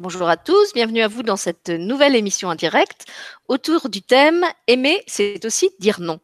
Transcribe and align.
Bonjour 0.00 0.28
à 0.28 0.36
tous, 0.36 0.72
bienvenue 0.74 1.02
à 1.02 1.08
vous 1.08 1.24
dans 1.24 1.36
cette 1.36 1.70
nouvelle 1.70 2.14
émission 2.14 2.48
en 2.48 2.54
direct. 2.54 3.06
Autour 3.48 3.88
du 3.88 4.00
thème 4.00 4.44
Aimer, 4.68 5.02
c'est 5.08 5.44
aussi 5.44 5.70
dire 5.80 5.98
non. 5.98 6.20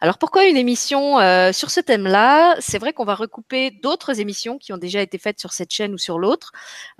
Alors 0.00 0.16
pourquoi 0.16 0.46
une 0.46 0.56
émission 0.56 1.20
euh, 1.20 1.52
sur 1.52 1.70
ce 1.70 1.80
thème-là? 1.80 2.56
C'est 2.60 2.78
vrai 2.78 2.94
qu'on 2.94 3.04
va 3.04 3.14
recouper 3.14 3.72
d'autres 3.72 4.20
émissions 4.20 4.56
qui 4.56 4.72
ont 4.72 4.78
déjà 4.78 5.02
été 5.02 5.18
faites 5.18 5.38
sur 5.38 5.52
cette 5.52 5.70
chaîne 5.70 5.92
ou 5.92 5.98
sur 5.98 6.18
l'autre, 6.18 6.52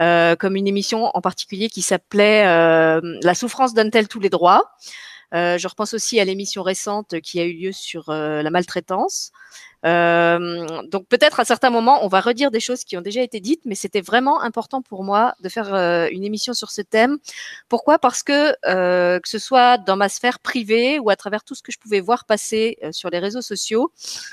euh, 0.02 0.36
comme 0.36 0.56
une 0.56 0.66
émission 0.66 1.06
en 1.06 1.22
particulier 1.22 1.70
qui 1.70 1.80
s'appelait 1.80 2.46
euh, 2.46 3.00
La 3.22 3.34
souffrance 3.34 3.72
donne-t-elle 3.72 4.06
tous 4.06 4.20
les 4.20 4.28
droits? 4.28 4.76
Je 5.32 5.68
repense 5.68 5.94
aussi 5.94 6.20
à 6.20 6.24
l'émission 6.24 6.62
récente 6.62 7.20
qui 7.20 7.40
a 7.40 7.44
eu 7.44 7.52
lieu 7.52 7.72
sur 7.72 8.10
la 8.10 8.50
maltraitance. 8.50 9.32
Euh, 9.86 10.82
donc 10.88 11.06
peut-être 11.08 11.40
à 11.40 11.44
certains 11.44 11.70
moments, 11.70 12.04
on 12.04 12.08
va 12.08 12.20
redire 12.20 12.50
des 12.50 12.60
choses 12.60 12.84
qui 12.84 12.96
ont 12.96 13.00
déjà 13.00 13.22
été 13.22 13.40
dites, 13.40 13.62
mais 13.64 13.74
c'était 13.74 14.02
vraiment 14.02 14.42
important 14.42 14.82
pour 14.82 15.04
moi 15.04 15.34
de 15.40 15.48
faire 15.48 15.74
euh, 15.74 16.08
une 16.10 16.24
émission 16.24 16.52
sur 16.52 16.70
ce 16.70 16.82
thème. 16.82 17.18
Pourquoi? 17.68 17.98
Parce 17.98 18.22
que 18.22 18.54
euh, 18.66 19.18
que 19.20 19.28
ce 19.28 19.38
soit 19.38 19.78
dans 19.78 19.96
ma 19.96 20.08
sphère 20.08 20.38
privée 20.38 20.98
ou 20.98 21.10
à 21.10 21.16
travers 21.16 21.44
tout 21.44 21.54
ce 21.54 21.62
que 21.62 21.72
je 21.72 21.78
pouvais 21.78 22.00
voir 22.00 22.24
passer 22.26 22.78
sur 22.92 23.10
les 23.10 23.18
réseaux 23.18 23.42
sociaux, 23.42 23.92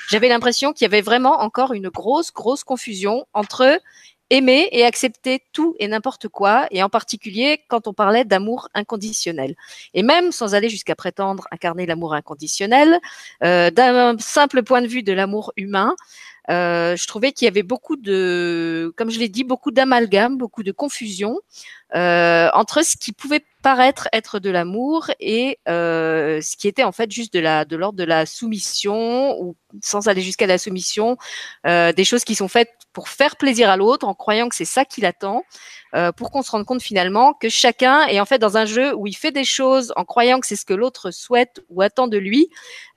j'avais 0.10 0.30
l'impression 0.30 0.74
qu'il 0.74 0.84
y 0.84 0.90
avait 0.90 1.02
vraiment 1.02 1.40
encore 1.42 1.74
une 1.74 1.90
grosse, 1.90 2.34
grosse 2.34 2.64
confusion 2.64 3.26
entre 3.34 3.80
aimer 4.30 4.70
et 4.72 4.86
accepter 4.86 5.44
tout 5.54 5.76
et 5.80 5.88
n'importe 5.88 6.28
quoi, 6.28 6.68
et 6.72 6.84
en 6.84 6.90
particulier 6.90 7.62
quand 7.68 7.88
on 7.88 7.94
parlait 7.94 8.26
d'amour 8.26 8.70
inconditionnel. 8.74 9.56
Et 9.94 10.04
même 10.04 10.32
sans 10.32 10.56
aller 10.56 10.70
jusqu'à 10.70 10.96
prétendre 10.96 11.48
incarner 11.52 11.86
l'amour 11.86 12.14
inconditionnel, 12.14 13.00
euh, 13.44 13.72
d'un 13.72 14.18
simple 14.20 14.64
point 14.64 14.82
de 14.82 14.88
vue 14.88 15.04
de 15.04 15.14
l'amour 15.14 15.54
humain, 15.56 15.96
euh, 16.50 16.96
je 16.96 17.08
trouvais 17.08 17.32
qu'il 17.32 17.46
y 17.46 17.50
avait 17.50 17.64
beaucoup 17.64 17.96
de, 17.98 18.94
comme 18.98 19.10
je 19.10 19.20
l'ai 19.20 19.30
dit, 19.30 19.44
beaucoup 19.44 19.72
d'amalgame, 19.72 20.38
beaucoup 20.38 20.64
de 20.64 20.72
confusion 20.72 21.40
euh, 21.96 22.50
entre 22.54 22.84
ce 22.84 22.98
qui 22.98 23.14
pouvait 23.14 23.44
paraître 23.64 24.08
être 24.14 24.40
de 24.40 24.50
l'amour 24.50 25.10
et 25.20 25.60
euh, 25.68 26.42
ce 26.42 26.58
qui 26.58 26.68
était 26.68 26.84
en 26.84 26.92
fait 26.92 27.12
juste 27.12 27.34
de 27.34 27.40
la 27.40 27.66
de 27.66 27.76
l'ordre 27.76 27.98
de 27.98 28.04
la 28.04 28.26
soumission 28.26 29.40
ou 29.42 29.56
sans 29.82 30.08
aller 30.08 30.22
jusqu'à 30.22 30.48
la 30.48 30.58
soumission, 30.58 31.18
euh, 31.66 31.92
des 31.94 32.04
choses 32.06 32.24
qui 32.24 32.36
sont 32.36 32.48
faites 32.48 32.72
pour 32.94 33.10
faire 33.10 33.36
plaisir 33.38 33.70
à 33.70 33.78
l'autre 33.78 34.08
en 34.08 34.14
croyant 34.14 34.50
que 34.50 34.56
c'est 34.56 34.66
ça 34.66 34.86
qu'il 34.86 35.06
attend, 35.06 35.44
euh, 35.96 36.12
pour 36.12 36.32
qu'on 36.32 36.42
se 36.42 36.52
rende 36.52 36.66
compte 36.66 36.82
finalement 36.82 37.34
que 37.34 37.50
chacun 37.50 38.06
est 38.08 38.20
en 38.20 38.26
fait 38.26 38.40
dans 38.40 38.58
un 38.58 38.66
jeu 38.66 38.94
où 38.96 39.08
il 39.08 39.16
fait 39.16 39.32
des 39.32 39.44
choses 39.46 39.94
en 39.96 40.06
croyant 40.06 40.40
que 40.40 40.48
c'est 40.48 40.56
ce 40.56 40.66
que 40.66 40.74
l'autre 40.74 41.12
souhaite 41.12 41.62
ou 41.70 41.82
attend 41.82 42.08
de 42.08 42.18
lui, 42.18 42.50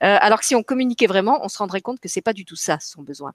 euh, 0.03 0.17
alors 0.19 0.39
que 0.39 0.45
si 0.45 0.55
on 0.55 0.63
communiquait 0.63 1.07
vraiment, 1.07 1.39
on 1.43 1.49
se 1.49 1.57
rendrait 1.57 1.81
compte 1.81 1.99
que 1.99 2.09
c'est 2.09 2.21
pas 2.21 2.33
du 2.33 2.45
tout 2.45 2.55
ça 2.55 2.77
son 2.81 3.01
besoin. 3.03 3.33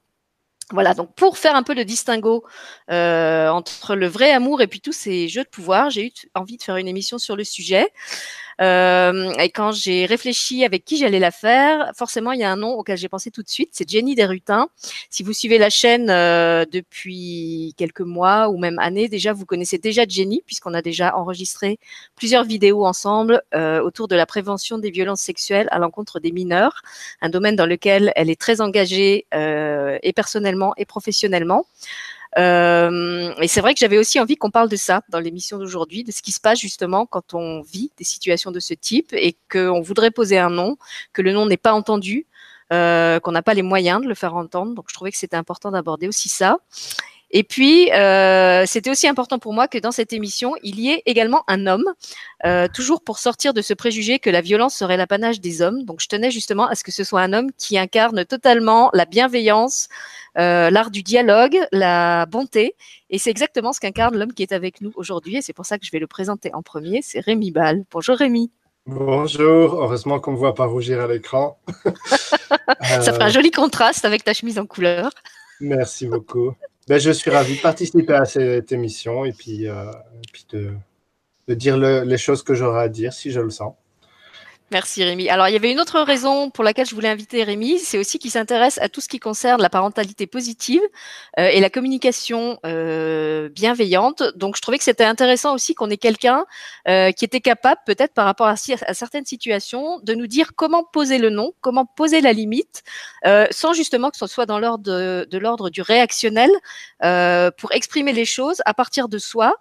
Voilà, 0.72 0.94
donc 0.94 1.14
pour 1.14 1.38
faire 1.38 1.54
un 1.54 1.62
peu 1.62 1.74
le 1.74 1.84
distinguo 1.84 2.44
euh, 2.90 3.48
entre 3.48 3.94
le 3.94 4.08
vrai 4.08 4.32
amour 4.32 4.62
et 4.62 4.66
puis 4.66 4.80
tous 4.80 4.92
ces 4.92 5.28
jeux 5.28 5.44
de 5.44 5.48
pouvoir, 5.48 5.90
j'ai 5.90 6.06
eu 6.06 6.12
envie 6.34 6.56
de 6.56 6.62
faire 6.62 6.76
une 6.76 6.88
émission 6.88 7.18
sur 7.18 7.36
le 7.36 7.44
sujet. 7.44 7.86
Euh, 8.60 9.32
et 9.34 9.50
quand 9.50 9.72
j'ai 9.72 10.06
réfléchi 10.06 10.64
avec 10.64 10.84
qui 10.84 10.96
j'allais 10.96 11.18
la 11.18 11.30
faire, 11.30 11.92
forcément, 11.96 12.32
il 12.32 12.40
y 12.40 12.44
a 12.44 12.50
un 12.50 12.56
nom 12.56 12.72
auquel 12.72 12.96
j'ai 12.96 13.08
pensé 13.08 13.30
tout 13.30 13.42
de 13.42 13.48
suite, 13.48 13.70
c'est 13.72 13.88
Jenny 13.88 14.14
Desrutins. 14.14 14.68
Si 15.10 15.22
vous 15.22 15.32
suivez 15.32 15.58
la 15.58 15.70
chaîne 15.70 16.08
euh, 16.10 16.64
depuis 16.70 17.74
quelques 17.76 18.00
mois 18.00 18.48
ou 18.48 18.58
même 18.58 18.78
années, 18.78 19.08
déjà, 19.08 19.32
vous 19.32 19.46
connaissez 19.46 19.78
déjà 19.78 20.04
Jenny, 20.08 20.42
puisqu'on 20.46 20.74
a 20.74 20.82
déjà 20.82 21.16
enregistré 21.16 21.78
plusieurs 22.14 22.44
vidéos 22.44 22.86
ensemble 22.86 23.42
euh, 23.54 23.80
autour 23.82 24.08
de 24.08 24.16
la 24.16 24.26
prévention 24.26 24.78
des 24.78 24.90
violences 24.90 25.20
sexuelles 25.20 25.68
à 25.70 25.78
l'encontre 25.78 26.20
des 26.20 26.32
mineurs, 26.32 26.82
un 27.20 27.28
domaine 27.28 27.56
dans 27.56 27.66
lequel 27.66 28.12
elle 28.16 28.30
est 28.30 28.40
très 28.40 28.60
engagée 28.60 29.26
et 29.32 30.12
personnellement 30.12 30.72
et 30.76 30.84
professionnellement. 30.84 31.66
Euh, 32.38 33.32
et 33.40 33.48
c'est 33.48 33.60
vrai 33.60 33.72
que 33.74 33.80
j'avais 33.80 33.98
aussi 33.98 34.20
envie 34.20 34.36
qu'on 34.36 34.50
parle 34.50 34.68
de 34.68 34.76
ça 34.76 35.02
dans 35.08 35.20
l'émission 35.20 35.58
d'aujourd'hui, 35.58 36.04
de 36.04 36.12
ce 36.12 36.22
qui 36.22 36.32
se 36.32 36.40
passe 36.40 36.60
justement 36.60 37.06
quand 37.06 37.34
on 37.34 37.62
vit 37.62 37.92
des 37.96 38.04
situations 38.04 38.50
de 38.50 38.60
ce 38.60 38.74
type 38.74 39.12
et 39.12 39.36
qu'on 39.50 39.80
voudrait 39.80 40.10
poser 40.10 40.38
un 40.38 40.50
nom, 40.50 40.76
que 41.12 41.22
le 41.22 41.32
nom 41.32 41.46
n'est 41.46 41.56
pas 41.56 41.72
entendu, 41.72 42.26
euh, 42.72 43.20
qu'on 43.20 43.32
n'a 43.32 43.42
pas 43.42 43.54
les 43.54 43.62
moyens 43.62 44.02
de 44.02 44.08
le 44.08 44.14
faire 44.14 44.34
entendre. 44.34 44.74
Donc 44.74 44.86
je 44.88 44.94
trouvais 44.94 45.12
que 45.12 45.18
c'était 45.18 45.36
important 45.36 45.70
d'aborder 45.70 46.08
aussi 46.08 46.28
ça. 46.28 46.58
Et 47.30 47.42
puis, 47.42 47.92
euh, 47.92 48.64
c'était 48.66 48.90
aussi 48.90 49.08
important 49.08 49.38
pour 49.38 49.52
moi 49.52 49.66
que 49.66 49.78
dans 49.78 49.90
cette 49.90 50.12
émission, 50.12 50.54
il 50.62 50.78
y 50.78 50.90
ait 50.90 51.02
également 51.06 51.42
un 51.48 51.66
homme, 51.66 51.84
euh, 52.44 52.68
toujours 52.72 53.02
pour 53.02 53.18
sortir 53.18 53.52
de 53.52 53.62
ce 53.62 53.74
préjugé 53.74 54.18
que 54.20 54.30
la 54.30 54.40
violence 54.40 54.76
serait 54.76 54.96
l'apanage 54.96 55.40
des 55.40 55.60
hommes. 55.60 55.82
Donc, 55.84 56.00
je 56.00 56.06
tenais 56.06 56.30
justement 56.30 56.66
à 56.66 56.76
ce 56.76 56.84
que 56.84 56.92
ce 56.92 57.02
soit 57.02 57.22
un 57.22 57.32
homme 57.32 57.50
qui 57.58 57.78
incarne 57.78 58.24
totalement 58.24 58.90
la 58.94 59.06
bienveillance, 59.06 59.88
euh, 60.38 60.70
l'art 60.70 60.90
du 60.90 61.02
dialogue, 61.02 61.58
la 61.72 62.26
bonté. 62.26 62.76
Et 63.10 63.18
c'est 63.18 63.30
exactement 63.30 63.72
ce 63.72 63.80
qu'incarne 63.80 64.16
l'homme 64.16 64.32
qui 64.32 64.42
est 64.42 64.52
avec 64.52 64.80
nous 64.80 64.92
aujourd'hui. 64.94 65.36
Et 65.36 65.42
c'est 65.42 65.52
pour 65.52 65.66
ça 65.66 65.78
que 65.78 65.84
je 65.84 65.90
vais 65.90 65.98
le 65.98 66.06
présenter 66.06 66.54
en 66.54 66.62
premier. 66.62 67.00
C'est 67.02 67.20
Rémi 67.20 67.50
Ball. 67.50 67.84
Bonjour 67.90 68.16
Rémi. 68.16 68.52
Bonjour, 68.86 69.82
heureusement 69.82 70.20
qu'on 70.20 70.30
ne 70.30 70.36
me 70.36 70.38
voit 70.38 70.54
pas 70.54 70.66
rougir 70.66 71.00
à 71.00 71.08
l'écran. 71.08 71.58
ça 72.82 73.12
fera 73.12 73.24
un 73.24 73.30
joli 73.30 73.50
contraste 73.50 74.04
avec 74.04 74.22
ta 74.22 74.32
chemise 74.32 74.60
en 74.60 74.66
couleur. 74.66 75.10
Merci 75.60 76.06
beaucoup. 76.06 76.54
Ben, 76.88 77.00
je 77.00 77.10
suis 77.10 77.30
ravi 77.30 77.56
de 77.56 77.60
participer 77.60 78.14
à 78.14 78.24
cette 78.24 78.70
émission 78.70 79.24
et 79.24 79.32
puis, 79.32 79.68
euh, 79.68 79.90
puis 80.32 80.46
de, 80.50 80.72
de 81.48 81.54
dire 81.54 81.76
les 81.76 82.18
choses 82.18 82.42
que 82.44 82.54
j'aurai 82.54 82.82
à 82.82 82.88
dire 82.88 83.12
si 83.12 83.32
je 83.32 83.40
le 83.40 83.50
sens. 83.50 83.74
Merci 84.72 85.04
Rémi. 85.04 85.28
Alors 85.28 85.46
il 85.46 85.52
y 85.52 85.56
avait 85.56 85.70
une 85.70 85.78
autre 85.78 86.00
raison 86.00 86.50
pour 86.50 86.64
laquelle 86.64 86.86
je 86.86 86.94
voulais 86.96 87.08
inviter 87.08 87.44
Rémi, 87.44 87.78
c'est 87.78 87.98
aussi 87.98 88.18
qu'il 88.18 88.32
s'intéresse 88.32 88.78
à 88.82 88.88
tout 88.88 89.00
ce 89.00 89.06
qui 89.06 89.20
concerne 89.20 89.62
la 89.62 89.70
parentalité 89.70 90.26
positive 90.26 90.82
euh, 91.38 91.46
et 91.46 91.60
la 91.60 91.70
communication 91.70 92.58
euh, 92.66 93.48
bienveillante. 93.48 94.24
Donc 94.34 94.56
je 94.56 94.62
trouvais 94.62 94.78
que 94.78 94.82
c'était 94.82 95.04
intéressant 95.04 95.54
aussi 95.54 95.76
qu'on 95.76 95.88
ait 95.88 95.96
quelqu'un 95.96 96.46
euh, 96.88 97.12
qui 97.12 97.24
était 97.24 97.40
capable, 97.40 97.80
peut-être 97.86 98.12
par 98.12 98.24
rapport 98.24 98.48
à, 98.48 98.56
certaines 98.56 99.24
situations, 99.24 100.00
de 100.02 100.14
nous 100.14 100.26
dire 100.26 100.56
comment 100.56 100.82
poser 100.82 101.18
le 101.18 101.30
nom, 101.30 101.52
comment 101.60 101.86
poser 101.86 102.20
la 102.20 102.32
limite, 102.32 102.82
euh, 103.24 103.46
sans 103.52 103.72
justement 103.72 104.10
que 104.10 104.16
ce 104.16 104.26
soit 104.26 104.46
dans 104.46 104.58
l'ordre 104.58 105.26
l'ordre 105.38 105.70
du 105.70 105.80
réactionnel, 105.80 106.50
pour 107.56 107.70
exprimer 107.72 108.12
les 108.12 108.24
choses 108.24 108.62
à 108.64 108.74
partir 108.74 109.08
de 109.08 109.18
soi. 109.18 109.54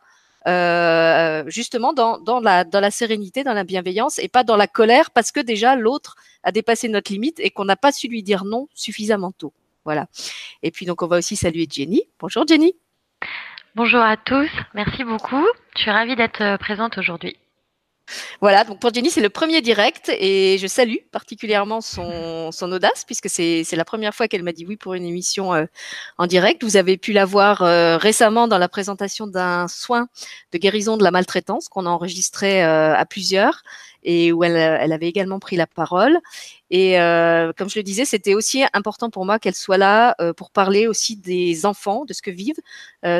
Euh, 0.47 1.43
justement 1.47 1.91
dans, 1.91 2.19
dans, 2.19 2.39
la, 2.39 2.63
dans 2.63 2.79
la 2.79 2.91
sérénité, 2.91 3.43
dans 3.43 3.53
la 3.53 3.63
bienveillance 3.63 4.19
et 4.19 4.27
pas 4.27 4.43
dans 4.43 4.57
la 4.57 4.67
colère 4.67 5.09
parce 5.09 5.31
que 5.31 5.39
déjà 5.39 5.75
l'autre 5.75 6.15
a 6.43 6.51
dépassé 6.51 6.87
notre 6.87 7.11
limite 7.11 7.39
et 7.39 7.49
qu'on 7.49 7.65
n'a 7.65 7.75
pas 7.75 7.91
su 7.91 8.07
lui 8.07 8.21
dire 8.21 8.45
non 8.45 8.67
suffisamment 8.75 9.31
tôt. 9.31 9.53
Voilà. 9.85 10.05
Et 10.61 10.69
puis 10.69 10.85
donc 10.85 11.01
on 11.01 11.07
va 11.07 11.17
aussi 11.17 11.35
saluer 11.35 11.67
Jenny. 11.67 12.03
Bonjour 12.19 12.45
Jenny. 12.47 12.75
Bonjour 13.73 14.01
à 14.01 14.17
tous, 14.17 14.49
merci 14.75 15.03
beaucoup. 15.03 15.45
Je 15.75 15.81
suis 15.81 15.91
ravie 15.91 16.15
d'être 16.15 16.41
euh, 16.41 16.57
présente 16.57 16.99
aujourd'hui. 16.99 17.37
Voilà, 18.41 18.63
donc 18.63 18.79
pour 18.79 18.93
Jenny, 18.93 19.09
c'est 19.09 19.21
le 19.21 19.29
premier 19.29 19.61
direct 19.61 20.11
et 20.19 20.57
je 20.59 20.67
salue 20.67 20.97
particulièrement 21.11 21.81
son, 21.81 22.51
audace 22.61 23.03
puisque 23.05 23.29
c'est 23.29 23.65
la 23.73 23.85
première 23.85 24.13
fois 24.13 24.27
qu'elle 24.27 24.43
m'a 24.43 24.51
dit 24.51 24.65
oui 24.65 24.75
pour 24.75 24.93
une 24.93 25.05
émission 25.05 25.53
euh, 25.53 25.65
en 26.17 26.27
direct. 26.27 26.63
Vous 26.63 26.77
avez 26.77 26.97
pu 26.97 27.13
la 27.13 27.25
voir 27.25 27.61
euh, 27.61 27.97
récemment 27.97 28.47
dans 28.47 28.57
la 28.57 28.69
présentation 28.69 29.27
d'un 29.27 29.67
soin 29.67 30.07
de 30.51 30.57
guérison 30.57 30.97
de 30.97 31.03
la 31.03 31.11
maltraitance 31.11 31.67
qu'on 31.69 31.85
a 31.85 31.89
enregistré 31.89 32.63
euh, 32.63 32.95
à 32.95 33.05
plusieurs 33.05 33.63
et 34.03 34.31
où 34.31 34.43
elle, 34.43 34.55
avait 34.57 35.07
également 35.07 35.39
pris 35.39 35.55
la 35.55 35.65
parole. 35.65 36.19
Et 36.69 36.93
comme 37.57 37.69
je 37.69 37.79
le 37.79 37.81
disais, 37.81 38.05
c'était 38.05 38.35
aussi 38.35 38.63
important 38.73 39.09
pour 39.09 39.25
moi 39.25 39.39
qu'elle 39.39 39.55
soit 39.55 39.79
là 39.79 40.15
pour 40.37 40.51
parler 40.51 40.85
aussi 40.85 41.15
des 41.15 41.65
enfants, 41.65 42.05
de 42.05 42.13
ce 42.13 42.21
que 42.21 42.29
vivent 42.29 42.59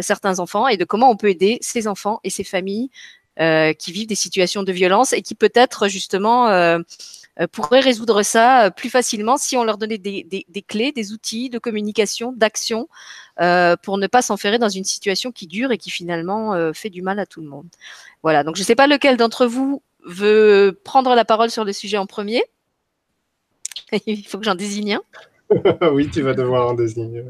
certains 0.03 0.40
enfants 0.40 0.68
et 0.68 0.78
de 0.78 0.85
comment 0.85 1.09
on 1.09 1.18
peut 1.18 1.29
aider 1.29 1.57
ces 1.62 1.88
enfants 1.88 2.19
et 2.24 2.29
ces 2.29 2.44
familles 2.44 2.91
qui 3.38 3.91
vivent 3.91 4.07
des 4.07 4.16
situations 4.16 4.63
de 4.63 4.72
violence 4.72 5.13
et 5.13 5.22
qui 5.22 5.35
peut-être 5.35 5.88
justement 5.88 6.47
euh, 6.47 6.79
euh 7.40 7.47
pourraient 7.51 7.81
résoudre 7.81 8.23
ça 8.23 8.66
euh, 8.66 8.69
plus 8.69 8.90
facilement 8.90 9.38
si 9.38 9.57
on 9.57 9.63
leur 9.63 9.78
donnait 9.78 9.97
des, 9.97 10.46
clés, 10.68 10.91
des 10.91 11.12
outils 11.12 11.50
de 11.50 11.59
communication, 11.59 12.34
d'action, 12.34 12.88
euh, 13.41 13.75
pour 13.81 13.97
ne 13.97 14.07
pas 14.07 14.22
s'enferrer 14.22 14.57
dans 14.57 14.69
une 14.69 14.85
situation 14.85 15.31
qui 15.31 15.47
dure 15.47 15.72
et 15.72 15.78
qui 15.78 15.90
finalement 15.90 16.74
fait 16.74 16.90
du 16.90 17.01
mal 17.01 17.19
à 17.19 17.25
tout 17.25 17.41
le 17.41 17.48
monde. 17.48 17.68
Voilà, 18.24 18.44
donc 18.44 18.56
je 18.56 18.62
ne 18.62 18.65
sais 18.65 18.75
pas 18.75 18.88
lequel 18.88 19.18
d'entre 19.18 19.45
vous 19.45 19.81
veut 20.06 20.80
prendre 20.83 21.13
la 21.15 21.25
parole 21.25 21.50
sur 21.50 21.65
le 21.65 21.74
sujet 21.74 21.98
en 21.98 22.06
premier. 22.06 22.44
Il 24.06 24.25
faut 24.25 24.38
que 24.38 24.45
j'en 24.45 24.56
désigne 24.56 24.95
un. 24.95 25.01
oui, 25.92 26.09
tu 26.09 26.21
vas 26.21 26.33
devoir 26.33 26.69
en 26.69 26.74
désigner. 26.74 27.24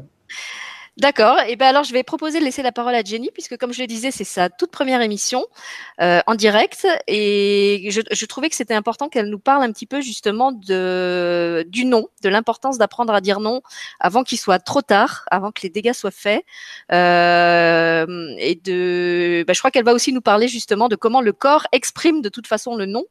D'accord. 0.98 1.38
Et 1.46 1.56
ben 1.56 1.66
alors, 1.66 1.84
je 1.84 1.92
vais 1.92 2.02
proposer 2.02 2.38
de 2.38 2.44
laisser 2.44 2.62
la 2.62 2.72
parole 2.72 2.94
à 2.94 3.02
Jenny, 3.04 3.28
puisque 3.30 3.58
comme 3.58 3.70
je 3.70 3.82
le 3.82 3.86
disais, 3.86 4.10
c'est 4.10 4.24
sa 4.24 4.48
toute 4.48 4.70
première 4.70 5.02
émission 5.02 5.44
euh, 6.00 6.20
en 6.26 6.34
direct, 6.34 6.86
et 7.06 7.88
je, 7.90 8.00
je 8.10 8.24
trouvais 8.24 8.48
que 8.48 8.56
c'était 8.56 8.72
important 8.72 9.10
qu'elle 9.10 9.28
nous 9.28 9.38
parle 9.38 9.62
un 9.62 9.72
petit 9.72 9.84
peu 9.84 10.00
justement 10.00 10.52
de 10.52 11.66
du 11.68 11.84
non, 11.84 12.08
de 12.22 12.30
l'importance 12.30 12.78
d'apprendre 12.78 13.12
à 13.12 13.20
dire 13.20 13.40
non 13.40 13.60
avant 14.00 14.22
qu'il 14.24 14.38
soit 14.38 14.58
trop 14.58 14.80
tard, 14.80 15.26
avant 15.30 15.52
que 15.52 15.60
les 15.64 15.68
dégâts 15.68 15.92
soient 15.92 16.10
faits, 16.10 16.44
euh, 16.90 18.06
et 18.38 18.54
de. 18.54 19.44
Ben, 19.46 19.52
je 19.52 19.58
crois 19.58 19.70
qu'elle 19.70 19.84
va 19.84 19.92
aussi 19.92 20.14
nous 20.14 20.22
parler 20.22 20.48
justement 20.48 20.88
de 20.88 20.96
comment 20.96 21.20
le 21.20 21.34
corps 21.34 21.66
exprime 21.72 22.22
de 22.22 22.30
toute 22.30 22.46
façon 22.46 22.74
le 22.74 22.86
non, 22.86 23.04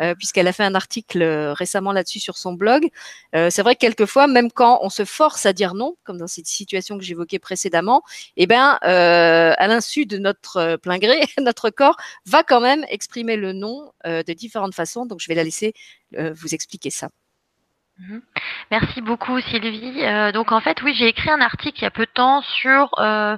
euh, 0.00 0.14
puisqu'elle 0.14 0.46
a 0.46 0.52
fait 0.52 0.62
un 0.64 0.76
article 0.76 1.24
récemment 1.56 1.90
là-dessus 1.90 2.20
sur 2.20 2.38
son 2.38 2.52
blog. 2.52 2.88
Euh, 3.34 3.48
c'est 3.50 3.62
vrai 3.62 3.74
que 3.74 3.80
quelquefois, 3.80 4.28
même 4.28 4.52
quand 4.52 4.78
on 4.82 4.90
se 4.90 5.04
force 5.04 5.44
à 5.44 5.52
dire 5.52 5.74
non, 5.74 5.96
comme 6.04 6.18
dans 6.18 6.28
cette 6.28 6.46
situation 6.46 6.98
que 6.98 7.04
j'évoquais 7.04 7.31
précédemment, 7.38 8.02
eh 8.36 8.46
ben, 8.46 8.78
euh, 8.84 9.54
à 9.56 9.66
l'insu 9.66 10.06
de 10.06 10.18
notre 10.18 10.76
plein 10.76 10.98
gré, 10.98 11.20
notre 11.40 11.70
corps 11.70 11.96
va 12.26 12.42
quand 12.42 12.60
même 12.60 12.84
exprimer 12.88 13.36
le 13.36 13.52
non 13.52 13.92
de 14.04 14.32
différentes 14.32 14.74
façons. 14.74 15.06
Donc, 15.06 15.20
je 15.20 15.28
vais 15.28 15.34
la 15.34 15.44
laisser 15.44 15.74
vous 16.16 16.54
expliquer 16.54 16.90
ça. 16.90 17.08
Mhm. 17.98 18.22
Merci 18.70 19.00
beaucoup 19.02 19.38
Sylvie. 19.40 20.32
donc 20.32 20.50
en 20.50 20.60
fait 20.60 20.80
oui 20.82 20.94
j'ai 20.94 21.08
écrit 21.08 21.30
un 21.30 21.42
article 21.42 21.78
il 21.78 21.82
y 21.82 21.86
a 21.86 21.90
peu 21.90 22.06
de 22.06 22.10
temps 22.10 22.40
sur 22.40 22.90
euh, 22.98 23.36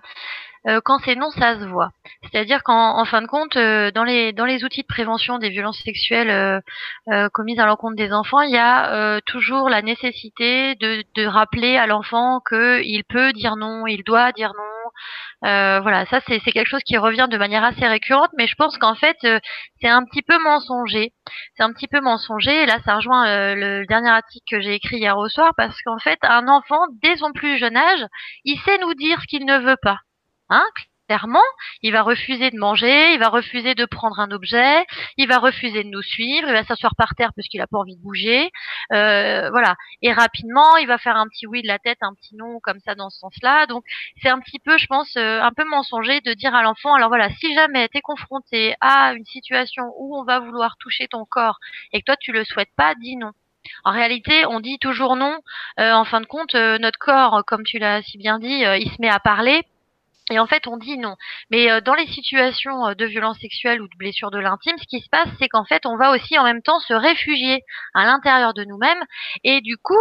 quand 0.84 0.98
c'est 1.04 1.14
non, 1.14 1.30
ça 1.30 1.58
se 1.58 1.64
voit. 1.64 1.90
C'est-à-dire 2.22 2.62
qu'en 2.62 3.04
fin 3.04 3.22
de 3.22 3.26
compte, 3.26 3.56
euh, 3.56 3.90
dans 3.90 4.04
les 4.04 4.32
dans 4.32 4.44
les 4.44 4.64
outils 4.64 4.82
de 4.82 4.86
prévention 4.86 5.38
des 5.38 5.50
violences 5.50 5.80
sexuelles 5.84 6.62
euh, 7.10 7.28
commises 7.30 7.58
à 7.58 7.66
l'encontre 7.66 7.96
des 7.96 8.12
enfants, 8.12 8.40
il 8.40 8.52
y 8.52 8.58
a 8.58 9.20
toujours 9.26 9.68
la 9.68 9.82
nécessité 9.82 10.74
de, 10.76 11.04
de 11.14 11.26
rappeler 11.26 11.76
à 11.76 11.86
l'enfant 11.86 12.40
qu'il 12.48 13.04
peut 13.04 13.32
dire 13.32 13.56
non, 13.56 13.86
il 13.86 14.04
doit 14.04 14.32
dire 14.32 14.52
non. 14.56 15.80
voilà, 15.82 16.06
ça 16.06 16.20
c'est 16.26 16.40
quelque 16.40 16.68
chose 16.68 16.82
qui 16.84 16.96
revient 16.96 17.28
de 17.30 17.38
manière 17.38 17.64
assez 17.64 17.86
récurrente, 17.86 18.30
mais 18.36 18.46
je 18.46 18.54
pense 18.56 18.78
qu'en 18.78 18.94
fait 18.94 19.16
c'est 19.80 19.88
un 19.88 20.04
petit 20.04 20.22
peu 20.22 20.38
mensonger. 20.42 21.12
C'est 21.56 21.62
un 21.62 21.72
petit 21.72 21.88
peu 21.88 22.00
mensonger. 22.00 22.62
Et 22.62 22.66
là, 22.66 22.78
ça 22.84 22.96
rejoint 22.96 23.54
le 23.54 23.84
dernier 23.86 24.10
article 24.10 24.44
que 24.50 24.60
j'ai 24.60 24.74
écrit 24.74 24.98
hier 24.98 25.16
au 25.18 25.28
soir, 25.28 25.52
parce 25.56 25.80
qu'en 25.82 25.98
fait, 25.98 26.18
un 26.22 26.48
enfant, 26.48 26.80
dès 27.02 27.16
son 27.16 27.32
plus 27.32 27.58
jeune 27.58 27.76
âge, 27.76 28.06
il 28.44 28.58
sait 28.60 28.78
nous 28.78 28.94
dire 28.94 29.20
ce 29.20 29.26
qu'il 29.26 29.44
ne 29.46 29.58
veut 29.58 29.78
pas. 29.80 29.98
Hein, 30.50 30.64
clairement, 31.08 31.42
il 31.82 31.92
va 31.92 32.02
refuser 32.02 32.50
de 32.50 32.58
manger, 32.58 33.12
il 33.12 33.18
va 33.18 33.28
refuser 33.28 33.74
de 33.74 33.84
prendre 33.84 34.18
un 34.20 34.30
objet, 34.30 34.84
il 35.16 35.28
va 35.28 35.38
refuser 35.38 35.84
de 35.84 35.88
nous 35.88 36.02
suivre, 36.02 36.48
il 36.48 36.52
va 36.52 36.64
s'asseoir 36.64 36.94
par 36.96 37.14
terre 37.14 37.32
parce 37.34 37.48
qu'il 37.48 37.60
a 37.60 37.66
pas 37.66 37.78
envie 37.78 37.96
de 37.96 38.02
bouger, 38.02 38.50
euh, 38.92 39.50
voilà. 39.50 39.76
Et 40.02 40.12
rapidement, 40.12 40.76
il 40.76 40.86
va 40.86 40.98
faire 40.98 41.16
un 41.16 41.26
petit 41.28 41.46
oui 41.46 41.62
de 41.62 41.68
la 41.68 41.78
tête, 41.78 41.98
un 42.00 42.14
petit 42.14 42.36
non 42.36 42.58
comme 42.60 42.80
ça 42.80 42.94
dans 42.94 43.10
ce 43.10 43.18
sens-là. 43.18 43.66
Donc 43.66 43.84
c'est 44.22 44.28
un 44.28 44.40
petit 44.40 44.58
peu, 44.58 44.78
je 44.78 44.86
pense, 44.86 45.16
euh, 45.16 45.40
un 45.40 45.52
peu 45.52 45.64
mensonger 45.64 46.20
de 46.20 46.34
dire 46.34 46.54
à 46.54 46.62
l'enfant, 46.62 46.94
alors 46.94 47.08
voilà, 47.08 47.30
si 47.30 47.54
jamais 47.54 47.88
tu 47.88 47.98
es 47.98 48.00
confronté 48.00 48.74
à 48.80 49.12
une 49.14 49.24
situation 49.24 49.84
où 49.98 50.16
on 50.18 50.24
va 50.24 50.40
vouloir 50.40 50.76
toucher 50.78 51.08
ton 51.08 51.24
corps 51.24 51.58
et 51.92 52.00
que 52.00 52.04
toi 52.06 52.16
tu 52.16 52.32
le 52.32 52.44
souhaites 52.44 52.74
pas, 52.76 52.94
dis 52.94 53.16
non. 53.16 53.32
En 53.84 53.92
réalité, 53.92 54.44
on 54.46 54.60
dit 54.60 54.78
toujours 54.78 55.16
non. 55.16 55.38
Euh, 55.80 55.92
en 55.92 56.04
fin 56.04 56.20
de 56.20 56.26
compte, 56.26 56.54
notre 56.54 56.98
corps, 56.98 57.42
comme 57.46 57.64
tu 57.64 57.78
l'as 57.78 58.02
si 58.02 58.18
bien 58.18 58.38
dit, 58.38 58.62
il 58.62 58.90
se 58.90 59.00
met 59.00 59.08
à 59.08 59.20
parler 59.20 59.62
et 60.30 60.38
en 60.38 60.46
fait, 60.46 60.66
on 60.66 60.78
dit 60.78 60.96
non. 60.96 61.16
Mais 61.50 61.70
euh, 61.70 61.80
dans 61.82 61.94
les 61.94 62.06
situations 62.06 62.86
euh, 62.86 62.94
de 62.94 63.04
violence 63.04 63.38
sexuelle 63.40 63.82
ou 63.82 63.88
de 63.88 63.96
blessure 63.98 64.30
de 64.30 64.38
l'intime, 64.38 64.78
ce 64.78 64.86
qui 64.86 65.00
se 65.00 65.08
passe, 65.10 65.28
c'est 65.38 65.48
qu'en 65.48 65.64
fait, 65.64 65.84
on 65.84 65.96
va 65.96 66.12
aussi 66.12 66.38
en 66.38 66.44
même 66.44 66.62
temps 66.62 66.80
se 66.80 66.94
réfugier 66.94 67.62
à 67.92 68.04
l'intérieur 68.04 68.54
de 68.54 68.64
nous-mêmes. 68.64 69.04
Et 69.44 69.60
du 69.60 69.76
coup, 69.76 69.94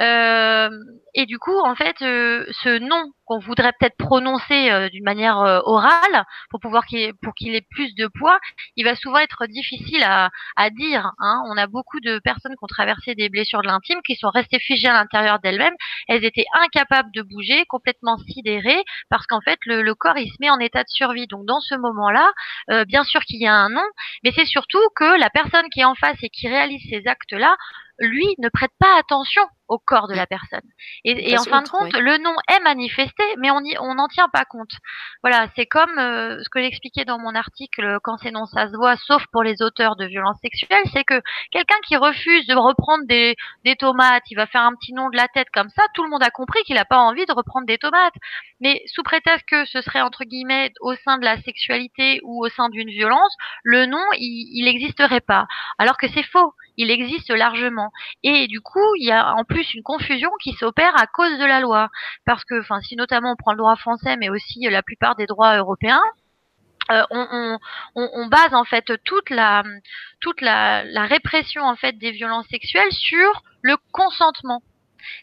et 0.00 1.26
du 1.26 1.38
coup, 1.38 1.58
en 1.60 1.74
fait, 1.74 2.02
euh, 2.02 2.44
ce 2.62 2.78
non 2.78 3.10
qu'on 3.26 3.38
voudrait 3.38 3.72
peut-être 3.78 3.96
prononcer 3.96 4.70
euh, 4.70 4.88
d'une 4.90 5.04
manière 5.04 5.38
orale 5.38 6.24
pour 6.50 6.60
pouvoir 6.60 6.84
qu'il 6.84 7.14
pour 7.22 7.32
qu'il 7.34 7.54
ait 7.54 7.66
plus 7.70 7.94
de 7.94 8.08
poids, 8.08 8.38
il 8.76 8.84
va 8.84 8.96
souvent 8.96 9.18
être 9.18 9.46
difficile 9.46 10.02
à, 10.02 10.30
à 10.56 10.70
dire. 10.70 11.12
Hein. 11.20 11.42
On 11.48 11.56
a 11.56 11.66
beaucoup 11.66 12.00
de 12.00 12.18
personnes 12.18 12.52
qui 12.52 12.64
ont 12.64 12.66
traversé 12.66 13.14
des 13.14 13.28
blessures 13.28 13.62
de 13.62 13.68
l'intime, 13.68 14.00
qui 14.04 14.16
sont 14.16 14.30
restées 14.30 14.58
figées 14.58 14.88
à 14.88 14.92
l'intérieur 14.92 15.38
d'elles-mêmes. 15.38 15.74
Elles 16.08 16.24
étaient 16.24 16.46
incapables 16.54 17.10
de 17.14 17.22
bouger, 17.22 17.64
complètement 17.66 18.18
sidérées, 18.18 18.84
parce 19.08 19.26
qu'en 19.26 19.40
fait, 19.40 19.58
le, 19.66 19.82
le, 19.82 19.94
corps 19.94 20.18
il 20.18 20.28
se 20.28 20.36
met 20.40 20.50
en 20.50 20.58
état 20.58 20.82
de 20.82 20.88
survie. 20.88 21.26
Donc, 21.28 21.46
dans 21.46 21.60
ce 21.60 21.74
moment-là, 21.76 22.30
bien 22.86 23.04
sûr 23.04 23.20
qu'il 23.22 23.40
y 23.40 23.46
a 23.46 23.54
un 23.54 23.68
non, 23.70 23.84
mais 24.24 24.32
c'est 24.32 24.44
surtout 24.44 24.82
que 24.96 25.18
la 25.18 25.30
personne 25.30 25.68
qui 25.72 25.80
est 25.80 25.84
en 25.84 25.94
face 25.94 26.18
et 26.22 26.28
qui 26.28 26.48
réalise 26.48 26.82
ces 26.90 27.06
actes-là 27.06 27.56
lui 27.98 28.26
ne 28.38 28.48
prête 28.48 28.72
pas 28.78 28.98
attention 28.98 29.42
au 29.68 29.78
corps 29.78 30.08
de 30.08 30.14
la 30.14 30.26
personne. 30.26 30.68
Et, 31.04 31.36
en 31.38 31.44
fin 31.44 31.62
de 31.62 31.68
compte, 31.68 31.92
le 31.92 32.18
nom 32.18 32.34
est 32.48 32.60
manifesté, 32.60 33.24
mais 33.38 33.50
on 33.50 33.94
n'en 33.94 34.08
tient 34.08 34.28
pas 34.28 34.44
compte. 34.44 34.72
Voilà, 35.22 35.48
c'est 35.56 35.66
comme 35.66 35.98
euh, 35.98 36.42
ce 36.42 36.48
que 36.48 36.60
j'expliquais 36.60 37.04
dans 37.04 37.18
mon 37.18 37.34
article, 37.34 37.98
quand 38.02 38.16
c'est 38.18 38.30
non, 38.30 38.46
ça 38.46 38.68
se 38.68 38.76
voit, 38.76 38.96
sauf 38.96 39.24
pour 39.32 39.42
les 39.42 39.62
auteurs 39.62 39.96
de 39.96 40.04
violences 40.04 40.40
sexuelles, 40.42 40.84
c'est 40.92 41.04
que 41.04 41.20
quelqu'un 41.50 41.78
qui 41.86 41.96
refuse 41.96 42.46
de 42.46 42.54
reprendre 42.54 43.04
des, 43.06 43.36
des 43.64 43.76
tomates, 43.76 44.24
il 44.30 44.36
va 44.36 44.46
faire 44.46 44.62
un 44.62 44.74
petit 44.74 44.92
nom 44.92 45.08
de 45.10 45.16
la 45.16 45.28
tête 45.28 45.48
comme 45.52 45.68
ça, 45.70 45.82
tout 45.94 46.04
le 46.04 46.10
monde 46.10 46.22
a 46.22 46.30
compris 46.30 46.62
qu'il 46.64 46.76
n'a 46.76 46.84
pas 46.84 46.98
envie 46.98 47.26
de 47.26 47.32
reprendre 47.32 47.66
des 47.66 47.78
tomates. 47.78 48.14
Mais 48.60 48.82
sous 48.86 49.02
prétexte 49.02 49.46
que 49.48 49.64
ce 49.66 49.80
serait 49.82 50.00
entre 50.00 50.24
guillemets 50.24 50.72
au 50.80 50.94
sein 51.04 51.18
de 51.18 51.24
la 51.24 51.40
sexualité 51.42 52.20
ou 52.22 52.44
au 52.44 52.48
sein 52.48 52.68
d'une 52.68 52.90
violence, 52.90 53.34
le 53.62 53.86
nom, 53.86 54.04
il 54.18 54.64
n'existerait 54.64 55.20
pas. 55.20 55.46
Alors 55.78 55.98
que 55.98 56.08
c'est 56.08 56.22
faux, 56.22 56.54
il 56.76 56.90
existe 56.90 57.30
largement. 57.30 57.90
Et 58.22 58.46
du 58.46 58.60
coup, 58.60 58.94
il 58.98 59.06
y 59.06 59.12
a 59.12 59.34
en 59.34 59.44
plus 59.44 59.53
une 59.62 59.82
confusion 59.82 60.30
qui 60.42 60.52
s'opère 60.52 60.96
à 60.96 61.06
cause 61.06 61.38
de 61.38 61.44
la 61.44 61.60
loi. 61.60 61.88
Parce 62.24 62.44
que, 62.44 62.60
enfin, 62.60 62.80
si 62.80 62.96
notamment 62.96 63.32
on 63.32 63.36
prend 63.36 63.52
le 63.52 63.58
droit 63.58 63.76
français, 63.76 64.16
mais 64.16 64.28
aussi 64.28 64.60
la 64.68 64.82
plupart 64.82 65.16
des 65.16 65.26
droits 65.26 65.56
européens, 65.56 66.02
euh, 66.90 67.02
on, 67.94 68.26
base 68.26 68.52
en 68.52 68.64
fait 68.64 68.92
toute 69.04 69.30
la 69.30 69.62
toute 70.20 70.42
la, 70.42 70.82
répression 71.06 71.62
en 71.62 71.76
fait 71.76 71.96
des 71.96 72.10
violences 72.10 72.46
sexuelles 72.48 72.92
sur 72.92 73.42
le 73.62 73.76
consentement. 73.92 74.62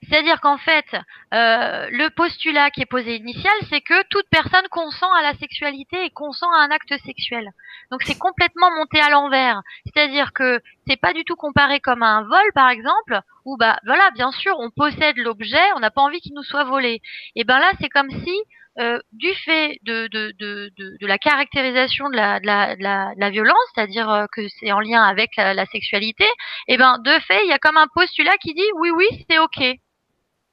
C'est-à-dire 0.08 0.42
qu'en 0.42 0.58
fait, 0.58 0.86
euh, 1.34 1.88
le 1.92 2.10
postulat 2.10 2.72
qui 2.72 2.82
est 2.82 2.86
posé 2.86 3.16
initial, 3.16 3.54
c'est 3.70 3.82
que 3.82 4.04
toute 4.10 4.28
personne 4.30 4.68
consent 4.70 5.12
à 5.14 5.22
la 5.22 5.34
sexualité 5.36 6.06
et 6.06 6.10
consent 6.10 6.52
à 6.52 6.64
un 6.64 6.72
acte 6.72 6.94
sexuel. 7.06 7.50
Donc 7.92 8.02
c'est 8.04 8.18
complètement 8.18 8.72
monté 8.72 9.00
à 9.00 9.10
l'envers. 9.10 9.62
C'est-à-dire 9.86 10.34
que 10.34 10.62
c'est 10.88 11.00
pas 11.00 11.14
du 11.14 11.24
tout 11.24 11.36
comparé 11.36 11.80
comme 11.80 12.04
un 12.04 12.24
vol, 12.24 12.52
par 12.54 12.70
exemple, 12.70 13.20
où 13.46 13.58
bah 13.58 13.80
voilà, 13.86 14.12
bien 14.12 14.32
sûr, 14.32 14.56
on 14.60 14.70
possède 14.70 15.18
l'objet, 15.18 15.74
on 15.76 15.80
n'a 15.80 15.92
pas 15.92 16.02
envie 16.02 16.22
qu'il 16.22 16.34
nous 16.34 16.44
soit 16.44 16.64
volé. 16.64 17.02
Et 17.36 17.44
ben 17.44 17.60
là, 17.60 17.72
c'est 17.80 17.90
comme 17.90 18.10
si 18.10 18.36
euh, 18.80 19.00
du 19.12 19.34
fait 19.44 19.78
de, 19.84 20.08
de, 20.08 20.34
de, 20.40 20.72
de, 20.78 21.06
la 21.06 21.18
caractérisation 21.18 22.10
de 22.10 22.16
la, 22.16 22.40
la, 22.42 22.76
de 22.78 23.20
la, 23.20 23.30
violence, 23.30 23.58
c'est-à-dire 23.76 24.10
euh, 24.10 24.26
que 24.32 24.48
c'est 24.48 24.72
en 24.72 24.80
lien 24.80 25.04
avec 25.04 25.36
la, 25.36 25.66
sexualité, 25.66 26.24
et 26.24 26.76
eh 26.76 26.78
ben 26.78 26.98
de 27.00 27.12
fait, 27.28 27.44
il 27.44 27.50
y 27.50 27.54
a 27.54 27.60
comme 27.60 27.76
un 27.76 27.88
postulat 27.94 28.38
qui 28.38 28.54
dit 28.54 28.70
oui, 28.76 28.90
oui, 28.92 29.08
c'est 29.30 29.40
ok, 29.40 29.60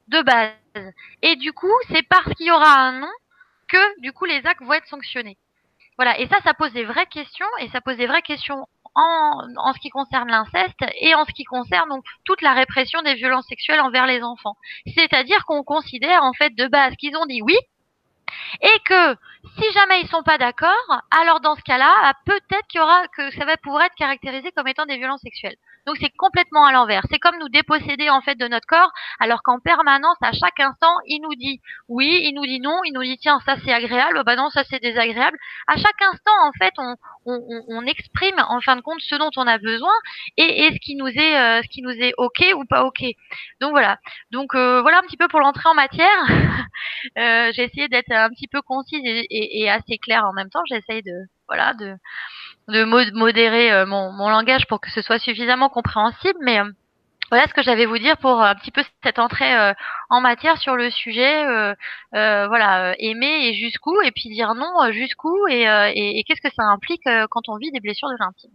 de 0.09 0.23
base. 0.23 0.53
Et 1.23 1.37
du 1.37 1.53
coup, 1.53 1.73
c'est 1.93 2.03
parce 2.09 2.35
qu'il 2.35 2.47
y 2.47 2.50
aura 2.50 2.75
un 2.75 2.99
nom 2.99 3.12
que 3.69 4.00
du 4.00 4.12
coup 4.12 4.25
les 4.25 4.44
actes 4.47 4.62
vont 4.62 4.73
être 4.73 4.88
sanctionnés. 4.88 5.37
Voilà, 5.97 6.19
et 6.19 6.26
ça, 6.26 6.38
ça 6.43 6.55
pose 6.55 6.73
des 6.73 6.85
vraies 6.85 7.06
questions, 7.06 7.47
et 7.61 7.69
ça 7.69 7.81
pose 7.81 7.97
des 7.97 8.06
vraies 8.09 8.23
questions 8.23 8.67
en, 8.97 9.47
en 9.56 9.73
ce 9.75 9.79
qui 9.79 9.91
concerne 9.91 10.29
l'inceste 10.29 10.85
et 11.00 11.14
en 11.14 11.25
ce 11.25 11.32
qui 11.32 11.44
concerne 11.44 11.88
donc 11.88 12.05
toute 12.25 12.43
la 12.43 12.53
répression 12.53 13.00
des 13.03 13.14
violences 13.14 13.47
sexuelles 13.47 13.81
envers 13.81 14.06
les 14.06 14.23
enfants. 14.23 14.56
C'est-à-dire 14.97 15.44
qu'on 15.44 15.62
considère 15.62 16.25
en 16.25 16.32
fait 16.32 16.55
de 16.56 16.67
base 16.67 16.97
qu'ils 16.97 17.17
ont 17.17 17.26
dit 17.26 17.43
oui, 17.43 17.56
et 18.61 18.79
que 18.85 19.15
si 19.59 19.73
jamais 19.73 20.01
ils 20.01 20.09
sont 20.09 20.23
pas 20.23 20.39
d'accord, 20.39 21.03
alors 21.11 21.41
dans 21.41 21.57
ce 21.57 21.63
cas-là, 21.63 22.13
peut-être 22.25 22.67
qu'il 22.69 22.81
y 22.81 22.83
aura 22.83 23.07
que 23.09 23.31
ça 23.33 23.45
va 23.45 23.57
pouvoir 23.57 23.83
être 23.85 23.95
caractérisé 23.95 24.52
comme 24.52 24.69
étant 24.69 24.87
des 24.87 24.97
violences 24.97 25.23
sexuelles. 25.23 25.57
Donc 25.88 25.97
c'est 26.02 26.12
complètement 26.18 26.66
à 26.66 26.73
l'envers. 26.73 27.02
C'est 27.11 27.18
comme 27.18 27.38
nous 27.38 27.49
déposséder 27.49 28.11
en 28.11 28.21
fait 28.21 28.35
de 28.35 28.47
notre 28.47 28.66
corps, 28.66 28.92
alors 29.21 29.42
qu'en 29.42 29.59
permanence, 29.59 30.18
à 30.21 30.33
chaque 30.33 30.61
instant, 30.61 30.92
il 31.07 31.23
nous 31.23 31.35
dit 31.35 31.62
oui, 31.88 32.21
il 32.25 32.35
nous 32.35 32.45
dit 32.45 32.61
non, 32.61 32.78
il 32.85 32.92
nous 32.92 33.02
dit 33.02 33.16
tiens 33.16 33.40
ça 33.47 33.57
c'est 33.64 33.73
agréable, 33.73 34.23
bah 34.26 34.37
non 34.37 34.50
ça 34.50 34.64
c'est 34.68 34.83
désagréable. 34.83 35.38
À 35.66 35.76
chaque 35.78 36.02
instant 36.12 36.47
en 36.47 36.52
fait, 36.59 36.75
on, 36.76 36.95
on, 37.25 37.64
on, 37.68 37.87
exprime 37.87 38.38
en 38.50 38.61
fin 38.61 38.76
de 38.76 38.83
compte 38.83 39.00
ce 39.00 39.14
dont 39.14 39.30
on 39.37 39.47
a 39.47 39.57
besoin 39.57 39.95
et, 40.37 40.66
et 40.66 40.73
ce 40.75 40.78
qui 40.78 40.95
nous 40.95 41.09
est 41.09 41.38
euh, 41.38 41.62
ce 41.62 41.68
qui 41.68 41.80
nous 41.80 41.90
est 41.90 42.12
ok 42.18 42.45
ou 42.54 42.66
pas 42.66 42.85
ok. 42.85 43.02
Donc 43.62 43.71
voilà. 43.71 43.97
Donc 44.30 44.54
euh, 44.54 44.83
voilà 44.83 44.99
un 44.99 45.02
petit 45.02 45.16
peu 45.16 45.28
pour 45.28 45.40
l'entrée 45.40 45.71
en 45.71 45.75
matière. 45.75 46.18
euh, 47.18 47.50
J'ai 47.54 47.64
essayé 47.64 47.88
d'être 47.88 48.12
un 48.12 48.28
petit 48.28 48.47
peu 48.47 48.61
concise 48.61 49.00
et, 49.04 49.26
et, 49.30 49.62
et 49.62 49.71
assez 49.71 49.97
claire 49.97 50.26
en 50.26 50.35
même 50.35 50.50
temps. 50.50 50.62
J'essaye 50.68 51.02
de 51.02 51.14
voilà 51.49 51.73
de 51.73 51.95
de 52.69 52.85
modérer 53.13 53.73
euh, 53.73 53.87
mon, 53.87 54.13
mon, 54.13 54.29
langage 54.29 54.67
pour 54.67 54.81
que 54.81 54.91
ce 54.91 55.03
soit 55.03 55.19
suffisamment 55.19 55.69
compréhensible. 55.69 56.39
Mais 56.43 56.61
euh, 56.61 56.71
voilà 57.31 57.47
ce 57.47 57.55
que 57.55 57.63
j'avais 57.63 57.87
vous 57.87 57.99
dire 57.99 58.17
pour 58.19 58.43
un 58.43 58.55
petit 58.55 58.71
peu 58.71 58.83
cette 59.03 59.19
entrée 59.19 59.55
euh, 59.55 59.73
en 60.11 60.21
matière 60.21 60.59
sur 60.59 60.77
le 60.77 60.91
sujet. 60.91 61.45
voilà, 62.13 62.95
aimer 62.99 63.49
et 63.49 63.55
jusqu'où, 63.55 64.01
et 64.03 64.11
puis 64.13 64.29
dire 64.31 64.55
non 64.55 64.93
jusqu'où, 64.93 65.47
et, 65.49 65.63
et, 65.63 66.19
et 66.19 66.25
qu'est-ce 66.25 66.41
que 66.41 66.55
ça 66.55 66.65
implique 66.65 67.09
quand 67.31 67.49
on 67.49 67.57
vit 67.57 67.71
des 67.71 67.81
blessures 67.81 68.09
de 68.09 68.17
l'intime. 68.19 68.51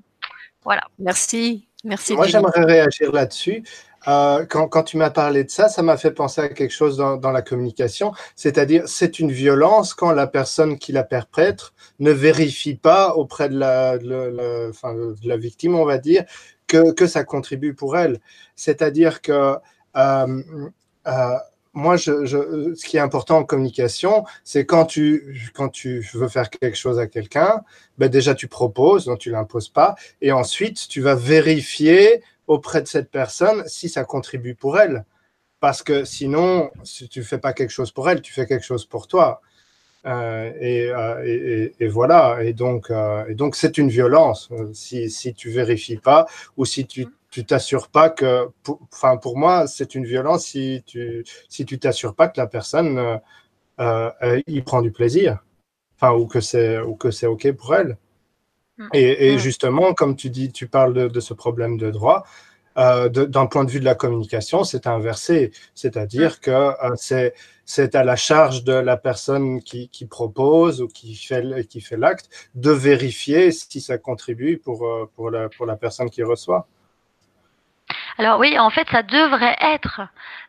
Voilà. 0.64 0.84
Merci. 0.98 1.68
Merci. 1.84 2.16
Moi, 2.16 2.28
j'aimerais 2.28 2.64
réagir 2.64 3.12
là-dessus. 3.12 3.64
Euh, 4.08 4.46
quand, 4.46 4.68
quand, 4.68 4.84
tu 4.84 4.98
m'as 4.98 5.10
parlé 5.10 5.44
de 5.44 5.50
ça, 5.50 5.70
ça 5.70 5.82
m'a 5.82 5.98
fait 5.98 6.12
penser 6.12 6.42
à 6.42 6.50
quelque 6.50 6.74
chose 6.74 6.98
dans, 6.98 7.18
dans 7.18 7.32
la 7.32 7.42
communication, 7.42 8.12
c'est-à-dire 8.36 8.84
c'est 8.88 9.20
une 9.20 9.32
violence 9.32 9.94
quand 9.94 10.12
la 10.12 10.28
personne 10.28 10.78
qui 10.78 10.92
la 10.92 11.04
perpètre 11.04 11.74
ne 12.00 12.12
vérifie 12.12 12.76
pas 12.76 13.16
auprès 13.16 13.50
de 13.50 13.58
la, 13.58 13.98
de, 13.98 14.70
enfin, 14.70 14.94
de 14.94 15.28
la 15.28 15.38
victime, 15.38 15.76
on 15.76 15.86
va 15.86 15.98
dire, 15.98 16.26
que, 16.68 16.92
que 16.92 17.08
ça 17.08 17.24
contribue 17.24 17.74
pour 17.74 17.98
elle. 17.98 18.20
C'est-à-dire 18.56 19.22
que 19.22 19.56
euh, 19.96 20.44
euh, 21.08 21.38
moi, 21.74 21.98
je, 21.98 22.26
je, 22.26 22.74
ce 22.76 22.86
qui 22.86 22.98
est 22.98 23.00
important 23.00 23.38
en 23.40 23.44
communication, 23.44 24.26
c'est 24.44 24.66
quand 24.66 24.86
tu, 24.86 25.52
quand 25.56 25.70
tu 25.70 26.08
veux 26.14 26.28
faire 26.28 26.50
quelque 26.50 26.78
chose 26.78 27.00
à 27.00 27.08
quelqu'un, 27.08 27.64
ben 27.98 28.10
déjà 28.10 28.36
tu 28.36 28.48
proposes, 28.48 29.06
donc 29.06 29.20
tu 29.20 29.32
l'imposes 29.32 29.70
pas, 29.70 29.96
et 30.22 30.32
ensuite 30.32 30.88
tu 30.88 31.02
vas 31.02 31.16
vérifier 31.16 32.22
auprès 32.48 32.82
de 32.82 32.88
cette 32.88 33.12
personne 33.12 33.64
si 33.68 33.90
ça 33.90 34.04
contribue 34.06 34.56
pour 34.56 34.80
elle. 34.80 35.06
parce 35.60 35.84
que 35.84 36.06
sinon, 36.06 36.72
si 36.84 37.10
tu 37.10 37.24
fais 37.24 37.40
pas 37.40 37.54
quelque 37.54 37.72
chose 37.72 37.92
pour 37.92 38.10
elle, 38.10 38.22
tu 38.22 38.34
fais 38.34 38.46
quelque 38.48 38.66
chose 38.66 38.86
pour 38.86 39.08
toi. 39.08 39.42
Euh, 40.06 40.52
euh, 40.62 41.72
et, 41.80 41.88
voilà. 41.88 42.44
Et 42.44 42.54
donc, 42.54 42.92
euh, 42.92 43.26
et 43.28 43.36
donc, 43.36 43.56
c'est 43.56 43.78
une 43.78 43.90
violence 43.90 44.50
si, 44.74 45.10
si 45.10 45.34
tu 45.34 45.50
vérifies 45.50 45.98
pas 45.98 46.28
ou 46.58 46.66
si 46.66 46.86
tu 46.88 47.08
tu 47.30 47.46
t'assures 47.46 47.88
pas 47.90 48.12
que, 48.12 48.48
enfin 48.94 49.18
pour, 49.18 49.38
moi, 49.38 49.66
c'est 49.68 49.96
une 49.96 50.06
violence 50.06 50.46
si 50.46 50.84
tu 50.86 51.26
si 51.50 51.66
tu 51.66 51.80
t'assures 51.80 52.16
pas 52.16 52.28
que 52.28 52.40
la 52.40 52.48
personne 52.48 53.20
y 54.48 54.62
prend 54.62 54.82
du 54.82 54.92
plaisir, 54.92 55.44
enfin 55.96 56.14
ou 56.14 56.28
que 56.28 56.42
c'est 56.42 56.80
ou 56.80 56.96
que 56.96 57.12
c'est 57.12 57.28
ok 57.28 57.52
pour 57.54 57.76
elle. 57.76 57.98
Mm. 58.86 58.90
Et, 58.94 59.36
mm. 59.36 59.40
justement, 59.40 59.94
comme 59.94 60.16
tu 60.16 60.30
dis, 60.30 60.52
tu 60.52 60.68
parles 60.68 60.94
de, 60.94 61.08
de 61.08 61.20
ce 61.20 61.34
problème 61.34 61.78
de 61.78 61.92
droit. 61.92 62.24
Euh, 62.78 63.08
d'un 63.08 63.46
point 63.46 63.66
de 63.66 63.72
vue 63.72 63.80
de 63.80 63.86
la 63.86 63.94
communication, 63.94 64.64
c'est 64.64 64.88
inversé, 64.88 65.52
c'est-à-dire 65.76 66.40
que 66.40 66.50
euh, 66.50 67.32
c'est 67.66 67.96
à 67.96 68.04
la 68.04 68.16
charge 68.16 68.64
de 68.64 68.74
la 68.74 68.98
personne 68.98 69.62
qui, 69.62 69.90
qui 69.90 70.08
propose 70.08 70.82
ou 70.82 70.88
qui 70.88 71.16
fait, 71.16 71.68
qui 71.68 71.82
fait 71.82 71.98
l'acte 71.98 72.30
de 72.56 72.72
vérifier 72.72 73.52
si 73.52 73.80
ça 73.80 74.00
contribue 74.00 74.58
pour, 74.58 74.88
euh, 74.88 75.08
pour, 75.16 75.30
la, 75.30 75.50
pour 75.50 75.68
la 75.68 75.76
personne 75.76 76.10
qui 76.10 76.24
reçoit. 76.24 76.68
Alors 78.18 78.40
oui, 78.40 78.60
en 78.60 78.70
fait, 78.70 78.88
ça 78.90 79.02
devrait 79.02 79.58
être, 79.60 80.02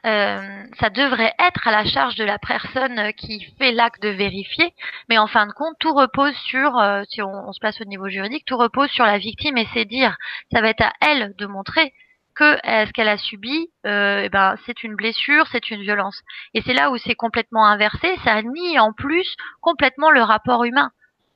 euh, 0.04 0.64
ça 0.80 0.90
devrait 0.90 1.32
être 1.38 1.66
à 1.66 1.70
la 1.70 1.84
charge 1.84 2.14
de 2.16 2.24
la 2.24 2.38
personne 2.38 3.12
qui 3.14 3.44
fait 3.58 3.72
l'acte 3.72 4.02
de 4.02 4.10
vérifier, 4.10 4.74
mais 5.08 5.16
en 5.18 5.26
fin 5.26 5.46
de 5.46 5.52
compte, 5.52 5.74
tout 5.80 5.94
repose 5.94 6.34
sur, 6.36 6.78
euh, 6.78 7.02
si 7.08 7.22
on, 7.22 7.48
on, 7.48 7.52
se 7.52 7.60
place 7.60 7.80
au 7.80 7.84
niveau 7.84 8.08
juridique, 8.08 8.44
tout 8.44 8.58
repose 8.58 8.90
sur 8.90 9.06
la 9.06 9.18
victime 9.18 9.56
et 9.56 9.66
c'est 9.72 9.86
dire, 9.86 10.16
ça 10.52 10.60
va 10.60 10.68
être 10.68 10.82
à 10.82 10.92
elle 11.00 11.34
de 11.38 11.46
montrer 11.46 11.92
que 12.34 12.56
ce 12.64 12.92
qu'elle 12.92 13.08
a 13.08 13.16
subi, 13.16 13.68
euh, 13.86 14.22
eh 14.24 14.28
ben, 14.28 14.56
c'est 14.66 14.82
une 14.82 14.96
blessure, 14.96 15.46
c'est 15.52 15.70
une 15.70 15.82
violence. 15.82 16.20
Et 16.52 16.62
c'est 16.62 16.74
là 16.74 16.90
où 16.90 16.98
c'est 16.98 17.14
complètement 17.14 17.64
inversé, 17.64 18.14
ça 18.24 18.42
nie 18.42 18.78
en 18.78 18.92
plus 18.92 19.36
complètement 19.60 20.10
le 20.10 20.22
rapport 20.22 20.64
humain. 20.64 20.90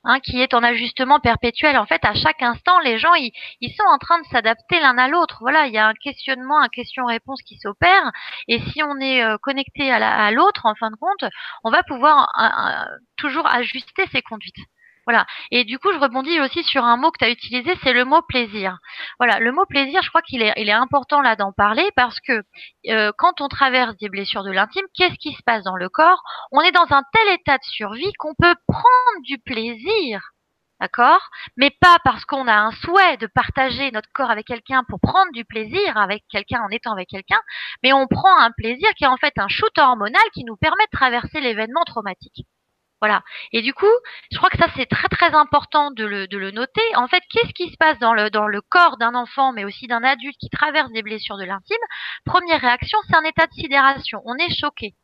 Hein, 0.05 0.21
qui 0.21 0.41
est 0.41 0.53
en 0.53 0.63
ajustement 0.63 1.19
perpétuel. 1.19 1.77
En 1.77 1.85
fait, 1.85 2.05
à 2.05 2.13
chaque 2.13 2.41
instant, 2.41 2.79
les 2.79 2.97
gens, 2.97 3.13
ils, 3.15 3.33
ils 3.59 3.73
sont 3.73 3.83
en 3.85 3.97
train 3.97 4.17
de 4.21 4.25
s'adapter 4.27 4.79
l'un 4.79 4.97
à 4.97 5.09
l'autre. 5.09 5.39
Voilà, 5.41 5.67
il 5.67 5.73
y 5.73 5.77
a 5.77 5.87
un 5.87 5.93
questionnement, 5.93 6.57
un 6.61 6.69
question-réponse 6.69 7.41
qui 7.41 7.57
s'opère. 7.57 8.09
Et 8.47 8.61
si 8.71 8.81
on 8.81 8.97
est 9.01 9.21
euh, 9.21 9.37
connecté 9.41 9.91
à 9.91 10.31
l'autre, 10.31 10.65
en 10.65 10.75
fin 10.75 10.89
de 10.89 10.95
compte, 10.95 11.29
on 11.65 11.69
va 11.69 11.83
pouvoir 11.83 12.29
euh, 12.39 12.95
toujours 13.17 13.45
ajuster 13.47 14.05
ses 14.13 14.21
conduites. 14.21 14.55
Voilà. 15.09 15.25
Et 15.49 15.63
du 15.63 15.79
coup, 15.79 15.91
je 15.91 15.97
rebondis 15.97 16.39
aussi 16.39 16.61
sur 16.63 16.85
un 16.85 16.95
mot 16.95 17.09
que 17.09 17.17
tu 17.17 17.25
as 17.25 17.31
utilisé, 17.31 17.73
c'est 17.81 17.93
le 17.93 18.05
mot 18.05 18.21
plaisir. 18.21 18.77
Voilà, 19.17 19.39
le 19.39 19.51
mot 19.51 19.65
plaisir, 19.65 20.03
je 20.03 20.09
crois 20.09 20.21
qu'il 20.21 20.43
est, 20.43 20.71
important 20.71 21.19
là 21.21 21.35
d'en 21.35 21.51
parler 21.51 21.89
parce 21.95 22.19
que 22.19 22.43
euh, 22.89 23.11
quand 23.17 23.41
on 23.41 23.47
traverse 23.47 23.97
des 23.97 24.07
blessures 24.07 24.43
de 24.43 24.51
l'intime, 24.51 24.85
qu'est-ce 24.93 25.15
qui 25.15 25.33
se 25.33 25.41
passe 25.43 25.63
dans 25.63 25.77
le 25.77 25.89
corps? 25.89 26.21
On 26.51 26.61
est 26.61 26.71
dans 26.71 26.85
un 26.91 27.01
tel 27.11 27.33
état 27.33 27.57
de 27.57 27.63
survie 27.63 28.13
qu'on 28.19 28.35
peut 28.39 28.53
prendre 28.67 29.21
du 29.23 29.39
plaisir. 29.39 30.21
D'accord? 30.79 31.27
Mais 31.57 31.71
pas 31.81 31.97
parce 32.03 32.23
qu'on 32.25 32.47
a 32.47 32.53
un 32.53 32.71
souhait 32.71 33.17
de 33.17 33.25
partager 33.25 33.89
notre 33.89 34.09
corps 34.13 34.29
avec 34.29 34.45
quelqu'un 34.45 34.83
pour 34.87 34.99
prendre 34.99 35.31
du 35.33 35.43
plaisir 35.43 35.97
avec 35.97 36.23
quelqu'un 36.29 36.61
en 36.61 36.69
étant 36.69 36.91
avec 36.91 37.09
quelqu'un, 37.09 37.41
mais 37.81 37.93
on 37.93 38.05
prend 38.05 38.37
un 38.37 38.51
plaisir 38.51 38.87
qui 38.95 39.05
est 39.05 39.07
en 39.07 39.17
fait 39.17 39.33
un 39.37 39.47
shoot 39.47 39.75
hormonal 39.79 40.21
qui 40.35 40.43
nous 40.43 40.55
permet 40.55 40.85
de 40.85 40.97
traverser 40.97 41.41
l'événement 41.41 41.83
traumatique. 41.83 42.45
Voilà. 43.01 43.23
Et 43.53 43.61
du 43.61 43.73
coup, 43.73 43.85
je 44.31 44.37
crois 44.37 44.49
que 44.49 44.57
ça 44.57 44.67
c'est 44.75 44.85
très 44.85 45.07
très 45.07 45.33
important 45.33 45.91
de 45.91 46.05
le, 46.05 46.27
de 46.27 46.37
le 46.37 46.51
noter. 46.51 46.95
En 46.95 47.07
fait, 47.07 47.23
qu'est-ce 47.29 47.53
qui 47.53 47.71
se 47.71 47.77
passe 47.77 47.97
dans 47.99 48.13
le, 48.13 48.29
dans 48.29 48.47
le 48.47 48.61
corps 48.61 48.97
d'un 48.97 49.15
enfant, 49.15 49.53
mais 49.53 49.65
aussi 49.65 49.87
d'un 49.87 50.03
adulte 50.03 50.37
qui 50.37 50.49
traverse 50.49 50.91
des 50.91 51.01
blessures 51.01 51.37
de 51.37 51.45
l'intime? 51.45 51.77
Première 52.25 52.61
réaction, 52.61 52.99
c'est 53.07 53.15
un 53.15 53.23
état 53.23 53.47
de 53.47 53.53
sidération. 53.53 54.21
On 54.25 54.35
est 54.35 54.53
choqué. 54.53 54.95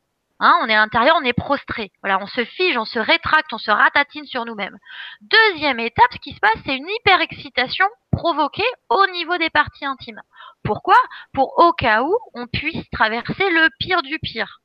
Hein, 0.41 0.57
on 0.61 0.67
est 0.67 0.73
à 0.73 0.79
l'intérieur, 0.79 1.15
on 1.17 1.23
est 1.23 1.31
prostré. 1.31 1.93
Voilà, 2.03 2.19
on 2.21 2.27
se 2.27 2.43
fige, 2.43 2.75
on 2.75 2.83
se 2.83 2.99
rétracte, 2.99 3.53
on 3.53 3.57
se 3.57 3.71
ratatine 3.71 4.25
sur 4.25 4.43
nous-mêmes. 4.43 4.77
Deuxième 5.21 5.79
étape, 5.79 6.11
ce 6.11 6.17
qui 6.17 6.33
se 6.33 6.39
passe, 6.41 6.57
c'est 6.65 6.75
une 6.75 6.89
hyperexcitation 6.89 7.85
provoquée 8.11 8.67
au 8.89 9.07
niveau 9.07 9.37
des 9.37 9.49
parties 9.49 9.85
intimes. 9.85 10.21
Pourquoi? 10.63 10.97
Pour 11.33 11.57
au 11.59 11.71
cas 11.71 12.01
où 12.01 12.13
on 12.33 12.47
puisse 12.47 12.89
traverser 12.91 13.49
le 13.49 13.69
pire 13.79 14.01
du 14.01 14.19
pire. 14.19 14.59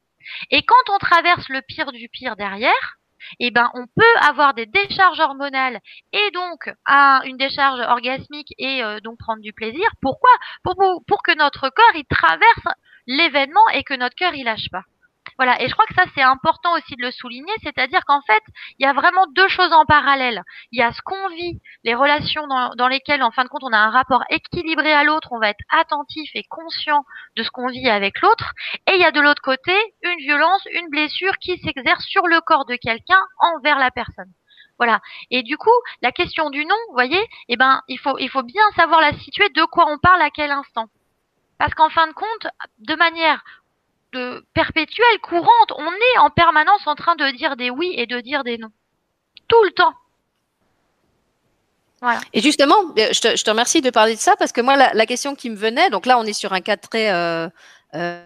Et 0.50 0.62
quand 0.64 0.92
on 0.92 0.98
traverse 0.98 1.48
le 1.48 1.62
pire 1.62 1.92
du 1.92 2.08
pire 2.08 2.34
derrière, 2.34 2.96
eh 3.38 3.50
ben, 3.50 3.70
on 3.74 3.86
peut 3.86 4.20
avoir 4.28 4.54
des 4.54 4.66
décharges 4.66 5.20
hormonales 5.20 5.80
et 6.12 6.30
donc 6.32 6.70
une 7.24 7.36
décharge 7.36 7.80
orgasmique 7.80 8.54
et 8.58 8.82
euh, 8.82 9.00
donc 9.00 9.18
prendre 9.18 9.42
du 9.42 9.52
plaisir. 9.52 9.88
Pourquoi? 10.00 10.30
Pour, 10.62 10.76
que 11.22 11.36
notre 11.36 11.68
corps 11.70 11.94
il 11.94 12.04
traverse 12.04 12.76
l'événement 13.06 13.66
et 13.74 13.84
que 13.84 13.94
notre 13.94 14.14
cœur 14.14 14.34
il 14.34 14.44
lâche 14.44 14.68
pas. 14.70 14.84
Voilà, 15.40 15.62
et 15.62 15.68
je 15.68 15.72
crois 15.72 15.86
que 15.86 15.94
ça 15.94 16.04
c'est 16.14 16.20
important 16.20 16.74
aussi 16.74 16.96
de 16.96 17.02
le 17.02 17.10
souligner, 17.10 17.54
c'est-à-dire 17.62 18.04
qu'en 18.04 18.20
fait, 18.20 18.42
il 18.78 18.84
y 18.84 18.86
a 18.86 18.92
vraiment 18.92 19.26
deux 19.28 19.48
choses 19.48 19.72
en 19.72 19.86
parallèle. 19.86 20.42
Il 20.70 20.78
y 20.78 20.82
a 20.82 20.92
ce 20.92 21.00
qu'on 21.00 21.28
vit, 21.30 21.62
les 21.82 21.94
relations 21.94 22.46
dans, 22.46 22.88
lesquelles, 22.88 23.22
en 23.22 23.30
fin 23.30 23.44
de 23.44 23.48
compte, 23.48 23.64
on 23.64 23.72
a 23.72 23.78
un 23.78 23.88
rapport 23.88 24.22
équilibré 24.28 24.92
à 24.92 25.02
l'autre, 25.02 25.28
on 25.32 25.38
va 25.38 25.48
être 25.48 25.64
attentif 25.70 26.30
et 26.34 26.42
conscient 26.42 27.06
de 27.36 27.42
ce 27.42 27.50
qu'on 27.50 27.68
vit 27.68 27.88
avec 27.88 28.20
l'autre, 28.20 28.52
et 28.86 28.96
il 28.96 29.00
y 29.00 29.04
a 29.06 29.12
de 29.12 29.20
l'autre 29.22 29.40
côté 29.40 29.72
une 30.02 30.18
violence, 30.18 30.62
une 30.74 30.90
blessure 30.90 31.38
qui 31.38 31.58
s'exerce 31.60 32.04
sur 32.04 32.26
le 32.26 32.42
corps 32.42 32.66
de 32.66 32.76
quelqu'un 32.76 33.22
envers 33.38 33.78
la 33.78 33.90
personne. 33.90 34.30
Voilà. 34.76 35.00
Et 35.30 35.42
du 35.42 35.56
coup, 35.56 35.70
la 36.02 36.12
question 36.12 36.50
du 36.50 36.66
nom, 36.66 36.76
vous 36.88 36.94
voyez, 36.94 37.26
eh 37.48 37.56
ben, 37.56 37.80
il 37.88 37.98
faut, 37.98 38.18
il 38.18 38.28
faut 38.28 38.42
bien 38.42 38.64
savoir 38.76 39.00
la 39.00 39.14
situer 39.14 39.48
de 39.48 39.64
quoi 39.64 39.86
on 39.90 39.96
parle 39.96 40.20
à 40.20 40.28
quel 40.28 40.50
instant. 40.50 40.88
Parce 41.58 41.74
qu'en 41.74 41.90
fin 41.90 42.06
de 42.06 42.12
compte, 42.12 42.46
de 42.78 42.94
manière 42.94 43.42
de 44.12 44.44
perpétuelle, 44.54 45.18
courante. 45.22 45.72
On 45.76 45.90
est 45.90 46.18
en 46.18 46.30
permanence 46.30 46.86
en 46.86 46.94
train 46.94 47.16
de 47.16 47.36
dire 47.36 47.56
des 47.56 47.70
oui 47.70 47.94
et 47.96 48.06
de 48.06 48.20
dire 48.20 48.44
des 48.44 48.58
non. 48.58 48.70
Tout 49.48 49.62
le 49.64 49.70
temps. 49.70 49.94
Voilà. 52.00 52.20
Et 52.32 52.40
justement, 52.40 52.76
euh, 52.98 53.08
je 53.12 53.20
te, 53.20 53.36
je 53.36 53.44
te, 53.44 53.50
remercie 53.50 53.82
de 53.82 53.90
parler 53.90 54.14
de 54.14 54.20
ça 54.20 54.34
parce 54.36 54.52
que 54.52 54.60
moi, 54.60 54.76
la, 54.76 54.94
la, 54.94 55.06
question 55.06 55.34
qui 55.34 55.50
me 55.50 55.56
venait, 55.56 55.90
donc 55.90 56.06
là, 56.06 56.18
on 56.18 56.24
est 56.24 56.32
sur 56.32 56.52
un 56.52 56.60
cas 56.60 56.76
très. 56.76 57.10
Euh, 57.12 57.48
euh, 57.94 58.22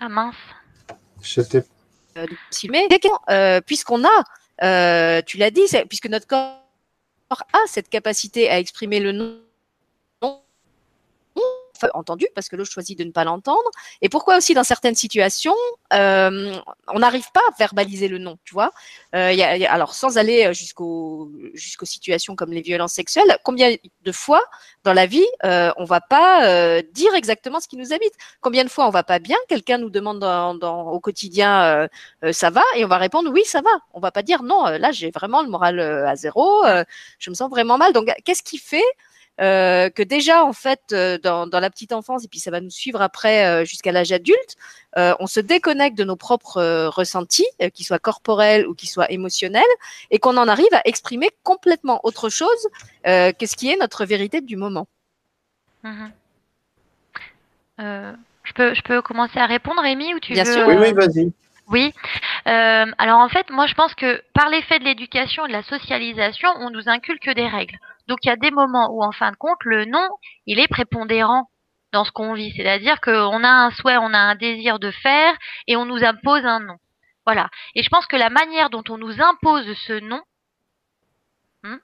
ah 0.00 0.08
mince. 0.08 0.34
Je 1.22 1.42
t'ai. 1.42 1.62
Euh, 2.16 3.60
puisqu'on 3.60 4.02
a, 4.04 5.22
tu 5.22 5.36
l'as 5.36 5.50
dit, 5.50 5.66
puisque 5.88 6.06
notre 6.06 6.26
corps 6.26 6.56
a 7.30 7.58
cette 7.66 7.90
capacité 7.90 8.48
à 8.48 8.58
exprimer 8.58 9.00
le 9.00 9.12
non 9.12 9.40
entendu 11.94 12.26
parce 12.34 12.48
que 12.48 12.56
l'autre 12.56 12.70
choisit 12.70 12.98
de 12.98 13.04
ne 13.04 13.10
pas 13.10 13.24
l'entendre. 13.24 13.70
Et 14.02 14.08
pourquoi 14.08 14.36
aussi 14.36 14.54
dans 14.54 14.64
certaines 14.64 14.94
situations 14.94 15.54
euh, 15.92 16.54
on 16.88 16.98
n'arrive 17.00 17.30
pas 17.32 17.40
à 17.48 17.54
verbaliser 17.58 18.08
le 18.08 18.18
non 18.18 18.38
tu 18.44 18.54
vois? 18.54 18.70
Euh, 19.14 19.64
alors 19.68 19.94
sans 19.94 20.18
aller 20.18 20.52
jusqu'aux 20.54 21.30
jusqu'aux 21.54 21.86
situations 21.86 22.36
comme 22.36 22.52
les 22.52 22.60
violences 22.62 22.92
sexuelles 22.92 23.36
combien 23.44 23.74
de 24.02 24.12
fois 24.12 24.42
dans 24.84 24.92
la 24.92 25.06
vie 25.06 25.26
euh, 25.44 25.70
on 25.76 25.84
va 25.84 26.00
pas 26.00 26.46
euh, 26.48 26.82
dire 26.92 27.14
exactement 27.14 27.60
ce 27.60 27.68
qui 27.68 27.76
nous 27.76 27.92
habite? 27.92 28.12
Combien 28.40 28.64
de 28.64 28.68
fois 28.68 28.86
on 28.86 28.90
va 28.90 29.02
pas 29.02 29.18
bien? 29.18 29.36
Quelqu'un 29.48 29.78
nous 29.78 29.90
demande 29.90 30.22
au 30.24 31.00
quotidien 31.00 31.62
euh, 31.62 31.88
euh, 32.24 32.32
ça 32.32 32.50
va? 32.50 32.62
Et 32.76 32.84
on 32.84 32.88
va 32.88 32.98
répondre 32.98 33.30
oui 33.32 33.44
ça 33.44 33.60
va. 33.60 33.70
On 33.92 34.00
va 34.00 34.10
pas 34.10 34.22
dire 34.22 34.42
non 34.42 34.64
là 34.66 34.92
j'ai 34.92 35.10
vraiment 35.10 35.42
le 35.42 35.48
moral 35.48 35.80
à 35.80 36.16
zéro 36.16 36.64
je 37.18 37.30
me 37.30 37.34
sens 37.34 37.50
vraiment 37.50 37.78
mal. 37.78 37.92
Donc 37.92 38.08
qu'est-ce 38.24 38.42
qui 38.42 38.58
fait 38.58 38.84
euh, 39.40 39.88
que 39.90 40.02
déjà 40.02 40.44
en 40.44 40.52
fait 40.52 40.80
euh, 40.92 41.18
dans, 41.18 41.46
dans, 41.46 41.60
la 41.60 41.70
petite 41.70 41.92
enfance 41.92 42.24
et 42.24 42.28
puis 42.28 42.40
ça 42.40 42.50
va 42.50 42.60
nous 42.60 42.70
suivre 42.70 43.00
après 43.00 43.46
euh, 43.46 43.64
jusqu'à 43.64 43.92
l'âge 43.92 44.12
adulte, 44.12 44.56
euh, 44.98 45.14
on 45.18 45.26
se 45.26 45.40
déconnecte 45.40 45.96
de 45.96 46.04
nos 46.04 46.16
propres 46.16 46.86
ressentis, 46.88 47.46
qu'ils 47.74 47.86
soient 47.86 47.98
corporels 47.98 48.66
ou 48.66 48.74
qu'ils 48.74 48.88
soient 48.88 49.10
émotionnels, 49.10 49.62
et 50.10 50.18
qu'on 50.18 50.36
en 50.36 50.48
arrive 50.48 50.72
à 50.72 50.82
exprimer 50.84 51.30
complètement 51.42 52.00
autre 52.02 52.28
chose 52.28 52.68
que 53.04 53.46
ce 53.46 53.56
qui 53.56 53.70
est 53.70 53.76
notre 53.76 54.04
vérité 54.04 54.40
du 54.40 54.56
moment. 54.56 54.88
Mmh. 55.82 56.08
je 57.78 58.52
peux 58.54 58.74
je 58.74 58.82
peux 58.82 59.00
commencer 59.00 59.38
à 59.38 59.46
répondre, 59.46 59.80
Amy, 59.82 60.12
ou 60.14 60.20
tu 60.20 60.32
Bien 60.32 60.44
veux 60.44 60.52
sûr. 60.52 60.66
Oui, 60.66 60.74
oui, 60.78 60.92
vas-y. 60.92 61.32
Oui. 61.70 61.94
Euh, 62.48 62.86
alors 62.98 63.20
en 63.20 63.28
fait, 63.28 63.48
moi 63.50 63.66
je 63.66 63.74
pense 63.74 63.94
que 63.94 64.22
par 64.34 64.48
l'effet 64.48 64.78
de 64.80 64.84
l'éducation 64.84 65.46
et 65.46 65.48
de 65.48 65.52
la 65.52 65.62
socialisation, 65.62 66.48
on 66.58 66.70
nous 66.70 66.88
inculque 66.88 67.30
des 67.30 67.46
règles. 67.46 67.78
Donc 68.10 68.18
il 68.24 68.26
y 68.26 68.32
a 68.32 68.36
des 68.36 68.50
moments 68.50 68.90
où 68.90 69.04
en 69.04 69.12
fin 69.12 69.30
de 69.30 69.36
compte, 69.36 69.64
le 69.64 69.84
non, 69.84 70.08
il 70.44 70.58
est 70.58 70.66
prépondérant 70.66 71.48
dans 71.92 72.04
ce 72.04 72.10
qu'on 72.10 72.34
vit. 72.34 72.52
C'est-à-dire 72.56 73.00
qu'on 73.00 73.44
a 73.44 73.48
un 73.48 73.70
souhait, 73.70 73.98
on 73.98 74.12
a 74.12 74.18
un 74.18 74.34
désir 74.34 74.80
de 74.80 74.90
faire 74.90 75.32
et 75.68 75.76
on 75.76 75.84
nous 75.84 76.02
impose 76.02 76.44
un 76.44 76.58
non. 76.58 76.76
Voilà. 77.24 77.48
Et 77.76 77.84
je 77.84 77.88
pense 77.88 78.08
que 78.08 78.16
la 78.16 78.28
manière 78.28 78.68
dont 78.68 78.82
on 78.88 78.98
nous 78.98 79.22
impose 79.22 79.64
ce 79.86 80.00
non, 80.00 80.22
hmm, 81.62 81.76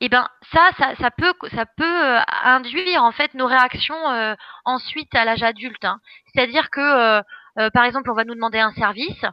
eh 0.00 0.08
ben 0.08 0.28
ça, 0.52 0.70
ça, 0.76 1.10
peut, 1.12 1.32
euh, 1.80 2.20
induire 2.42 3.04
en 3.04 3.12
fait 3.12 3.32
nos 3.34 3.46
réactions 3.46 4.10
euh, 4.10 4.34
ensuite 4.64 5.14
à 5.14 5.24
l'âge 5.24 5.44
adulte. 5.44 5.84
Hein. 5.84 6.00
C'est-à-dire 6.32 6.68
que, 6.70 6.80
euh, 6.80 7.70
par 7.70 7.84
exemple, 7.84 8.10
on 8.10 8.14
va 8.14 8.24
nous 8.24 8.34
demander 8.34 8.58
un 8.58 8.72
service. 8.72 9.24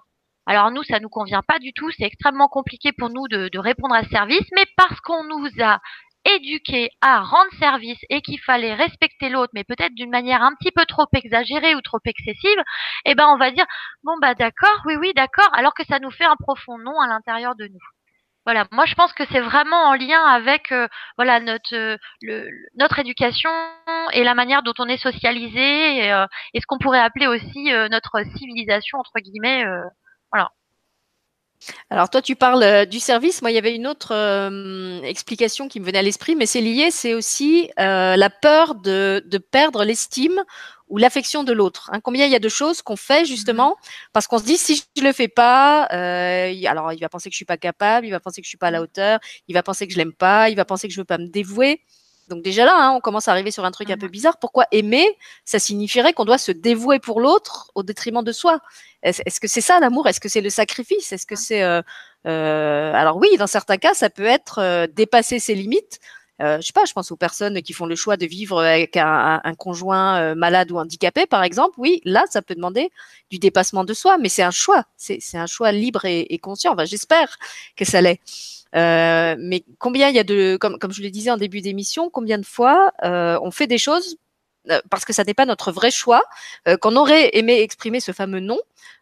Alors 0.46 0.70
nous, 0.70 0.84
ça 0.84 1.00
nous 1.00 1.10
convient 1.10 1.42
pas 1.42 1.58
du 1.58 1.74
tout. 1.74 1.90
C'est 1.92 2.04
extrêmement 2.04 2.48
compliqué 2.48 2.92
pour 2.92 3.10
nous 3.10 3.28
de, 3.28 3.50
de 3.50 3.60
répondre 3.60 3.96
à 3.96 4.04
ce 4.04 4.10
service, 4.10 4.48
mais 4.56 4.66
parce 4.78 5.00
qu'on 5.02 5.24
nous 5.24 5.48
a 5.62 5.80
éduqué 6.26 6.90
à 7.02 7.22
rendre 7.22 7.52
service 7.60 8.00
et 8.10 8.22
qu'il 8.22 8.40
fallait 8.40 8.74
respecter 8.76 9.30
l'autre, 9.30 9.52
mais 9.54 9.64
peut-être 9.64 9.94
d'une 9.96 10.10
manière 10.10 10.42
un 10.44 10.54
petit 10.56 10.72
peu 10.72 10.86
trop 10.86 11.06
exagérée 11.14 11.76
ou 11.76 11.82
trop 11.82 12.00
excessive, 12.06 12.64
eh 13.06 13.16
ben 13.16 13.28
on 13.28 13.38
va 13.38 13.52
dire 13.52 13.66
bon 14.04 14.14
bah 14.22 14.36
d'accord, 14.36 14.82
oui 14.86 14.96
oui 14.98 15.14
d'accord, 15.16 15.50
alors 15.54 15.74
que 15.74 15.86
ça 15.86 16.00
nous 16.00 16.12
fait 16.12 16.26
un 16.26 16.36
profond 16.38 16.78
non 16.78 17.00
à 17.02 17.08
l'intérieur 17.08 17.56
de 17.56 17.68
nous. 17.68 17.80
Voilà, 18.46 18.66
moi 18.72 18.86
je 18.86 18.96
pense 18.96 19.14
que 19.14 19.24
c'est 19.32 19.40
vraiment 19.40 19.90
en 19.90 19.94
lien 19.94 20.24
avec 20.26 20.72
euh, 20.72 20.88
voilà 21.18 21.40
notre 21.40 21.76
euh, 21.76 22.48
notre 22.76 22.98
éducation 23.00 23.52
et 24.14 24.24
la 24.24 24.34
manière 24.34 24.64
dont 24.64 24.74
on 24.80 24.88
est 24.88 24.98
socialisé 24.98 25.98
et, 26.06 26.12
euh, 26.12 26.26
et 26.54 26.60
ce 26.60 26.66
qu'on 26.66 26.80
pourrait 26.80 27.00
appeler 27.00 27.28
aussi 27.28 27.72
notre 27.92 28.24
civilisation 28.38 28.98
entre 29.00 29.20
guillemets. 29.20 29.64
voilà. 30.32 30.52
Alors 31.90 32.10
toi, 32.10 32.22
tu 32.22 32.36
parles 32.36 32.86
du 32.88 33.00
service. 33.00 33.42
Moi, 33.42 33.52
il 33.52 33.56
y 33.56 33.58
avait 33.58 33.76
une 33.76 33.88
autre 33.88 34.14
explication 35.04 35.68
qui 35.68 35.80
me 35.80 35.86
venait 35.86 36.00
à 36.00 36.02
l'esprit, 36.02 36.36
mais 36.36 36.46
c'est 36.46 36.62
lié, 36.62 36.92
c'est 36.92 37.14
aussi 37.14 37.70
la 37.78 38.30
peur 38.30 38.76
de, 38.76 39.24
de 39.26 39.38
perdre 39.38 39.84
l'estime 39.84 40.44
ou 40.92 40.98
l'affection 40.98 41.44
de 41.44 41.54
l'autre. 41.54 41.90
Hein. 41.92 42.02
Combien 42.02 42.26
il 42.26 42.32
y 42.32 42.36
a 42.36 42.40
de 42.40 42.50
choses 42.50 42.82
qu'on 42.84 42.98
fait 42.98 43.26
justement 43.26 43.70
mhm. 43.70 43.92
parce 44.14 44.28
qu'on 44.28 44.38
se 44.38 44.44
dit 44.44 44.58
si 44.58 44.84
je 44.96 45.02
le 45.02 45.14
fais 45.14 45.30
pas, 45.30 45.88
euh, 45.94 46.54
alors 46.68 46.94
il 46.94 47.00
va 47.00 47.10
penser 47.10 47.30
que 47.30 47.34
je 47.34 47.38
suis 47.38 47.46
pas 47.46 47.58
capable, 47.58 48.06
il 48.06 48.12
va 48.12 48.20
penser 48.20 48.42
que 48.42 48.46
je 48.46 48.50
suis 48.50 48.58
pas 48.58 48.68
à 48.68 48.72
la 48.72 48.82
hauteur, 48.82 49.20
il 49.48 49.54
va 49.54 49.64
penser 49.64 49.88
que 49.88 49.94
je 49.94 49.98
l'aime 49.98 50.14
pas, 50.14 50.50
il 50.50 50.56
va 50.56 50.66
penser 50.66 50.88
que 50.88 50.94
je 50.94 51.00
veux 51.00 51.06
pas 51.06 51.18
me 51.18 51.28
dévouer. 51.28 51.82
Donc 52.32 52.44
déjà 52.44 52.66
là, 52.66 52.74
hein, 52.76 52.94
on 52.96 53.02
commence 53.02 53.28
à 53.28 53.32
arriver 53.32 53.52
sur 53.52 53.66
un 53.66 53.72
truc 53.72 53.90
un 53.92 53.98
peu 53.98 54.06
mhm. 54.06 54.12
bizarre. 54.12 54.38
Pourquoi 54.40 54.66
aimer 54.72 55.06
Ça 55.46 55.60
signifierait 55.60 56.14
qu'on 56.14 56.26
doit 56.26 56.38
se 56.38 56.52
dévouer 56.52 57.00
pour 57.00 57.20
l'autre 57.20 57.72
au 57.76 57.84
détriment 57.84 58.24
de 58.24 58.32
soi? 58.32 58.60
Est-ce 59.04 59.40
que 59.40 59.48
c'est 59.48 59.62
ça 59.62 59.80
l'amour? 59.80 60.08
Est-ce 60.08 60.20
que 60.20 60.30
c'est 60.30 60.42
le 60.42 60.50
sacrifice? 60.50 61.12
Est-ce 61.12 61.26
que 61.26 61.36
c'est 61.36 61.62
euh, 61.62 61.82
euh, 62.28 62.94
alors 62.94 63.18
oui, 63.18 63.30
dans 63.38 63.48
certains 63.48 63.78
cas, 63.78 63.94
ça 63.94 64.10
peut 64.10 64.26
être 64.26 64.60
euh, 64.60 64.88
dépasser 64.88 65.40
ses 65.40 65.56
limites. 65.56 66.00
Euh, 66.42 66.58
je 66.60 66.68
sais 66.68 66.74
pas, 66.74 66.86
je 66.86 66.94
pense 66.94 67.12
aux 67.12 67.18
personnes 67.18 67.62
qui 67.62 67.74
font 67.74 67.86
le 67.86 67.96
choix 67.96 68.18
de 68.18 68.26
vivre 68.26 68.62
avec 68.62 68.98
un, 68.98 69.42
conjoint 69.58 70.20
euh, 70.20 70.36
malade 70.36 70.72
ou 70.72 70.78
handicapé, 70.78 71.26
par 71.28 71.44
exemple. 71.44 71.76
Oui, 71.78 72.02
là, 72.04 72.24
ça 72.30 72.42
peut 72.42 72.56
demander 72.56 72.92
du 73.30 73.38
dépassement 73.38 73.84
de 73.84 73.94
soi, 73.94 74.18
mais 74.18 74.30
c'est 74.30 74.44
un 74.44 74.52
choix. 74.52 74.86
C'est 74.98 75.20
un 75.36 75.46
choix 75.46 75.72
libre 75.72 76.06
et, 76.06 76.38
conscient. 76.40 76.74
Enfin, 76.74 76.86
j'espère 76.86 77.38
que 77.76 77.86
ça 77.86 78.02
l'est. 78.02 78.20
Euh, 78.76 79.36
mais 79.38 79.64
combien 79.80 80.10
il 80.10 80.16
y 80.16 80.20
a 80.20 80.24
de, 80.24 80.58
comme, 80.58 80.78
je 80.92 81.02
le 81.02 81.10
disais 81.10 81.30
en 81.30 81.38
début 81.38 81.62
d'émission, 81.62 82.10
combien 82.10 82.38
de 82.38 82.46
fois 82.46 82.92
on 83.04 83.52
fait 83.52 83.68
des 83.68 83.78
choses 83.78 84.18
parce 84.92 85.06
que 85.06 85.14
ça 85.14 85.24
n'est 85.24 85.34
pas 85.34 85.48
notre 85.48 85.72
vrai 85.72 85.90
choix, 85.90 86.22
qu'on 86.82 86.96
aurait 86.96 87.36
aimé 87.36 87.62
exprimer 87.62 88.00
ce 88.00 88.12
fameux 88.12 88.40
non, 88.40 88.60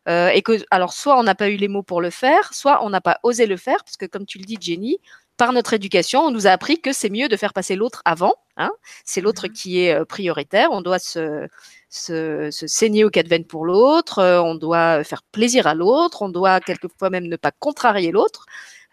et 0.07 0.41
que 0.41 0.63
alors 0.71 0.93
soit 0.93 1.19
on 1.19 1.23
n'a 1.23 1.35
pas 1.35 1.49
eu 1.49 1.57
les 1.57 1.67
mots 1.67 1.83
pour 1.83 2.01
le 2.01 2.09
faire, 2.09 2.53
soit 2.53 2.83
on 2.83 2.89
n'a 2.89 3.01
pas 3.01 3.19
osé 3.23 3.45
le 3.45 3.57
faire, 3.57 3.83
parce 3.83 3.97
que 3.97 4.05
comme 4.05 4.25
tu 4.25 4.37
le 4.37 4.45
dis, 4.45 4.57
Jenny, 4.59 4.99
par 5.39 5.53
notre 5.53 5.73
éducation, 5.73 6.19
on 6.19 6.31
nous 6.31 6.47
a 6.47 6.51
appris 6.51 6.81
que 6.81 6.91
c'est 6.91 7.09
mieux 7.09 7.29
de 7.29 7.37
faire 7.37 7.53
passer 7.53 7.77
l'autre 7.77 8.01
avant. 8.03 8.35
Hein. 8.57 8.71
C'est 9.05 9.21
l'autre 9.21 9.47
mhm. 9.47 9.53
qui 9.53 9.79
est 9.79 9.95
euh, 9.95 10.03
prioritaire. 10.03 10.67
On 10.71 10.81
doit 10.81 10.99
se, 10.99 11.47
se, 11.89 12.49
saigner 12.51 13.05
au 13.05 13.09
cas 13.09 13.23
de 13.23 13.29
veine 13.29 13.45
pour 13.45 13.65
l'autre. 13.65 14.19
Euh, 14.19 14.41
on 14.41 14.55
doit 14.55 15.03
faire 15.05 15.23
plaisir 15.23 15.65
à 15.65 15.73
l'autre. 15.73 16.21
On 16.23 16.29
doit 16.29 16.59
quelquefois 16.59 17.09
même 17.09 17.27
ne 17.27 17.37
pas 17.37 17.51
contrarier 17.51 18.11
l'autre. 18.11 18.45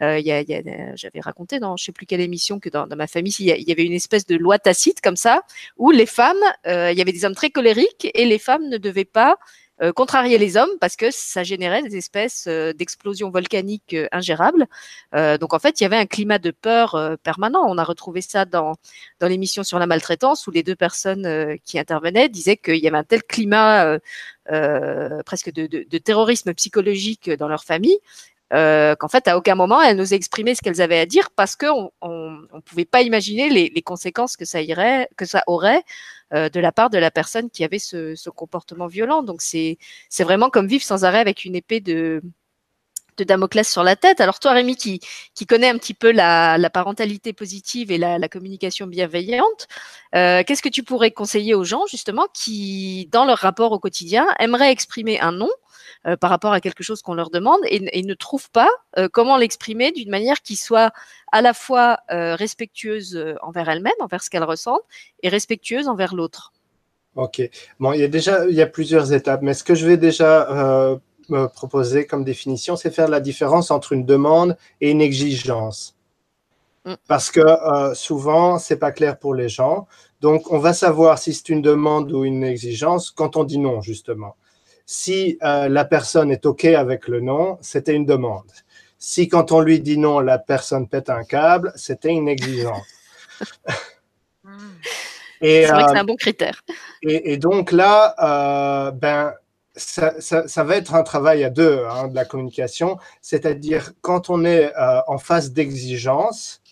Euh, 0.03 0.21
J'avais 0.95 1.21
raconté 1.21 1.59
dans 1.59 1.77
je 1.77 1.85
sais 1.85 1.93
plus 1.93 2.07
quelle 2.07 2.21
émission 2.21 2.61
que 2.61 2.69
dans, 2.69 2.87
ma 2.87 3.07
famille, 3.07 3.35
il 3.39 3.47
y, 3.47 3.73
avait 3.73 3.85
une 3.85 3.93
espèce 3.93 4.27
de 4.27 4.37
loi 4.37 4.59
tacite 4.59 5.01
comme 5.01 5.17
ça, 5.17 5.43
où 5.79 5.91
les 5.91 6.07
femmes, 6.07 6.37
euh, 6.67 6.93
il 6.93 6.99
y 6.99 7.01
avait 7.01 7.13
des 7.13 7.25
hommes 7.25 7.35
très 7.35 7.51
colériques 7.51 8.09
et 8.15 8.27
les 8.27 8.39
femmes 8.39 8.69
ne 8.69 8.77
devaient 8.77 9.05
pas 9.05 9.39
euh, 9.83 9.93
contrarier 9.93 10.39
les 10.39 10.57
hommes 10.57 10.71
parce 10.81 10.97
que 10.97 11.11
ça 11.11 11.45
générait 11.45 11.83
des 11.83 11.97
espèces 11.97 12.47
euh, 12.49 12.73
d'explosions 12.73 13.29
volcaniques 13.29 13.93
euh, 13.93 14.09
ingérables. 14.11 14.67
donc 15.41 15.53
en 15.53 15.59
fait, 15.59 15.81
il 15.81 15.85
y 15.85 15.87
avait 15.87 15.97
un 15.97 16.07
climat 16.07 16.39
de 16.39 16.51
peur 16.51 17.19
permanent. 17.23 17.65
On 17.67 17.79
a 17.79 17.85
retrouvé 17.85 18.21
ça 18.21 18.45
dans, 18.45 18.75
dans 19.21 19.29
l'émission 19.29 19.65
sur 19.65 19.79
la 19.79 19.87
maltraitance 19.87 20.47
où 20.47 20.51
les 20.51 20.63
deux 20.63 20.77
personnes 20.77 21.59
qui 21.65 21.79
intervenaient 21.79 22.29
disaient 22.29 22.57
qu'il 22.57 22.77
y 22.77 22.89
avait 22.89 22.99
un 22.99 23.05
tel 23.05 23.23
climat 23.23 23.99
presque 25.25 25.53
de, 25.53 25.99
terrorisme 25.99 26.55
psychologique 26.55 27.31
dans 27.31 27.49
leur 27.49 27.65
famille 27.65 27.99
euh, 28.53 28.95
qu'en 28.95 29.09
fait, 29.09 29.27
à 29.29 29.37
aucun 29.37 29.55
moment, 29.57 29.83
elles 29.83 29.97
n'osaient 29.97 30.17
exprimer 30.17 30.55
ce 30.55 30.63
qu'elles 30.63 30.81
avaient 30.81 31.01
à 31.01 31.07
dire 31.07 31.31
parce 31.35 31.57
qu'on 31.57 31.91
ne 32.01 32.61
pouvait 32.61 32.85
pas 32.85 33.03
imaginer 33.03 33.49
les, 33.51 33.83
conséquences 33.83 34.37
que 34.37 34.45
ça, 34.45 34.63
irait, 34.63 35.09
que 35.17 35.25
ça 35.25 35.43
aurait 35.47 35.83
euh, 36.33 36.49
de 36.49 36.61
la 36.61 36.73
part 36.73 36.91
de 36.91 36.99
la 36.99 37.11
personne 37.11 37.51
qui 37.51 37.65
avait 37.65 37.79
ce, 37.79 38.29
comportement 38.31 38.87
violent. 38.87 39.23
Donc, 39.23 39.43
c'est 39.43 39.79
vraiment 40.21 40.51
comme 40.51 40.69
vivre 40.69 40.85
sans 40.85 41.05
arrêt 41.05 41.19
avec 41.19 41.45
une 41.45 41.57
épée 41.57 41.81
de, 41.81 42.23
Damoclès 43.19 43.69
sur 43.69 43.83
la 43.83 43.97
tête. 43.97 44.21
Alors 44.21 44.39
toi, 44.39 44.53
Rémi, 44.53 44.77
qui, 44.77 45.01
connaît 45.49 45.71
un 45.71 45.79
petit 45.79 45.95
peu 45.95 46.13
la, 46.13 46.71
parentalité 46.71 47.33
positive 47.33 47.91
et 47.91 47.99
la, 47.99 48.19
la 48.19 48.29
communication 48.29 48.87
bienveillante, 48.87 49.67
euh, 50.15 50.43
qu'est-ce 50.47 50.63
que 50.63 50.69
tu 50.69 50.83
pourrais 50.83 51.11
conseiller 51.11 51.55
aux 51.55 51.65
gens, 51.65 51.87
justement, 51.91 52.27
qui, 52.33 53.09
dans 53.11 53.25
leur 53.25 53.39
rapport 53.39 53.73
au 53.73 53.79
quotidien, 53.79 54.27
aimeraient 54.39 54.71
exprimer 54.71 55.19
un 55.21 55.33
non 55.33 55.51
euh, 56.07 56.17
par 56.17 56.31
rapport 56.31 56.53
à 56.53 56.61
quelque 56.61 56.85
chose 56.85 57.03
qu'on 57.03 57.15
leur 57.15 57.31
demande 57.31 57.59
et, 57.69 58.03
ne 58.03 58.15
trouvent 58.15 58.51
pas 58.51 58.71
euh, 58.97 59.09
comment 59.13 59.37
l'exprimer 59.37 59.91
d'une 59.91 60.11
manière 60.11 60.41
qui 60.41 60.55
soit 60.55 60.93
à 61.33 61.43
la 61.43 61.53
fois 61.53 61.99
euh, 62.13 62.37
respectueuse 62.37 63.21
envers 63.43 63.69
elles-mêmes, 63.69 63.93
envers 63.99 64.23
ce 64.23 64.31
qu'elles 64.31 64.45
ressentent, 64.45 64.85
et 65.25 65.29
respectueuse 65.29 65.89
envers 65.89 66.15
l'autre. 66.15 66.53
Ok. 67.17 67.43
Bon, 67.81 67.93
il 67.93 68.01
y 68.01 68.05
a 68.05 68.09
déjà 68.09 68.47
il 68.47 68.55
y 68.55 68.63
a 68.63 68.67
plusieurs 68.67 69.13
étapes, 69.13 69.43
mais 69.43 69.55
ce 69.55 69.65
que 69.65 69.75
je 69.75 69.87
vais 69.87 69.97
déjà 69.97 70.49
me 71.29 71.47
proposer 71.49 72.07
comme 72.07 72.23
définition, 72.23 72.77
c'est 72.77 72.93
faire 72.93 73.09
la 73.09 73.19
différence 73.19 73.73
entre 73.73 73.93
une 73.93 74.05
demande 74.05 74.57
et 74.81 74.93
une 74.93 75.01
exigence. 75.01 75.97
Mm. 76.85 76.95
Parce 77.09 77.33
que 77.33 77.41
souvent, 77.41 77.95
souvent, 77.95 78.59
c'est 78.59 78.77
pas 78.77 78.93
clair 78.93 79.19
pour 79.19 79.35
les 79.35 79.49
gens. 79.49 79.89
Donc, 80.21 80.53
on 80.53 80.59
va 80.59 80.73
savoir 80.73 81.19
si 81.19 81.35
c'est 81.35 81.49
une 81.49 81.63
demande 81.63 82.13
ou 82.13 82.25
une 82.25 82.45
exigence 82.45 83.11
quand 83.11 83.37
on 83.37 83.43
dit 83.43 83.59
non, 83.59 83.81
justement. 83.81 84.37
Si 84.89 85.37
euh, 85.43 85.69
la 85.69 85.85
personne 85.85 86.31
est 86.31 86.47
OK 86.47 86.65
avec 86.65 87.09
le 87.09 87.21
non, 87.21 87.59
c'était 87.61 87.95
une 87.95 88.07
demande. 88.07 88.51
Si 88.99 89.29
quand 89.29 89.51
on 89.51 89.61
lui 89.61 89.81
dit 89.81 89.99
non, 89.99 90.21
la 90.21 90.39
personne 90.39 90.89
pète 90.89 91.11
un 91.11 91.25
câble, 91.25 91.73
c'était 91.75 92.11
une 92.11 92.29
exigence. 92.29 92.87
c'est 95.41 95.67
vrai 95.67 95.85
que 95.85 95.91
c'est 95.91 95.99
un 95.99 96.05
bon 96.05 96.15
critère. 96.15 96.63
Et, 97.03 97.37
donc 97.37 97.73
là, 97.73 98.15
euh, 98.21 98.93
ben, 98.93 99.35
ça, 99.75 100.21
ça, 100.21 100.65
va 100.65 100.77
être 100.77 100.95
un 100.95 101.03
travail 101.03 101.43
à 101.43 101.51
deux 101.51 101.85
hein, 101.91 102.07
de 102.07 102.15
la 102.15 102.25
communication, 102.25 102.97
c'est-à-dire 103.21 103.93
quand 104.03 104.31
on 104.31 104.45
est 104.45 104.73
euh, 104.77 105.01
en 105.09 105.19
phase 105.19 105.53
d'exigence, 105.53 106.63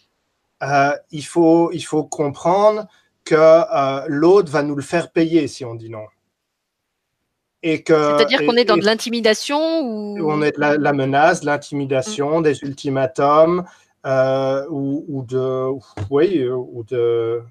il, 1.11 1.27
faut, 1.27 1.73
il 1.73 1.83
faut 1.83 2.05
comprendre 2.05 2.87
que 3.25 4.07
l'autre 4.09 4.51
va 4.51 4.63
nous 4.63 4.77
le 4.77 4.83
faire 4.83 5.11
payer 5.11 5.47
si 5.49 5.65
on 5.65 5.75
dit 5.75 5.91
non. 5.91 6.07
C'est-à-dire 7.65 8.45
qu'on 8.45 8.57
est 8.57 8.65
dans 8.65 8.77
de 8.77 8.85
l'intimidation 8.85 9.81
ou 9.81 10.31
on 10.31 10.43
est 10.43 10.53
de 10.53 10.61
la, 10.61 10.93
menace, 10.93 11.41
de 11.41 11.47
l'intimidation, 11.47 12.41
mm. 12.41 12.43
des 12.43 12.63
ultimatums 12.63 13.65
euh, 14.07 14.67
ou, 14.69 15.25
de 15.27 15.71
oui 16.11 16.47
ou 16.47 16.85
de 16.87 17.43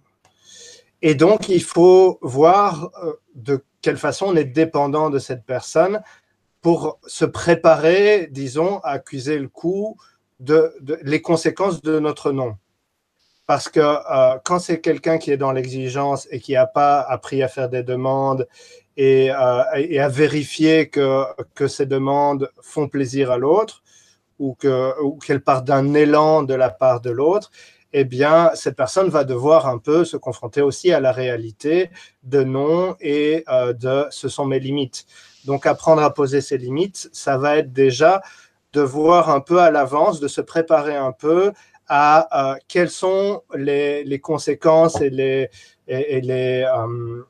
et 1.02 1.16
donc 1.16 1.50
il 1.50 1.62
faut 1.62 2.18
voir 2.22 2.92
euh, 3.04 3.14
de 3.36 3.64
quelle 3.82 3.98
façon 3.98 4.28
on 4.28 4.36
est 4.36 4.46
dépendant 4.46 5.10
de 5.10 5.20
cette 5.20 5.46
personne 5.46 6.02
pour 6.62 6.98
se 7.06 7.26
préparer, 7.26 8.30
disons, 8.32 8.80
à 8.80 8.92
accuser 8.92 9.38
le 9.38 9.50
coup 9.50 9.98
de, 10.40 10.74
les 11.04 11.22
conséquences 11.22 11.82
de 11.82 12.00
notre 12.00 12.32
nom. 12.32 12.56
Parce 13.46 13.68
que 13.68 13.82
euh, 13.82 14.40
quand 14.46 14.60
c'est 14.60 14.80
quelqu'un 14.80 15.18
qui 15.18 15.30
est 15.32 15.38
dans 15.38 15.52
l'exigence 15.52 16.26
et 16.32 16.40
qui 16.40 16.54
n'a 16.54 16.66
pas 16.66 17.02
appris 17.02 17.44
à 17.44 17.50
faire 17.50 17.68
des 17.68 17.84
demandes 17.84 18.48
et, 18.98 19.32
euh, 19.32 19.64
et 19.76 20.00
à 20.00 20.10
vérifier 20.10 20.90
que, 20.90 21.24
que 21.56 21.68
ces 21.68 21.86
demandes 21.86 22.50
font 22.62 22.88
plaisir 22.88 23.32
à 23.32 23.38
l'autre 23.38 23.84
ou 24.40 24.56
qu'elles 24.56 24.94
ou 25.02 25.18
qu'elles 25.18 25.42
partent 25.44 25.66
d'un 25.66 25.94
élan 25.94 26.44
de 26.44 26.54
la 26.54 26.70
part 26.70 27.02
de 27.02 27.10
l'autre, 27.10 27.52
eh 27.94 28.04
bien, 28.04 28.52
cette 28.56 28.76
personne 28.76 29.10
va 29.10 29.24
devoir 29.24 29.68
un 29.68 29.78
peu 29.78 30.04
se 30.04 30.18
confronter 30.18 30.62
aussi 30.62 30.92
à 30.92 31.00
la 31.00 31.12
réalité 31.12 31.92
de 32.24 32.44
non 32.44 32.96
et 33.00 33.44
euh, 33.50 33.74
de 33.74 34.08
ce 34.10 34.28
sont 34.28 34.46
mes 34.46 34.60
limites. 34.60 35.06
Donc, 35.46 35.66
apprendre 35.68 36.02
à 36.02 36.14
poser 36.14 36.42
ses 36.42 36.58
limites, 36.58 37.10
ça 37.14 37.38
va 37.38 37.58
être 37.58 37.72
déjà 37.72 38.22
de 38.74 38.82
voir 38.82 39.30
un 39.30 39.42
peu 39.42 39.60
à 39.60 39.70
l'avance, 39.70 40.20
de 40.20 40.28
se 40.28 40.42
préparer 40.42 40.96
un 40.96 41.12
peu 41.12 41.54
à 41.88 42.54
euh, 42.54 42.56
quelles 42.68 42.90
sont 42.90 43.44
les, 43.54 44.04
les, 44.04 44.20
conséquences 44.20 45.00
et 45.00 45.12
les, 45.12 45.50
et, 45.88 46.22
les, 46.22 46.64
euh, 46.64 47.24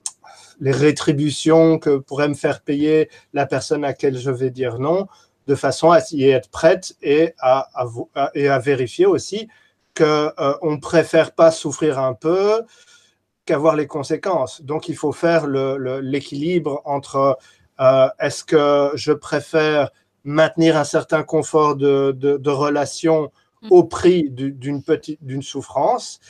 les 0.63 0.71
rétributions 0.71 1.77
que 1.77 1.97
pourrait 1.97 2.29
me 2.29 2.35
faire 2.35 2.61
payer 2.61 3.09
la 3.33 3.45
personne 3.45 3.83
à 3.83 3.89
laquelle 3.89 4.17
je 4.17 4.31
vais 4.31 4.49
dire 4.49 4.79
non, 4.79 5.07
de 5.47 5.55
façon 5.55 5.91
à 5.91 5.99
y 6.11 6.29
être 6.29 6.49
prête 6.49 6.95
et 7.01 7.33
à, 7.37 7.67
et 8.33 8.47
à 8.47 8.59
vérifier 8.59 9.05
aussi 9.05 9.49
qu'on 9.95 10.05
euh, 10.05 10.53
on 10.61 10.79
préfère 10.79 11.33
pas 11.33 11.51
souffrir 11.51 11.99
un 11.99 12.13
peu 12.13 12.63
qu'avoir 13.45 13.75
les 13.75 13.87
conséquences. 13.87 14.61
Donc, 14.61 14.87
il 14.87 14.95
faut 14.95 15.11
faire 15.11 15.47
l'équilibre 15.47 16.81
entre 16.85 17.37
euh, 17.81 18.07
est-ce 18.21 18.45
que 18.45 18.91
je 18.95 19.11
préfère 19.11 19.91
maintenir 20.23 20.77
un 20.77 20.85
certain 20.85 21.23
confort 21.23 21.75
de, 21.75 22.13
de, 22.13 22.49
relation 22.49 23.33
mm. 23.63 23.67
au 23.69 23.83
prix 23.83 24.29
d'une 24.29 24.81
petite 24.81 25.21
d'une 25.21 25.41
souffrance 25.41 26.21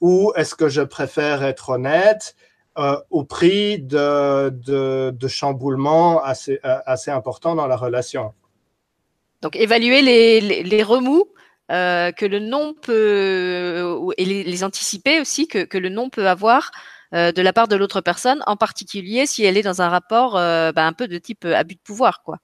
ou 0.00 0.32
est-ce 0.36 0.54
que 0.54 0.68
je 0.68 0.82
préfère 0.82 1.42
être 1.42 1.70
honnête 1.70 2.36
au 3.10 3.24
prix 3.24 3.78
de, 3.78 4.50
de, 5.10 5.28
chamboulements 5.28 6.22
assez, 6.22 6.60
euh, 6.64 6.78
assez 6.86 7.10
importants 7.10 7.54
dans 7.54 7.66
la 7.66 7.76
relation. 7.76 8.32
Donc, 9.42 9.56
évaluer 9.56 10.02
les, 10.02 10.62
les, 10.62 10.82
remous 10.82 11.26
euh, 11.70 12.12
que 12.12 12.26
le 12.26 12.38
non 12.38 12.74
peut, 12.74 14.12
et 14.18 14.24
les, 14.24 14.64
anticiper 14.64 15.20
aussi 15.20 15.48
que, 15.48 15.64
que, 15.64 15.78
le 15.78 15.88
non 15.88 16.10
peut 16.10 16.28
avoir 16.28 16.70
de 17.12 17.42
la 17.42 17.52
part 17.52 17.66
de 17.66 17.74
l'autre 17.74 18.00
personne, 18.00 18.40
en 18.46 18.56
particulier 18.56 19.26
si 19.26 19.42
elle 19.44 19.56
est 19.56 19.64
dans 19.64 19.82
un 19.82 19.88
rapport 19.88 20.34
bah, 20.34 20.86
un 20.86 20.92
peu 20.92 21.08
de 21.08 21.18
type 21.18 21.44
abus 21.44 21.74
de 21.74 21.80
pouvoir. 21.80 22.22
Quoi. 22.22 22.36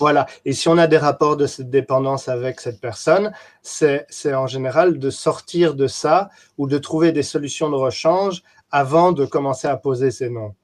Voilà, 0.00 0.24
et 0.46 0.54
si 0.54 0.66
on 0.66 0.78
a 0.78 0.86
des 0.86 0.96
rapports 0.96 1.36
de 1.36 1.46
cette 1.46 1.68
dépendance 1.68 2.30
avec 2.30 2.58
cette 2.58 2.80
personne, 2.80 3.32
c'est 3.60 4.06
en 4.32 4.46
général 4.46 4.98
de 4.98 5.10
sortir 5.10 5.74
de 5.74 5.86
ça 5.88 6.30
ou 6.56 6.66
de 6.66 6.78
trouver 6.78 7.12
des 7.12 7.22
solutions 7.22 7.68
de 7.68 7.74
rechange 7.74 8.42
avant 8.74 9.12
de 9.12 9.24
commencer 9.24 9.68
à 9.68 9.76
poser 9.76 10.10
ces 10.10 10.28
noms 10.28 10.54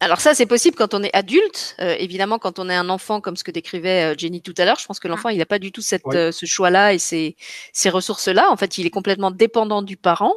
alors 0.00 0.20
ça, 0.20 0.34
c'est 0.34 0.44
possible 0.44 0.76
quand 0.76 0.92
on 0.92 1.02
est 1.02 1.16
adulte. 1.16 1.76
Euh, 1.80 1.96
évidemment, 1.98 2.38
quand 2.38 2.58
on 2.58 2.68
est 2.68 2.74
un 2.74 2.90
enfant, 2.90 3.22
comme 3.22 3.36
ce 3.36 3.44
que 3.44 3.50
décrivait 3.50 4.12
euh, 4.12 4.14
Jenny 4.18 4.42
tout 4.42 4.52
à 4.58 4.66
l'heure, 4.66 4.78
je 4.78 4.84
pense 4.84 5.00
que 5.00 5.08
l'enfant, 5.08 5.30
il 5.30 5.38
n'a 5.38 5.46
pas 5.46 5.58
du 5.58 5.72
tout 5.72 5.80
cette, 5.80 6.06
euh, 6.08 6.30
ce 6.30 6.44
choix-là 6.44 6.92
et 6.92 6.98
ces, 6.98 7.36
ces 7.72 7.88
ressources-là. 7.88 8.50
En 8.50 8.56
fait, 8.58 8.76
il 8.76 8.84
est 8.84 8.90
complètement 8.90 9.30
dépendant 9.30 9.80
du 9.80 9.96
parent. 9.96 10.34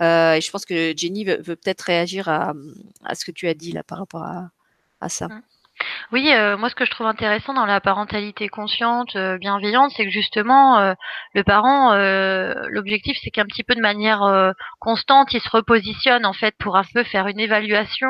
et 0.00 0.40
je 0.40 0.50
pense 0.50 0.64
que 0.64 0.94
Jenny 0.96 1.24
veut, 1.24 1.42
peut-être 1.42 1.82
réagir 1.82 2.30
à, 2.30 2.54
à, 3.04 3.14
ce 3.14 3.26
que 3.26 3.32
tu 3.32 3.46
as 3.46 3.52
dit 3.52 3.72
là 3.72 3.82
par 3.82 3.98
rapport 3.98 4.22
à, 4.22 4.48
à 5.02 5.10
ça. 5.10 5.28
Oui, 6.12 6.32
euh, 6.32 6.56
moi 6.56 6.68
ce 6.68 6.74
que 6.74 6.84
je 6.84 6.90
trouve 6.90 7.06
intéressant 7.06 7.54
dans 7.54 7.66
la 7.66 7.80
parentalité 7.80 8.48
consciente, 8.48 9.16
euh, 9.16 9.36
bienveillante, 9.38 9.90
c'est 9.96 10.04
que 10.04 10.10
justement 10.10 10.78
euh, 10.78 10.94
le 11.34 11.42
parent, 11.42 11.94
l'objectif 12.68 13.18
c'est 13.22 13.30
qu'un 13.30 13.44
petit 13.46 13.64
peu 13.64 13.74
de 13.74 13.80
manière 13.80 14.52
constante, 14.78 15.32
il 15.32 15.40
se 15.40 15.48
repositionne 15.48 16.24
en 16.24 16.32
fait 16.32 16.54
pour 16.58 16.76
un 16.76 16.84
peu 16.94 17.02
faire 17.04 17.26
une 17.26 17.40
évaluation 17.40 18.08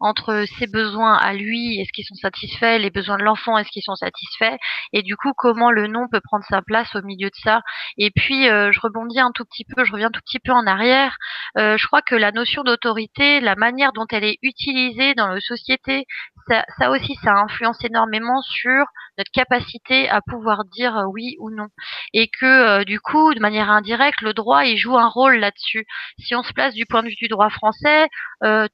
entre 0.00 0.44
ses 0.58 0.66
besoins 0.66 1.14
à 1.14 1.32
lui, 1.32 1.80
est-ce 1.80 1.92
qu'ils 1.92 2.04
sont 2.04 2.14
satisfaits, 2.14 2.78
les 2.78 2.90
besoins 2.90 3.16
de 3.16 3.22
l'enfant, 3.22 3.56
est-ce 3.56 3.70
qu'ils 3.70 3.82
sont 3.82 3.94
satisfaits, 3.94 4.56
et 4.92 5.02
du 5.02 5.16
coup 5.16 5.32
comment 5.36 5.70
le 5.70 5.86
non 5.86 6.08
peut 6.10 6.20
prendre 6.22 6.44
sa 6.48 6.60
place 6.60 6.94
au 6.94 7.02
milieu 7.02 7.28
de 7.28 7.36
ça. 7.42 7.62
Et 7.96 8.10
puis 8.10 8.44
je 8.44 8.80
rebondis 8.80 9.20
un 9.20 9.32
tout 9.32 9.44
petit 9.44 9.64
peu, 9.64 9.84
je 9.84 9.92
reviens 9.92 10.08
un 10.08 10.10
tout 10.10 10.20
petit 10.20 10.40
peu 10.40 10.52
en 10.52 10.66
arrière. 10.66 11.16
je 11.56 11.86
crois 11.86 12.02
que 12.02 12.14
la 12.14 12.32
notion 12.32 12.62
d'autorité, 12.62 13.40
la 13.40 13.56
manière 13.56 13.92
dont 13.92 14.06
elle 14.10 14.24
est 14.24 14.38
utilisée 14.42 15.14
dans 15.14 15.28
la 15.28 15.40
société, 15.40 16.04
ça, 16.48 16.64
ça 16.78 16.90
aussi, 16.90 17.14
ça 17.22 17.32
influence 17.32 17.82
énormément 17.84 18.40
sur 18.42 18.84
notre 19.18 19.30
capacité 19.32 20.08
à 20.08 20.20
pouvoir 20.22 20.64
dire 20.64 20.96
euh, 20.96 21.04
oui 21.06 21.36
ou 21.40 21.50
non. 21.50 21.68
Et 22.12 22.28
que 22.28 22.46
euh, 22.46 22.84
du 22.84 23.00
coup, 23.00 23.34
de 23.34 23.40
manière 23.40 23.70
indirecte, 23.70 24.20
le 24.22 24.34
droit, 24.34 24.64
il 24.64 24.76
joue 24.76 24.96
un 24.96 25.08
rôle 25.08 25.36
là-dessus. 25.36 25.86
Si 26.18 26.34
on 26.34 26.42
se 26.42 26.52
place 26.52 26.74
du 26.74 26.86
point 26.86 27.02
de 27.02 27.08
vue 27.08 27.16
du 27.16 27.28
droit 27.28 27.50
français, 27.50 28.08
euh, 28.44 28.66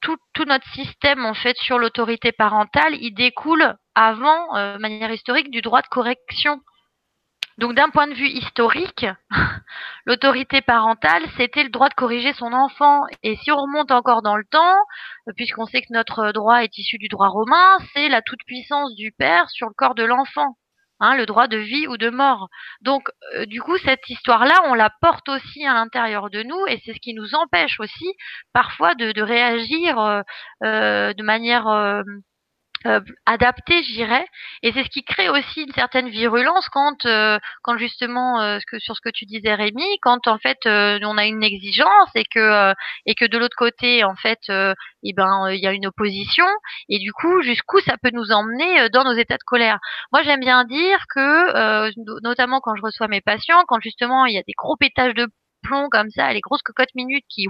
tout, 0.00 0.16
notre 0.46 0.68
système 0.72 1.26
en 1.26 1.34
fait 1.34 1.56
sur 1.56 1.78
l'autorité 1.78 2.30
parentale, 2.32 2.94
il 3.00 3.12
découle 3.12 3.74
avant, 3.96 4.52
manière 4.78 5.10
historique, 5.10 5.50
du 5.50 5.60
droit 5.60 5.82
de 5.82 5.88
correction. 5.88 6.60
Donc 7.58 7.74
d'un 7.74 7.90
point 7.90 8.06
de 8.06 8.14
vue 8.14 8.28
historique, 8.28 9.04
l'autorité 10.06 10.60
parentale, 10.60 11.24
c'était 11.36 11.64
le 11.64 11.70
droit 11.70 11.88
de 11.88 11.94
corriger 11.94 12.32
son 12.32 12.52
enfant. 12.52 13.02
Et 13.24 13.34
si 13.36 13.50
on 13.50 13.56
remonte 13.56 13.90
encore 13.90 14.22
dans 14.22 14.36
le 14.36 14.44
temps, 14.44 14.76
puisqu'on 15.36 15.66
sait 15.66 15.82
que 15.82 15.92
notre 15.92 16.30
droit 16.30 16.62
est 16.62 16.78
issu 16.78 16.98
du 16.98 17.08
droit 17.08 17.28
romain, 17.28 17.78
c'est 17.92 18.08
la 18.08 18.22
toute-puissance 18.22 18.94
du 18.94 19.10
père 19.10 19.50
sur 19.50 19.66
le 19.66 19.74
corps 19.74 19.96
de 19.96 20.04
l'enfant. 20.04 20.56
Hein, 21.00 21.16
le 21.16 21.26
droit 21.26 21.46
de 21.46 21.56
vie 21.56 21.86
ou 21.86 21.96
de 21.96 22.10
mort. 22.10 22.48
Donc, 22.80 23.08
euh, 23.34 23.46
du 23.46 23.62
coup, 23.62 23.78
cette 23.78 24.08
histoire-là, 24.08 24.62
on 24.66 24.74
la 24.74 24.90
porte 25.00 25.28
aussi 25.28 25.64
à 25.64 25.72
l'intérieur 25.74 26.28
de 26.28 26.42
nous, 26.42 26.66
et 26.66 26.80
c'est 26.84 26.92
ce 26.92 26.98
qui 26.98 27.14
nous 27.14 27.36
empêche 27.36 27.78
aussi 27.78 28.14
parfois 28.52 28.96
de, 28.96 29.22
réagir 29.22 29.98
euh, 30.00 30.22
euh 30.64 31.12
de 31.14 31.22
manière 31.22 31.68
euh, 32.86 32.98
euh, 32.98 33.00
adapté, 33.26 33.82
je 33.82 33.92
dirais, 33.92 34.26
et 34.62 34.72
c'est 34.72 34.84
ce 34.84 34.88
qui 34.88 35.04
crée 35.04 35.28
aussi 35.28 35.62
une 35.62 35.72
certaine 35.72 36.08
virulence 36.08 36.68
quand, 36.68 37.04
euh, 37.06 37.38
quand 37.62 37.76
justement, 37.78 38.40
euh, 38.40 38.58
ce 38.60 38.66
que, 38.66 38.78
sur 38.78 38.96
ce 38.96 39.00
que 39.00 39.10
tu 39.10 39.24
disais 39.26 39.54
Rémi, 39.54 39.84
quand 40.02 40.26
en 40.26 40.38
fait 40.38 40.58
on 40.66 41.18
a 41.18 41.26
une 41.26 41.42
exigence 41.42 42.10
et 42.14 42.24
que 42.24 42.74
et 43.06 43.14
que 43.14 43.24
de 43.24 43.38
l'autre 43.38 43.56
côté 43.56 44.04
en 44.04 44.14
fait, 44.16 44.38
eh 44.48 45.12
ben 45.12 45.50
il 45.50 45.60
y 45.60 45.66
a 45.66 45.72
une 45.72 45.86
opposition 45.86 46.46
et 46.88 46.98
du 46.98 47.12
coup 47.12 47.42
jusqu'où 47.42 47.80
ça 47.80 47.96
peut 48.02 48.10
nous 48.12 48.32
emmener 48.32 48.88
dans 48.90 49.04
nos 49.04 49.12
états 49.12 49.36
de 49.36 49.44
colère? 49.44 49.78
Moi 50.12 50.22
j'aime 50.22 50.40
bien 50.40 50.64
dire 50.64 51.04
que 51.14 51.90
notamment 52.22 52.60
quand 52.60 52.74
je 52.76 52.82
reçois 52.82 53.08
mes 53.08 53.20
patients, 53.20 53.64
quand 53.68 53.80
justement 53.80 54.26
il 54.26 54.34
y 54.34 54.38
a 54.38 54.42
des 54.42 54.54
gros 54.56 54.76
pétages 54.76 55.14
de 55.14 55.28
comme 55.90 56.10
ça, 56.10 56.32
les 56.32 56.40
grosses 56.40 56.62
cocottes 56.62 56.94
minutes 56.94 57.24
qui 57.28 57.46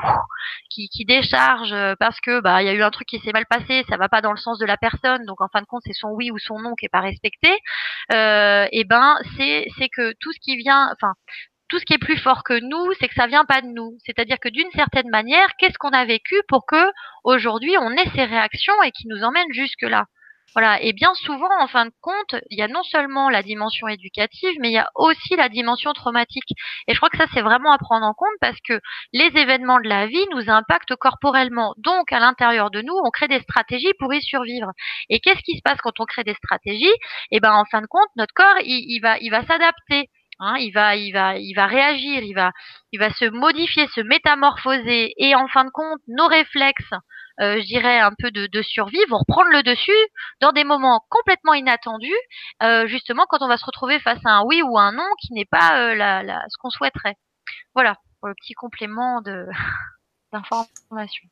qui, 0.70 0.88
qui 0.88 1.04
déchargent 1.04 1.72
euh, 1.72 1.94
parce 1.98 2.20
que 2.20 2.40
bah 2.40 2.62
il 2.62 2.66
y 2.66 2.68
a 2.68 2.74
eu 2.74 2.82
un 2.82 2.90
truc 2.90 3.08
qui 3.08 3.18
s'est 3.20 3.32
mal 3.32 3.46
passé, 3.46 3.84
ça 3.88 3.96
va 3.96 4.08
pas 4.08 4.20
dans 4.20 4.32
le 4.32 4.38
sens 4.38 4.58
de 4.58 4.66
la 4.66 4.76
personne, 4.76 5.24
donc 5.26 5.40
en 5.40 5.48
fin 5.48 5.60
de 5.60 5.66
compte 5.66 5.82
c'est 5.84 5.92
son 5.92 6.08
oui 6.10 6.30
ou 6.30 6.38
son 6.38 6.58
non 6.60 6.74
qui 6.74 6.86
est 6.86 6.90
pas 6.90 7.00
respecté. 7.00 7.50
Euh, 8.12 8.66
et 8.72 8.84
ben 8.84 9.16
c'est 9.36 9.66
c'est 9.78 9.88
que 9.88 10.12
tout 10.20 10.32
ce 10.32 10.38
qui 10.40 10.56
vient, 10.56 10.90
enfin 10.92 11.14
tout 11.68 11.78
ce 11.78 11.84
qui 11.84 11.94
est 11.94 11.98
plus 11.98 12.16
fort 12.16 12.44
que 12.44 12.58
nous, 12.60 12.92
c'est 12.98 13.08
que 13.08 13.14
ça 13.14 13.26
vient 13.26 13.44
pas 13.44 13.60
de 13.60 13.66
nous. 13.68 13.96
C'est-à-dire 14.04 14.38
que 14.40 14.48
d'une 14.48 14.70
certaine 14.72 15.08
manière, 15.10 15.48
qu'est-ce 15.58 15.78
qu'on 15.78 15.90
a 15.90 16.04
vécu 16.06 16.34
pour 16.48 16.64
que 16.66 16.90
aujourd'hui 17.24 17.76
on 17.78 17.90
ait 17.92 18.10
ces 18.14 18.24
réactions 18.24 18.82
et 18.84 18.90
qui 18.90 19.06
nous 19.08 19.22
emmènent 19.22 19.52
jusque 19.52 19.82
là 19.82 20.06
voilà. 20.54 20.82
Et 20.82 20.92
bien 20.92 21.12
souvent, 21.14 21.48
en 21.60 21.66
fin 21.66 21.86
de 21.86 21.92
compte, 22.00 22.34
il 22.50 22.58
y 22.58 22.62
a 22.62 22.68
non 22.68 22.82
seulement 22.82 23.28
la 23.30 23.42
dimension 23.42 23.88
éducative, 23.88 24.56
mais 24.60 24.70
il 24.70 24.74
y 24.74 24.78
a 24.78 24.90
aussi 24.94 25.36
la 25.36 25.48
dimension 25.48 25.92
traumatique. 25.92 26.50
Et 26.86 26.94
je 26.94 26.96
crois 26.98 27.10
que 27.10 27.18
ça, 27.18 27.26
c'est 27.34 27.42
vraiment 27.42 27.72
à 27.72 27.78
prendre 27.78 28.06
en 28.06 28.14
compte 28.14 28.34
parce 28.40 28.58
que 28.66 28.80
les 29.12 29.30
événements 29.36 29.80
de 29.80 29.88
la 29.88 30.06
vie 30.06 30.26
nous 30.32 30.50
impactent 30.50 30.96
corporellement. 30.96 31.74
Donc, 31.78 32.12
à 32.12 32.18
l'intérieur 32.20 32.70
de 32.70 32.82
nous, 32.82 32.94
on 33.04 33.10
crée 33.10 33.28
des 33.28 33.40
stratégies 33.40 33.92
pour 33.98 34.12
y 34.12 34.22
survivre. 34.22 34.70
Et 35.10 35.20
qu'est-ce 35.20 35.42
qui 35.42 35.56
se 35.56 35.62
passe 35.62 35.78
quand 35.82 36.00
on 36.00 36.04
crée 36.04 36.24
des 36.24 36.34
stratégies? 36.34 36.86
Eh 37.30 37.40
ben, 37.40 37.52
en 37.52 37.64
fin 37.64 37.82
de 37.82 37.86
compte, 37.86 38.08
notre 38.16 38.34
corps, 38.34 38.56
il, 38.64 39.00
va, 39.00 39.18
il 39.18 39.30
va 39.30 39.44
s'adapter. 39.46 40.08
Hein, 40.40 40.54
il 40.58 40.70
va, 40.70 40.94
il 40.94 41.12
va, 41.12 41.36
il 41.36 41.52
va 41.54 41.66
réagir, 41.66 42.22
il 42.22 42.32
va, 42.32 42.52
il 42.92 43.00
va 43.00 43.10
se 43.10 43.24
modifier, 43.24 43.88
se 43.88 44.00
métamorphoser, 44.00 45.12
et 45.16 45.34
en 45.34 45.48
fin 45.48 45.64
de 45.64 45.70
compte, 45.70 45.98
nos 46.06 46.28
réflexes, 46.28 46.94
je 47.38 47.66
dirais, 47.66 48.00
un 48.00 48.12
peu 48.18 48.30
de, 48.30 48.46
de, 48.46 48.62
survie 48.62 49.04
vont 49.08 49.18
reprendre 49.18 49.50
le 49.50 49.62
dessus 49.62 49.92
dans 50.40 50.52
des 50.52 50.64
moments 50.64 51.04
complètement 51.08 51.54
inattendus, 51.54 52.12
euh, 52.62 52.86
justement 52.86 53.26
quand 53.28 53.42
on 53.42 53.48
va 53.48 53.56
se 53.56 53.64
retrouver 53.64 54.00
face 54.00 54.18
à 54.24 54.30
un 54.30 54.44
oui 54.44 54.62
ou 54.62 54.78
un 54.78 54.92
non 54.92 55.08
qui 55.20 55.32
n'est 55.32 55.44
pas 55.44 55.80
euh, 55.80 55.94
la, 55.94 56.22
la, 56.22 56.44
ce 56.48 56.56
qu'on 56.58 56.70
souhaiterait. 56.70 57.14
Voilà, 57.74 57.96
pour 58.20 58.28
le 58.28 58.34
petit 58.34 58.54
complément 58.54 59.20
de 59.22 59.46
d'information. 60.32 61.28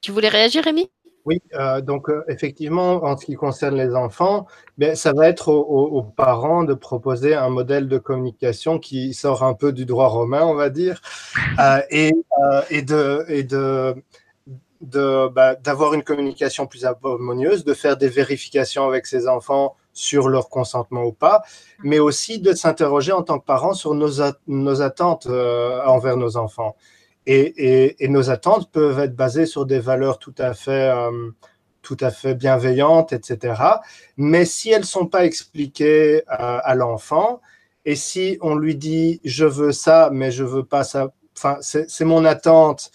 Tu 0.00 0.12
voulais 0.12 0.28
réagir, 0.28 0.64
Rémi? 0.64 0.90
Oui, 1.26 1.42
euh, 1.54 1.82
donc 1.82 2.08
euh, 2.08 2.24
effectivement, 2.28 3.04
en 3.04 3.16
ce 3.16 3.26
qui 3.26 3.34
concerne 3.34 3.76
les 3.76 3.94
enfants, 3.94 4.46
ben, 4.78 4.96
ça 4.96 5.12
va 5.12 5.28
être 5.28 5.48
aux, 5.48 6.02
parents 6.02 6.64
de 6.64 6.72
proposer 6.72 7.34
un 7.34 7.50
modèle 7.50 7.88
de 7.88 7.98
communication 7.98 8.78
qui 8.78 9.12
sort 9.12 9.42
un 9.42 9.52
peu 9.52 9.72
du 9.72 9.84
droit 9.84 10.08
romain, 10.08 10.42
on 10.42 10.54
va 10.54 10.70
dire, 10.70 11.02
euh, 11.60 11.82
et, 11.90 12.12
et, 12.70 12.82
de, 12.82 13.24
et 13.28 13.42
de, 13.42 13.94
bah, 14.80 15.54
d'avoir 15.56 15.94
une 15.94 16.02
communication 16.02 16.66
plus 16.66 16.84
harmonieuse, 16.84 17.64
de 17.64 17.74
faire 17.74 17.96
des 17.96 18.08
vérifications 18.08 18.86
avec 18.86 19.06
ses 19.06 19.28
enfants 19.28 19.76
sur 19.92 20.28
leur 20.28 20.48
consentement 20.48 21.04
ou 21.04 21.12
pas, 21.12 21.42
mais 21.82 21.98
aussi 21.98 22.38
de 22.38 22.52
s'interroger 22.54 23.12
en 23.12 23.22
tant 23.22 23.38
que 23.38 23.44
parents 23.44 23.74
sur 23.74 23.94
nos, 23.94 24.22
nos 24.46 24.82
attentes 24.82 25.26
euh, 25.26 25.82
envers 25.84 26.16
nos 26.16 26.36
enfants. 26.36 26.76
Et, 27.26 28.02
et, 28.02 28.08
nos 28.08 28.30
attentes 28.30 28.70
peuvent 28.72 28.98
être 28.98 29.14
basées 29.14 29.46
sur 29.46 29.66
des 29.66 29.78
valeurs 29.78 30.18
tout 30.18 30.34
à 30.38 30.54
fait, 30.54 30.90
euh, 30.90 31.30
tout 31.82 31.98
à 32.00 32.10
fait 32.10 32.34
bienveillantes, 32.34 33.12
etc. 33.12 33.62
Mais 34.16 34.44
si 34.46 34.70
elles 34.70 34.86
sont 34.86 35.06
pas 35.06 35.26
expliquées 35.26 36.22
à, 36.26 36.56
euh, 36.56 36.60
à 36.64 36.74
l'enfant, 36.74 37.40
et 37.84 37.94
si 37.94 38.38
on 38.40 38.54
lui 38.54 38.74
dit 38.74 39.20
je 39.24 39.44
veux 39.44 39.72
ça, 39.72 40.10
mais 40.12 40.30
je 40.30 40.44
veux 40.44 40.64
pas 40.64 40.82
ça, 40.82 41.12
enfin 41.36 41.58
c'est 41.60 42.04
mon 42.04 42.24
attente, 42.24 42.90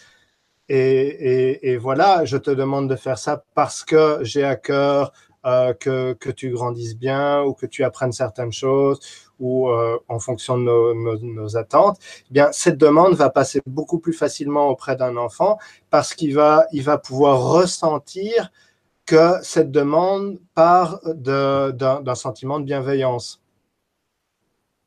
et, 0.69 1.78
voilà, 1.78 2.25
je 2.25 2.38
te 2.38 2.51
demande 2.51 2.89
de 2.89 2.95
faire 2.95 3.17
ça 3.17 3.43
parce 3.54 3.84
que 3.84 4.19
j'ai 4.21 4.43
à 4.43 4.56
cœur 4.56 5.12
euh, 5.45 5.73
que, 5.73 6.13
que, 6.13 6.32
tu 6.32 6.49
grandisses 6.49 6.97
bien 6.97 7.43
ou 7.43 7.54
que 7.54 7.67
tu 7.67 7.84
apprennes 7.84 8.12
certaines 8.12 8.51
choses 8.51 8.99
ou 9.39 9.69
euh, 9.69 9.99
en 10.08 10.17
fonction 10.17 10.58
de 10.58 10.63
nos, 10.63 11.19
nos, 11.19 11.58
attentes, 11.58 11.99
eh 12.30 12.34
bien 12.34 12.51
cette 12.51 12.78
demande 12.78 13.13
va 13.13 13.30
passer 13.30 13.62
beaucoup 13.67 13.99
plus 13.99 14.13
facilement 14.13 14.69
auprès 14.69 14.95
d'un 14.95 15.17
enfant 15.17 15.60
parce 15.91 16.15
qu'il 16.15 16.34
va, 16.34 16.65
il 16.71 16.82
va 16.82 16.97
pouvoir 16.97 17.43
ressentir 17.43 18.51
que 19.06 19.34
cette 19.43 19.69
demande 19.71 20.39
part 20.56 20.99
d'un 21.04 22.15
sentiment 22.15 22.60
de 22.60 22.65
bienveillance. 22.65 23.43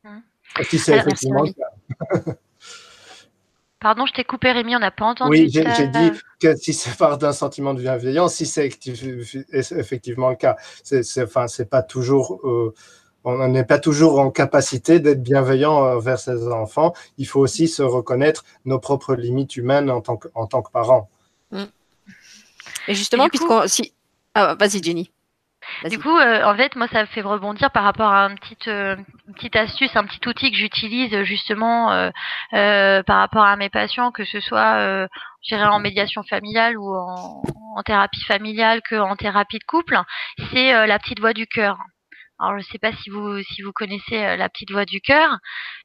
Mmh. 0.03 0.19
Si 0.65 0.79
c'est 0.81 0.97
effectivement 0.97 1.45
le 1.45 1.53
cas. 1.53 2.33
Pardon, 3.81 4.07
je 4.07 4.13
t'ai 4.13 4.25
coupé, 4.25 4.51
Rémi, 4.51 4.75
on 4.75 4.81
n'a 4.81 4.91
pas 4.91 5.05
entendu. 5.05 5.31
Oui, 5.31 5.51
j'ai 5.51 5.89
dit 5.89 6.11
que 6.41 6.57
si 6.57 6.75
ça 6.75 6.91
part 6.99 7.17
d'un 7.17 7.33
sentiment 7.33 7.75
de 7.75 7.81
bienveillance, 7.81 8.35
si 8.35 8.47
c'est 8.47 8.69
effectivement 9.53 10.31
le 10.31 10.37
cas, 10.37 10.57
c'est 10.83 11.23
enfin, 11.23 11.47
pas 11.71 11.83
toujours 11.83 12.41
euh, 12.45 12.75
on 13.25 13.49
n'est 13.49 13.65
pas 13.65 13.79
toujours 13.79 14.19
en 14.21 14.31
capacité 14.31 15.01
d'être 15.01 15.23
bienveillant 15.23 15.75
envers 15.75 16.19
ses 16.19 16.49
enfants. 16.49 16.95
Il 17.19 17.27
faut 17.27 17.41
aussi 17.41 17.69
se 17.69 17.83
reconnaître 17.83 18.45
nos 18.65 18.79
propres 18.79 19.15
limites 19.15 19.57
humaines 19.57 19.91
en 19.91 20.01
tant 20.01 20.17
que, 20.17 20.29
en 20.35 20.47
tant 20.47 20.63
que 20.63 20.71
parents. 20.71 21.09
Mm. 21.51 21.65
Et 22.89 22.95
justement, 22.95 23.29
puisqu'on. 23.29 23.67
Si... 23.67 23.93
Ah, 24.35 24.55
vas-y, 24.59 24.83
Jenny. 24.83 25.11
Du 25.85 25.99
coup, 25.99 26.17
euh, 26.17 26.45
en 26.45 26.57
fait, 26.57 26.75
moi, 26.77 26.89
ça 26.89 27.03
me 27.03 27.07
fait 27.07 27.21
rebondir 27.21 27.71
par 27.71 27.85
rapport 27.85 28.11
à 28.11 28.27
une 28.29 28.39
petite, 28.39 28.69
euh, 28.69 28.97
astuce, 29.55 29.95
un 29.97 30.05
petit 30.05 30.27
outil 30.29 30.51
que 30.51 30.57
j'utilise 30.57 31.23
justement 31.23 31.93
euh, 31.93 33.03
par 33.03 33.19
rapport 33.19 33.45
à 33.45 33.57
mes 33.57 33.69
patients, 33.69 34.11
que 34.11 34.25
ce 34.25 34.41
soit 34.41 35.09
en 35.53 35.79
médiation 35.79 36.23
familiale 36.25 36.77
ou 36.79 36.95
en, 36.95 37.43
en 37.77 37.83
thérapie 37.83 38.25
familiale 38.25 38.83
que 38.83 38.97
en 38.97 39.17
thérapie 39.17 39.59
de 39.59 39.65
couple, 39.65 39.99
c'est 40.53 40.87
la 40.87 40.99
petite 40.99 41.21
voix 41.21 41.33
du 41.33 41.47
cœur. 41.47 41.79
Alors 42.41 42.53
je 42.53 42.59
ne 42.59 42.71
sais 42.71 42.79
pas 42.79 42.93
si 42.93 43.11
vous 43.11 43.43
si 43.43 43.63
vous 43.63 43.73
connaissez 43.73 44.25
euh, 44.25 44.37
la 44.37 44.49
petite 44.49 44.71
voix 44.71 44.85
du 44.85 45.01
cœur. 45.01 45.39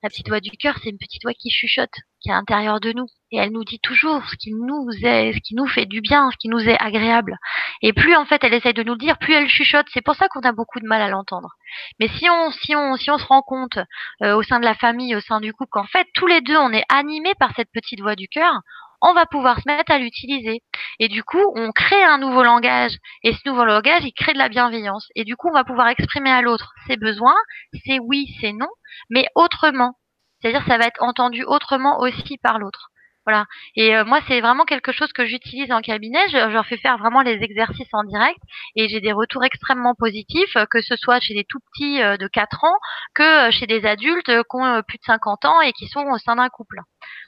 La 0.03 0.09
petite 0.09 0.29
voix 0.29 0.39
du 0.39 0.51
cœur, 0.51 0.77
c'est 0.83 0.89
une 0.89 0.99
petite 0.99 1.23
voix 1.23 1.33
qui 1.33 1.49
chuchote, 1.49 1.95
qui 2.23 2.29
est 2.29 2.33
à 2.33 2.37
l'intérieur 2.37 2.79
de 2.79 2.93
nous, 2.93 3.05
et 3.31 3.37
elle 3.37 3.51
nous 3.51 3.65
dit 3.65 3.79
toujours 3.79 4.23
ce 4.29 4.35
qui 4.37 4.53
nous 4.53 4.87
est, 5.03 5.33
ce 5.33 5.39
qui 5.39 5.55
nous 5.55 5.67
fait 5.67 5.85
du 5.85 6.01
bien, 6.01 6.29
ce 6.31 6.37
qui 6.37 6.47
nous 6.47 6.59
est 6.59 6.81
agréable. 6.81 7.37
Et 7.81 7.93
plus 7.93 8.15
en 8.15 8.25
fait 8.25 8.43
elle 8.43 8.53
essaye 8.53 8.73
de 8.73 8.83
nous 8.83 8.93
le 8.93 8.97
dire, 8.97 9.17
plus 9.17 9.33
elle 9.33 9.49
chuchote. 9.49 9.87
C'est 9.93 10.03
pour 10.03 10.15
ça 10.15 10.27
qu'on 10.29 10.41
a 10.41 10.53
beaucoup 10.53 10.79
de 10.79 10.87
mal 10.87 11.01
à 11.01 11.09
l'entendre. 11.09 11.49
Mais 11.99 12.07
si 12.07 12.29
on 12.29 12.51
si 12.51 12.75
on 12.75 12.95
si 12.95 13.11
on 13.11 13.17
se 13.17 13.25
rend 13.25 13.41
compte 13.41 13.77
euh, 14.23 14.35
au 14.35 14.43
sein 14.43 14.59
de 14.59 14.65
la 14.65 14.75
famille, 14.75 15.15
au 15.15 15.21
sein 15.21 15.41
du 15.41 15.53
couple, 15.53 15.71
qu'en 15.71 15.85
fait 15.85 16.07
tous 16.13 16.27
les 16.27 16.41
deux 16.41 16.57
on 16.57 16.71
est 16.71 16.85
animés 16.89 17.33
par 17.39 17.51
cette 17.55 17.71
petite 17.71 17.99
voix 18.01 18.15
du 18.15 18.27
cœur, 18.27 18.61
on 19.03 19.13
va 19.13 19.25
pouvoir 19.25 19.59
se 19.59 19.67
mettre 19.67 19.91
à 19.91 19.99
l'utiliser. 19.99 20.61
Et 20.99 21.09
du 21.09 21.23
coup, 21.23 21.43
on 21.55 21.71
crée 21.73 22.03
un 22.03 22.17
nouveau 22.17 22.41
langage. 22.41 22.95
Et 23.23 23.33
ce 23.33 23.39
nouveau 23.45 23.65
langage, 23.65 24.03
il 24.05 24.13
crée 24.13 24.31
de 24.31 24.37
la 24.37 24.47
bienveillance. 24.47 25.09
Et 25.15 25.25
du 25.25 25.35
coup, 25.35 25.49
on 25.49 25.53
va 25.53 25.65
pouvoir 25.65 25.89
exprimer 25.89 26.31
à 26.31 26.41
l'autre 26.41 26.71
ses 26.87 26.95
besoins, 26.95 27.35
ses 27.85 27.99
oui, 27.99 28.33
ses 28.39 28.53
non, 28.53 28.69
mais 29.09 29.27
autrement. 29.35 29.95
C'est-à-dire, 30.43 30.65
ça 30.67 30.77
va 30.77 30.85
être 30.85 31.01
entendu 31.01 31.43
autrement 31.45 32.01
aussi 32.01 32.37
par 32.37 32.59
l'autre. 32.59 32.89
Voilà. 33.25 33.45
Et 33.77 33.95
euh, 33.95 34.03
moi, 34.03 34.19
c'est 34.27 34.41
vraiment 34.41 34.65
quelque 34.65 34.91
chose 34.91 35.13
que 35.13 35.25
j'utilise 35.25 35.71
en 35.71 35.79
cabinet. 35.79 36.19
Je, 36.29 36.49
leur 36.49 36.65
fais 36.65 36.77
faire 36.77 36.97
vraiment 36.97 37.21
les 37.21 37.41
exercices 37.41 37.87
en 37.93 38.03
direct 38.03 38.39
et 38.75 38.89
j'ai 38.89 38.99
des 38.99 39.13
retours 39.13 39.45
extrêmement 39.45 39.95
positifs, 39.95 40.57
que 40.69 40.81
ce 40.81 40.97
soit 40.97 41.21
chez 41.21 41.33
des 41.33 41.45
tout 41.45 41.59
petits 41.71 42.01
euh, 42.01 42.17
de 42.17 42.27
4 42.27 42.65
ans 42.65 42.77
que 43.15 43.47
euh, 43.47 43.51
chez 43.51 43.65
des 43.65 43.85
adultes 43.85 44.25
qui 44.25 44.55
ont 44.57 44.81
plus 44.85 44.97
de 44.97 45.03
50 45.05 45.45
ans 45.45 45.61
et 45.61 45.71
qui 45.71 45.87
sont 45.87 46.05
au 46.05 46.17
sein 46.17 46.35
d'un 46.35 46.49
couple. 46.49 46.81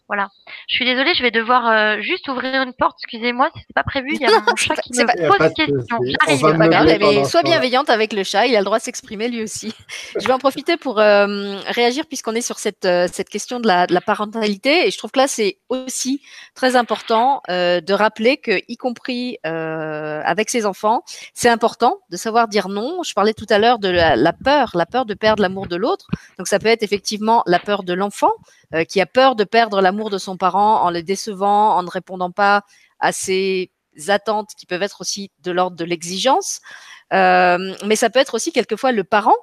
Voilà. 0.07 0.29
Je 0.67 0.75
suis 0.75 0.85
désolée, 0.85 1.15
je 1.15 1.23
vais 1.23 1.31
devoir 1.31 1.67
euh, 1.67 1.99
juste 1.99 2.27
ouvrir 2.27 2.61
une 2.61 2.73
porte. 2.73 2.97
Excusez-moi, 3.01 3.49
c'était 3.55 3.73
pas 3.73 3.83
prévu. 3.83 4.09
Il 4.13 4.21
y 4.21 4.25
a 4.25 4.29
mon 4.47 4.55
chat 4.55 4.75
qui 4.75 4.91
me 4.93 5.27
pose 5.27 5.47
des 5.47 5.53
questions. 5.53 5.97
J'arrive. 6.21 6.57
Pas 6.57 6.67
grave, 6.67 6.97
mais 6.99 7.25
sois 7.25 7.41
bienveillante 7.41 7.89
avec 7.89 8.13
le 8.13 8.23
chat. 8.23 8.45
Il 8.45 8.55
a 8.55 8.59
le 8.59 8.65
droit 8.65 8.77
de 8.77 8.83
s'exprimer 8.83 9.29
lui 9.29 9.41
aussi. 9.41 9.73
je 10.19 10.27
vais 10.27 10.33
en 10.33 10.37
profiter 10.37 10.77
pour 10.77 10.99
euh, 10.99 11.57
réagir 11.67 12.05
puisqu'on 12.05 12.35
est 12.35 12.41
sur 12.41 12.59
cette 12.59 12.85
euh, 12.85 13.07
cette 13.11 13.29
question 13.29 13.59
de 13.59 13.67
la, 13.67 13.87
de 13.87 13.93
la 13.93 14.01
parentalité 14.01 14.87
et 14.87 14.91
je 14.91 14.97
trouve 14.97 15.11
que 15.11 15.19
là 15.19 15.27
c'est 15.27 15.57
aussi 15.69 16.21
très 16.53 16.75
important 16.75 17.41
de 17.47 17.93
rappeler 17.93 18.37
que 18.37 18.61
y 18.67 18.77
compris 18.77 19.37
avec 19.43 20.49
ses 20.49 20.65
enfants, 20.65 21.03
c'est 21.33 21.49
important 21.49 21.99
de 22.09 22.17
savoir 22.17 22.47
dire 22.47 22.69
non. 22.69 23.01
Je 23.03 23.13
parlais 23.13 23.33
tout 23.33 23.45
à 23.49 23.57
l'heure 23.57 23.79
de 23.79 23.89
la, 23.89 24.15
la 24.15 24.33
peur, 24.33 24.71
la 24.75 24.85
peur 24.85 25.05
de 25.05 25.13
perdre 25.13 25.41
l'amour 25.41 25.67
de 25.67 25.75
l'autre. 25.75 26.07
Donc 26.37 26.47
ça 26.47 26.59
peut 26.59 26.67
être 26.67 26.83
effectivement 26.83 27.43
la 27.47 27.59
peur 27.59 27.83
de 27.83 27.93
l'enfant 27.93 28.31
euh, 28.64 28.64
qui 28.83 28.99
a 28.99 29.05
peur 29.05 29.35
de 29.35 29.43
perdre 29.43 29.81
l'amour 29.81 30.09
de 30.09 30.17
son 30.17 30.37
parent 30.37 30.81
en 30.83 30.89
le 30.89 31.03
décevant, 31.03 31.77
en 31.77 31.83
ne 31.83 31.89
répondant 31.89 32.31
pas 32.31 32.63
à 32.99 33.11
ses 33.11 33.71
attentes 34.07 34.49
qui 34.57 34.65
peuvent 34.65 34.83
être 34.83 35.01
aussi 35.01 35.31
de 35.39 35.51
l'ordre 35.51 35.77
de 35.77 35.85
l'exigence. 35.85 36.59
Euh, 37.13 37.75
mais 37.85 37.95
ça 37.95 38.09
peut 38.09 38.19
être 38.19 38.33
aussi 38.33 38.51
quelquefois 38.51 38.91
le 38.91 39.03
parent 39.03 39.35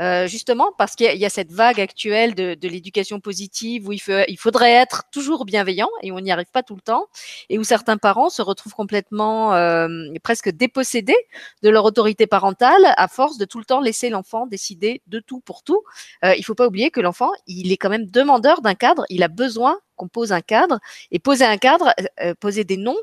euh, 0.00 0.26
justement 0.26 0.72
parce 0.78 0.96
qu'il 0.96 1.16
y, 1.16 1.24
a 1.24 1.30
cette 1.30 1.52
vague 1.52 1.80
actuelle 1.80 2.34
de, 2.34 2.54
de 2.54 2.68
l'éducation 2.68 3.20
positive 3.20 3.88
où 3.88 3.92
il, 3.92 4.00
il, 4.28 4.38
faudrait 4.38 4.72
être 4.72 5.04
toujours 5.12 5.44
bienveillant 5.44 5.90
et 6.02 6.12
on 6.12 6.20
n'y 6.20 6.32
arrive 6.32 6.50
pas 6.52 6.62
tout 6.62 6.74
le 6.74 6.80
temps, 6.80 7.06
et 7.48 7.58
où 7.58 7.64
certains 7.64 7.96
parents 7.96 8.30
se 8.30 8.42
retrouvent 8.42 8.74
complètement 8.74 9.54
euh, 9.54 9.88
presque 10.22 10.50
dépossédés 10.50 11.16
de 11.62 11.70
leur 11.70 11.84
autorité 11.84 12.26
parentale 12.26 12.94
à 12.96 13.08
force 13.08 13.38
de 13.38 13.44
tout 13.44 13.58
le 13.58 13.64
temps 13.64 13.80
laisser 13.80 14.10
l'enfant 14.10 14.46
décider 14.46 15.02
de 15.06 15.20
tout 15.20 15.40
pour 15.40 15.62
tout. 15.62 15.82
Euh, 16.24 16.34
il 16.36 16.44
faut 16.44 16.54
pas 16.54 16.66
oublier 16.66 16.90
que 16.90 17.00
l'enfant, 17.00 17.30
il 17.46 17.72
est 17.72 17.76
quand 17.76 17.90
même 17.90 18.06
demandeur 18.06 18.62
d'un 18.62 18.74
cadre, 18.74 19.04
il 19.08 19.22
a 19.22 19.28
besoin 19.28 19.78
qu'on 19.96 20.08
pose 20.08 20.32
un 20.32 20.40
cadre. 20.40 20.80
Et 21.10 21.18
poser 21.18 21.44
un 21.44 21.58
cadre, 21.58 21.92
euh, 22.00 22.04
euh, 22.20 22.34
poser 22.34 22.64
des 22.64 22.78
noms, 22.78 22.96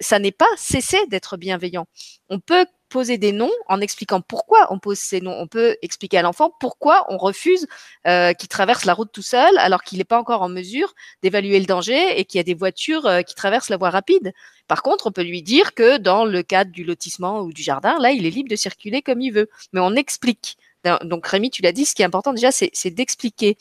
ça 0.00 0.18
n'est 0.18 0.32
pas 0.32 0.48
cesser 0.56 0.98
d'être 1.06 1.36
bienveillant. 1.38 1.86
On 2.28 2.40
peut 2.40 2.66
poser 2.88 3.18
des 3.18 3.32
noms 3.32 3.52
en 3.66 3.80
expliquant 3.80 4.20
pourquoi 4.20 4.66
on 4.70 4.78
pose 4.78 4.98
ces 4.98 5.20
noms. 5.20 5.36
On 5.38 5.46
peut 5.46 5.76
expliquer 5.82 6.18
à 6.18 6.22
l'enfant 6.22 6.52
pourquoi 6.60 7.06
on 7.08 7.18
refuse 7.18 7.66
euh, 8.06 8.32
qu'il 8.32 8.48
traverse 8.48 8.84
la 8.84 8.94
route 8.94 9.10
tout 9.12 9.22
seul 9.22 9.56
alors 9.58 9.82
qu'il 9.82 9.98
n'est 9.98 10.04
pas 10.04 10.18
encore 10.18 10.42
en 10.42 10.48
mesure 10.48 10.94
d'évaluer 11.22 11.58
le 11.60 11.66
danger 11.66 12.18
et 12.18 12.24
qu'il 12.24 12.38
y 12.38 12.40
a 12.40 12.44
des 12.44 12.54
voitures 12.54 13.06
euh, 13.06 13.22
qui 13.22 13.34
traversent 13.34 13.68
la 13.68 13.76
voie 13.76 13.90
rapide. 13.90 14.32
Par 14.66 14.82
contre, 14.82 15.06
on 15.06 15.12
peut 15.12 15.22
lui 15.22 15.42
dire 15.42 15.74
que 15.74 15.96
dans 15.96 16.24
le 16.24 16.42
cadre 16.42 16.70
du 16.70 16.84
lotissement 16.84 17.40
ou 17.40 17.52
du 17.52 17.62
jardin, 17.62 17.98
là, 17.98 18.10
il 18.10 18.26
est 18.26 18.30
libre 18.30 18.50
de 18.50 18.56
circuler 18.56 19.02
comme 19.02 19.20
il 19.20 19.32
veut. 19.32 19.48
Mais 19.72 19.80
on 19.80 19.94
explique. 19.94 20.58
Donc 21.02 21.26
Rémi, 21.26 21.50
tu 21.50 21.62
l'as 21.62 21.72
dit, 21.72 21.84
ce 21.84 21.94
qui 21.94 22.02
est 22.02 22.04
important 22.04 22.32
déjà, 22.32 22.50
c'est 22.52 22.90
d'expliquer. 22.90 23.56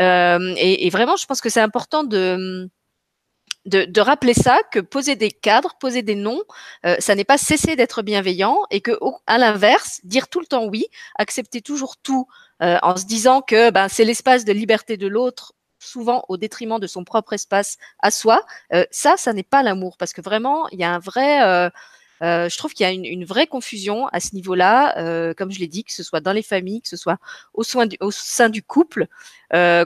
Euh, 0.00 0.54
et, 0.56 0.86
et, 0.86 0.90
vraiment, 0.90 1.16
je 1.16 1.26
pense 1.26 1.40
que 1.40 1.48
c'est 1.48 1.60
important 1.60 2.04
de 2.04 2.68
de, 3.66 4.00
rappeler 4.00 4.34
ça, 4.34 4.58
que 4.70 4.78
poser 4.78 5.16
des 5.16 5.30
cadres, 5.30 5.76
poser 5.78 6.02
des 6.02 6.14
noms, 6.14 6.42
euh, 6.84 6.96
ça 6.98 7.14
n'est 7.14 7.24
pas 7.24 7.38
cesser 7.38 7.76
d'être 7.76 8.02
bienveillant 8.02 8.58
et 8.70 8.80
que, 8.80 8.92
à 9.26 9.38
l'inverse, 9.38 10.00
dire 10.04 10.28
tout 10.28 10.40
le 10.40 10.46
temps 10.46 10.66
oui, 10.66 10.86
accepter 11.16 11.60
toujours 11.60 11.96
tout 11.96 12.26
euh, 12.62 12.78
en 12.82 12.96
se 12.96 13.04
disant 13.04 13.42
que 13.42 13.70
ben, 13.70 13.88
c'est 13.88 14.04
l'espace 14.04 14.44
de 14.44 14.52
liberté 14.52 14.96
de 14.96 15.06
l'autre 15.06 15.52
souvent 15.78 16.24
au 16.28 16.36
détriment 16.36 16.80
de 16.80 16.86
son 16.86 17.04
propre 17.04 17.34
espace 17.34 17.76
à 18.00 18.10
soi, 18.10 18.44
euh, 18.72 18.84
ça, 18.90 19.16
ça 19.16 19.32
n'est 19.32 19.42
pas 19.42 19.62
l'amour 19.62 19.96
parce 19.98 20.12
que 20.12 20.20
vraiment, 20.20 20.68
il 20.70 20.80
y 20.80 20.84
a 20.84 20.92
un 20.92 20.98
vrai... 20.98 21.70
je 22.22 22.56
trouve 22.56 22.72
qu'il 22.72 22.86
y 22.86 22.88
a 22.88 22.92
une, 22.92 23.24
vraie 23.24 23.46
confusion 23.46 24.08
à 24.08 24.20
ce 24.20 24.34
niveau-là, 24.34 25.34
comme 25.34 25.50
je 25.50 25.60
l'ai 25.60 25.68
dit, 25.68 25.84
que 25.84 25.92
ce 25.92 26.02
soit 26.02 26.20
dans 26.20 26.32
les 26.32 26.42
familles, 26.42 26.80
que 26.80 26.88
ce 26.88 26.96
soit 26.96 27.18
au, 27.52 27.62
au 28.00 28.10
sein 28.10 28.48
du 28.48 28.62
couple. 28.62 29.06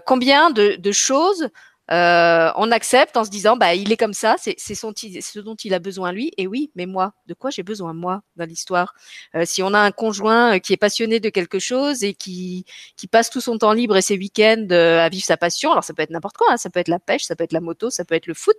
combien 0.06 0.50
de, 0.50 0.76
de 0.76 0.92
choses 0.92 1.50
euh, 1.92 2.52
on 2.56 2.70
accepte 2.70 3.16
en 3.16 3.24
se 3.24 3.30
disant 3.30 3.56
bah 3.56 3.74
il 3.74 3.90
est 3.90 3.96
comme 3.96 4.12
ça, 4.14 4.36
c'est 4.38 4.56
ce 4.58 5.38
dont 5.40 5.54
il 5.54 5.74
a 5.74 5.78
besoin 5.78 6.12
lui. 6.12 6.32
Et 6.36 6.46
oui, 6.46 6.70
mais 6.74 6.86
moi, 6.86 7.12
de 7.26 7.34
quoi 7.34 7.50
j'ai 7.50 7.62
besoin 7.62 7.94
moi 7.94 8.22
dans 8.36 8.44
l'histoire? 8.44 8.94
Euh, 9.34 9.44
Si 9.44 9.62
on 9.62 9.74
a 9.74 9.78
un 9.80 9.90
conjoint 9.90 10.56
euh, 10.56 10.58
qui 10.58 10.72
est 10.72 10.76
passionné 10.76 11.20
de 11.20 11.28
quelque 11.30 11.58
chose 11.58 12.04
et 12.04 12.14
qui 12.14 12.64
qui 12.96 13.06
passe 13.08 13.30
tout 13.30 13.40
son 13.40 13.58
temps 13.58 13.72
libre 13.72 13.96
et 13.96 14.02
ses 14.02 14.16
week-ends 14.16 14.68
à 14.70 15.08
vivre 15.08 15.24
sa 15.24 15.36
passion, 15.36 15.72
alors 15.72 15.84
ça 15.84 15.94
peut 15.94 16.02
être 16.02 16.10
n'importe 16.10 16.36
quoi, 16.36 16.48
hein, 16.52 16.56
ça 16.56 16.70
peut 16.70 16.80
être 16.80 16.88
la 16.88 16.98
pêche, 17.00 17.24
ça 17.24 17.36
peut 17.36 17.44
être 17.44 17.52
la 17.52 17.60
moto, 17.60 17.90
ça 17.90 18.04
peut 18.04 18.14
être 18.14 18.26
le 18.26 18.34
foot, 18.34 18.56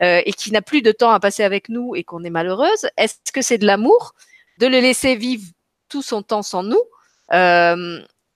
et 0.00 0.32
qui 0.32 0.50
n'a 0.52 0.62
plus 0.62 0.82
de 0.82 0.92
temps 0.92 1.10
à 1.10 1.20
passer 1.20 1.44
avec 1.44 1.68
nous 1.68 1.94
et 1.94 2.04
qu'on 2.04 2.24
est 2.24 2.30
malheureuse, 2.30 2.86
est-ce 2.96 3.32
que 3.32 3.42
c'est 3.42 3.58
de 3.58 3.66
l'amour 3.66 4.14
de 4.58 4.66
le 4.66 4.80
laisser 4.80 5.16
vivre 5.16 5.44
tout 5.88 6.02
son 6.02 6.22
temps 6.22 6.42
sans 6.42 6.62
nous? 6.62 6.82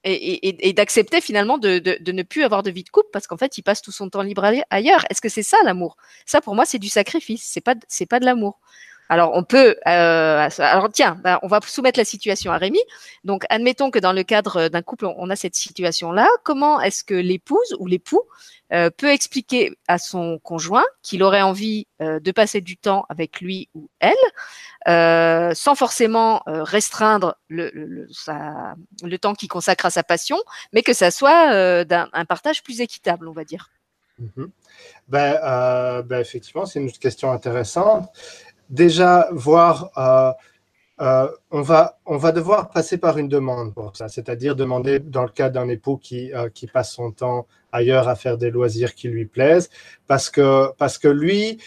Et, 0.06 0.72
d'accepter 0.72 1.20
finalement 1.20 1.58
de, 1.58 2.10
ne 2.10 2.22
plus 2.22 2.44
avoir 2.44 2.62
de 2.62 2.70
vie 2.70 2.84
de 2.84 2.90
couple 2.90 3.08
parce 3.12 3.26
qu'en 3.26 3.36
fait, 3.36 3.58
il 3.58 3.62
passe 3.62 3.82
tout 3.82 3.92
son 3.92 4.08
temps 4.08 4.22
libre 4.22 4.44
ailleurs. 4.70 5.04
Est-ce 5.10 5.20
que 5.20 5.28
c'est 5.28 5.42
ça 5.42 5.56
l'amour? 5.64 5.96
Ça, 6.24 6.40
pour 6.40 6.54
moi, 6.54 6.64
c'est 6.64 6.78
du 6.78 6.88
sacrifice. 6.88 7.42
C'est 7.44 7.60
pas, 7.60 7.74
c'est 7.88 8.06
pas 8.06 8.20
de 8.20 8.24
l'amour. 8.24 8.60
Alors 9.08 9.32
on 9.34 9.44
peut, 9.44 9.76
euh, 9.86 10.48
alors 10.58 10.90
tiens, 10.92 11.16
bah, 11.22 11.38
on 11.42 11.48
va 11.48 11.60
soumettre 11.64 11.98
la 11.98 12.04
situation 12.04 12.50
à 12.52 12.58
Rémi. 12.58 12.80
Donc 13.24 13.44
admettons 13.50 13.90
que 13.90 13.98
dans 13.98 14.12
le 14.12 14.22
cadre 14.22 14.68
d'un 14.68 14.82
couple, 14.82 15.06
on 15.16 15.30
a 15.30 15.36
cette 15.36 15.54
situation-là. 15.54 16.28
Comment 16.44 16.80
est-ce 16.80 17.04
que 17.04 17.14
l'épouse 17.14 17.76
ou 17.78 17.86
l'époux 17.86 18.22
euh, 18.72 18.90
peut 18.90 19.10
expliquer 19.10 19.78
à 19.86 19.98
son 19.98 20.40
conjoint 20.42 20.84
qu'il 21.02 21.22
aurait 21.22 21.42
envie 21.42 21.86
euh, 22.02 22.18
de 22.18 22.32
passer 22.32 22.60
du 22.60 22.76
temps 22.76 23.06
avec 23.08 23.40
lui 23.40 23.68
ou 23.74 23.88
elle, 24.00 25.54
sans 25.54 25.74
forcément 25.76 26.42
restreindre 26.46 27.36
le, 27.48 28.06
temps 29.18 29.34
qu'il 29.34 29.48
consacre 29.48 29.86
à 29.86 29.90
sa 29.90 30.02
passion, 30.02 30.38
mais 30.72 30.82
que 30.82 30.92
ça 30.92 31.10
soit 31.10 31.84
d'un 31.84 32.08
un 32.12 32.24
partage 32.24 32.62
plus 32.62 32.80
équitable, 32.80 33.28
on 33.28 33.32
va 33.32 33.44
dire? 33.44 33.70
Mm-hmm. 34.20 34.48
ben, 35.08 36.02
ben, 36.02 36.20
effectivement, 36.20 36.64
c'est 36.64 36.80
une 36.80 36.90
question 36.90 37.30
intéressante 37.30 38.10
déjà 38.70 39.28
voir, 39.32 39.90
euh, 39.96 40.32
euh, 41.00 41.28
on, 41.50 41.62
va, 41.62 41.98
on 42.06 42.16
va 42.16 42.32
devoir 42.32 42.70
passer 42.70 42.98
par 42.98 43.18
une 43.18 43.28
demande 43.28 43.74
pour 43.74 43.96
ça, 43.96 44.08
c'est-à-dire 44.08 44.56
demander, 44.56 44.98
dans 44.98 45.22
le 45.22 45.28
cas 45.30 45.50
d'un 45.50 45.68
époux 45.68 45.96
qui, 45.96 46.32
euh, 46.32 46.48
qui 46.48 46.66
passe 46.66 46.92
son 46.92 47.12
temps 47.12 47.46
ailleurs 47.72 48.08
à 48.08 48.16
faire 48.16 48.38
des 48.38 48.50
loisirs 48.50 48.94
qui 48.94 49.08
lui 49.08 49.26
plaisent, 49.26 49.70
parce 50.06 50.30
que, 50.30 50.72
parce 50.78 50.98
que 50.98 51.08
lui, 51.08 51.58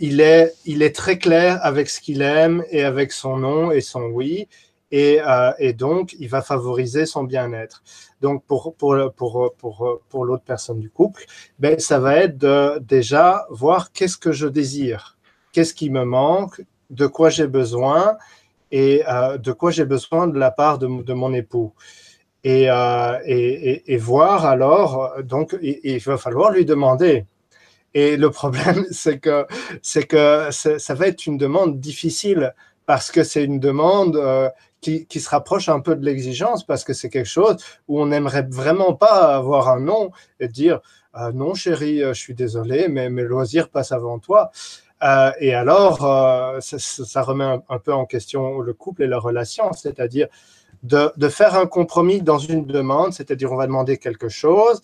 il, 0.00 0.20
est, 0.20 0.54
il 0.64 0.82
est 0.82 0.94
très 0.94 1.18
clair 1.18 1.58
avec 1.62 1.90
ce 1.90 2.00
qu'il 2.00 2.22
aime 2.22 2.64
et 2.70 2.82
avec 2.82 3.12
son 3.12 3.36
non 3.36 3.70
et 3.72 3.82
son 3.82 4.04
oui. 4.04 4.48
Et, 4.90 5.20
et, 5.58 5.74
donc 5.74 6.14
il 6.18 6.30
va 6.30 6.40
favoriser 6.40 7.04
son 7.04 7.24
bien-être. 7.24 7.82
Donc 8.22 8.42
pour, 8.46 8.74
pour, 8.74 8.96
pour, 9.14 9.54
pour, 9.58 10.00
pour 10.08 10.24
l'autre 10.24 10.44
personne 10.46 10.80
du 10.80 10.88
couple, 10.88 11.26
ben, 11.58 11.78
ça 11.78 11.98
va 11.98 12.16
être 12.16 12.38
de 12.38 12.78
déjà 12.78 13.46
voir 13.50 13.92
qu'est-ce 13.92 14.16
que 14.16 14.32
je 14.32 14.46
désire 14.46 15.17
qu'est-ce 15.58 15.74
qui 15.74 15.90
me 15.90 16.04
manque, 16.04 16.60
de 16.90 17.08
quoi 17.08 17.30
j'ai 17.30 17.48
besoin, 17.48 18.16
et 18.70 19.02
de 19.38 19.50
quoi 19.50 19.72
j'ai 19.72 19.84
besoin 19.84 20.28
de 20.28 20.38
la 20.38 20.52
part 20.52 20.78
de, 20.78 21.12
mon 21.12 21.34
époux. 21.34 21.72
Et, 22.44 22.68
et, 22.68 23.96
voir 23.96 24.46
alors, 24.46 25.14
donc 25.24 25.56
il 25.60 25.98
va 25.98 26.16
falloir 26.16 26.52
lui 26.52 26.64
demander. 26.64 27.24
Et 27.92 28.16
le 28.16 28.30
problème, 28.30 28.86
c'est 28.92 29.18
que, 29.18 29.46
c'est 29.82 30.04
que 30.04 30.50
ça 30.52 30.94
va 30.94 31.08
être 31.08 31.26
une 31.26 31.38
demande 31.38 31.80
difficile 31.80 32.54
parce 32.86 33.10
que 33.10 33.24
c'est 33.24 33.42
une 33.42 33.58
demande 33.58 34.14
euh, 34.14 34.48
qui, 34.80 35.06
se 35.10 35.28
rapproche 35.28 35.68
un 35.68 35.80
peu 35.80 35.96
de 35.96 36.04
l'exigence 36.04 36.64
parce 36.64 36.84
que 36.84 36.92
c'est 36.92 37.10
quelque 37.10 37.26
chose 37.28 37.56
où 37.88 38.00
on 38.00 38.06
n'aimerait 38.06 38.46
vraiment 38.48 38.94
pas 38.94 39.34
avoir 39.34 39.68
un 39.70 39.80
non 39.80 40.12
et 40.38 40.46
dire 40.46 40.80
euh, 41.16 41.32
non 41.32 41.54
chérie, 41.54 42.02
euh, 42.02 42.14
je 42.14 42.20
suis 42.20 42.34
désolé, 42.34 42.86
mais 42.88 43.10
mes 43.10 43.24
loisirs 43.24 43.68
passent 43.70 43.92
avant 43.92 44.18
toi. 44.20 44.52
Euh, 45.02 45.30
et 45.40 45.54
alors, 45.54 45.98
ça, 46.60 46.78
ça, 46.78 47.22
remet 47.22 47.44
un, 47.68 47.78
peu 47.78 47.92
en 47.92 48.04
question 48.04 48.60
le 48.60 48.72
couple 48.72 49.04
et 49.04 49.06
la 49.06 49.18
relation, 49.18 49.72
c'est-à-dire 49.72 50.28
de, 50.82 51.12
de, 51.16 51.28
faire 51.28 51.54
un 51.54 51.66
compromis 51.66 52.22
dans 52.22 52.38
une 52.38 52.66
demande, 52.66 53.12
c'est-à-dire 53.12 53.52
on 53.52 53.56
va 53.56 53.66
demander 53.66 53.98
quelque 53.98 54.28
chose 54.28 54.80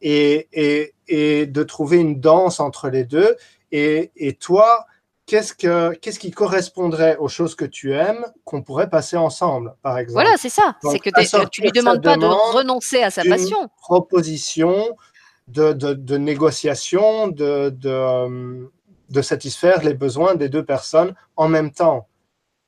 et, 0.00 0.48
et, 0.52 0.94
et, 1.08 1.46
de 1.46 1.62
trouver 1.62 1.98
une 1.98 2.20
danse 2.20 2.60
entre 2.60 2.88
les 2.88 3.04
deux. 3.04 3.36
Et, 3.72 4.12
et 4.16 4.34
toi, 4.34 4.86
qu'est-ce, 5.26 5.54
que, 5.54 5.94
qu'est-ce 5.94 6.18
qui 6.18 6.30
correspondrait 6.30 7.16
aux 7.16 7.28
choses 7.28 7.54
que 7.54 7.64
tu 7.64 7.94
aimes 7.94 8.24
qu'on 8.44 8.62
pourrait 8.62 8.90
passer 8.90 9.16
ensemble, 9.16 9.74
par 9.82 9.98
exemple? 9.98 10.22
Voilà, 10.22 10.36
c'est 10.36 10.50
ça. 10.50 10.76
c'est 10.82 10.98
que 10.98 11.48
tu 11.48 11.62
lui 11.62 11.72
demandes 11.72 12.02
pas 12.02 12.16
de 12.16 12.26
renoncer 12.26 13.02
à 13.02 13.10
sa 13.10 13.24
passion. 13.24 13.68
Proposition 13.80 14.96
de, 15.48 15.72
de, 15.72 15.92
de 15.92 16.16
négociation, 16.16 17.28
de, 17.28 17.70
de, 17.70 18.70
de, 19.10 19.22
satisfaire 19.22 19.82
les 19.82 19.94
besoins 19.94 20.34
des 20.34 20.48
deux 20.48 20.64
personnes 20.64 21.14
en 21.36 21.48
même 21.48 21.70
temps. 21.70 22.08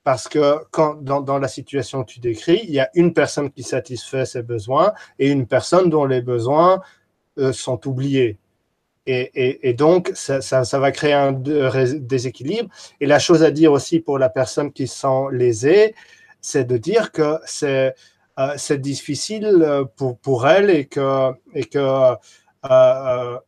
Parce 0.05 0.29
que 0.29 0.59
quand, 0.71 1.03
dans, 1.03 1.21
dans, 1.21 1.39
la 1.39 1.49
situation 1.49 2.05
que 2.05 2.13
tu 2.13 2.21
décris, 2.21 2.61
il 2.65 2.71
y 2.71 2.81
a 2.81 2.89
une 2.95 3.13
personne 3.13 3.51
qui 3.51 3.65
satisfait 3.65 4.25
ses 4.25 4.43
besoins 4.43 4.93
et 5.19 5.29
une 5.31 5.47
personne 5.47 5.91
dont 5.91 6.05
les 6.05 6.23
besoins 6.23 6.81
euh, 7.39 7.53
sont 7.53 7.87
oubliés. 7.89 8.39
Et, 9.09 9.73
donc, 9.75 10.11
ça, 10.15 10.79
va 10.79 10.91
créer 10.91 11.13
un 11.13 11.33
déséquilibre. 11.33 12.69
Et 13.01 13.07
la 13.07 13.21
chose 13.21 13.45
à 13.45 13.53
dire 13.53 13.71
aussi 13.71 14.01
pour 14.01 14.19
la 14.19 14.29
personne 14.29 14.73
qui 14.73 14.89
sent 14.89 15.27
lésée, 15.31 15.95
c'est 16.41 16.65
de 16.65 16.77
dire 16.77 17.13
que 17.13 17.39
c'est 17.45 17.95
euh, 18.39 18.77
difficile 18.77 19.85
pour, 19.97 20.19
pour 20.19 20.49
elle 20.49 20.71
et 20.71 20.87
que, 20.87 21.31
et 21.55 21.65
que 21.65 21.79
euh, 21.79 22.15
euh, 22.71 23.39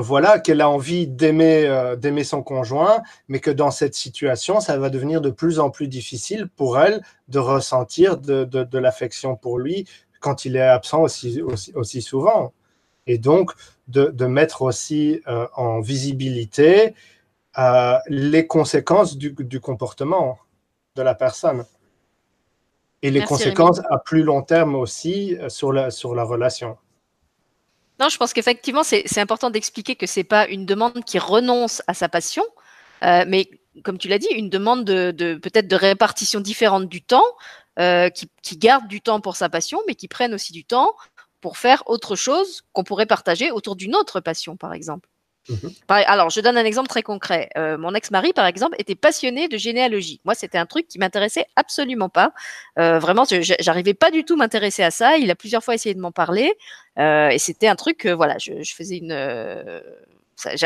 voilà, 0.00 0.38
qu'elle 0.38 0.60
a 0.60 0.68
envie 0.68 1.06
d'aimer 1.06 1.94
d'aimer 1.98 2.24
son 2.24 2.42
conjoint, 2.42 3.02
mais 3.28 3.40
que 3.40 3.50
dans 3.50 3.70
cette 3.70 3.94
situation, 3.94 4.60
ça 4.60 4.78
va 4.78 4.90
devenir 4.90 5.20
de 5.20 5.30
plus 5.30 5.58
en 5.58 5.70
plus 5.70 5.88
difficile 5.88 6.48
pour 6.56 6.78
elle 6.78 7.02
de 7.28 7.38
ressentir 7.38 8.18
de, 8.18 8.44
de, 8.44 8.78
l'affection 8.78 9.36
pour 9.36 9.58
lui 9.58 9.86
quand 10.20 10.44
il 10.44 10.56
est 10.56 10.60
absent 10.60 11.02
aussi, 11.02 11.42
aussi, 11.42 11.72
aussi 11.74 12.02
souvent. 12.02 12.52
Et 13.06 13.18
donc, 13.18 13.52
de, 13.88 14.26
mettre 14.26 14.62
aussi 14.62 15.22
euh, 15.26 15.46
en 15.54 15.80
visibilité 15.80 16.94
euh, 17.58 17.98
les 18.06 18.46
conséquences 18.46 19.16
du, 19.16 19.60
comportement 19.60 20.38
de 20.94 21.02
la 21.02 21.14
personne 21.14 21.64
et 23.02 23.10
les 23.10 23.22
conséquences 23.22 23.80
à 23.90 23.98
plus 23.98 24.22
long 24.22 24.42
terme 24.42 24.74
aussi 24.74 25.36
euh, 25.36 25.48
sur 25.48 25.72
la, 25.72 25.90
sur 25.90 26.14
la 26.14 26.24
relation. 26.24 26.76
Non, 28.00 28.08
je 28.08 28.16
pense 28.16 28.32
qu'effectivement, 28.32 28.84
c'est 28.84 29.18
important 29.18 29.50
d'expliquer 29.50 29.96
que 29.96 30.06
ce 30.06 30.20
n'est 30.20 30.24
pas 30.24 30.46
une 30.48 30.66
demande 30.66 31.04
qui 31.04 31.18
renonce 31.18 31.82
à 31.86 31.94
sa 31.94 32.08
passion, 32.08 32.44
mais 33.02 33.50
comme 33.84 33.98
tu 33.98 34.08
l'as 34.08 34.18
dit, 34.18 34.28
une 34.30 34.50
demande 34.50 34.84
de, 34.84 35.34
peut-être 35.34 35.68
de 35.68 35.76
répartition 35.76 36.40
différente 36.40 36.88
du 36.88 37.02
temps, 37.02 37.24
qui, 37.76 38.30
qui, 38.42 38.56
garde 38.56 38.88
du 38.88 39.00
temps 39.00 39.20
pour 39.20 39.36
sa 39.36 39.48
passion, 39.48 39.80
mais 39.86 39.94
qui 39.94 40.08
prenne 40.08 40.34
aussi 40.34 40.52
du 40.52 40.64
temps 40.64 40.94
pour 41.40 41.58
faire 41.58 41.82
autre 41.86 42.16
chose 42.16 42.62
qu'on 42.72 42.84
pourrait 42.84 43.06
partager 43.06 43.50
autour 43.50 43.76
d'une 43.76 43.94
autre 43.94 44.20
passion, 44.20 44.56
par 44.56 44.72
exemple. 44.72 45.08
Mhm. 45.48 45.70
Alors, 45.88 46.28
je 46.30 46.40
donne 46.40 46.58
un 46.58 46.64
exemple 46.64 46.88
très 46.88 47.02
concret. 47.02 47.48
Euh, 47.56 47.78
mon 47.78 47.94
ex-mari, 47.94 48.32
par 48.34 48.44
exemple, 48.46 48.76
était 48.78 48.94
passionné 48.94 49.48
de 49.48 49.56
généalogie. 49.56 50.20
Moi, 50.24 50.34
c'était 50.34 50.58
un 50.58 50.66
truc 50.66 50.86
qui 50.88 50.98
m'intéressait 50.98 51.46
absolument 51.56 52.10
pas. 52.10 52.32
Euh, 52.78 52.98
vraiment, 52.98 53.24
j'arrivais 53.60 53.94
pas 53.94 54.10
du 54.10 54.24
tout 54.24 54.36
m'intéresser 54.36 54.82
à 54.82 54.90
ça. 54.90 55.16
Il 55.16 55.30
a 55.30 55.34
plusieurs 55.34 55.64
fois 55.64 55.74
essayé 55.74 55.94
de 55.94 56.00
m'en 56.00 56.12
parler, 56.12 56.52
euh, 56.98 57.28
et 57.30 57.38
c'était 57.38 57.68
un 57.68 57.76
truc, 57.76 58.06
voilà, 58.06 58.36
je, 58.38 58.62
je 58.62 58.74
faisais 58.74 58.98
une 58.98 59.12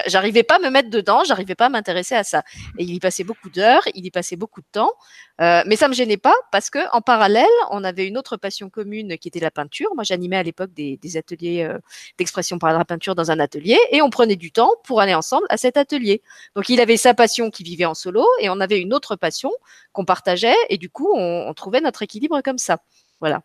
J'arrivais 0.07 0.43
pas 0.43 0.57
à 0.57 0.59
me 0.59 0.69
mettre 0.69 0.91
dedans, 0.91 1.25
j'arrivais 1.25 1.55
pas 1.55 1.67
à 1.67 1.69
m'intéresser 1.69 2.15
à 2.15 2.25
ça. 2.25 2.43
Et 2.79 2.85
il 2.85 2.95
y 2.95 3.01
passait 3.01 3.25
beaucoup 3.25 3.49
d'heures, 3.49 3.83
il 3.95 4.05
y 4.05 4.11
passait 4.11 4.37
beaucoup 4.37 4.61
de 4.61 4.67
temps, 4.71 4.93
euh, 5.41 5.63
mais 5.67 5.77
ça 5.77 5.89
me 5.89 5.95
gênait 5.95 6.17
pas 6.17 6.35
parce 6.51 6.69
que 6.69 6.79
en 6.93 7.01
parallèle, 7.01 7.47
on 7.71 7.83
avait 7.85 8.07
une 8.07 8.19
autre 8.19 8.37
passion 8.37 8.69
commune 8.69 9.17
qui 9.19 9.29
était 9.29 9.41
la 9.41 9.51
peinture. 9.51 9.91
Moi, 9.95 10.05
j'animais 10.05 10.37
à 10.37 10.43
l'époque 10.43 10.73
des, 10.75 10.99
des, 10.99 11.17
ateliers 11.17 11.63
euh, 11.63 11.79
d'expression 12.19 12.59
par 12.59 12.73
la 12.73 12.85
peinture 12.85 13.15
dans 13.15 13.31
un 13.31 13.39
atelier, 13.39 13.79
et 13.91 14.03
on 14.03 14.11
prenait 14.11 14.37
du 14.37 14.53
temps 14.53 14.73
pour 14.85 15.01
aller 15.01 15.15
ensemble 15.15 15.47
à 15.49 15.57
cet 15.57 15.77
atelier. 15.77 16.23
Donc, 16.55 16.69
il 16.69 16.81
avait 16.81 16.97
sa 16.97 17.15
passion 17.15 17.51
qui 17.51 17.63
vivait 17.63 17.87
en 17.87 17.95
solo, 17.95 18.27
et 18.41 18.51
on 18.51 18.61
avait 18.61 18.81
une 18.81 18.93
autre 18.93 19.17
passion 19.17 19.51
qu'on 19.93 20.05
partageait, 20.05 20.57
et 20.69 20.79
du 20.79 20.91
coup, 20.91 21.11
on, 21.15 21.47
on 21.49 21.55
trouvait 21.55 21.81
notre 21.81 22.03
équilibre 22.03 22.41
comme 22.43 22.59
ça. 22.59 22.79
Voilà. 23.21 23.43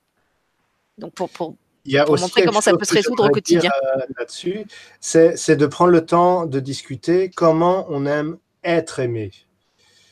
Donc, 0.98 1.13
pour, 1.13 1.30
pour, 1.30 1.56
il 1.88 1.93
y 1.93 1.97
a 1.97 2.08
aussi 2.10 2.23
montrer 2.23 2.45
comment 2.45 2.62
ça 2.62 2.76
peut 2.76 2.86
se 2.86 2.93
résoudre 2.93 3.26
au 3.26 3.30
quotidien. 3.30 3.71
Euh, 3.95 4.02
là-dessus, 4.17 4.65
c'est 5.00 5.56
de 5.56 5.65
prendre 5.65 5.91
le 5.91 6.06
temps 6.06 6.45
de 6.45 6.60
discuter 6.60 7.32
comment 7.34 7.86
on 7.89 8.06
aime 8.06 8.38
être 8.63 9.00
aimé. 9.00 9.32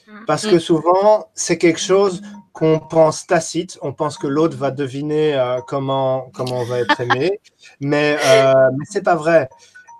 Mm. 0.07 0.25
Parce 0.25 0.47
que 0.47 0.55
mm. 0.55 0.59
souvent, 0.59 1.29
c'est 1.35 1.57
quelque 1.57 1.79
chose 1.79 2.21
qu'on 2.53 2.79
pense 2.79 3.27
tacite, 3.27 3.77
on 3.81 3.91
pense 3.91 4.17
que 4.17 4.27
l'autre 4.27 4.55
va 4.55 4.71
deviner 4.71 5.35
euh, 5.35 5.59
comment, 5.67 6.31
comment 6.33 6.61
on 6.61 6.63
va 6.63 6.79
être 6.79 7.01
aimé, 7.01 7.41
mais, 7.81 8.17
euh, 8.25 8.69
mais 8.77 8.85
ce 8.89 8.95
n'est 8.95 9.03
pas 9.03 9.15
vrai. 9.15 9.49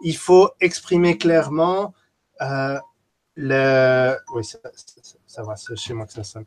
Il 0.02 0.16
faut 0.16 0.50
exprimer 0.62 1.18
clairement 1.18 1.94
euh, 2.42 2.80
le... 3.36 4.16
Oui, 4.34 4.46
ça, 4.46 4.60
ça 4.64 5.16
va, 5.44 5.56
c'est 5.56 5.76
chez 5.76 5.94
moi 5.94 6.06
que 6.06 6.14
ça 6.14 6.24
sonne. 6.24 6.46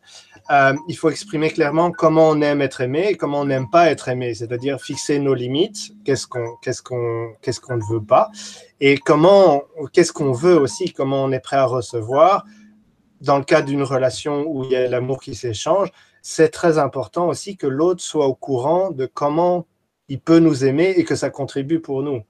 Euh, 0.50 0.74
il 0.88 0.96
faut 0.96 1.10
exprimer 1.10 1.50
clairement 1.50 1.90
comment 1.90 2.30
on 2.30 2.40
aime 2.40 2.62
être 2.62 2.80
aimé 2.80 3.08
et 3.10 3.16
comment 3.16 3.40
on 3.40 3.44
n'aime 3.44 3.70
pas 3.70 3.90
être 3.90 4.08
aimé, 4.08 4.34
c'est-à-dire 4.34 4.80
fixer 4.80 5.18
nos 5.18 5.34
limites, 5.34 5.92
qu'est-ce 6.04 6.26
qu'on 6.26 6.56
qu'est-ce 6.62 6.82
qu'on 6.82 7.32
qu'est-ce 7.42 7.60
qu'on 7.60 7.76
ne 7.76 7.84
veut 7.84 8.04
pas, 8.04 8.30
et 8.80 8.96
comment 8.98 9.62
qu'est-ce 9.92 10.12
qu'on 10.12 10.32
veut 10.32 10.58
aussi, 10.58 10.92
comment 10.92 11.24
on 11.24 11.32
est 11.32 11.40
prêt 11.40 11.56
à 11.56 11.66
recevoir. 11.66 12.44
Dans 13.20 13.38
le 13.38 13.44
cas 13.44 13.62
d'une 13.62 13.82
relation 13.82 14.44
où 14.46 14.64
il 14.64 14.70
y 14.70 14.76
a 14.76 14.86
l'amour 14.86 15.20
qui 15.20 15.34
s'échange, 15.34 15.90
c'est 16.22 16.50
très 16.50 16.78
important 16.78 17.26
aussi 17.28 17.56
que 17.56 17.66
l'autre 17.66 18.02
soit 18.02 18.26
au 18.26 18.34
courant 18.34 18.90
de 18.90 19.06
comment 19.06 19.66
il 20.08 20.20
peut 20.20 20.38
nous 20.38 20.64
aimer 20.64 20.94
et 20.96 21.04
que 21.04 21.16
ça 21.16 21.30
contribue 21.30 21.80
pour 21.80 22.02
nous. 22.02 22.22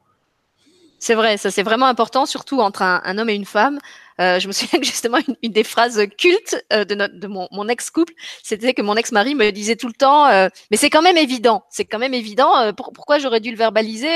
C'est 0.98 1.14
vrai, 1.14 1.36
ça 1.36 1.50
c'est 1.50 1.62
vraiment 1.62 1.86
important, 1.86 2.26
surtout 2.26 2.60
entre 2.60 2.82
un, 2.82 3.18
homme 3.18 3.28
et 3.28 3.34
une 3.34 3.44
femme. 3.44 3.78
Euh, 4.20 4.40
je 4.40 4.48
me 4.48 4.52
souviens 4.52 4.78
que 4.80 4.86
justement 4.86 5.18
une, 5.42 5.52
des 5.52 5.64
phrases 5.64 6.00
cultes 6.18 6.64
euh, 6.72 6.84
de, 6.84 7.26
mon, 7.26 7.68
ex-couple, 7.68 8.12
c'était 8.42 8.74
que 8.74 8.82
mon 8.82 8.96
ex-mari 8.96 9.34
me 9.34 9.50
disait 9.50 9.76
tout 9.76 9.86
le 9.86 9.92
temps, 9.92 10.26
euh, 10.26 10.48
mais 10.70 10.76
c'est 10.76 10.90
quand 10.90 11.02
même 11.02 11.16
évident, 11.16 11.64
c'est 11.70 11.84
quand 11.84 11.98
même 11.98 12.14
évident. 12.14 12.72
Pourquoi 12.74 13.18
j'aurais 13.18 13.40
dû 13.40 13.50
le 13.50 13.56
verbaliser 13.56 14.08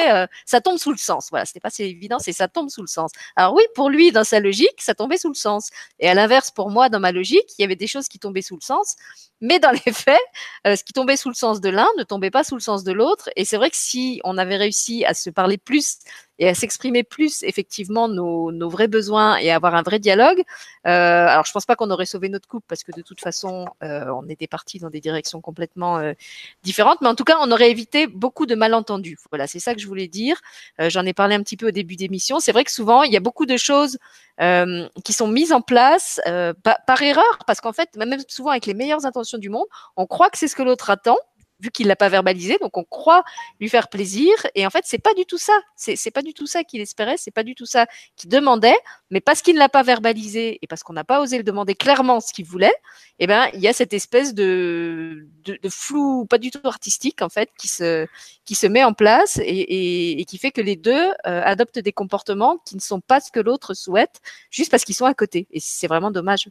Ça 0.46 0.60
tombe 0.60 0.78
sous 0.78 0.90
le 0.90 0.98
sens. 0.98 1.28
Voilà, 1.30 1.44
c'était 1.44 1.60
pas 1.60 1.68
assez 1.68 1.84
évident, 1.84 2.18
c'est 2.18 2.32
ça 2.32 2.48
tombe 2.48 2.68
sous 2.68 2.82
le 2.82 2.86
sens. 2.86 3.10
Alors 3.36 3.54
oui, 3.54 3.62
pour 3.74 3.90
lui, 3.90 4.12
dans 4.12 4.24
sa 4.24 4.40
logique, 4.40 4.80
ça 4.80 4.94
tombait 4.94 5.18
sous 5.18 5.28
le 5.28 5.34
sens. 5.34 5.70
Et 6.00 6.08
à 6.08 6.14
l'inverse, 6.14 6.50
pour 6.50 6.70
moi, 6.70 6.88
dans 6.88 7.00
ma 7.00 7.12
logique, 7.12 7.46
il 7.58 7.62
y 7.62 7.64
avait 7.64 7.76
des 7.76 7.86
choses 7.86 8.08
qui 8.08 8.18
tombaient 8.18 8.42
sous 8.42 8.56
le 8.56 8.64
sens, 8.64 8.96
mais 9.40 9.58
dans 9.58 9.70
les 9.70 9.78
faits, 9.92 10.20
ce 10.64 10.82
qui 10.82 10.92
tombait 10.92 11.16
sous 11.16 11.28
le 11.28 11.34
sens 11.34 11.60
de 11.60 11.68
l'un 11.68 11.88
ne 11.98 12.04
tombait 12.04 12.30
pas 12.30 12.44
sous 12.44 12.54
le 12.54 12.60
sens 12.60 12.84
de 12.84 12.92
l'autre. 12.92 13.30
Et 13.36 13.44
c'est 13.44 13.56
vrai 13.56 13.70
que 13.70 13.76
si 13.76 14.20
on 14.24 14.38
avait 14.38 14.56
réussi 14.56 15.04
à 15.04 15.14
se 15.14 15.30
parler 15.30 15.58
plus 15.58 15.98
et 16.38 16.48
à 16.48 16.54
s'exprimer 16.54 17.02
plus 17.02 17.42
effectivement 17.42 18.08
nos, 18.08 18.52
nos, 18.52 18.68
vrais 18.68 18.88
besoins 18.88 19.36
et 19.36 19.50
avoir 19.50 19.74
un 19.74 19.82
vrai 19.82 19.98
dialogue. 19.98 20.42
Euh, 20.86 21.26
alors 21.28 21.44
je 21.44 21.52
pense 21.52 21.66
pas 21.66 21.76
qu'on 21.76 21.90
aurait 21.90 22.06
sauvé 22.06 22.28
notre 22.28 22.48
couple 22.48 22.66
parce 22.68 22.82
que 22.82 22.92
de 22.92 23.02
toute 23.02 23.20
façon 23.20 23.66
euh, 23.82 24.06
on 24.10 24.28
était 24.28 24.46
partis 24.46 24.78
dans 24.78 24.90
des 24.90 25.00
directions 25.00 25.40
complètement 25.40 25.98
euh, 25.98 26.14
différentes, 26.62 27.00
mais 27.00 27.08
en 27.08 27.14
tout 27.14 27.24
cas 27.24 27.36
on 27.40 27.50
aurait 27.50 27.70
évité 27.70 28.06
beaucoup 28.06 28.46
de 28.46 28.54
malentendus. 28.54 29.18
Voilà, 29.30 29.46
c'est 29.46 29.60
ça 29.60 29.74
que 29.74 29.80
je 29.80 29.86
voulais 29.86 30.08
dire. 30.08 30.40
Euh, 30.80 30.90
j'en 30.90 31.04
ai 31.04 31.12
parlé 31.12 31.34
un 31.34 31.42
petit 31.42 31.56
peu 31.56 31.68
au 31.68 31.70
début 31.70 31.96
d'émission. 31.96 32.40
C'est 32.40 32.52
vrai 32.52 32.64
que 32.64 32.72
souvent 32.72 33.02
il 33.02 33.12
y 33.12 33.16
a 33.16 33.20
beaucoup 33.20 33.46
de 33.46 33.56
choses 33.56 33.98
euh, 34.40 34.88
qui 35.04 35.12
sont 35.12 35.28
mises 35.28 35.52
en 35.52 35.60
place 35.60 36.20
par, 36.62 36.78
par 36.86 37.02
erreur 37.02 37.38
parce 37.46 37.60
qu'en 37.60 37.72
fait 37.72 37.94
même 37.96 38.16
souvent 38.28 38.50
avec 38.50 38.66
les 38.66 38.74
meilleures 38.74 39.04
intentions 39.04 39.38
du 39.38 39.50
monde, 39.50 39.66
on 39.96 40.06
croit 40.06 40.30
que 40.30 40.38
c'est 40.38 40.48
ce 40.48 40.56
que 40.56 40.62
l'autre 40.62 40.90
attend 40.90 41.18
vu 41.62 41.70
qu'il 41.70 41.86
l'a 41.86 41.96
pas 41.96 42.08
verbalisé, 42.08 42.58
donc 42.60 42.76
on 42.76 42.84
croit 42.84 43.22
lui 43.60 43.68
faire 43.68 43.88
plaisir. 43.88 44.34
Et 44.54 44.66
en 44.66 44.70
fait, 44.70 44.84
c'est 44.84 44.98
pas 44.98 45.14
du 45.14 45.24
tout 45.24 45.38
ça. 45.38 45.52
C'est, 45.76 46.10
pas 46.10 46.22
du 46.22 46.34
tout 46.34 46.46
ça 46.46 46.64
qu'il 46.64 46.80
espérait, 46.80 47.16
c'est 47.16 47.30
pas 47.30 47.44
du 47.44 47.54
tout 47.54 47.66
ça 47.66 47.86
qu'il 48.16 48.28
demandait. 48.28 48.76
Mais 49.10 49.20
parce 49.20 49.42
qu'il 49.42 49.54
ne 49.54 49.60
l'a 49.60 49.68
pas 49.68 49.82
verbalisé 49.82 50.58
et 50.60 50.66
parce 50.66 50.82
qu'on 50.82 50.92
n'a 50.92 51.04
pas 51.04 51.20
osé 51.20 51.38
le 51.38 51.44
demander 51.44 51.74
clairement 51.74 52.20
ce 52.20 52.32
qu'il 52.32 52.44
voulait, 52.44 52.74
eh 53.20 53.26
ben, 53.26 53.48
il 53.54 53.60
y 53.60 53.68
a 53.68 53.72
cette 53.72 53.92
espèce 53.92 54.34
de, 54.34 55.28
de, 55.44 55.58
de, 55.62 55.68
flou, 55.68 56.26
pas 56.26 56.38
du 56.38 56.50
tout 56.50 56.60
artistique 56.64 57.22
en 57.22 57.28
fait, 57.28 57.50
qui 57.56 57.68
se, 57.68 58.06
qui 58.44 58.56
se 58.56 58.66
met 58.66 58.82
en 58.82 58.92
place 58.92 59.38
et, 59.38 59.42
et, 59.44 60.20
et 60.20 60.24
qui 60.24 60.38
fait 60.38 60.50
que 60.50 60.60
les 60.60 60.76
deux 60.76 60.92
euh, 61.26 61.42
adoptent 61.44 61.78
des 61.78 61.92
comportements 61.92 62.58
qui 62.66 62.74
ne 62.74 62.80
sont 62.80 63.00
pas 63.00 63.20
ce 63.20 63.30
que 63.30 63.40
l'autre 63.40 63.74
souhaite, 63.74 64.20
juste 64.50 64.70
parce 64.70 64.84
qu'ils 64.84 64.96
sont 64.96 65.06
à 65.06 65.14
côté. 65.14 65.46
Et 65.52 65.60
c'est 65.60 65.86
vraiment 65.86 66.10
dommage. 66.10 66.48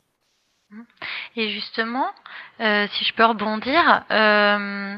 Et 1.36 1.50
justement, 1.50 2.08
euh, 2.60 2.88
si 2.94 3.06
je 3.06 3.14
peux 3.14 3.26
rebondir, 3.26 4.04
euh, 4.12 4.98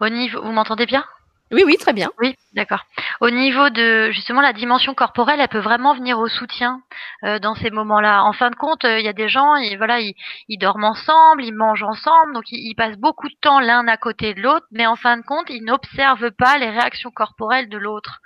au 0.00 0.08
niveau, 0.08 0.42
vous 0.42 0.52
m'entendez 0.52 0.86
bien? 0.86 1.04
Oui, 1.50 1.62
oui, 1.64 1.76
très 1.78 1.92
bien. 1.92 2.10
Oui, 2.20 2.34
d'accord. 2.52 2.84
Au 3.20 3.30
niveau 3.30 3.70
de 3.70 4.10
justement 4.10 4.42
la 4.42 4.52
dimension 4.52 4.94
corporelle, 4.94 5.40
elle 5.40 5.48
peut 5.48 5.58
vraiment 5.58 5.94
venir 5.94 6.18
au 6.18 6.28
soutien 6.28 6.82
euh, 7.24 7.38
dans 7.38 7.54
ces 7.54 7.70
moments-là. 7.70 8.22
En 8.24 8.32
fin 8.32 8.50
de 8.50 8.54
compte, 8.56 8.84
euh, 8.84 8.98
il 8.98 9.04
y 9.04 9.08
a 9.08 9.14
des 9.14 9.28
gens, 9.28 9.56
ils, 9.56 9.76
voilà, 9.78 10.00
ils, 10.00 10.14
ils, 10.48 10.58
dorment 10.58 10.84
ensemble, 10.84 11.42
ils 11.42 11.54
mangent 11.54 11.82
ensemble, 11.82 12.34
donc 12.34 12.44
ils, 12.50 12.68
ils 12.68 12.74
passent 12.74 12.98
beaucoup 12.98 13.28
de 13.28 13.36
temps 13.40 13.60
l'un 13.60 13.88
à 13.88 13.96
côté 13.96 14.34
de 14.34 14.40
l'autre, 14.42 14.66
mais 14.72 14.86
en 14.86 14.96
fin 14.96 15.16
de 15.16 15.22
compte, 15.22 15.46
ils 15.48 15.64
n'observent 15.64 16.30
pas 16.32 16.58
les 16.58 16.70
réactions 16.70 17.10
corporelles 17.10 17.68
de 17.68 17.78
l'autre. 17.78 18.20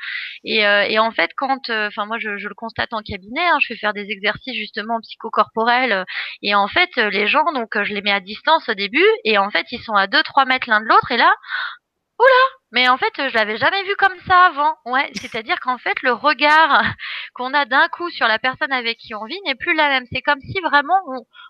Et, 0.44 0.66
euh, 0.66 0.82
et, 0.82 0.98
en 0.98 1.12
fait, 1.12 1.30
quand, 1.36 1.70
euh, 1.70 1.88
enfin 1.88 2.06
moi, 2.06 2.18
je, 2.18 2.36
je, 2.36 2.48
le 2.48 2.54
constate 2.54 2.92
en 2.92 3.02
cabinet, 3.02 3.46
hein, 3.46 3.58
je 3.60 3.68
fais 3.68 3.76
faire 3.76 3.92
des 3.92 4.10
exercices 4.10 4.56
justement 4.56 5.00
psychocorporels, 5.00 5.92
euh, 5.92 6.04
et 6.42 6.54
en 6.54 6.66
fait, 6.66 6.90
les 6.96 7.28
gens, 7.28 7.52
donc, 7.52 7.70
je 7.82 7.94
les 7.94 8.02
mets 8.02 8.12
à 8.12 8.20
distance 8.20 8.68
au 8.68 8.74
début, 8.74 9.06
et 9.24 9.38
en 9.38 9.50
fait, 9.50 9.66
ils 9.70 9.82
sont 9.82 9.94
à 9.94 10.06
2-3 10.06 10.46
mètres 10.46 10.68
l'un 10.68 10.80
de 10.80 10.86
l'autre, 10.86 11.12
et 11.12 11.16
là, 11.16 11.32
oula 12.22 12.62
mais 12.72 12.88
en 12.88 12.96
fait, 12.96 13.12
je 13.16 13.34
l'avais 13.34 13.58
jamais 13.58 13.82
vu 13.84 13.94
comme 13.96 14.18
ça 14.26 14.46
avant. 14.46 14.74
Ouais, 14.86 15.10
c'est-à-dire 15.16 15.60
qu'en 15.60 15.76
fait, 15.76 16.00
le 16.02 16.12
regard 16.12 16.82
qu'on 17.34 17.52
a 17.52 17.66
d'un 17.66 17.86
coup 17.88 18.08
sur 18.08 18.26
la 18.26 18.38
personne 18.38 18.72
avec 18.72 18.96
qui 18.96 19.14
on 19.14 19.26
vit 19.26 19.38
n'est 19.44 19.54
plus 19.54 19.74
la 19.74 19.90
même. 19.90 20.06
C'est 20.10 20.22
comme 20.22 20.40
si 20.40 20.58
vraiment 20.60 20.98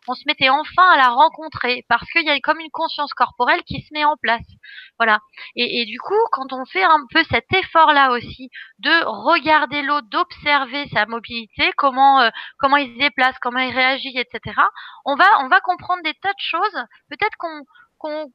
on, 0.09 0.15
se 0.15 0.25
mettait 0.27 0.49
enfin 0.49 0.83
à 0.91 0.97
la 0.97 1.11
rencontrer 1.11 1.87
parce 1.89 2.11
qu'il 2.11 2.25
y 2.25 2.31
a 2.31 2.39
comme 2.41 2.59
une 2.59 2.73
conscience 2.73 3.15
corporelle 3.15 3.63
qui 3.63 3.83
se 3.83 3.95
met 3.95 4.05
en 4.05 4.17
place. 4.21 4.47
Voilà. 4.99 5.21
Et, 5.55 5.83
et 5.83 5.87
du 5.87 6.01
coup, 6.01 6.19
quand 6.33 6.53
on 6.53 6.65
fait 6.65 6.83
un 6.83 7.07
peu 7.13 7.23
cet 7.31 7.47
effort-là 7.53 8.11
aussi 8.11 8.51
de 8.81 9.05
regarder 9.05 9.83
l'autre, 9.83 10.09
d'observer 10.11 10.89
sa 10.93 11.07
mobilité, 11.07 11.73
comment 11.77 12.21
euh, 12.21 12.31
comment 12.59 12.79
il 12.79 12.95
se 12.95 12.99
déplace, 12.99 13.37
comment 13.41 13.61
il 13.61 13.73
réagit, 13.73 14.19
etc. 14.19 14.61
On 15.05 15.15
va 15.15 15.27
on 15.45 15.49
va 15.49 15.61
comprendre 15.61 16.03
des 16.03 16.15
tas 16.15 16.33
de 16.33 16.41
choses. 16.41 16.85
Peut-être 17.11 17.37
qu'on 17.39 17.63
qu'on 18.03 18.27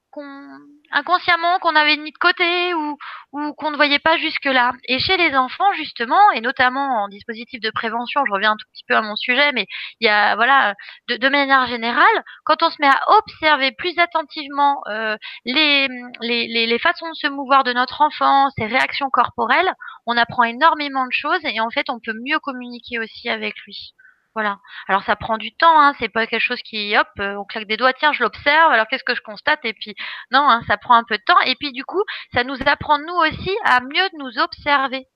inconsciemment 0.91 1.59
qu'on 1.59 1.75
avait 1.75 1.97
mis 1.97 2.11
de 2.11 2.17
côté 2.17 2.73
ou, 2.73 2.97
qu'on 3.31 3.71
ne 3.71 3.75
voyait 3.75 3.99
pas 3.99 4.17
jusque-là. 4.17 4.71
Et 4.87 4.99
chez 4.99 5.17
les 5.17 5.35
enfants, 5.35 5.71
justement, 5.73 6.31
et 6.31 6.41
notamment 6.41 7.03
en 7.03 7.07
dispositif 7.09 7.59
de 7.59 7.69
prévention, 7.71 8.23
je 8.25 8.31
reviens 8.31 8.51
un 8.51 8.55
tout 8.55 8.65
petit 8.73 8.83
peu 8.87 8.95
à 8.95 9.01
mon 9.01 9.15
sujet, 9.15 9.51
mais 9.51 9.65
il 9.99 10.07
y 10.07 10.09
a, 10.09 10.35
voilà, 10.35 10.73
de, 11.09 11.29
manière 11.29 11.67
générale, 11.67 12.23
quand 12.45 12.63
on 12.63 12.69
se 12.69 12.77
met 12.79 12.87
à 12.87 13.01
observer 13.17 13.71
plus 13.73 13.97
attentivement 13.99 14.81
euh, 14.87 15.17
les, 15.45 15.87
les 16.21 16.79
façons 16.79 17.09
de 17.09 17.15
se 17.15 17.27
mouvoir 17.27 17.63
de 17.63 17.73
notre 17.73 18.01
enfant, 18.01 18.49
ses 18.57 18.65
réactions 18.65 19.09
corporelles, 19.09 19.73
on 20.05 20.17
apprend 20.17 20.43
énormément 20.43 21.05
de 21.05 21.11
choses 21.11 21.43
et 21.43 21.59
en 21.59 21.69
fait, 21.69 21.89
on 21.89 21.99
peut 21.99 22.17
mieux 22.25 22.39
communiquer 22.39 22.99
aussi 22.99 23.29
avec 23.29 23.55
lui. 23.65 23.93
Voilà. 24.37 24.59
Alors 24.87 25.01
ça 25.03 25.15
prend 25.15 25.39
du 25.39 25.51
temps, 25.55 25.81
hein, 25.81 25.93
c'est 25.97 26.09
pas 26.09 26.27
quelque 26.27 26.43
chose 26.43 26.61
qui, 26.61 26.95
hop, 26.95 27.07
on 27.17 27.43
claque 27.43 27.65
des 27.65 27.75
doigts, 27.75 27.91
tiens, 27.93 28.13
je 28.13 28.21
l'observe, 28.21 28.71
alors 28.71 28.85
qu'est-ce 28.87 29.03
que 29.03 29.15
je 29.15 29.21
constate? 29.21 29.65
Et 29.65 29.73
puis, 29.73 29.95
non, 30.29 30.47
hein, 30.47 30.61
ça 30.67 30.77
prend 30.77 30.93
un 30.93 31.03
peu 31.03 31.17
de 31.17 31.23
temps. 31.23 31.39
Et 31.47 31.55
puis 31.55 31.71
du 31.71 31.83
coup, 31.83 32.03
ça 32.35 32.43
nous 32.43 32.57
apprend 32.67 32.99
nous 32.99 33.15
aussi 33.15 33.57
à 33.65 33.79
mieux 33.81 34.07
nous 34.19 34.37
observer. 34.37 35.07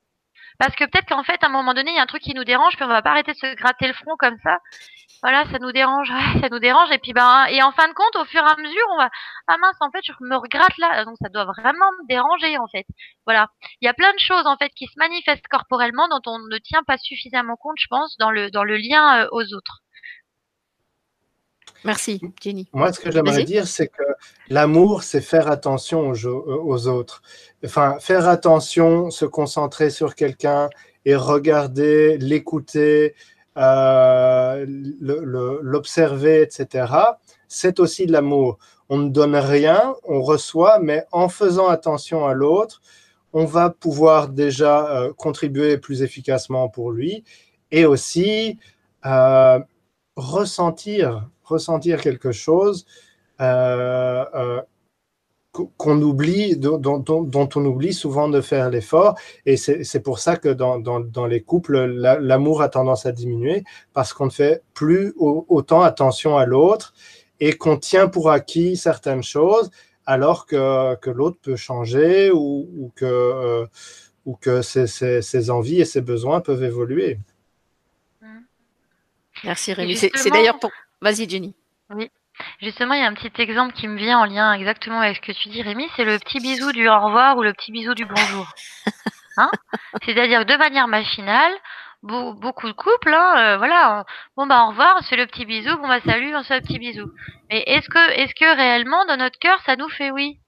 Parce 0.60 0.76
que 0.76 0.86
peut-être 0.86 1.08
qu'en 1.08 1.24
fait, 1.24 1.43
à 1.43 1.47
un 1.47 1.49
moment 1.49 1.74
donné, 1.74 1.91
il 1.91 1.95
y 1.95 1.99
a 1.99 2.04
un 2.04 2.08
truc 2.08 2.22
qui 2.22 2.34
nous 2.34 2.43
dérange, 2.43 2.76
puis 2.76 2.86
on 2.86 2.88
va 2.88 3.02
pas 3.02 3.12
arrêter 3.12 3.34
de 3.34 3.38
se 3.38 3.56
gratter 3.56 3.88
le 3.88 3.93
front 3.93 4.16
comme 4.18 4.38
ça. 4.43 4.60
Voilà, 5.24 5.45
ça 5.52 5.60
nous 5.60 5.72
dérange, 5.72 6.10
ça 6.41 6.49
nous 6.49 6.60
dérange. 6.60 6.91
Et 6.91 6.97
puis 6.97 7.14
ben, 7.14 7.45
et 7.49 7.62
en 7.62 7.72
fin 7.72 7.88
de 7.88 7.93
compte, 7.93 8.16
au 8.16 8.26
fur 8.26 8.41
et 8.41 8.49
à 8.49 8.56
mesure, 8.58 8.86
on 8.93 8.97
va, 8.97 9.10
ah 9.47 9.58
mince, 9.58 9.78
en 9.80 9.91
fait, 9.91 10.02
je 10.04 10.14
me 10.22 10.36
regratte 10.36 10.78
là, 10.78 11.06
donc 11.06 11.16
ça 11.22 11.30
doit 11.30 11.45
vraiment 11.45 11.86
me 12.02 12.08
déranger 12.08 12.58
en 12.58 12.68
fait. 12.68 12.86
Voilà, 13.26 13.47
il 13.82 13.86
y 13.86 13.89
a 13.89 13.93
plein 13.93 14.14
de 14.14 14.20
choses 14.20 14.47
en 14.47 14.58
fait 14.58 14.70
qui 14.70 14.88
se 14.88 14.97
manifestent 14.97 15.47
corporellement 15.47 16.08
dont 16.10 16.22
on 16.26 16.39
ne 16.39 16.58
tient 16.58 16.84
pas 16.84 16.97
suffisamment 16.97 17.56
compte, 17.56 17.78
je 17.80 17.88
pense, 17.88 18.18
dans 18.18 18.32
le 18.32 18.49
dans 18.52 18.64
le 18.64 18.78
lien 18.78 19.24
euh, 19.24 19.28
aux 19.32 19.54
autres. 19.54 19.82
Merci, 21.84 22.21
Jenny. 22.41 22.67
Moi, 22.73 22.93
ce 22.93 22.99
que 22.99 23.11
j'aimerais 23.11 23.43
dire, 23.43 23.67
c'est 23.67 23.88
que 23.88 24.03
l'amour, 24.49 25.03
c'est 25.03 25.21
faire 25.21 25.49
attention 25.49 26.09
aux, 26.09 26.25
aux, 26.25 26.88
autres. 26.88 27.21
Enfin, 27.65 27.97
faire 27.99 28.27
attention, 28.27 29.09
se 29.09 29.25
concentrer 29.25 29.89
sur 29.89 30.15
quelqu'un 30.15 30.69
et 31.05 31.15
regarder, 31.15 32.17
l'écouter, 32.17 33.15
euh, 33.57 34.65
l'observer, 34.67 36.41
etc. 36.41 36.93
C'est 37.47 37.79
aussi 37.79 38.05
de 38.05 38.11
l'amour. 38.11 38.59
On 38.89 38.97
ne 38.97 39.09
donne 39.09 39.36
rien, 39.36 39.95
on 40.03 40.21
reçoit, 40.21 40.79
mais 40.79 41.05
en 41.11 41.29
faisant 41.29 41.67
attention 41.67 42.25
à 42.25 42.34
l'autre, 42.34 42.82
on 43.34 43.45
va 43.45 43.69
pouvoir 43.69 44.29
déjà 44.29 44.89
euh, 44.89 45.13
contribuer 45.13 45.77
plus 45.77 46.01
efficacement 46.01 46.69
pour 46.69 46.91
lui 46.91 47.23
et 47.71 47.86
aussi 47.86 48.59
euh, 49.05 49.59
ressentir 50.15 51.29
ressentir 51.52 52.02
quelque 52.02 52.32
chose 52.32 52.86
euh, 53.39 54.26
euh, 54.36 54.62
qu'on 55.78 56.02
oublie, 56.02 56.56
dont, 56.56 56.78
dont, 56.78 57.24
dont, 57.24 57.49
on 57.56 57.66
oublie 57.66 57.93
souvent 57.93 58.30
de 58.30 58.39
faire 58.39 58.70
l'effort. 58.70 59.16
Et 59.45 59.58
c'est 59.58 59.99
pour 59.99 60.20
ça 60.20 60.38
que 60.38 60.47
dans, 60.47 60.80
dans, 60.80 61.02
dans 61.02 61.26
les 61.26 61.41
couples, 61.41 61.78
l'amour 61.78 62.62
a 62.62 62.70
tendance 62.70 63.06
à 63.06 63.12
diminuer 63.12 63.64
parce 63.93 64.14
qu'on 64.14 64.26
ne 64.26 64.32
fait 64.32 64.64
plus 64.74 65.14
autant 65.18 65.82
attention 65.82 66.38
à 66.38 66.45
l'autre 66.45 66.93
et 67.41 67.54
qu'on 67.54 67.78
tient 67.78 68.08
pour 68.08 68.30
acquis 68.30 68.78
certaines 68.78 69.24
choses 69.24 69.72
alors 70.06 70.45
que, 70.45 70.95
que 70.95 71.10
l'autre 71.10 71.38
peut 71.41 71.56
changer 71.56 72.32
ou, 72.32 72.70
ou 72.78 72.91
que, 72.95 73.06
euh, 73.06 73.66
ou 74.26 74.36
que 74.36 74.62
ses, 74.62 74.88
ses, 74.88 75.22
ses, 75.22 75.49
envies 75.49 75.82
et 75.82 75.86
ses 75.86 76.02
besoins 76.02 76.39
peuvent 76.41 76.64
évoluer. 76.64 77.20
Merci 79.43 79.74
Rémi. 79.74 79.95
C'est 79.95 80.30
d'ailleurs 80.30 80.60
pour... 80.60 80.72
Vas-y 81.02 81.30
Jenny. 81.30 81.56
Oui. 81.89 82.10
Justement, 82.62 82.93
il 82.93 83.02
y 83.02 83.04
a 83.04 83.08
un 83.08 83.14
petit 83.14 83.41
exemple 83.41 83.74
qui 83.74 83.88
me 83.88 83.97
vient 83.97 84.20
en 84.20 84.26
lien 84.26 84.54
exactement 84.54 84.99
avec 84.99 85.18
ce 85.18 85.22
que 85.22 85.32
tu 85.32 85.49
dis, 85.49 85.62
Rémi, 85.62 85.88
c'est 85.95 86.06
le 86.06 86.18
petit 86.20 86.39
bisou 86.39 86.72
du 86.72 86.88
au 86.88 86.99
revoir 86.99 87.38
ou 87.38 87.43
le 87.43 87.54
petit 87.54 87.72
bisou 87.72 87.93
du 87.93 88.06
bonjour. 88.06 88.47
Hein? 89.38 89.49
C'est-à-dire 90.04 90.45
de 90.45 90.58
manière 90.58 90.89
machinale, 90.89 91.54
beaucoup 92.04 92.68
de 92.68 92.74
couples, 92.74 93.14
hein, 93.14 93.36
euh, 93.38 93.58
voilà, 93.58 94.04
on, 94.36 94.41
bon 94.41 94.45
bah 94.45 94.66
au 94.66 94.72
revoir, 94.72 94.97
on 94.97 95.02
se 95.02 95.08
fait 95.08 95.16
le 95.16 95.26
petit 95.26 95.45
bisou, 95.45 95.78
bon 95.78 95.88
bah 95.88 96.02
salut, 96.02 96.36
on 96.36 96.43
se 96.43 96.49
fait 96.49 96.60
le 96.60 96.66
petit 96.68 96.80
bisou. 96.80 97.10
Mais 97.49 97.64
est-ce 97.66 97.88
que, 97.88 98.12
est-ce 98.20 98.36
que 98.36 98.56
réellement 98.58 99.06
dans 99.06 99.16
notre 99.16 99.39
cœur 99.39 99.58
ça 99.66 99.78
nous 99.78 99.88
fait 99.88 100.12
oui? 100.12 100.41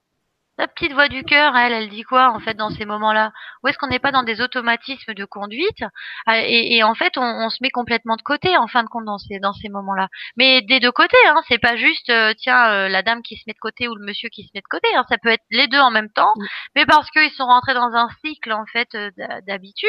La 0.56 0.68
petite 0.68 0.92
voix 0.92 1.08
du 1.08 1.24
cœur, 1.24 1.56
elle, 1.56 1.72
elle 1.72 1.88
dit 1.88 2.02
quoi 2.02 2.30
en 2.30 2.38
fait 2.38 2.54
dans 2.54 2.70
ces 2.70 2.84
moments-là? 2.84 3.32
Ou 3.62 3.68
est-ce 3.68 3.78
qu'on 3.78 3.88
n'est 3.88 3.98
pas 3.98 4.12
dans 4.12 4.22
des 4.22 4.40
automatismes 4.40 5.14
de 5.14 5.24
conduite? 5.24 5.82
Euh, 6.28 6.32
et, 6.32 6.76
et, 6.76 6.82
en 6.84 6.94
fait 6.94 7.18
on, 7.18 7.22
on, 7.22 7.50
se 7.50 7.58
met 7.60 7.70
complètement 7.70 8.16
de 8.16 8.22
côté 8.22 8.56
en 8.56 8.68
fin 8.68 8.84
de 8.84 8.88
compte 8.88 9.04
dans 9.04 9.18
ces 9.18 9.40
dans 9.40 9.52
ces 9.52 9.68
moments-là. 9.68 10.08
Mais 10.36 10.62
des 10.62 10.78
deux 10.78 10.92
côtés, 10.92 11.16
hein, 11.26 11.40
c'est 11.48 11.58
pas 11.58 11.76
juste 11.76 12.08
euh, 12.10 12.34
tiens 12.38 12.70
euh, 12.70 12.88
la 12.88 13.02
dame 13.02 13.22
qui 13.22 13.36
se 13.36 13.42
met 13.46 13.52
de 13.52 13.58
côté 13.58 13.88
ou 13.88 13.96
le 13.96 14.04
monsieur 14.04 14.28
qui 14.28 14.44
se 14.44 14.50
met 14.54 14.60
de 14.60 14.68
côté. 14.68 14.88
Hein, 14.94 15.04
ça 15.08 15.18
peut 15.18 15.30
être 15.30 15.44
les 15.50 15.66
deux 15.66 15.80
en 15.80 15.90
même 15.90 16.10
temps, 16.10 16.32
mmh. 16.36 16.44
mais 16.76 16.86
parce 16.86 17.10
qu'ils 17.10 17.32
sont 17.32 17.46
rentrés 17.46 17.74
dans 17.74 17.92
un 17.92 18.08
cycle 18.24 18.52
en 18.52 18.66
fait 18.66 18.94
euh, 18.94 19.10
d'habitude. 19.46 19.88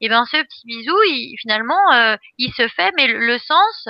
Et 0.00 0.08
ben 0.08 0.24
ce 0.24 0.38
petit 0.42 0.66
bisou, 0.66 0.96
il, 1.08 1.36
finalement, 1.40 2.16
il 2.38 2.52
se 2.54 2.66
fait, 2.68 2.90
mais 2.96 3.06
le, 3.06 3.18
le 3.18 3.38
sens 3.38 3.88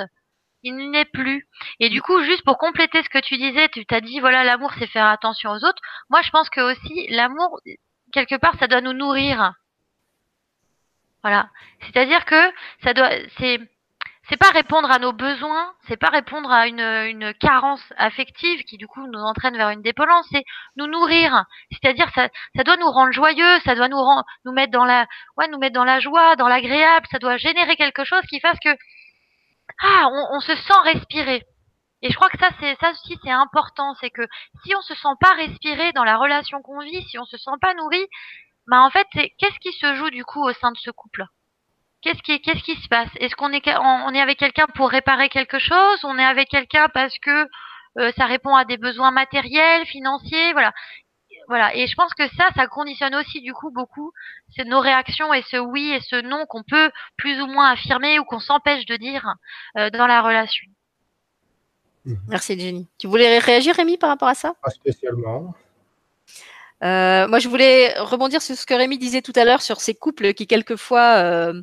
il 0.63 0.91
n'est 0.91 1.05
plus. 1.05 1.47
Et 1.79 1.89
du 1.89 2.01
coup, 2.01 2.21
juste 2.23 2.43
pour 2.43 2.57
compléter 2.57 3.01
ce 3.03 3.09
que 3.09 3.19
tu 3.19 3.37
disais, 3.37 3.69
tu 3.69 3.85
t'as 3.85 4.01
dit, 4.01 4.19
voilà, 4.19 4.43
l'amour, 4.43 4.71
c'est 4.77 4.87
faire 4.87 5.07
attention 5.07 5.51
aux 5.51 5.63
autres. 5.65 5.81
Moi, 6.09 6.21
je 6.21 6.29
pense 6.31 6.49
que 6.49 6.61
aussi, 6.61 7.07
l'amour, 7.09 7.59
quelque 8.13 8.35
part, 8.35 8.55
ça 8.59 8.67
doit 8.67 8.81
nous 8.81 8.93
nourrir. 8.93 9.53
Voilà. 11.23 11.49
C'est-à-dire 11.81 12.25
que 12.25 12.51
ça 12.83 12.93
doit, 12.93 13.11
c'est, 13.37 13.59
c'est 14.29 14.37
pas 14.37 14.49
répondre 14.49 14.89
à 14.89 14.97
nos 14.97 15.13
besoins, 15.13 15.73
c'est 15.87 15.97
pas 15.97 16.09
répondre 16.09 16.51
à 16.51 16.67
une, 16.67 16.79
une 16.79 17.33
carence 17.33 17.83
affective 17.97 18.63
qui 18.63 18.77
du 18.77 18.87
coup 18.87 19.05
nous 19.07 19.19
entraîne 19.19 19.57
vers 19.57 19.69
une 19.69 19.81
dépendance, 19.81 20.25
c'est 20.31 20.43
nous 20.77 20.87
nourrir. 20.87 21.45
C'est-à-dire 21.71 22.09
ça, 22.15 22.29
ça 22.55 22.63
doit 22.63 22.77
nous 22.77 22.89
rendre 22.89 23.11
joyeux, 23.11 23.59
ça 23.65 23.75
doit 23.75 23.87
nous 23.89 24.01
rendre, 24.01 24.23
nous 24.45 24.51
mettre 24.51 24.71
dans 24.71 24.85
la, 24.85 25.05
ouais, 25.37 25.47
nous 25.49 25.59
mettre 25.59 25.75
dans 25.75 25.83
la 25.83 25.99
joie, 25.99 26.35
dans 26.37 26.47
l'agréable, 26.47 27.05
ça 27.11 27.19
doit 27.19 27.37
générer 27.37 27.75
quelque 27.75 28.03
chose 28.03 28.23
qui 28.29 28.39
fasse 28.39 28.57
que 28.63 28.75
ah, 29.81 30.09
on, 30.31 30.39
se 30.39 30.55
sent 30.55 30.79
respirer. 30.83 31.43
Et 32.01 32.09
je 32.09 32.15
crois 32.15 32.29
que 32.29 32.39
ça, 32.39 32.49
c'est 32.59 32.75
ça 32.79 32.91
aussi, 32.91 33.17
c'est 33.23 33.31
important, 33.31 33.93
c'est 33.99 34.09
que 34.09 34.23
si 34.63 34.75
on 34.75 34.81
se 34.81 34.95
sent 34.95 35.15
pas 35.19 35.33
respirer 35.35 35.91
dans 35.93 36.03
la 36.03 36.17
relation 36.17 36.61
qu'on 36.61 36.79
vit, 36.79 37.03
si 37.03 37.19
on 37.19 37.25
se 37.25 37.37
sent 37.37 37.51
pas 37.61 37.73
nourri, 37.75 38.03
bah 38.67 38.81
en 38.81 38.89
fait, 38.89 39.07
qu'est-ce 39.13 39.59
qui 39.59 39.71
se 39.73 39.95
joue 39.95 40.09
du 40.09 40.25
coup 40.25 40.43
au 40.43 40.53
sein 40.53 40.71
de 40.71 40.77
ce 40.77 40.91
couple 40.91 41.25
Qu'est-ce 42.01 42.21
qui, 42.23 42.41
qu'est-ce 42.41 42.63
qui 42.63 42.75
se 42.75 42.87
passe? 42.87 43.09
Est-ce 43.17 43.35
qu'on 43.35 43.51
est, 43.51 43.67
on 43.67 44.13
est 44.13 44.21
avec 44.21 44.39
quelqu'un 44.39 44.65
pour 44.73 44.89
réparer 44.89 45.29
quelque 45.29 45.59
chose? 45.59 46.03
On 46.03 46.17
est 46.17 46.25
avec 46.25 46.49
quelqu'un 46.49 46.87
parce 46.89 47.13
que 47.19 47.47
euh, 47.99 48.11
ça 48.17 48.25
répond 48.25 48.55
à 48.55 48.65
des 48.65 48.77
besoins 48.77 49.11
matériels, 49.11 49.85
financiers, 49.85 50.53
voilà. 50.53 50.71
Voilà. 51.51 51.75
Et 51.75 51.85
je 51.85 51.95
pense 51.95 52.13
que 52.13 52.25
ça, 52.37 52.47
ça 52.55 52.65
conditionne 52.67 53.13
aussi 53.13 53.41
du 53.41 53.51
coup 53.51 53.71
beaucoup 53.71 54.13
c'est 54.55 54.63
nos 54.63 54.79
réactions 54.79 55.33
et 55.33 55.43
ce 55.51 55.57
oui 55.57 55.91
et 55.91 55.99
ce 55.99 56.21
non 56.21 56.45
qu'on 56.47 56.63
peut 56.63 56.89
plus 57.17 57.41
ou 57.41 57.47
moins 57.47 57.73
affirmer 57.73 58.19
ou 58.19 58.23
qu'on 58.23 58.39
s'empêche 58.39 58.85
de 58.85 58.95
dire 58.95 59.35
euh, 59.77 59.89
dans 59.89 60.07
la 60.07 60.21
relation. 60.21 60.65
Mhm. 62.05 62.19
Merci 62.29 62.57
Jenny. 62.57 62.87
Tu 62.97 63.07
voulais 63.07 63.37
réagir 63.39 63.75
Rémi 63.75 63.97
par 63.97 64.09
rapport 64.09 64.29
à 64.29 64.33
ça? 64.33 64.53
Pas 64.63 64.69
spécialement. 64.69 65.53
Euh, 66.85 67.27
moi, 67.27 67.39
je 67.39 67.49
voulais 67.49 67.99
rebondir 67.99 68.41
sur 68.41 68.55
ce 68.55 68.65
que 68.65 68.73
Rémi 68.73 68.97
disait 68.97 69.21
tout 69.21 69.33
à 69.35 69.43
l'heure 69.43 69.61
sur 69.61 69.81
ces 69.81 69.93
couples 69.93 70.33
qui 70.33 70.47
quelquefois 70.47 71.17
euh, 71.17 71.61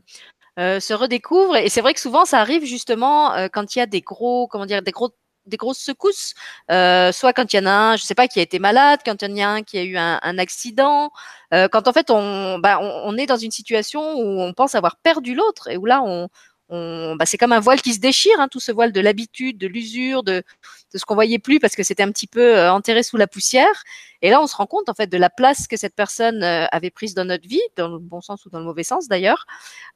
euh, 0.58 0.80
se 0.80 0.92
redécouvrent. 0.92 1.56
Et 1.56 1.70
c'est 1.70 1.80
vrai 1.80 1.94
que 1.94 2.00
souvent, 2.00 2.26
ça 2.26 2.40
arrive 2.40 2.66
justement 2.66 3.32
euh, 3.32 3.48
quand 3.50 3.74
il 3.74 3.78
y 3.78 3.82
a 3.82 3.86
des 3.86 4.02
gros, 4.02 4.48
comment 4.48 4.66
dire, 4.66 4.82
des 4.82 4.92
gros 4.92 5.14
des 5.48 5.56
grosses 5.56 5.78
secousses, 5.78 6.34
euh, 6.70 7.12
soit 7.12 7.32
quand 7.32 7.52
il 7.52 7.56
y 7.56 7.58
en 7.60 7.66
a 7.66 7.70
un, 7.70 7.96
je 7.96 8.04
sais 8.04 8.14
pas, 8.14 8.28
qui 8.28 8.38
a 8.38 8.42
été 8.42 8.58
malade, 8.58 9.00
quand 9.04 9.22
il 9.22 9.36
y 9.36 9.44
en 9.44 9.48
a 9.48 9.50
un 9.54 9.62
qui 9.62 9.78
a 9.78 9.84
eu 9.84 9.96
un, 9.96 10.38
accident, 10.38 11.10
euh, 11.54 11.68
quand 11.68 11.88
en 11.88 11.92
fait 11.92 12.08
bah, 12.08 12.78
on, 12.80 13.02
on, 13.04 13.16
est 13.16 13.26
dans 13.26 13.36
une 13.36 13.50
situation 13.50 14.14
où 14.14 14.40
on 14.40 14.52
pense 14.52 14.74
avoir 14.74 14.96
perdu 14.96 15.34
l'autre 15.34 15.68
et 15.68 15.76
où 15.76 15.86
là 15.86 16.02
on, 16.04 16.28
bah, 16.70 17.24
c'est 17.26 17.38
comme 17.38 17.52
un 17.52 17.60
voile 17.60 17.80
qui 17.80 17.94
se 17.94 18.00
déchire, 18.00 18.38
hein, 18.38 18.48
tout 18.48 18.60
ce 18.60 18.72
voile 18.72 18.92
de 18.92 19.00
l'habitude, 19.00 19.58
de 19.58 19.66
l'usure, 19.66 20.22
de, 20.22 20.42
de, 20.92 20.98
ce 20.98 21.04
qu'on 21.04 21.14
voyait 21.14 21.38
plus 21.38 21.60
parce 21.60 21.74
que 21.74 21.82
c'était 21.82 22.02
un 22.02 22.12
petit 22.12 22.26
peu 22.26 22.56
euh, 22.56 22.72
enterré 22.72 23.02
sous 23.02 23.16
la 23.16 23.26
poussière. 23.26 23.84
Et 24.20 24.30
là, 24.30 24.40
on 24.42 24.46
se 24.46 24.56
rend 24.56 24.66
compte 24.66 24.88
en 24.88 24.94
fait 24.94 25.06
de 25.06 25.16
la 25.16 25.30
place 25.30 25.66
que 25.68 25.76
cette 25.76 25.94
personne 25.94 26.42
euh, 26.42 26.66
avait 26.72 26.90
prise 26.90 27.14
dans 27.14 27.24
notre 27.24 27.48
vie, 27.48 27.60
dans 27.76 27.88
le 27.88 27.98
bon 27.98 28.20
sens 28.20 28.44
ou 28.46 28.50
dans 28.50 28.58
le 28.58 28.64
mauvais 28.64 28.82
sens 28.82 29.08
d'ailleurs. 29.08 29.46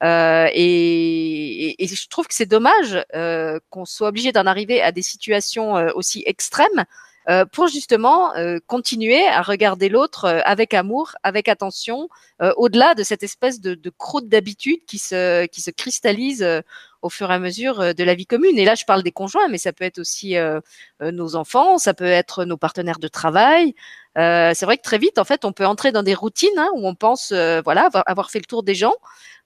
Euh, 0.03 0.49
et, 0.53 1.71
et, 1.71 1.85
et, 1.85 1.87
je 1.89 2.09
trouve 2.09 2.27
que 2.27 2.35
c'est 2.35 2.47
dommage 2.47 3.05
euh, 3.15 3.59
qu'on 3.71 3.85
soit 3.85 4.09
obligé 4.09 4.33
d'en 4.33 4.47
arriver 4.47 4.81
à 4.81 4.93
des 4.93 5.03
situations 5.03 5.73
aussi 5.95 6.23
extrêmes 6.27 6.85
euh, 7.29 7.45
pour 7.45 7.69
justement 7.69 8.35
euh, 8.35 8.59
continuer 8.67 9.25
à 9.27 9.43
regarder 9.43 9.89
l'autre 9.89 10.25
euh, 10.25 10.41
avec 10.45 10.75
amour, 10.75 11.13
avec 11.23 11.49
attention, 11.49 12.09
au-delà 12.57 12.97
de 12.97 13.05
cette 13.05 13.23
espèce 13.23 13.61
de, 13.61 13.75
de 13.77 13.91
croûte 13.91 14.29
d'habitude 14.29 14.81
qui 14.89 14.99
se, 14.99 15.47
qui 15.47 15.61
se 15.61 15.71
cristallise 15.71 16.45
au 17.01 17.09
fur 17.09 17.31
et 17.31 17.35
à 17.35 17.39
mesure 17.39 17.95
de 17.95 18.05
la 18.05 18.17
vie 18.17 18.27
commune. 18.27 18.59
Et 18.59 18.65
là, 18.65 18.75
je 18.75 18.85
parle 18.85 19.05
des 19.05 19.13
conjoints, 19.13 19.47
mais 19.49 19.59
ça 19.59 19.73
peut 19.73 19.85
être 19.85 20.01
aussi 20.01 20.35
nos 21.01 21.37
enfants, 21.37 21.79
ça 21.79 21.95
peut 21.95 22.05
être 22.05 22.45
nos 22.45 22.57
partenaires 22.57 22.99
de 22.99 23.07
travail. 23.07 23.77
c'est 24.17 24.65
vrai 24.65 24.77
que 24.77 24.83
très 24.83 24.99
vite, 24.99 25.19
en 25.19 25.25
fait, 25.25 25.45
on 25.45 25.53
peut 25.53 25.67
entrer 25.67 25.93
dans 25.93 26.03
des 26.03 26.15
routines 26.15 26.59
hein, 26.59 26.71
où 26.75 26.89
on 26.89 26.97
pense, 26.97 27.33
voilà, 27.33 27.89
avoir 28.07 28.33
fait 28.33 28.41
le 28.41 28.47
tour 28.47 28.65
des 28.65 28.75
gens. 28.75 28.95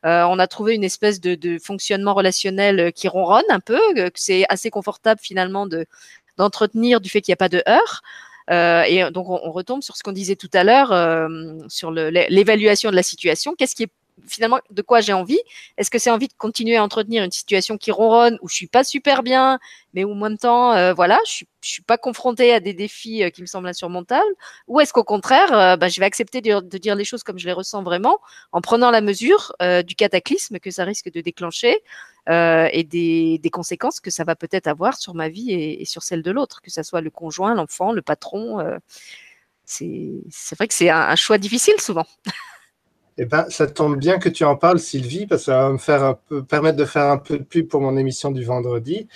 Euh, 0.05 0.25
on 0.25 0.39
a 0.39 0.47
trouvé 0.47 0.75
une 0.75 0.85
espèce 0.85 1.21
de, 1.21 1.35
de, 1.35 1.59
fonctionnement 1.59 2.15
relationnel 2.15 2.93
qui 2.93 3.09
ronronne 3.09 3.45
un 3.49 3.61
peu, 3.61 3.81
que 3.95 4.11
c'est 4.15 4.45
assez 4.49 4.71
confortable 4.71 5.21
finalement 5.23 5.67
de 5.67 5.87
d'entretenir 6.37 7.01
du 7.01 7.09
fait 7.09 7.21
qu'il 7.21 7.33
n'y 7.33 7.35
a 7.35 7.37
pas 7.37 7.49
de 7.49 7.63
heurts. 7.69 8.03
Euh, 8.51 8.83
et 8.83 9.11
donc, 9.11 9.29
on, 9.29 9.41
on, 9.43 9.51
retombe 9.51 9.83
sur 9.83 9.97
ce 9.97 10.03
qu'on 10.03 10.13
disait 10.13 10.37
tout 10.37 10.51
à 10.53 10.63
l'heure, 10.63 10.93
euh, 10.93 11.29
sur 11.69 11.91
l'évaluation 11.91 12.91
de 12.91 12.97
la 12.97 13.03
situation. 13.03 13.55
Qu'est-ce 13.57 13.75
qui 13.75 13.85
est 13.85 13.91
finalement 14.29 14.61
de 14.71 14.83
quoi 14.83 15.01
j'ai 15.01 15.13
envie? 15.13 15.41
Est-ce 15.77 15.91
que 15.91 15.99
c'est 15.99 16.11
envie 16.11 16.29
de 16.29 16.35
continuer 16.39 16.77
à 16.77 16.85
entretenir 16.85 17.25
une 17.25 17.31
situation 17.31 17.77
qui 17.77 17.91
ronronne 17.91 18.39
où 18.41 18.49
je 18.49 18.55
suis 18.55 18.67
pas 18.67 18.85
super 18.85 19.23
bien, 19.23 19.59
mais 19.95 20.05
où 20.05 20.13
en 20.13 20.15
même 20.15 20.39
temps, 20.39 20.73
euh, 20.73 20.95
voilà, 20.95 21.19
je 21.27 21.33
suis, 21.33 21.49
je 21.67 21.73
suis 21.73 21.83
pas 21.83 21.99
confrontée 21.99 22.53
à 22.53 22.61
des 22.61 22.73
défis 22.75 23.25
euh, 23.25 23.31
qui 23.31 23.43
me 23.43 23.47
semblent 23.47 23.67
insurmontables 23.67 24.23
Ou 24.69 24.81
est-ce 24.81 24.93
qu'au 24.93 25.05
contraire, 25.05 25.53
euh, 25.53 25.77
bah, 25.77 25.89
je 25.89 25.99
vais 25.99 26.07
accepter 26.07 26.41
de, 26.41 26.61
dire 26.79 26.95
les 26.95 27.05
choses 27.05 27.25
comme 27.25 27.39
je 27.39 27.47
les 27.47 27.53
ressens 27.53 27.83
vraiment, 27.83 28.19
en 28.53 28.61
prenant 28.61 28.91
la 28.91 29.01
mesure 29.01 29.53
euh, 29.61 29.83
du 29.83 29.97
cataclysme 29.97 30.59
que 30.61 30.71
ça 30.71 30.85
risque 30.85 31.11
de 31.11 31.21
déclencher 31.21 31.77
et 32.29 32.83
des, 32.83 33.51
conséquences 33.53 34.01
que 34.01 34.11
ça 34.11 34.25
va 34.25 34.35
peut-être 34.35 34.67
avoir 34.67 34.97
sur 34.97 35.15
ma 35.15 35.29
vie 35.29 35.53
et, 35.53 35.85
sur 35.85 36.03
celle 36.03 36.23
de 36.23 36.33
l'autre, 36.33 36.61
que 36.61 36.73
ça 36.73 36.83
soit 36.83 37.01
le 37.01 37.11
conjoint, 37.11 37.55
l'enfant, 37.55 37.93
le 37.93 38.03
patron. 38.03 38.59
c'est 39.65 40.57
vrai 40.57 40.67
que 40.67 40.75
c'est 40.75 40.91
un, 40.91 41.15
choix 41.15 41.39
difficile 41.39 41.81
souvent. 41.81 42.07
Eh 43.19 43.25
ben, 43.25 43.47
ça 43.49 43.67
tombe 43.67 43.97
bien 43.97 44.19
que 44.19 44.29
tu 44.29 44.45
en 44.45 44.57
parles, 44.57 44.79
Sylvie, 44.79 45.27
parce 45.27 45.47
que 45.47 45.79
ça 45.79 45.97
va 45.97 46.19
me 46.31 46.43
permettre 46.43 46.77
de 46.77 46.85
faire 46.85 47.05
un 47.05 47.17
peu 47.17 47.39
de 47.39 47.45
pub 47.45 47.67
pour 47.67 47.81
mon 47.81 47.97
émission 47.97 48.31
du 48.31 48.45
vendredi. 48.45 49.09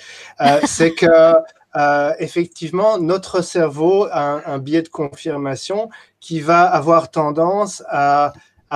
C'est 0.64 0.94
que, 0.94 1.34
euh, 1.76 2.12
effectivement, 2.18 2.98
notre 2.98 3.42
cerveau 3.42 4.06
a 4.10 4.50
un, 4.50 4.58
biais 4.58 4.82
de 4.82 4.88
confirmation 4.88 5.88
qui 6.18 6.40
va 6.40 6.62
avoir 6.62 7.10
tendance 7.10 7.82
à, 7.88 8.32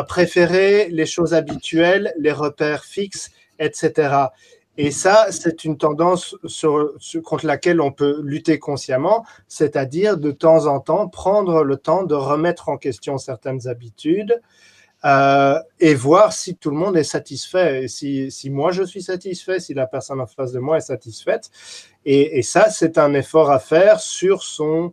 préférer 0.08 0.88
les 0.90 1.06
choses 1.06 1.34
habituelles, 1.34 2.14
les 2.18 2.32
repères 2.32 2.84
fixes, 2.84 3.30
etc. 3.60 4.26
Et 4.76 4.90
ça, 4.90 5.28
c'est 5.30 5.64
une 5.64 5.78
tendance 5.78 6.34
contre 7.22 7.46
laquelle 7.46 7.80
on 7.80 7.92
peut 7.92 8.20
lutter 8.24 8.58
consciemment, 8.58 9.24
c'est-à-dire 9.46 10.16
de 10.16 10.32
temps 10.32 10.66
en 10.66 10.80
temps 10.80 11.06
prendre 11.06 11.62
le 11.62 11.76
temps 11.76 12.02
de 12.02 12.16
remettre 12.16 12.68
en 12.68 12.76
question 12.76 13.18
certaines 13.18 13.68
habitudes, 13.68 14.40
euh, 15.04 15.60
et 15.80 15.94
voir 15.94 16.32
si 16.32 16.56
tout 16.56 16.70
le 16.70 16.76
monde 16.76 16.96
est 16.96 17.04
satisfait, 17.04 17.88
si, 17.88 18.30
moi 18.50 18.72
je 18.72 18.82
suis 18.84 19.02
satisfait, 19.02 19.60
si 19.60 19.74
la 19.74 19.86
personne 19.86 20.20
en 20.20 20.26
face 20.26 20.52
de 20.52 20.60
moi 20.60 20.78
est 20.78 20.88
satisfaite. 20.92 21.50
Et, 22.06 22.42
ça, 22.42 22.70
c'est 22.70 22.98
un 22.98 23.12
effort 23.14 23.50
à 23.50 23.58
faire 23.58 24.00
sur 24.00 24.42
son, 24.42 24.92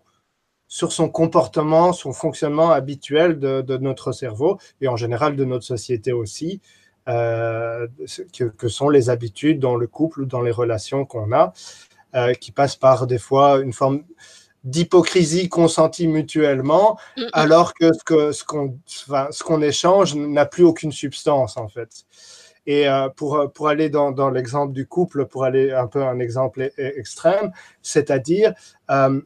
comportement, 1.14 1.94
son 1.94 2.14
fonctionnement 2.14 2.72
habituel 2.72 3.40
de, 3.40 3.78
notre 3.78 4.12
cerveau 4.12 4.58
et 4.82 4.88
en 4.88 4.98
général 4.98 5.36
de 5.36 5.46
notre 5.46 5.66
société 5.66 6.12
aussi, 6.12 6.62
euh, 7.08 7.88
que, 8.38 8.44
que, 8.44 8.68
sont 8.68 8.90
les 8.90 9.10
habitudes 9.10 9.60
dans 9.60 9.76
le 9.76 9.88
couple 9.88 10.22
ou 10.22 10.26
dans 10.26 10.42
les 10.42 10.52
relations 10.52 11.06
qu'on 11.06 11.32
a, 11.32 11.54
euh, 12.16 12.34
qui 12.34 12.52
passent 12.52 12.76
par 12.76 13.08
des 13.08 13.18
fois 13.18 13.60
une 13.60 13.74
forme 13.74 14.04
d'hypocrisie 14.64 15.50
consentie 15.50 16.08
mutuellement, 16.08 16.98
mm 17.18 17.22
-hmm. 17.22 17.30
alors 17.34 17.74
que 17.74 17.92
ce 17.94 18.04
qu'on 18.44 18.78
ce 18.86 19.44
qu'on 19.44 19.56
enfin, 19.56 19.62
échange 19.62 20.16
n'a 20.16 20.46
plus 20.46 20.64
aucune 20.64 20.92
substance 20.92 21.58
en 21.58 21.68
fait. 21.68 21.90
Et 22.68 22.88
euh, 22.88 23.10
pour, 23.10 23.52
pour 23.54 23.68
aller 23.70 23.90
dans, 23.90 24.12
dans 24.12 24.30
l'exemple 24.30 24.74
du 24.74 24.86
couple, 24.86 25.26
pour 25.26 25.46
aller 25.46 25.72
un 25.72 25.88
peu 25.88 26.04
un 26.04 26.20
exemple 26.20 26.62
e, 26.62 26.70
e, 26.80 27.00
extrême, 27.00 27.52
c'est-à-dire 27.82 28.54
euh, 28.92 29.20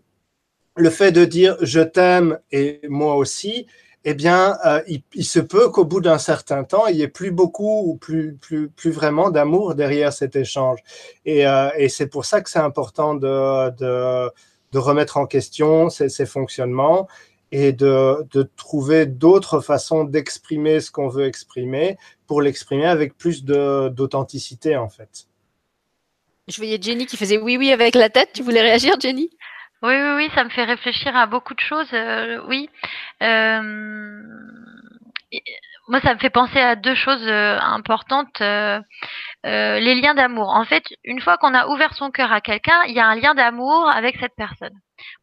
le 0.77 0.89
fait 0.89 1.11
de 1.11 1.25
dire 1.25 1.57
je 1.61 1.81
t'aime 1.81 2.39
et 2.51 2.79
moi 2.87 3.15
aussi, 3.15 3.67
eh 4.05 4.13
bien, 4.13 4.57
euh, 4.65 4.81
il, 4.87 5.01
il, 5.15 5.25
se 5.25 5.39
peut 5.39 5.69
qu'au 5.69 5.83
bout 5.83 5.99
d'un 5.99 6.19
certain 6.19 6.63
temps, 6.63 6.85
il 6.87 6.95
n'y 6.97 7.01
ait 7.01 7.07
plus 7.07 7.31
beaucoup 7.31 7.89
ou 7.89 7.95
plus, 7.97 8.35
plus, 8.35 8.69
plus 8.69 8.91
vraiment 8.91 9.31
d'amour 9.31 9.73
derrière 9.73 10.13
cet 10.13 10.35
échange. 10.35 10.79
Et, 11.25 11.47
euh, 11.47 11.69
et 11.75 11.89
c'est 11.89 12.05
pour 12.07 12.23
ça 12.25 12.41
que 12.41 12.49
c'est 12.51 12.59
important 12.59 13.15
de, 13.15 13.71
de 13.71 14.29
de 14.75 14.79
remettre 14.79 15.15
en 15.15 15.25
question 15.25 15.89
ces, 15.89 16.09
ces 16.09 16.25
fonctionnements 16.25 17.07
et 17.53 17.71
de, 17.71 18.27
de 18.33 18.43
trouver 18.57 19.05
d'autres 19.05 19.61
façons 19.61 20.03
d'exprimer 20.03 20.81
ce 20.81 20.91
qu'on 20.91 21.07
veut 21.07 21.25
exprimer 21.25 21.97
pour 22.27 22.41
l'exprimer 22.41 22.85
avec 22.85 23.17
plus 23.17 23.45
d'authenticité 23.45 24.75
en 24.75 24.89
fait. 24.89 25.27
Je 26.49 26.57
voyais 26.57 26.77
Jenny 26.81 27.05
qui 27.05 27.15
faisait 27.15 27.37
oui 27.37 27.55
oui 27.55 27.71
avec 27.71 27.95
la 27.95 28.09
tête. 28.09 28.31
Tu 28.33 28.43
voulais 28.43 28.61
réagir 28.61 28.99
Jenny? 28.99 29.29
Oui, 29.81 29.93
oui, 29.93 30.11
oui, 30.17 30.29
ça 30.35 30.43
me 30.43 30.49
fait 30.49 30.65
réfléchir 30.65 31.15
à 31.15 31.25
beaucoup 31.25 31.53
de 31.53 31.59
choses. 31.59 31.93
Euh, 31.93 32.41
oui. 32.49 32.69
Euh, 33.23 33.61
moi, 35.87 36.01
ça 36.01 36.13
me 36.15 36.19
fait 36.19 36.29
penser 36.29 36.59
à 36.59 36.75
deux 36.75 36.95
choses 36.95 37.27
euh, 37.27 37.57
importantes. 37.59 38.41
Euh, 39.45 39.79
les 39.79 39.93
liens 39.93 40.15
d'amour. 40.15 40.49
En 40.49 40.65
fait, 40.65 40.83
une 41.03 41.21
fois 41.21 41.37
qu'on 41.37 41.53
a 41.53 41.67
ouvert 41.67 41.93
son 41.93 42.09
cœur 42.09 42.31
à 42.31 42.41
quelqu'un, 42.41 42.81
il 42.87 42.95
y 42.95 42.99
a 42.99 43.05
un 43.05 43.15
lien 43.15 43.35
d'amour 43.35 43.87
avec 43.89 44.17
cette 44.19 44.33
personne. 44.35 44.73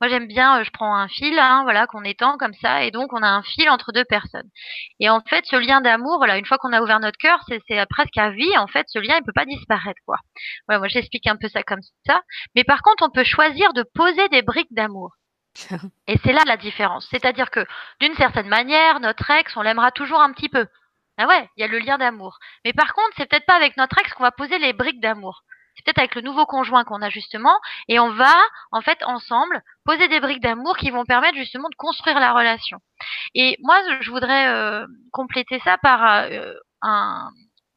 Moi, 0.01 0.09
j'aime 0.09 0.29
bien, 0.29 0.61
euh, 0.61 0.65
je 0.65 0.71
prends 0.71 0.95
un 0.95 1.09
fil, 1.09 1.37
hein, 1.41 1.63
voilà, 1.65 1.89
qu'on 1.89 2.05
étend 2.05 2.37
comme 2.37 2.55
ça, 2.55 2.85
et 2.85 2.93
donc 2.93 3.13
on 3.13 3.23
a 3.23 3.27
un 3.27 3.43
fil 3.43 3.69
entre 3.69 3.91
deux 3.91 4.05
personnes. 4.05 4.49
Et 5.01 5.11
en 5.11 5.23
fait, 5.23 5.45
ce 5.47 5.57
lien 5.57 5.81
d'amour, 5.81 6.19
voilà, 6.19 6.39
une 6.39 6.47
fois 6.47 6.59
qu'on 6.59 6.73
a 6.73 6.81
ouvert 6.81 7.01
notre 7.01 7.19
cœur, 7.19 7.41
c'est 7.49 7.87
presque 7.91 8.17
à 8.17 8.31
vie. 8.31 8.57
En 8.59 8.69
fait, 8.69 8.87
ce 8.89 9.01
lien, 9.01 9.17
il 9.19 9.25
peut 9.25 9.33
pas 9.35 9.45
disparaître, 9.45 10.01
quoi. 10.07 10.19
Voilà, 10.69 10.79
moi, 10.79 10.89
j'explique 10.89 11.27
un 11.27 11.37
peu 11.37 11.49
ça 11.49 11.65
comme 11.65 11.83
ça. 12.07 12.23
Mais 12.55 12.63
par 12.63 12.83
contre, 12.83 13.05
on 13.05 13.11
peut 13.11 13.25
choisir 13.25 13.73
de 13.73 13.85
poser 13.95 14.29
des 14.29 14.43
briques 14.43 14.73
d'amour. 14.73 15.17
Et 16.07 16.17
c'est 16.25 16.33
là 16.33 16.43
la 16.47 16.57
différence. 16.57 17.09
C'est-à-dire 17.11 17.51
que, 17.51 17.67
d'une 18.01 18.15
certaine 18.15 18.49
manière, 18.49 19.01
notre 19.01 19.29
ex, 19.31 19.57
on 19.57 19.63
l'aimera 19.63 19.91
toujours 19.91 20.21
un 20.21 20.33
petit 20.33 20.49
peu. 20.49 20.67
Ah 21.19 21.27
ouais, 21.27 21.49
il 21.57 21.61
y 21.61 21.65
a 21.65 21.69
le 21.69 21.79
lien 21.79 21.99
d'amour. 21.99 22.39
Mais 22.65 22.73
par 22.73 22.95
contre, 22.95 23.11
c'est 23.17 23.29
peut-être 23.29 23.47
pas 23.47 23.57
avec 23.57 23.77
notre 23.77 23.99
ex 23.99 24.13
qu'on 24.15 24.23
va 24.23 24.33
poser 24.33 24.59
les 24.59 24.73
briques 24.73 25.01
d'amour. 25.01 25.43
C'est 25.75 25.85
peut-être 25.85 25.99
avec 25.99 26.15
le 26.15 26.23
nouveau 26.23 26.45
conjoint 26.47 26.85
qu'on 26.85 27.01
a 27.01 27.09
justement, 27.09 27.59
et 27.89 27.99
on 27.99 28.11
va, 28.11 28.35
en 28.73 28.83
fait, 28.83 29.03
ensemble, 29.05 29.63
poser 29.85 30.09
des 30.09 30.21
briques 30.21 30.43
d'amour 30.43 30.77
qui 30.77 30.91
vont 30.91 31.05
permettre 31.05 31.37
justement 31.37 31.69
de 31.71 31.77
construire 31.77 32.21
la 32.21 32.33
relation. 32.33 32.79
Et 33.35 33.57
moi, 33.61 33.81
je 34.01 34.11
voudrais 34.11 34.49
euh, 34.49 34.87
compléter 35.13 35.61
ça 35.61 35.79
par 35.79 36.25
euh, 36.25 36.53
un, 36.83 37.31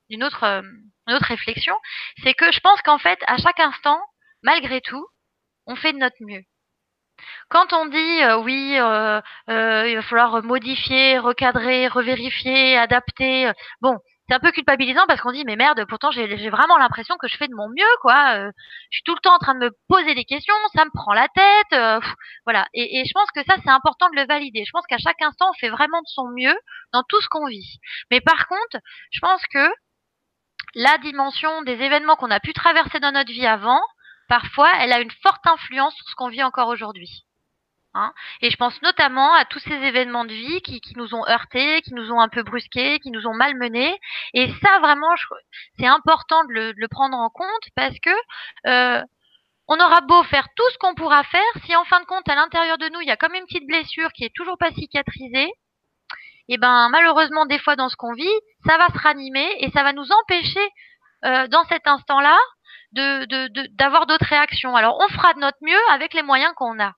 une, 0.10 0.24
autre, 0.24 0.44
euh, 0.44 0.62
une 1.08 1.14
autre 1.14 1.26
réflexion, 1.26 1.76
c'est 2.24 2.34
que 2.34 2.52
je 2.52 2.60
pense 2.60 2.82
qu'en 2.82 2.98
fait, 2.98 3.20
à 3.28 3.38
chaque 3.38 3.60
instant, 3.60 4.00
malgré 4.44 4.82
tout, 4.82 5.06
on 5.66 5.76
fait 5.76 5.94
de 5.94 5.98
notre 5.98 6.18
mieux. 6.22 6.44
Quand 7.50 7.74
on 7.74 7.86
dit 7.86 8.24
euh, 8.24 8.38
oui, 8.40 8.76
euh, 8.78 9.22
euh, 9.50 9.88
il 9.88 9.96
va 9.96 10.02
falloir 10.02 10.44
modifier, 10.44 11.20
recadrer, 11.20 11.88
revérifier, 11.88 12.78
adapter, 12.78 13.52
bon, 13.82 13.98
c'est 14.28 14.36
un 14.36 14.40
peu 14.40 14.52
culpabilisant 14.52 15.06
parce 15.08 15.22
qu'on 15.22 15.32
dit 15.32 15.44
mais 15.46 15.56
merde, 15.56 15.86
pourtant 15.88 16.12
j'ai 16.12 16.50
vraiment 16.50 16.78
l'impression 16.78 17.16
que 17.18 17.28
je 17.28 17.38
fais 17.38 17.48
de 17.48 17.54
mon 17.54 17.70
mieux, 17.70 17.84
quoi. 18.02 18.38
je 18.38 18.98
suis 18.98 19.04
tout 19.04 19.14
le 19.14 19.20
temps 19.22 19.36
en 19.36 19.40
train 19.40 19.54
de 19.54 19.60
me 19.60 19.72
poser 19.88 20.16
des 20.16 20.26
questions, 20.26 20.56
ça 20.74 20.86
me 20.86 20.92
prend 20.92 21.14
la 21.14 21.28
tête, 21.28 22.02
pff, 22.02 22.16
voilà. 22.46 22.68
Et, 22.74 23.04
je 23.06 23.12
pense 23.14 23.30
que 23.32 23.44
ça 23.44 23.56
c'est 23.64 23.70
important 23.70 24.10
de 24.10 24.16
le 24.16 24.26
valider. 24.28 24.64
Je 24.66 24.72
pense 24.72 24.88
qu'à 24.88 24.98
chaque 24.98 25.22
instant 25.22 25.50
on 25.52 25.60
fait 25.60 25.70
vraiment 25.70 26.02
de 26.02 26.08
son 26.08 26.28
mieux 26.30 26.56
dans 26.94 27.04
tout 27.08 27.22
ce 27.22 27.28
qu'on 27.30 27.46
vit. 27.48 27.80
Mais 28.12 28.22
par 28.22 28.48
contre, 28.48 28.78
je 29.12 29.20
pense 29.20 29.42
que 29.48 29.70
la 30.74 30.98
dimension 30.98 31.62
des 31.64 31.74
événements 31.74 32.16
qu'on 32.16 32.32
a 32.32 32.40
pu 32.40 32.54
traverser 32.54 33.00
dans 33.00 33.12
notre 33.12 33.32
vie 33.32 33.46
avant, 33.48 33.82
parfois, 34.28 34.72
elle 34.80 34.92
a 34.92 35.00
une 35.00 35.12
forte 35.24 35.46
influence 35.48 35.96
sur 35.96 36.08
ce 36.08 36.16
qu'on 36.16 36.30
vit 36.30 36.44
encore 36.44 36.70
aujourd'hui. 36.70 37.26
Hein 37.98 38.12
et 38.42 38.52
je 38.52 38.58
pense 38.58 38.82
notamment 38.82 39.34
à 39.36 39.46
tous 39.46 39.60
ces 39.60 39.74
événements 39.74 40.26
de 40.26 40.34
vie 40.34 40.62
qui, 40.62 40.82
qui, 40.82 40.98
nous 40.98 41.16
ont 41.16 41.26
heurtés, 41.28 41.82
qui 41.82 41.94
nous 41.94 42.12
ont 42.12 42.20
un 42.20 42.28
peu 42.28 42.44
brusqués, 42.44 43.00
qui 43.00 43.10
nous 43.10 43.26
ont 43.26 43.34
malmenés. 43.34 43.98
Et 44.34 44.52
ça, 44.62 44.80
vraiment, 44.80 45.16
c'est 45.80 45.88
important 45.88 46.44
de 46.44 46.74
le, 46.76 46.88
prendre 46.90 47.18
en 47.18 47.30
compte 47.30 47.70
parce 47.74 47.98
que 48.00 48.10
euh, 48.68 49.02
on 49.70 49.80
aura 49.80 50.02
beau 50.02 50.22
faire 50.24 50.48
tout 50.56 50.70
ce 50.74 50.78
qu'on 50.78 50.94
pourra 50.94 51.24
faire, 51.24 51.42
si 51.66 51.76
en 51.76 51.86
fin 51.86 52.02
de 52.02 52.06
compte, 52.06 52.28
à 52.28 52.36
l'intérieur 52.36 52.78
de 52.78 52.90
nous, 52.90 53.00
il 53.00 53.08
y 53.08 53.12
a 53.12 53.18
comme 53.18 53.34
une 53.34 53.46
petite 53.46 53.66
blessure 53.66 54.12
qui 54.12 54.26
est 54.26 54.36
toujours 54.36 54.58
pas 54.58 54.72
cicatrisée, 54.72 55.52
et 56.48 56.56
eh 56.56 56.58
ben 56.60 56.90
malheureusement, 56.90 57.48
des 57.48 57.58
fois 57.58 57.76
dans 57.76 57.90
ce 57.90 57.96
qu'on 57.96 58.14
vit, 58.14 58.40
ça 58.68 58.78
va 58.78 58.88
se 58.90 59.00
ranimer 59.00 59.48
et 59.62 59.72
ça 59.72 59.82
va 59.82 59.94
nous 59.94 60.08
empêcher 60.12 60.70
euh, 61.24 61.48
dans 61.48 61.64
cet 61.66 61.88
instant-là 61.88 62.38
de 62.96 63.68
d'avoir 63.76 64.06
d'autres 64.06 64.26
réactions. 64.26 64.76
Alors 64.76 64.98
on 65.00 65.14
fera 65.14 65.34
de 65.34 65.40
notre 65.40 65.58
mieux 65.62 65.80
avec 65.92 66.14
les 66.14 66.24
moyens 66.24 66.54
qu'on 66.56 66.80
a. 66.80 66.94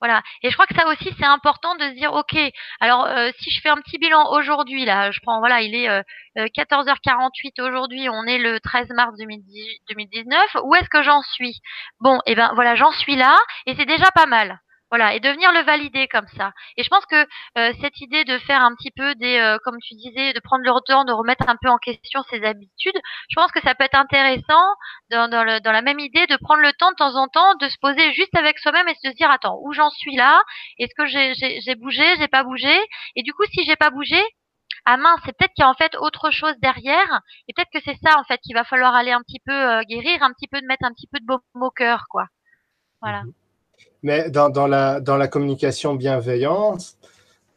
Voilà. 0.00 0.22
Et 0.42 0.50
je 0.50 0.54
crois 0.54 0.66
que 0.66 0.74
ça 0.74 0.86
aussi, 0.88 1.14
c'est 1.18 1.24
important 1.24 1.74
de 1.76 1.84
se 1.84 1.94
dire, 1.94 2.12
OK, 2.12 2.36
alors 2.80 3.06
euh, 3.06 3.30
si 3.38 3.50
je 3.50 3.60
fais 3.62 3.70
un 3.70 3.76
petit 3.76 3.98
bilan 3.98 4.30
aujourd'hui, 4.32 4.84
là, 4.84 5.10
je 5.10 5.20
prends, 5.22 5.38
voilà, 5.38 5.62
il 5.62 5.74
est 5.74 5.88
14h48 6.36 7.60
euh, 7.60 7.66
aujourd'hui, 7.66 8.08
on 8.10 8.24
est 8.24 8.38
le 8.38 8.60
13 8.60 8.88
mars 8.90 9.14
2019, 9.16 10.56
où 10.64 10.74
est-ce 10.74 10.90
que 10.90 11.02
j'en 11.02 11.22
suis? 11.22 11.60
Bon, 12.00 12.18
et 12.26 12.32
eh 12.32 12.34
ben 12.34 12.52
voilà, 12.54 12.74
j'en 12.74 12.92
suis 12.92 13.16
là, 13.16 13.36
et 13.66 13.74
c'est 13.74 13.86
déjà 13.86 14.10
pas 14.14 14.26
mal. 14.26 14.60
Voilà, 14.90 15.14
et 15.14 15.20
de 15.20 15.28
venir 15.28 15.50
le 15.52 15.62
valider 15.62 16.06
comme 16.06 16.28
ça. 16.36 16.52
Et 16.76 16.84
je 16.84 16.88
pense 16.88 17.04
que 17.06 17.26
euh, 17.58 17.72
cette 17.80 18.00
idée 18.00 18.24
de 18.24 18.38
faire 18.38 18.62
un 18.62 18.72
petit 18.76 18.92
peu 18.92 19.16
des, 19.16 19.38
euh, 19.38 19.58
comme 19.64 19.78
tu 19.82 19.94
disais, 19.94 20.32
de 20.32 20.40
prendre 20.40 20.64
le 20.64 20.72
temps, 20.86 21.04
de 21.04 21.12
remettre 21.12 21.48
un 21.48 21.56
peu 21.60 21.68
en 21.68 21.78
question 21.78 22.22
ses 22.30 22.44
habitudes, 22.44 22.98
je 23.28 23.34
pense 23.34 23.50
que 23.50 23.60
ça 23.62 23.74
peut 23.74 23.84
être 23.84 23.98
intéressant 23.98 24.64
dans, 25.10 25.28
dans, 25.28 25.42
le, 25.42 25.60
dans 25.60 25.72
la 25.72 25.82
même 25.82 25.98
idée 25.98 26.26
de 26.28 26.36
prendre 26.36 26.62
le 26.62 26.72
temps 26.72 26.90
de 26.92 26.96
temps 26.96 27.16
en 27.16 27.26
temps 27.26 27.56
de 27.56 27.68
se 27.68 27.76
poser 27.80 28.12
juste 28.12 28.36
avec 28.36 28.58
soi-même 28.60 28.88
et 28.88 28.94
se 28.94 29.12
dire, 29.16 29.30
attends, 29.30 29.58
où 29.62 29.72
j'en 29.72 29.90
suis 29.90 30.14
là? 30.14 30.40
Est-ce 30.78 30.94
que 30.94 31.06
j'ai 31.06 31.74
bougé? 31.74 32.04
J'ai 32.18 32.28
pas 32.28 32.44
bougé? 32.44 32.78
Et 33.16 33.22
du 33.24 33.32
coup, 33.34 33.44
si 33.52 33.64
j'ai 33.64 33.76
pas 33.76 33.90
bougé, 33.90 34.22
ah 34.84 34.96
mince, 34.96 35.20
c'est 35.24 35.36
peut-être 35.36 35.52
qu'il 35.54 35.62
y 35.62 35.66
a 35.66 35.68
en 35.70 35.74
fait 35.74 35.96
autre 35.96 36.30
chose 36.30 36.54
derrière, 36.60 37.22
et 37.48 37.52
peut-être 37.54 37.70
que 37.72 37.80
c'est 37.84 37.98
ça 38.04 38.18
en 38.18 38.24
fait 38.24 38.38
qu'il 38.38 38.54
va 38.54 38.64
falloir 38.64 38.94
aller 38.94 39.10
un 39.12 39.20
petit 39.22 39.40
peu 39.44 39.52
euh, 39.52 39.82
guérir, 39.82 40.22
un 40.22 40.32
petit 40.32 40.46
peu 40.48 40.60
de 40.60 40.66
mettre 40.66 40.84
un 40.84 40.92
petit 40.92 41.08
peu 41.08 41.18
de 41.18 41.26
baume 41.26 41.40
au 41.54 41.70
cœur, 41.70 42.04
quoi. 42.08 42.26
Voilà. 43.02 43.22
Mhm. 43.24 43.32
Mais 44.06 44.30
dans, 44.30 44.68
la, 44.68 45.28
communication 45.28 45.96
bienveillante, 45.96 46.96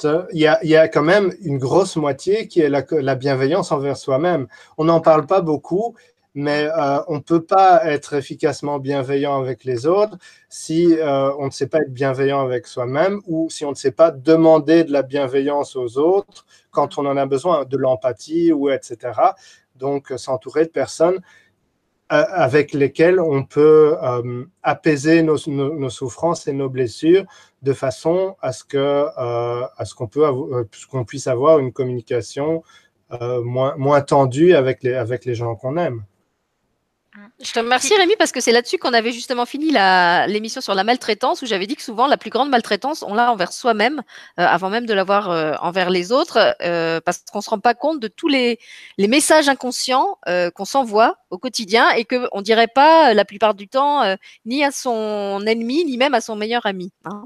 il 0.04 0.39
y, 0.64 0.76
a, 0.76 0.88
quand 0.88 1.04
même 1.04 1.32
une 1.43 1.60
grosse 1.60 1.95
moitié 1.95 2.47
qui 2.47 2.60
est 2.60 2.70
la, 2.70 2.84
la 2.89 3.14
bienveillance 3.14 3.72
envers 3.72 3.97
soi-même. 3.97 4.47
On 4.80 4.86
n'en 4.86 5.00
parle 5.00 5.28
pas 5.28 5.41
beaucoup, 5.41 5.95
mais 6.34 6.68
euh, 6.76 7.04
on 7.08 7.18
ne 7.18 7.20
peut 7.20 7.43
pas 7.43 7.86
être 7.86 8.16
efficacement 8.16 8.80
bienveillant 8.80 9.39
avec 9.39 9.64
les 9.64 9.86
autres 9.86 10.18
si 10.50 10.97
euh, 10.97 11.32
on 11.38 11.45
ne 11.45 11.52
sait 11.52 11.68
pas 11.68 11.82
être 11.82 11.93
bienveillant 11.93 12.41
avec 12.41 12.66
soi-même 12.66 13.22
ou 13.28 13.52
si 13.52 13.64
on 13.64 13.70
ne 13.70 13.76
sait 13.76 13.91
pas 13.91 14.10
demander 14.10 14.84
de 14.84 14.91
la 14.91 15.04
bienveillance 15.04 15.76
aux 15.76 16.00
autres 16.00 16.47
quand 16.72 16.97
on 16.97 17.06
en 17.06 17.16
a 17.16 17.28
besoin, 17.28 17.66
de 17.66 17.78
l'empathie 17.78 18.52
ou 18.52 18.72
etc. 18.72 18.97
Donc, 19.76 20.12
s'entourer 20.18 20.66
de 20.66 20.72
personnes 20.72 21.22
avec 22.10 22.74
lesquels 22.74 23.20
on 23.20 23.43
peut 23.43 23.95
euh, 24.01 24.45
apaiser 24.64 25.22
nos, 25.22 25.38
souffrances 25.89 26.47
et 26.47 26.53
nos 26.53 26.70
blessures 26.70 27.26
de 27.62 27.74
façon 27.74 28.36
à 28.41 28.51
ce 28.51 28.64
que 28.64 28.78
euh, 28.78 29.64
à 29.78 29.84
euh, 30.18 30.64
qu'on 30.89 31.05
puisse 31.05 31.28
avoir 31.28 31.60
une 31.60 31.72
communication 31.72 32.64
moins 33.43 34.01
tendue 34.01 34.53
avec 34.53 34.84
les 34.84 35.36
gens 35.36 35.55
qu'on 35.55 35.78
aime. 35.78 36.03
Je 37.39 37.51
te 37.53 37.60
remercie 37.60 37.95
Rémi 37.95 38.14
parce 38.20 38.32
que 38.32 38.39
c'est 38.39 38.51
là-dessus 38.51 38.78
qu'on 38.78 38.93
avait 38.93 39.12
justement 39.12 39.47
fini 39.47 39.72
l'émission 39.72 40.62
sur 40.62 40.76
la 40.76 40.84
maltraitance 40.84 41.41
où 41.41 41.47
j'avais 41.47 41.66
dit 41.66 41.76
que 41.76 41.82
souvent 41.82 42.05
la 42.05 42.18
plus 42.18 42.30
grande 42.30 42.49
maltraitance 42.49 43.01
on 43.01 43.16
l'a 43.16 43.32
envers 43.32 43.51
soi-même 43.51 44.03
euh, 44.39 44.45
avant 44.45 44.70
même 44.70 44.86
de 44.86 44.93
l'avoir 44.93 45.32
euh, 45.32 45.53
envers 45.60 45.89
les 45.89 46.12
autres 46.12 46.55
euh, 46.62 47.01
parce 47.01 47.24
qu'on 47.32 47.41
se 47.41 47.49
rend 47.49 47.60
pas 47.60 47.74
compte 47.74 47.99
de 47.99 48.07
tous 48.07 48.28
les, 48.28 48.60
les 48.99 49.07
messages 49.07 49.49
inconscients 49.49 50.20
qu'on 50.53 50.66
s'envoie 50.66 51.18
au 51.32 51.39
quotidien 51.39 51.89
et 51.91 52.05
que 52.05 52.28
on 52.32 52.43
dirait 52.43 52.68
pas 52.68 53.14
la 53.16 53.26
plupart 53.26 53.55
du 53.55 53.68
temps 53.68 54.03
ni 54.45 54.64
à 54.64 54.72
son 54.72 55.43
ennemi 55.47 55.86
ni 55.86 55.97
même 55.97 56.14
à 56.14 56.22
son 56.22 56.36
meilleur 56.36 56.66
ami. 56.66 56.91
Hein. 57.05 57.24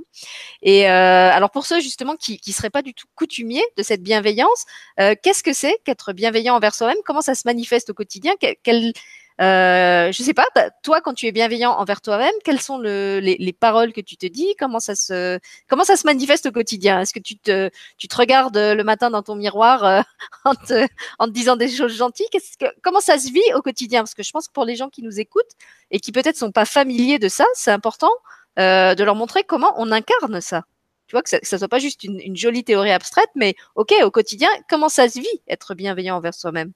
Et 0.62 0.86
alors 0.86 1.52
pour 1.52 1.66
ceux 1.66 1.82
justement 1.82 2.16
qui 2.16 2.40
qui 2.40 2.54
seraient 2.54 2.70
pas 2.70 2.82
du 2.82 2.94
tout 2.94 3.08
coutumiers 3.16 3.66
de 3.78 3.84
cette 3.84 4.02
bienveillance, 4.02 4.66
qu'est-ce 4.98 5.44
que 5.44 5.54
c'est 5.54 5.78
qu'être 5.84 6.14
bienveillant 6.14 6.56
envers 6.56 6.74
soi-même? 6.74 6.98
Comment 7.06 7.22
ça 7.22 7.36
se 7.36 7.44
manifeste 7.46 7.90
au 7.90 7.94
quotidien? 7.94 8.34
Quel, 8.64 8.94
euh, 9.42 10.12
je 10.12 10.24
sais 10.24 10.34
pas, 10.34 10.46
toi, 10.84 11.02
quand 11.02 11.14
tu 11.14 11.26
es 11.26 11.32
bienveillant 11.32 11.72
envers 11.72 12.02
toi-même, 12.02 12.34
quelles 12.44 12.62
sont 12.62 12.78
le, 12.78 13.20
les, 13.20 13.36
les, 13.38 13.54
paroles 13.54 13.92
que 13.92 14.02
tu 14.02 14.16
te 14.16 14.28
dis? 14.28 14.56
Comment 14.60 14.80
ça 14.80 14.96
se, 14.96 15.40
comment 15.68 15.84
ça 15.84 15.96
se 15.96 16.06
manifeste 16.06 16.46
au 16.46 16.52
quotidien? 16.52 17.02
Est-ce 17.02 17.14
que 17.14 17.20
tu 17.20 17.38
te, 17.38 17.70
tu 17.98 18.08
te 18.08 18.16
regardes 18.16 18.58
le 18.58 18.84
matin 18.84 19.10
dans 19.10 19.24
ton 19.24 19.36
miroir 19.36 19.84
euh, 19.84 20.02
en, 20.46 20.54
te, 20.54 20.88
en, 21.20 21.28
te, 21.28 21.32
disant 21.32 21.56
des 21.56 21.70
choses 21.70 21.96
gentilles? 21.96 22.28
Que, 22.32 22.66
Comment 22.84 23.00
ça 23.00 23.18
se 23.18 23.32
vit 23.32 23.42
au 23.56 23.62
quotidien? 23.62 24.02
Parce 24.02 24.14
que 24.14 24.24
je 24.24 24.32
pense 24.32 24.48
que 24.48 24.54
pour 24.54 24.66
les 24.66 24.76
gens 24.76 24.90
qui 24.90 25.02
nous 25.02 25.20
écoutent 25.20 25.44
et 25.90 26.00
qui 26.00 26.12
peut-être 26.12 26.38
sont 26.38 26.52
pas 26.52 26.66
familiers 26.66 27.20
de 27.20 27.28
ça, 27.28 27.46
c'est 27.56 27.72
important 27.72 28.12
euh, 28.60 28.94
de 28.96 29.04
leur 29.04 29.16
montrer 29.16 29.44
comment 29.44 29.74
on 29.78 29.92
incarne 29.92 30.42
ça. 30.42 30.64
Tu 31.08 31.16
vois 31.16 31.24
que 31.24 31.30
ça, 31.30 31.40
ça 31.42 31.58
soit 31.58 31.68
pas 31.68 31.80
juste 31.80 32.04
une, 32.04 32.20
une 32.20 32.36
jolie 32.36 32.64
théorie 32.64 32.92
abstraite, 32.92 33.30
mais 33.36 33.56
ok, 33.76 33.94
au 34.04 34.12
quotidien, 34.12 34.50
comment 34.70 34.90
ça 34.90 35.10
se 35.10 35.20
vit 35.20 35.42
être 35.48 35.74
bienveillant 35.74 36.18
envers 36.18 36.34
soi-même? 36.34 36.72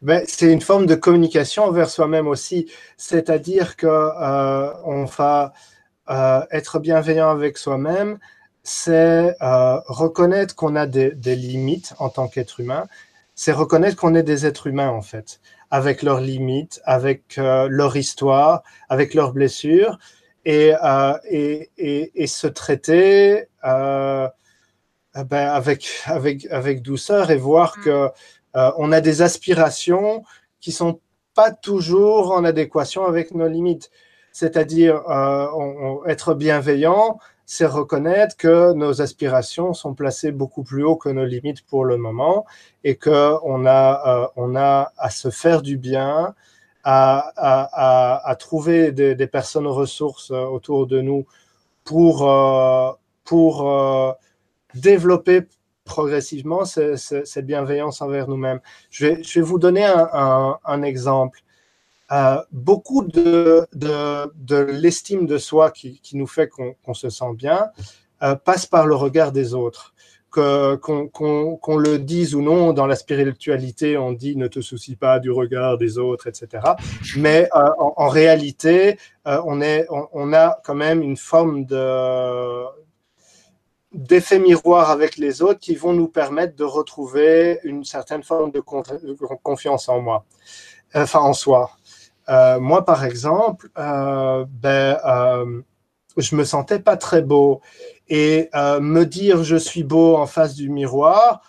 Ben, 0.00 0.24
c'est 0.28 0.52
une 0.52 0.60
forme 0.60 0.86
de 0.86 0.94
communication 0.94 1.64
envers 1.64 1.90
soi-même 1.90 2.28
aussi. 2.28 2.70
C'est-à-dire 2.96 3.76
que 3.76 3.86
euh, 3.86 4.72
on 4.84 5.04
va 5.04 5.52
euh, 6.10 6.40
être 6.50 6.78
bienveillant 6.78 7.30
avec 7.30 7.58
soi-même, 7.58 8.18
c'est 8.62 9.34
euh, 9.42 9.80
reconnaître 9.86 10.54
qu'on 10.54 10.76
a 10.76 10.86
des, 10.86 11.12
des, 11.12 11.36
limites 11.36 11.94
en 11.98 12.10
tant 12.10 12.28
qu'être 12.28 12.60
humain. 12.60 12.86
C'est 13.34 13.52
reconnaître 13.52 13.96
qu'on 13.96 14.14
est 14.14 14.22
des 14.22 14.46
êtres 14.46 14.68
humains 14.68 14.90
en 14.90 15.02
fait, 15.02 15.40
avec 15.70 16.02
leurs 16.02 16.20
limites, 16.20 16.80
avec 16.84 17.36
leur 17.36 17.96
histoire, 17.96 18.62
avec 18.88 19.14
leurs 19.14 19.32
blessures, 19.32 19.98
et, 20.44 20.72
et, 21.30 21.70
et, 21.78 22.22
et, 22.22 22.26
se 22.26 22.46
traiter 22.48 23.46
ben, 23.62 24.30
avec, 25.14 25.88
avec, 26.06 26.46
avec 26.50 26.82
douceur 26.82 27.30
et 27.30 27.36
voir 27.36 27.76
mmh. 27.78 27.82
que 27.84 28.10
euh, 28.56 28.70
on 28.76 28.92
a 28.92 29.00
des 29.00 29.22
aspirations 29.22 30.22
qui 30.60 30.72
sont 30.72 31.00
pas 31.34 31.52
toujours 31.52 32.32
en 32.32 32.44
adéquation 32.44 33.04
avec 33.04 33.34
nos 33.34 33.48
limites. 33.48 33.90
C'est-à-dire, 34.32 35.08
euh, 35.08 36.04
être 36.06 36.34
bienveillant, 36.34 37.18
c'est 37.46 37.66
reconnaître 37.66 38.36
que 38.36 38.72
nos 38.72 39.00
aspirations 39.00 39.72
sont 39.72 39.94
placées 39.94 40.32
beaucoup 40.32 40.62
plus 40.62 40.84
haut 40.84 40.96
que 40.96 41.08
nos 41.08 41.24
limites 41.24 41.64
pour 41.66 41.84
le 41.84 41.96
moment 41.96 42.44
et 42.84 42.96
qu'on 42.96 43.66
a, 43.66 44.02
euh, 44.06 44.26
on 44.36 44.56
a 44.56 44.92
à 44.98 45.10
se 45.10 45.30
faire 45.30 45.62
du 45.62 45.78
bien, 45.78 46.34
à, 46.84 48.36
trouver 48.38 48.92
des, 48.92 49.26
personnes 49.26 49.66
ressources 49.66 50.30
autour 50.30 50.86
de 50.86 51.02
nous 51.02 51.26
pour, 51.84 52.26
pour 53.24 54.16
développer 54.74 55.42
progressivement 55.88 56.64
cette 56.64 57.46
bienveillance 57.46 58.00
envers 58.02 58.28
nous-mêmes. 58.28 58.60
Je 58.90 59.06
vais, 59.06 59.40
vous 59.40 59.58
donner 59.58 59.84
un, 59.84 60.82
exemple. 60.82 61.40
Euh, 62.12 62.40
beaucoup 62.52 63.02
de, 63.04 63.66
l'estime 64.70 65.26
de 65.26 65.38
soi 65.38 65.72
qui, 65.72 66.00
nous 66.12 66.28
fait 66.28 66.48
qu'on 66.48 66.94
se 66.94 67.10
sent 67.10 67.34
bien 67.34 67.70
euh, 68.22 68.36
passe 68.36 68.66
par 68.66 68.86
le 68.86 68.94
regard 68.94 69.32
des 69.32 69.54
autres. 69.54 69.94
Qu'on 70.30 71.78
le 71.78 71.98
dise 71.98 72.34
ou 72.34 72.42
non, 72.42 72.74
dans 72.74 72.86
la 72.86 72.96
spiritualité, 72.96 73.96
on 73.96 74.12
dit 74.12 74.36
ne 74.36 74.46
te 74.46 74.60
soucie 74.60 74.94
pas 74.94 75.18
du 75.18 75.30
regard 75.30 75.78
des 75.78 75.96
autres, 75.96 76.26
etc. 76.26 76.62
Mais 77.16 77.48
euh, 77.56 77.70
en, 77.78 78.08
réalité, 78.08 78.98
on, 79.24 79.62
a 79.62 80.60
quand 80.64 80.74
même 80.74 81.02
une 81.02 81.16
forme 81.16 81.64
de, 81.64 82.66
d'effets 83.92 84.38
miroirs 84.38 84.90
avec 84.90 85.16
les 85.16 85.42
autres 85.42 85.60
qui 85.60 85.74
vont 85.74 85.92
nous 85.92 86.08
permettre 86.08 86.54
de 86.56 86.64
retrouver 86.64 87.58
une 87.64 87.84
certaine 87.84 88.22
forme 88.22 88.50
de 88.50 88.60
confiance 88.60 89.88
en 89.88 90.00
moi, 90.00 90.24
enfin 90.94 91.20
en 91.20 91.32
soi. 91.32 91.70
Euh, 92.28 92.60
moi, 92.60 92.84
par 92.84 93.04
exemple, 93.04 93.70
euh, 93.78 94.44
ben, 94.48 94.98
euh, 95.06 95.62
je 96.18 96.36
me 96.36 96.44
sentais 96.44 96.78
pas 96.78 96.96
très 96.96 97.22
beau 97.22 97.62
et 98.08 98.50
euh, 98.54 98.80
me 98.80 99.04
dire 99.04 99.44
je 99.44 99.56
suis 99.56 99.84
beau 99.84 100.16
en 100.16 100.26
face 100.26 100.54
du 100.54 100.68
miroir, 100.68 101.40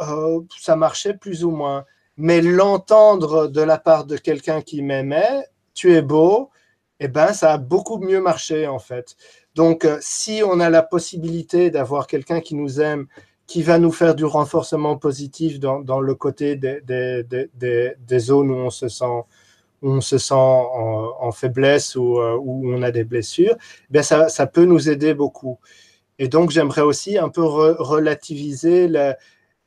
euh, 0.00 0.40
ça 0.58 0.76
marchait 0.76 1.14
plus 1.14 1.44
ou 1.44 1.50
moins. 1.50 1.84
Mais 2.16 2.40
l'entendre 2.40 3.48
de 3.48 3.60
la 3.60 3.78
part 3.78 4.04
de 4.04 4.16
quelqu'un 4.16 4.60
qui 4.60 4.82
m'aimait, 4.82 5.46
tu 5.74 5.94
es 5.94 6.02
beau, 6.02 6.50
eh 7.00 7.08
ben 7.08 7.32
ça 7.32 7.52
a 7.52 7.58
beaucoup 7.58 7.98
mieux 7.98 8.20
marché 8.20 8.66
en 8.66 8.78
fait. 8.78 9.16
Donc, 9.54 9.84
euh, 9.84 9.98
si 10.00 10.42
on 10.44 10.60
a 10.60 10.68
la 10.68 10.82
possibilité 10.82 11.70
d'avoir 11.70 12.06
quelqu'un 12.06 12.40
qui 12.40 12.54
nous 12.54 12.80
aime, 12.80 13.06
qui 13.46 13.62
va 13.62 13.78
nous 13.78 13.92
faire 13.92 14.14
du 14.14 14.24
renforcement 14.24 14.96
positif 14.96 15.60
dans, 15.60 16.00
le 16.00 16.14
côté 16.14 16.56
des, 16.56 18.18
zones 18.18 18.50
où 18.50 18.54
on 18.54 18.70
se 18.70 18.88
sent, 18.88 20.34
en, 20.34 21.32
faiblesse 21.32 21.94
ou 21.94 22.18
euh, 22.18 22.36
où 22.40 22.72
on 22.72 22.82
a 22.82 22.90
des 22.90 23.04
blessures, 23.04 23.54
eh 23.58 23.86
bien 23.90 24.02
ça, 24.02 24.46
peut 24.46 24.64
nous 24.64 24.88
aider 24.88 25.14
beaucoup. 25.14 25.58
Et 26.18 26.28
donc, 26.28 26.50
j'aimerais 26.50 26.82
aussi 26.82 27.18
un 27.18 27.28
peu 27.28 27.44
re 27.44 27.76
relativiser 27.78 28.88
la, 28.88 29.16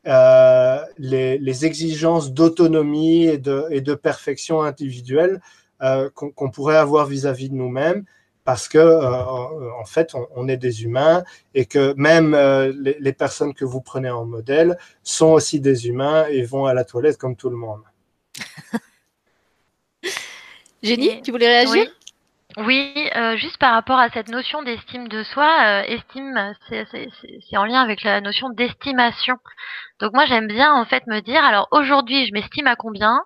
euh, 0.07 0.83
les, 0.97 1.65
exigences 1.65 2.33
d'autonomie 2.33 3.25
et 3.25 3.37
de 3.37 3.93
perfection 3.95 4.63
individuelle 4.63 5.39
qu'on 6.15 6.49
pourrait 6.49 6.77
avoir 6.77 7.05
vis-à-vis 7.05 7.49
de 7.49 7.55
nous-mêmes 7.55 8.05
parce 8.47 8.69
que 8.69 8.79
en 8.79 9.83
fait 9.83 10.15
on, 10.33 10.47
est 10.47 10.55
des 10.55 10.83
humains 10.85 11.25
et 11.53 11.65
que 11.65 11.93
même 11.97 12.31
les, 12.81 12.95
les, 12.97 13.11
personnes 13.11 13.53
que 13.53 13.65
vous 13.65 13.81
prenez 13.81 14.09
en 14.09 14.23
modèle 14.23 14.77
sont 15.03 15.33
aussi 15.33 15.59
des 15.59 15.87
humains 15.89 16.25
et 16.27 16.43
vont 16.43 16.65
à 16.65 16.73
la 16.73 16.85
toilette 16.85 17.17
comme 17.17 17.35
tout 17.35 17.49
le 17.49 17.57
monde. 17.57 17.81
Génie, 20.81 21.21
tu 21.23 21.31
voulais 21.31 21.49
réagir? 21.49 21.91
oui, 22.55 23.09
euh, 23.17 23.35
juste 23.35 23.57
par 23.57 23.73
rapport 23.73 23.99
à 23.99 24.09
cette 24.11 24.29
notion 24.29 24.63
d'estime 24.63 25.09
de 25.09 25.23
soi, 25.23 25.49
euh, 25.65 25.81
estime, 25.81 26.55
c'est 26.69 27.57
en 27.57 27.65
lien 27.65 27.81
avec 27.81 28.01
la 28.03 28.21
notion 28.21 28.49
d'estimation. 28.49 29.35
Donc 29.99 30.13
moi 30.13 30.25
j'aime 30.25 30.47
bien 30.47 30.73
en 30.73 30.85
fait 30.85 31.05
me 31.07 31.19
dire, 31.19 31.43
alors 31.43 31.67
aujourd'hui 31.71 32.25
je 32.27 32.31
m'estime 32.31 32.67
à 32.67 32.77
combien? 32.77 33.19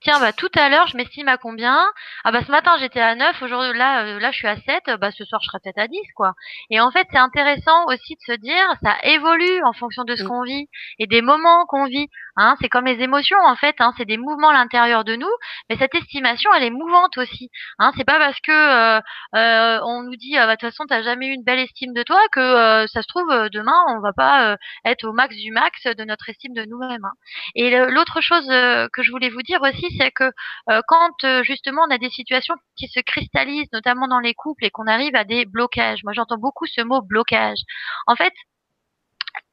Tiens, 0.00 0.20
bah 0.20 0.32
tout 0.32 0.50
à 0.54 0.68
l'heure, 0.68 0.86
je 0.86 0.96
m'estime 0.96 1.26
à 1.26 1.38
combien? 1.38 1.84
Ah 2.22 2.30
bah 2.30 2.40
ce 2.46 2.52
matin 2.52 2.76
j'étais 2.78 3.00
à 3.00 3.16
9, 3.16 3.42
aujourd'hui 3.42 3.76
là 3.76 4.04
euh, 4.04 4.20
là 4.20 4.30
je 4.30 4.36
suis 4.36 4.46
à 4.46 4.54
7, 4.56 4.84
bah 5.00 5.10
ce 5.10 5.24
soir 5.24 5.40
je 5.42 5.48
serai 5.48 5.58
peut-être 5.60 5.78
à 5.78 5.88
10 5.88 5.98
quoi. 6.14 6.34
Et 6.70 6.78
en 6.78 6.92
fait, 6.92 7.04
c'est 7.10 7.18
intéressant 7.18 7.84
aussi 7.86 8.14
de 8.14 8.20
se 8.20 8.38
dire 8.38 8.64
ça 8.80 8.96
évolue 9.02 9.60
en 9.64 9.72
fonction 9.72 10.04
de 10.04 10.14
ce 10.14 10.22
mm. 10.22 10.28
qu'on 10.28 10.42
vit 10.42 10.68
et 11.00 11.08
des 11.08 11.20
moments 11.20 11.66
qu'on 11.66 11.86
vit. 11.86 12.06
Hein, 12.38 12.56
c'est 12.60 12.68
comme 12.68 12.86
les 12.86 13.02
émotions 13.02 13.38
en 13.44 13.56
fait, 13.56 13.76
hein, 13.80 13.92
c'est 13.98 14.06
des 14.06 14.16
mouvements 14.16 14.50
à 14.50 14.54
l'intérieur 14.54 15.04
de 15.04 15.16
nous, 15.16 15.28
mais 15.68 15.76
cette 15.76 15.94
estimation 15.94 16.50
elle 16.54 16.64
est 16.64 16.70
mouvante 16.70 17.18
aussi. 17.18 17.50
Hein, 17.78 17.92
c'est 17.96 18.04
pas 18.04 18.18
parce 18.18 18.38
que 18.40 18.52
euh, 18.52 19.00
euh 19.36 19.80
on 19.84 20.02
nous 20.04 20.16
dit 20.16 20.36
ah, 20.36 20.46
bah 20.46 20.54
de 20.56 20.60
toute 20.60 20.70
façon 20.70 20.84
t'as 20.88 21.02
jamais 21.02 21.26
eu 21.26 21.32
une 21.32 21.44
belle 21.44 21.58
estime 21.58 21.92
de 21.92 22.02
toi 22.02 22.20
que 22.32 22.40
euh, 22.40 22.86
ça 22.86 23.02
se 23.02 23.08
trouve 23.08 23.28
demain 23.52 23.78
on 23.88 24.00
va 24.00 24.12
pas 24.12 24.56
être 24.84 25.04
au 25.04 25.12
max 25.12 25.36
du 25.36 25.52
max 25.52 25.84
de 25.84 26.04
notre 26.04 26.28
estime 26.30 26.54
de 26.54 26.64
nous-mêmes. 26.64 27.04
Hein. 27.04 27.12
Et 27.54 27.70
l'autre 27.90 28.20
chose 28.20 28.46
que 28.46 29.02
je 29.02 29.10
voulais 29.10 29.30
vous 29.30 29.42
dire 29.42 29.60
aussi 29.62 29.86
c'est 29.98 30.10
que 30.10 30.32
euh, 30.70 30.80
quand 30.86 31.24
euh, 31.24 31.42
justement 31.42 31.82
on 31.88 31.94
a 31.94 31.98
des 31.98 32.10
situations 32.10 32.54
qui 32.76 32.88
se 32.88 33.00
cristallisent, 33.00 33.72
notamment 33.72 34.08
dans 34.08 34.20
les 34.20 34.34
couples, 34.34 34.64
et 34.64 34.70
qu'on 34.70 34.86
arrive 34.86 35.14
à 35.14 35.24
des 35.24 35.44
blocages. 35.46 36.04
Moi, 36.04 36.12
j'entends 36.12 36.38
beaucoup 36.38 36.66
ce 36.66 36.82
mot 36.82 37.02
blocage. 37.02 37.58
En 38.06 38.16
fait, 38.16 38.32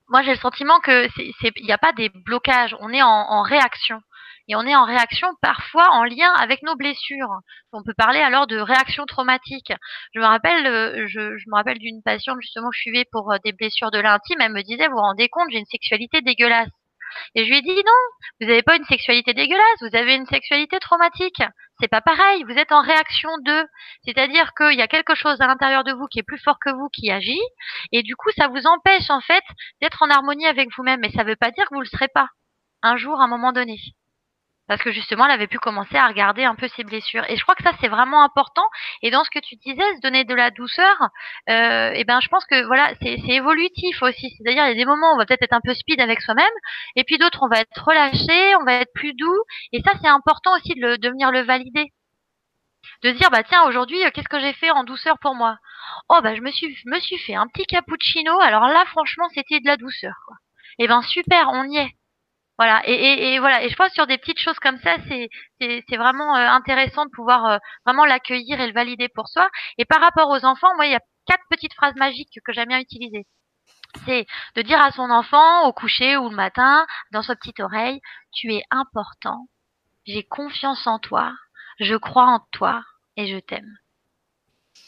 moi, 0.07 0.21
j'ai 0.21 0.31
le 0.33 0.39
sentiment 0.39 0.79
que 0.79 1.07
il 1.19 1.65
n'y 1.65 1.71
a 1.71 1.77
pas 1.77 1.93
des 1.93 2.09
blocages. 2.09 2.75
On 2.79 2.93
est 2.93 3.01
en, 3.01 3.41
réaction. 3.41 3.99
Et 4.47 4.55
on 4.55 4.61
est 4.61 4.75
en 4.75 4.85
réaction 4.85 5.27
parfois 5.41 5.89
en 5.91 6.03
lien 6.03 6.31
avec 6.37 6.61
nos 6.61 6.75
blessures. 6.75 7.29
On 7.73 7.81
peut 7.81 7.95
parler 7.97 8.19
alors 8.19 8.45
de 8.45 8.57
réaction 8.59 9.05
traumatique. 9.07 9.73
Je 10.13 10.19
me 10.19 10.25
rappelle, 10.25 10.67
euh, 10.67 11.07
je, 11.07 11.35
je 11.37 11.49
me 11.49 11.55
rappelle 11.55 11.79
d'une 11.79 12.03
patiente 12.03 12.37
justement 12.41 12.69
que 12.69 12.75
je 12.75 12.81
suivais 12.81 13.05
pour 13.11 13.33
des 13.43 13.53
blessures 13.53 13.89
de 13.89 13.99
l'intime. 13.99 14.41
Elle 14.41 14.53
me 14.53 14.61
disait, 14.61 14.87
vous 14.87 14.93
vous 14.93 15.01
rendez 15.01 15.29
compte, 15.29 15.49
j'ai 15.51 15.57
une 15.57 15.65
sexualité 15.65 16.21
dégueulasse. 16.21 16.69
Et 17.35 17.45
je 17.45 17.49
lui 17.49 17.57
ai 17.57 17.61
dit 17.61 17.75
non, 17.75 18.01
vous 18.41 18.47
n'avez 18.47 18.63
pas 18.63 18.75
une 18.75 18.85
sexualité 18.85 19.33
dégueulasse, 19.33 19.81
vous 19.81 19.95
avez 19.95 20.15
une 20.15 20.25
sexualité 20.25 20.79
traumatique. 20.79 21.41
C'est 21.79 21.87
pas 21.89 22.01
pareil, 22.01 22.43
vous 22.43 22.57
êtes 22.57 22.71
en 22.71 22.81
réaction 22.81 23.29
de. 23.45 23.65
C'est-à-dire 24.05 24.53
qu'il 24.53 24.77
y 24.77 24.81
a 24.81 24.87
quelque 24.87 25.15
chose 25.15 25.39
à 25.41 25.47
l'intérieur 25.47 25.83
de 25.83 25.93
vous 25.93 26.07
qui 26.07 26.19
est 26.19 26.23
plus 26.23 26.41
fort 26.41 26.57
que 26.59 26.71
vous 26.71 26.89
qui 26.89 27.11
agit, 27.11 27.41
et 27.91 28.03
du 28.03 28.15
coup 28.15 28.29
ça 28.37 28.47
vous 28.47 28.65
empêche 28.65 29.09
en 29.09 29.21
fait 29.21 29.43
d'être 29.81 30.01
en 30.03 30.09
harmonie 30.09 30.47
avec 30.47 30.69
vous-même. 30.75 30.99
Mais 31.01 31.11
ça 31.11 31.23
ne 31.23 31.29
veut 31.29 31.35
pas 31.35 31.51
dire 31.51 31.65
que 31.69 31.75
vous 31.75 31.81
le 31.81 31.87
serez 31.87 32.07
pas 32.07 32.29
un 32.81 32.97
jour, 32.97 33.19
à 33.19 33.25
un 33.25 33.27
moment 33.27 33.51
donné 33.51 33.77
parce 34.67 34.81
que 34.81 34.91
justement, 34.91 35.25
elle 35.25 35.31
avait 35.31 35.47
pu 35.47 35.59
commencer 35.59 35.95
à 35.95 36.07
regarder 36.07 36.43
un 36.43 36.55
peu 36.55 36.67
ses 36.69 36.83
blessures. 36.83 37.23
Et 37.29 37.35
je 37.35 37.43
crois 37.43 37.55
que 37.55 37.63
ça, 37.63 37.73
c'est 37.81 37.87
vraiment 37.87 38.23
important. 38.23 38.65
Et 39.03 39.11
dans 39.11 39.23
ce 39.23 39.29
que 39.29 39.39
tu 39.39 39.55
disais, 39.55 39.95
se 39.95 40.01
donner 40.01 40.23
de 40.23 40.33
la 40.33 40.49
douceur, 40.51 40.95
euh, 41.49 41.91
et 41.91 42.03
ben, 42.03 42.19
je 42.19 42.27
pense 42.29 42.45
que 42.45 42.65
voilà, 42.65 42.93
c'est 43.01 43.19
évolutif 43.27 44.01
aussi. 44.01 44.35
C'est-à-dire, 44.37 44.65
il 44.65 44.69
y 44.69 44.71
a 44.71 44.75
des 44.75 44.85
moments 44.85 45.11
où 45.11 45.15
on 45.15 45.17
va 45.17 45.25
peut-être 45.25 45.43
être 45.43 45.53
un 45.53 45.61
peu 45.61 45.73
speed 45.73 46.01
avec 46.01 46.21
soi-même, 46.21 46.45
et 46.95 47.03
puis 47.03 47.17
d'autres, 47.17 47.43
on 47.43 47.47
va 47.47 47.59
être 47.61 47.83
relâché, 47.83 48.55
on 48.59 48.63
va 48.63 48.73
être 48.73 48.93
plus 48.93 49.13
doux. 49.13 49.43
Et 49.71 49.81
ça, 49.81 49.91
c'est 50.01 50.07
important 50.07 50.55
aussi 50.55 50.73
de, 50.75 50.81
le, 50.81 51.09
venir 51.09 51.31
le 51.31 51.41
valider. 51.41 51.91
De 53.03 53.11
dire, 53.11 53.29
bah 53.29 53.43
tiens, 53.43 53.63
aujourd'hui, 53.67 54.03
euh, 54.03 54.09
qu'est-ce 54.13 54.29
que 54.29 54.39
j'ai 54.39 54.53
fait 54.53 54.71
en 54.71 54.83
douceur 54.83 55.17
pour 55.19 55.35
moi? 55.35 55.57
Oh, 56.09 56.19
bah 56.23 56.35
je 56.35 56.41
me 56.41 56.51
suis, 56.51 56.75
me 56.85 56.99
suis 56.99 57.17
fait 57.17 57.35
un 57.35 57.47
petit 57.47 57.65
cappuccino. 57.65 58.39
Alors 58.39 58.67
là, 58.67 58.83
franchement, 58.87 59.27
c'était 59.33 59.59
de 59.59 59.67
la 59.67 59.77
douceur. 59.77 60.13
Quoi. 60.25 60.37
Et 60.79 60.87
ben 60.87 61.01
super, 61.01 61.49
on 61.51 61.63
y 61.65 61.77
est. 61.77 61.91
Voilà, 62.57 62.81
et, 62.87 62.93
et, 62.93 63.33
et, 63.33 63.39
voilà, 63.39 63.63
et 63.63 63.69
je 63.69 63.75
pense 63.75 63.91
sur 63.91 64.07
des 64.07 64.17
petites 64.17 64.39
choses 64.39 64.59
comme 64.59 64.77
ça, 64.79 64.95
c'est 65.09 65.29
c'est 65.59 65.97
vraiment 65.97 66.35
euh, 66.37 66.47
intéressant 66.47 67.05
de 67.05 67.11
pouvoir 67.11 67.45
euh, 67.45 67.57
vraiment 67.85 68.05
l'accueillir 68.05 68.61
et 68.61 68.67
le 68.67 68.73
valider 68.73 69.09
pour 69.09 69.27
soi. 69.27 69.49
Et 69.77 69.85
par 69.85 69.99
rapport 70.01 70.29
aux 70.29 70.45
enfants, 70.45 70.73
moi, 70.75 70.85
il 70.85 70.93
y 70.93 70.95
a 70.95 71.01
quatre 71.25 71.43
petites 71.49 71.73
phrases 71.73 71.95
magiques 71.95 72.39
que 72.45 72.53
j'aime 72.53 72.69
bien 72.69 72.79
utiliser. 72.79 73.25
C'est 74.05 74.25
de 74.55 74.61
dire 74.61 74.81
à 74.81 74.91
son 74.91 75.09
enfant 75.09 75.67
au 75.67 75.73
coucher 75.73 76.17
ou 76.17 76.29
le 76.29 76.35
matin, 76.35 76.85
dans 77.11 77.23
sa 77.23 77.35
petite 77.35 77.59
oreille, 77.59 77.99
tu 78.33 78.53
es 78.53 78.63
important, 78.71 79.47
j'ai 80.05 80.23
confiance 80.23 80.87
en 80.87 80.99
toi, 80.99 81.33
je 81.79 81.95
crois 81.95 82.25
en 82.25 82.39
toi 82.51 82.83
et 83.17 83.27
je 83.27 83.39
t'aime. 83.39 83.77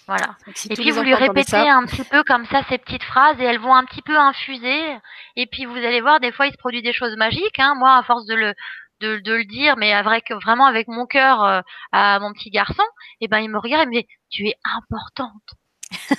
Voilà. 0.08 0.38
et 0.70 0.76
puis 0.76 0.92
vous 0.92 1.02
lui 1.02 1.14
répétez 1.14 1.58
un 1.58 1.86
petit 1.86 2.06
peu 2.06 2.24
comme 2.24 2.46
ça 2.46 2.64
ces 2.70 2.78
petites 2.78 3.04
phrases 3.04 3.40
et 3.42 3.44
elles 3.44 3.60
vont 3.60 3.76
un 3.76 3.84
petit 3.84 4.02
peu 4.02 4.18
infuser. 4.18 4.98
Et 5.36 5.48
puis 5.48 5.66
vous 5.66 5.76
allez 5.76 6.00
voir, 6.00 6.22
des 6.22 6.32
fois 6.32 6.48
il 6.48 6.54
se 6.54 6.58
produit 6.58 6.82
des 6.82 6.94
choses 6.94 7.18
magiques. 7.18 7.60
Hein. 7.60 7.76
Moi, 7.76 7.94
à 7.94 8.04
force 8.04 8.26
de 8.26 8.36
le 8.36 8.54
de, 9.02 9.20
de 9.20 9.34
le 9.34 9.46
dire, 9.46 9.76
mais 9.78 9.94
avec 9.94 10.32
vraiment 10.32 10.66
avec 10.66 10.88
mon 10.88 11.06
cœur 11.06 11.44
euh, 11.44 11.62
à 11.92 12.20
mon 12.20 12.32
petit 12.34 12.50
garçon, 12.50 12.84
et 13.20 13.26
eh 13.26 13.28
ben 13.28 13.40
il 13.40 13.50
me 13.50 13.60
regarde 13.60 13.84
et 13.84 13.88
me 13.88 14.02
dit 14.02 14.08
tu 14.30 14.48
es 14.48 14.56
importante. 14.64 15.57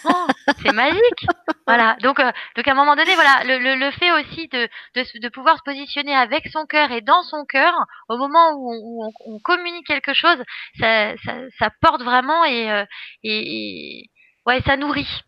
Oh, 0.05 0.27
c'est 0.63 0.73
magique. 0.73 1.27
Voilà. 1.67 1.97
Donc, 2.01 2.19
euh, 2.19 2.33
donc 2.57 2.67
à 2.67 2.71
un 2.73 2.75
moment 2.75 2.97
donné, 2.97 3.15
voilà, 3.15 3.45
le, 3.45 3.59
le, 3.59 3.75
le 3.75 3.91
fait 3.91 4.11
aussi 4.13 4.49
de, 4.49 4.67
de, 4.95 5.21
de, 5.21 5.29
pouvoir 5.29 5.59
se 5.59 5.63
positionner 5.65 6.15
avec 6.15 6.49
son 6.51 6.65
cœur 6.65 6.91
et 6.93 7.03
dans 7.03 7.23
son 7.25 7.45
cœur, 7.45 7.75
au 8.09 8.17
moment 8.17 8.53
où, 8.53 8.73
on, 8.73 8.79
où 8.79 9.05
on, 9.05 9.35
on, 9.35 9.39
communique 9.41 9.87
quelque 9.87 10.15
chose, 10.15 10.43
ça, 10.81 11.15
ça, 11.27 11.35
ça 11.59 11.71
porte 11.83 12.03
vraiment 12.03 12.43
et, 12.47 12.71
euh, 12.71 12.87
et, 13.23 13.99
et, 14.01 14.11
ouais, 14.47 14.63
ça 14.65 14.79
nourrit. 14.79 15.21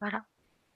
Voilà. 0.00 0.20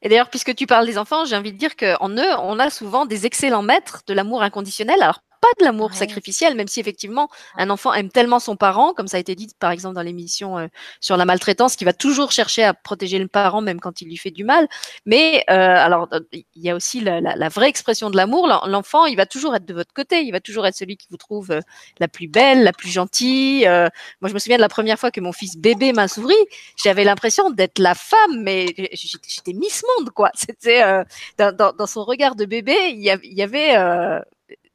Et 0.02 0.08
d'ailleurs, 0.08 0.28
puisque 0.28 0.54
tu 0.54 0.66
parles 0.66 0.84
des 0.84 0.98
enfants, 0.98 1.24
j'ai 1.24 1.36
envie 1.36 1.52
de 1.52 1.58
dire 1.58 1.76
qu'en 1.76 2.10
eux, 2.10 2.34
on 2.40 2.58
a 2.58 2.68
souvent 2.68 3.06
des 3.06 3.24
excellents 3.24 3.62
maîtres 3.62 4.02
de 4.06 4.12
l'amour 4.12 4.42
inconditionnel. 4.42 5.00
Alors 5.00 5.20
pas 5.44 5.60
de 5.60 5.64
l'amour 5.66 5.92
sacrificiel, 5.92 6.54
même 6.54 6.68
si 6.68 6.80
effectivement 6.80 7.28
un 7.58 7.68
enfant 7.68 7.92
aime 7.92 8.08
tellement 8.08 8.38
son 8.38 8.56
parent, 8.56 8.94
comme 8.94 9.08
ça 9.08 9.18
a 9.18 9.20
été 9.20 9.34
dit 9.34 9.48
par 9.58 9.72
exemple 9.72 9.94
dans 9.94 10.02
l'émission 10.02 10.56
euh, 10.56 10.68
sur 11.00 11.18
la 11.18 11.26
maltraitance, 11.26 11.76
qui 11.76 11.84
va 11.84 11.92
toujours 11.92 12.32
chercher 12.32 12.64
à 12.64 12.72
protéger 12.72 13.18
le 13.18 13.28
parent 13.28 13.60
même 13.60 13.78
quand 13.78 14.00
il 14.00 14.08
lui 14.08 14.16
fait 14.16 14.30
du 14.30 14.42
mal. 14.42 14.66
Mais 15.04 15.44
euh, 15.50 15.54
alors 15.54 16.08
il 16.32 16.44
y 16.56 16.70
a 16.70 16.74
aussi 16.74 17.00
la, 17.00 17.20
la, 17.20 17.36
la 17.36 17.48
vraie 17.50 17.68
expression 17.68 18.08
de 18.08 18.16
l'amour. 18.16 18.46
L'enfant, 18.66 19.04
il 19.04 19.16
va 19.16 19.26
toujours 19.26 19.54
être 19.54 19.66
de 19.66 19.74
votre 19.74 19.92
côté, 19.92 20.22
il 20.22 20.30
va 20.30 20.40
toujours 20.40 20.66
être 20.66 20.76
celui 20.76 20.96
qui 20.96 21.08
vous 21.10 21.18
trouve 21.18 21.50
euh, 21.50 21.60
la 21.98 22.08
plus 22.08 22.26
belle, 22.26 22.64
la 22.64 22.72
plus 22.72 22.88
gentille. 22.88 23.66
Euh, 23.66 23.88
moi, 24.22 24.30
je 24.30 24.34
me 24.34 24.38
souviens 24.38 24.56
de 24.56 24.62
la 24.62 24.70
première 24.70 24.98
fois 24.98 25.10
que 25.10 25.20
mon 25.20 25.32
fils 25.32 25.58
bébé 25.58 25.92
m'a 25.92 26.08
souri, 26.08 26.34
j'avais 26.82 27.04
l'impression 27.04 27.50
d'être 27.50 27.78
la 27.78 27.94
femme, 27.94 28.40
mais 28.40 28.66
j'étais 28.94 29.52
Miss 29.52 29.84
Monde 29.98 30.10
quoi. 30.10 30.30
C'était 30.34 30.82
dans, 31.36 31.54
dans, 31.54 31.72
dans, 31.72 31.86
son 31.86 32.04
regard 32.04 32.34
de 32.34 32.46
bébé, 32.46 32.76
il 32.92 33.02
y, 33.02 33.10
avait, 33.10 33.26
il 33.26 33.36
y 33.36 33.42
avait 33.42 33.76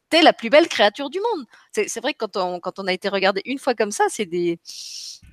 t'es 0.10 0.22
la 0.22 0.34
plus 0.34 0.49
belle 0.49 0.68
créature 0.68 1.10
du 1.10 1.20
monde. 1.20 1.45
C'est 1.72 2.01
vrai 2.01 2.14
que 2.14 2.26
quand 2.26 2.38
on, 2.38 2.60
quand 2.60 2.80
on 2.80 2.88
a 2.88 2.93
été 2.93 3.10
regardé 3.10 3.41
une 3.45 3.60
fois 3.60 3.76
comme 3.76 3.91
ça, 3.91 4.05
c'est 4.10 4.26
des, 4.26 4.60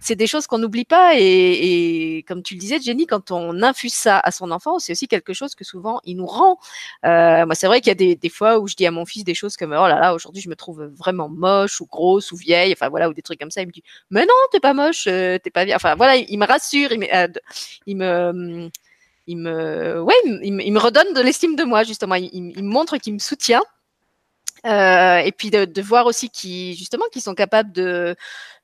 des 0.09 0.27
choses 0.27 0.47
qu'on 0.47 0.59
n'oublie 0.59 0.85
pas. 0.85 1.19
Et, 1.19 2.19
et, 2.19 2.23
comme 2.25 2.43
tu 2.43 2.55
le 2.55 2.61
disais, 2.61 2.79
Jenny, 2.81 3.07
quand 3.07 3.31
on 3.31 3.63
infuse 3.63 3.95
ça 3.95 4.21
à 4.21 4.31
son 4.31 4.51
enfant, 4.51 4.79
c'est 4.79 4.93
aussi 4.93 5.09
quelque 5.09 5.33
chose 5.33 5.55
que 5.55 5.65
souvent 5.65 6.01
il 6.05 6.17
nous 6.17 6.27
rend. 6.27 6.59
Euh, 7.05 7.47
moi, 7.47 7.55
c'est 7.55 7.67
vrai 7.67 7.81
qu'il 7.81 7.89
y 7.89 7.93
a 7.93 7.95
des, 7.95 8.17
des, 8.17 8.29
fois 8.29 8.59
où 8.59 8.69
je 8.69 8.75
dis 8.77 8.87
à 8.87 8.91
mon 8.91 9.07
fils 9.07 9.25
des 9.25 9.35
choses 9.35 9.57
comme 9.57 9.73
oh 9.73 9.89
là 9.89 9.99
là, 9.99 10.15
aujourd'hui 10.15 10.43
je 10.43 10.49
me 10.49 10.57
trouve 10.57 10.85
vraiment 10.85 11.29
moche 11.29 11.81
ou 11.81 11.87
grosse 11.87 12.33
ou 12.33 12.37
vieille, 12.37 12.73
enfin 12.73 12.89
voilà, 12.89 13.09
ou 13.09 13.15
des 13.15 13.23
trucs 13.23 13.41
comme 13.41 13.51
ça. 13.51 13.63
Il 13.63 13.69
me 13.69 13.73
dit 13.73 13.83
mais 14.11 14.23
non, 14.23 14.35
t'es 14.53 14.61
pas 14.61 14.75
moche, 14.75 15.07
euh, 15.09 15.39
t'es 15.39 15.51
pas 15.51 15.65
bien. 15.65 15.77
Enfin 15.77 15.95
voilà, 15.97 16.17
il, 16.17 16.39
me 16.39 16.47
rassure, 16.47 16.93
il 16.93 17.01
me, 17.01 17.15
euh, 17.15 17.29
il 17.87 17.97
me 17.97 18.71
il 19.29 19.39
me, 19.39 20.01
ouais, 20.03 20.15
il 20.25 20.53
me, 20.53 20.63
il 20.63 20.73
me 20.73 20.79
redonne 20.79 21.13
de 21.13 21.21
l'estime 21.21 21.57
de 21.57 21.65
moi 21.65 21.83
justement. 21.83 22.15
Il 22.15 22.63
me 22.63 22.71
montre 22.71 22.99
qu'il 22.99 23.15
me 23.15 23.19
soutient 23.19 23.63
euh, 24.65 25.19
et 25.19 25.33
puis 25.33 25.51
de, 25.51 25.65
de 25.65 25.83
voir 25.83 26.07
aussi 26.07 26.31
qui 26.31 26.75
justement 26.75 27.05
qui 27.13 27.21
sont 27.21 27.35
capables 27.35 27.73
de 27.73 28.17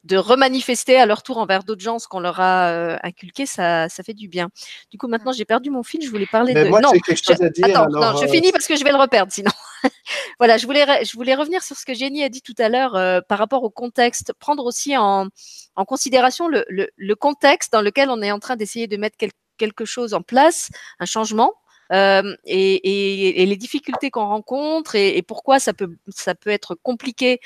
de 0.04 0.16
remanifester 0.16 0.96
à 0.96 1.06
leur 1.06 1.22
tour 1.22 1.38
envers 1.38 1.62
d'autres 1.62 1.80
gens 1.80 1.98
ce 1.98 2.08
qu'on 2.08 2.20
leur 2.20 2.40
a 2.40 2.70
euh, 2.70 2.96
inculqué, 3.02 3.46
ça, 3.46 3.88
ça 3.88 4.02
fait 4.02 4.14
du 4.14 4.28
bien. 4.28 4.48
Du 4.90 4.98
coup, 4.98 5.06
maintenant, 5.06 5.32
j'ai 5.32 5.44
perdu 5.44 5.70
mon 5.70 5.82
fil. 5.82 6.02
Je 6.02 6.10
voulais 6.10 6.26
parler 6.26 6.54
Mais 6.54 6.64
de. 6.64 6.68
Moi, 6.70 6.80
non, 6.80 6.90
quelque 6.90 7.14
chose 7.14 7.36
je... 7.38 7.44
à 7.44 7.50
dire, 7.50 7.66
Attends, 7.66 7.84
alors, 7.84 8.14
non, 8.14 8.20
je 8.20 8.24
euh... 8.24 8.28
finis 8.28 8.50
parce 8.50 8.66
que 8.66 8.76
je 8.76 8.82
vais 8.82 8.90
le 8.90 8.96
reperdre 8.96 9.32
sinon. 9.32 9.52
voilà, 10.38 10.56
je 10.56 10.66
voulais, 10.66 11.04
je 11.04 11.12
voulais 11.16 11.34
revenir 11.34 11.62
sur 11.62 11.76
ce 11.76 11.84
que 11.84 11.94
Jenny 11.94 12.24
a 12.24 12.28
dit 12.28 12.42
tout 12.42 12.54
à 12.58 12.68
l'heure 12.68 12.96
euh, 12.96 13.20
par 13.20 13.38
rapport 13.38 13.62
au 13.62 13.70
contexte, 13.70 14.32
prendre 14.38 14.64
aussi 14.64 14.96
en, 14.96 15.28
en 15.76 15.84
considération 15.84 16.48
le, 16.48 16.64
le, 16.68 16.88
le 16.96 17.14
contexte 17.14 17.72
dans 17.72 17.82
lequel 17.82 18.10
on 18.10 18.22
est 18.22 18.32
en 18.32 18.40
train 18.40 18.56
d'essayer 18.56 18.88
de 18.88 18.96
mettre 18.96 19.16
quel, 19.16 19.30
quelque 19.56 19.84
chose 19.84 20.14
en 20.14 20.22
place, 20.22 20.70
un 20.98 21.06
changement 21.06 21.52
euh, 21.92 22.36
et, 22.44 22.74
et, 22.74 23.42
et, 23.42 23.46
les 23.46 23.56
difficultés 23.56 24.10
qu'on 24.10 24.26
rencontre 24.26 24.94
et, 24.94 25.22
pourquoi 25.22 25.58
ça 25.58 25.72
peut 25.72 25.90
ça 26.08 26.34
peut 26.34 26.50
être 26.50 26.74
compliqué. 26.74 27.40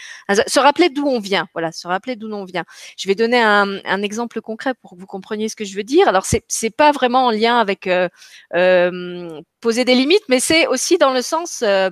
Se 0.47 0.61
rappeler 0.61 0.89
d'où 0.89 1.07
on 1.07 1.19
vient, 1.19 1.49
voilà, 1.53 1.73
se 1.73 1.87
rappeler 1.87 2.17
d'où 2.17 2.33
on 2.33 2.45
vient. 2.45 2.65
Je 2.97 3.09
vais 3.09 3.15
donner 3.15 3.41
un, 3.41 3.81
un, 3.85 4.03
exemple 4.03 4.41
concret 4.41 4.75
pour 4.75 4.93
que 4.93 4.97
vous 4.97 5.07
compreniez 5.07 5.49
ce 5.49 5.57
que 5.57 5.65
je 5.65 5.77
veux 5.77 5.85
dire. 5.85 6.09
Alors 6.09 6.27
c'est 6.27 6.45
c'est 6.49 6.71
pas 6.71 6.93
vraiment 6.93 7.27
en 7.27 7.31
lien 7.31 7.59
avec 7.59 7.87
euh, 7.87 8.09
euh, 8.55 9.41
poser 9.61 9.85
des 9.85 9.95
limites, 9.95 10.25
mais 10.29 10.41
c'est 10.41 10.67
aussi 10.67 10.99
dans 10.99 11.13
le 11.13 11.23
sens 11.23 11.63
euh, 11.63 11.91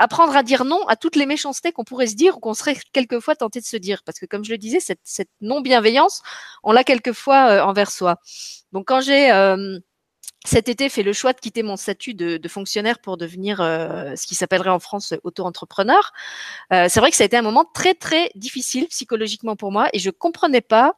apprendre 0.00 0.34
à 0.34 0.42
dire 0.42 0.64
non 0.64 0.86
à 0.88 0.96
toutes 0.96 1.14
les 1.14 1.26
méchancetés 1.26 1.72
qu'on 1.72 1.84
pourrait 1.84 2.06
se 2.06 2.16
dire 2.16 2.38
ou 2.38 2.40
qu'on 2.40 2.54
serait 2.54 2.76
quelquefois 2.92 3.36
tenté 3.36 3.60
de 3.60 3.66
se 3.66 3.76
dire. 3.76 4.02
Parce 4.04 4.18
que 4.18 4.26
comme 4.26 4.44
je 4.44 4.50
le 4.50 4.58
disais, 4.58 4.80
cette, 4.80 5.00
cette 5.04 5.28
non-bienveillance, 5.42 6.22
on 6.62 6.72
l'a 6.72 6.84
quelquefois 6.84 7.50
euh, 7.50 7.62
envers 7.62 7.90
soi. 7.90 8.16
Donc 8.72 8.88
quand 8.88 9.02
j'ai 9.02 9.30
euh, 9.30 9.78
cet 10.44 10.68
été 10.68 10.88
fait 10.88 11.02
le 11.02 11.12
choix 11.12 11.32
de 11.32 11.40
quitter 11.40 11.62
mon 11.62 11.76
statut 11.76 12.14
de, 12.14 12.38
de 12.38 12.48
fonctionnaire 12.48 12.98
pour 12.98 13.16
devenir 13.16 13.60
euh, 13.60 14.14
ce 14.16 14.26
qui 14.26 14.34
s'appellerait 14.34 14.70
en 14.70 14.78
France 14.78 15.14
auto-entrepreneur. 15.22 16.12
Euh, 16.72 16.86
c'est 16.88 17.00
vrai 17.00 17.10
que 17.10 17.16
ça 17.16 17.24
a 17.24 17.26
été 17.26 17.36
un 17.36 17.42
moment 17.42 17.64
très 17.74 17.94
très 17.94 18.30
difficile 18.34 18.86
psychologiquement 18.88 19.56
pour 19.56 19.70
moi 19.70 19.88
et 19.92 19.98
je 19.98 20.10
comprenais 20.10 20.62
pas 20.62 20.94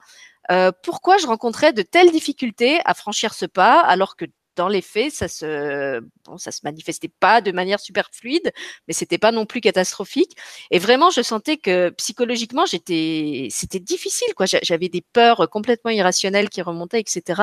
euh, 0.51 0.71
pourquoi 0.83 1.19
je 1.19 1.27
rencontrais 1.27 1.73
de 1.73 1.83
telles 1.83 2.11
difficultés 2.11 2.81
à 2.85 2.95
franchir 2.95 3.35
ce 3.35 3.47
pas 3.47 3.81
alors 3.81 4.17
que 4.17 4.27
dans 4.57 4.69
les 4.69 4.83
faits, 4.83 5.13
ça 5.13 5.29
se, 5.29 6.01
bon, 6.25 6.39
ça 6.39 6.51
se 6.51 6.61
manifestait 6.65 7.09
pas 7.09 7.41
de 7.41 7.53
manière 7.53 7.81
super 7.81 8.09
fluide, 8.13 8.53
mais 8.87 8.95
c'était 8.95 9.19
pas 9.19 9.33
non 9.33 9.47
plus 9.47 9.61
catastrophique. 9.61 10.37
Et 10.71 10.79
vraiment, 10.79 11.11
je 11.11 11.23
sentais 11.23 11.57
que 11.57 11.91
psychologiquement, 11.91 12.67
j'étais, 12.67 13.49
c'était 13.51 13.81
difficile, 13.81 14.35
quoi. 14.35 14.47
J'avais 14.47 14.89
des 14.89 15.05
peurs 15.13 15.49
complètement 15.51 15.91
irrationnelles 15.91 16.49
qui 16.49 16.63
remontaient, 16.63 17.01
etc. 17.01 17.43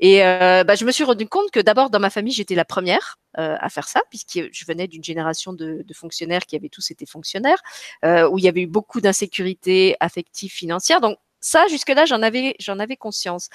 Et 0.00 0.24
euh, 0.24 0.64
bah, 0.64 0.74
je 0.74 0.84
me 0.84 0.92
suis 0.92 1.04
rendu 1.04 1.28
compte 1.28 1.50
que 1.50 1.60
d'abord, 1.60 1.90
dans 1.90 2.00
ma 2.00 2.10
famille, 2.10 2.32
j'étais 2.32 2.54
la 2.54 2.64
première 2.64 3.18
euh, 3.38 3.56
à 3.60 3.68
faire 3.68 3.86
ça, 3.86 4.00
puisque 4.08 4.48
je 4.50 4.64
venais 4.66 4.88
d'une 4.88 5.04
génération 5.04 5.52
de, 5.52 5.84
fonctionnaires 5.92 6.46
qui 6.46 6.56
avaient 6.56 6.70
tous 6.70 6.90
été 6.90 7.06
fonctionnaires, 7.06 7.62
euh, 8.04 8.28
où 8.28 8.38
il 8.38 8.44
y 8.44 8.48
avait 8.48 8.62
eu 8.62 8.66
beaucoup 8.66 9.00
d'insécurité 9.00 9.96
affective, 10.00 10.50
financière. 10.50 11.00
Donc, 11.00 11.18
ça, 11.46 11.66
jusque-là, 11.68 12.06
j'en 12.06 12.22
avais, 12.22 12.56
j'en 12.58 12.78
avais 12.80 12.96
conscience. 12.96 13.48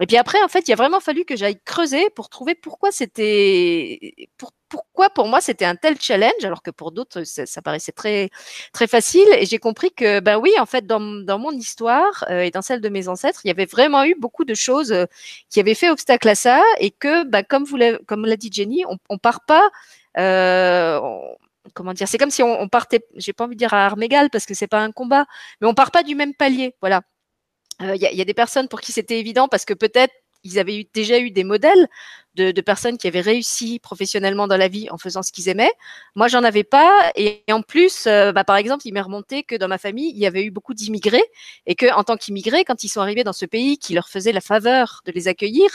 Et 0.00 0.06
puis 0.06 0.16
après, 0.16 0.42
en 0.42 0.48
fait, 0.48 0.66
il 0.68 0.72
a 0.72 0.76
vraiment 0.76 1.00
fallu 1.00 1.24
que 1.26 1.36
j'aille 1.36 1.60
creuser 1.64 2.08
pour 2.10 2.30
trouver 2.30 2.54
pourquoi 2.54 2.90
c'était, 2.90 4.28
pour, 4.38 4.52
pourquoi 4.68 5.10
pour 5.10 5.28
moi 5.28 5.40
c'était 5.42 5.66
un 5.66 5.76
tel 5.76 6.00
challenge, 6.00 6.44
alors 6.44 6.62
que 6.62 6.70
pour 6.70 6.92
d'autres, 6.92 7.24
ça, 7.24 7.62
paraissait 7.62 7.92
très, 7.92 8.30
très 8.72 8.86
facile. 8.86 9.28
Et 9.38 9.44
j'ai 9.44 9.58
compris 9.58 9.92
que, 9.92 10.20
ben 10.20 10.38
oui, 10.38 10.50
en 10.58 10.66
fait, 10.66 10.86
dans, 10.86 10.98
mon 11.00 11.52
histoire 11.52 12.24
euh, 12.30 12.40
et 12.40 12.50
dans 12.50 12.62
celle 12.62 12.80
de 12.80 12.88
mes 12.88 13.08
ancêtres, 13.08 13.40
il 13.44 13.48
y 13.48 13.50
avait 13.50 13.66
vraiment 13.66 14.04
eu 14.04 14.14
beaucoup 14.18 14.44
de 14.44 14.54
choses 14.54 14.92
euh, 14.92 15.04
qui 15.50 15.60
avaient 15.60 15.74
fait 15.74 15.90
obstacle 15.90 16.28
à 16.28 16.34
ça, 16.34 16.62
et 16.80 16.90
que, 16.90 17.24
ben, 17.24 17.42
comme 17.42 17.64
vous 17.64 17.78
comme 18.06 18.24
l'a 18.24 18.36
dit 18.36 18.50
Jenny, 18.52 18.84
on, 18.88 18.96
on 19.10 19.18
part 19.18 19.44
pas. 19.44 19.68
Euh, 20.18 21.00
comment 21.74 21.92
dire, 21.92 22.08
c'est 22.08 22.18
comme 22.18 22.30
si 22.30 22.42
on, 22.42 22.60
on 22.60 22.68
partait, 22.68 23.04
j'ai 23.16 23.32
pas 23.32 23.44
envie 23.44 23.56
de 23.56 23.58
dire 23.58 23.74
à 23.74 23.84
armes 23.86 24.02
égales 24.02 24.30
parce 24.30 24.46
que 24.46 24.54
c'est 24.54 24.66
pas 24.68 24.80
un 24.80 24.92
combat, 24.92 25.26
mais 25.60 25.66
on 25.68 25.74
part 25.74 25.90
pas 25.90 26.02
du 26.02 26.14
même 26.14 26.34
palier, 26.34 26.74
voilà. 26.80 27.02
Il 27.80 27.86
euh, 27.86 27.96
y, 27.96 28.16
y, 28.16 28.20
a 28.20 28.24
des 28.24 28.34
personnes 28.34 28.68
pour 28.68 28.80
qui 28.80 28.92
c'était 28.92 29.18
évident 29.18 29.48
parce 29.48 29.64
que 29.64 29.74
peut-être 29.74 30.12
ils 30.44 30.58
avaient 30.58 30.88
déjà 30.94 31.18
eu 31.18 31.30
des 31.30 31.44
modèles 31.44 31.88
de, 32.36 32.50
de, 32.50 32.60
personnes 32.60 32.98
qui 32.98 33.08
avaient 33.08 33.20
réussi 33.20 33.78
professionnellement 33.78 34.46
dans 34.46 34.56
la 34.56 34.68
vie 34.68 34.88
en 34.90 34.98
faisant 34.98 35.22
ce 35.22 35.32
qu'ils 35.32 35.48
aimaient. 35.48 35.72
Moi, 36.14 36.28
j'en 36.28 36.44
avais 36.44 36.64
pas. 36.64 37.10
Et, 37.16 37.42
en 37.50 37.62
plus, 37.62 38.06
euh, 38.06 38.32
bah, 38.32 38.44
par 38.44 38.56
exemple, 38.56 38.86
il 38.86 38.92
m'est 38.92 39.00
remonté 39.00 39.42
que 39.42 39.56
dans 39.56 39.68
ma 39.68 39.78
famille, 39.78 40.10
il 40.10 40.18
y 40.18 40.26
avait 40.26 40.44
eu 40.44 40.50
beaucoup 40.50 40.74
d'immigrés 40.74 41.24
et 41.66 41.74
que, 41.74 41.92
en 41.94 42.04
tant 42.04 42.16
qu'immigrés, 42.16 42.64
quand 42.64 42.84
ils 42.84 42.88
sont 42.88 43.00
arrivés 43.00 43.24
dans 43.24 43.32
ce 43.32 43.46
pays 43.46 43.78
qui 43.78 43.94
leur 43.94 44.08
faisait 44.08 44.32
la 44.32 44.40
faveur 44.40 45.02
de 45.06 45.12
les 45.12 45.28
accueillir, 45.28 45.68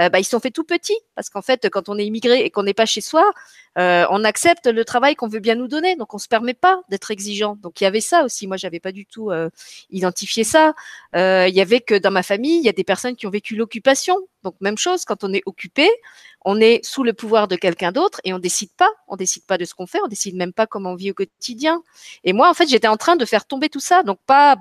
euh, 0.00 0.08
bah, 0.08 0.18
ils 0.18 0.24
sont 0.24 0.40
fait 0.40 0.50
tout 0.50 0.64
petits. 0.64 0.98
Parce 1.14 1.28
qu'en 1.28 1.42
fait, 1.42 1.68
quand 1.70 1.88
on 1.88 1.98
est 1.98 2.06
immigré 2.06 2.40
et 2.40 2.50
qu'on 2.50 2.62
n'est 2.62 2.74
pas 2.74 2.86
chez 2.86 3.00
soi, 3.00 3.30
euh, 3.78 4.06
on 4.10 4.24
accepte 4.24 4.66
le 4.66 4.84
travail 4.84 5.16
qu'on 5.16 5.28
veut 5.28 5.40
bien 5.40 5.54
nous 5.54 5.68
donner. 5.68 5.96
Donc, 5.96 6.14
on 6.14 6.18
se 6.18 6.28
permet 6.28 6.54
pas 6.54 6.80
d'être 6.88 7.10
exigeant. 7.10 7.56
Donc, 7.62 7.80
il 7.80 7.84
y 7.84 7.86
avait 7.86 8.00
ça 8.00 8.24
aussi. 8.24 8.46
Moi, 8.46 8.56
j'avais 8.56 8.80
pas 8.80 8.92
du 8.92 9.04
tout 9.06 9.30
euh, 9.30 9.50
identifié 9.90 10.44
ça. 10.44 10.74
Il 11.14 11.54
y 11.54 11.60
avait 11.60 11.80
que 11.80 11.94
dans 11.94 12.10
ma 12.10 12.22
famille, 12.22 12.58
il 12.58 12.64
y 12.64 12.68
a 12.68 12.72
des 12.72 12.84
personnes 12.84 13.16
qui 13.16 13.26
ont 13.26 13.30
vécu 13.30 13.56
l'occupation. 13.56 14.16
Donc, 14.46 14.54
même 14.60 14.78
chose, 14.78 15.04
quand 15.04 15.24
on 15.24 15.32
est 15.32 15.42
occupé, 15.44 15.88
on 16.44 16.60
est 16.60 16.78
sous 16.84 17.02
le 17.02 17.12
pouvoir 17.12 17.48
de 17.48 17.56
quelqu'un 17.56 17.90
d'autre 17.90 18.20
et 18.22 18.32
on 18.32 18.38
décide 18.38 18.70
pas. 18.76 18.90
On 19.08 19.16
décide 19.16 19.44
pas 19.44 19.58
de 19.58 19.64
ce 19.64 19.74
qu'on 19.74 19.88
fait. 19.88 19.98
On 20.04 20.06
décide 20.06 20.36
même 20.36 20.52
pas 20.52 20.68
comment 20.68 20.92
on 20.92 20.94
vit 20.94 21.10
au 21.10 21.14
quotidien. 21.14 21.82
Et 22.22 22.32
moi, 22.32 22.48
en 22.48 22.54
fait, 22.54 22.68
j'étais 22.68 22.86
en 22.86 22.96
train 22.96 23.16
de 23.16 23.24
faire 23.24 23.44
tomber 23.44 23.68
tout 23.68 23.80
ça. 23.80 24.04
Donc, 24.04 24.20
pas 24.24 24.54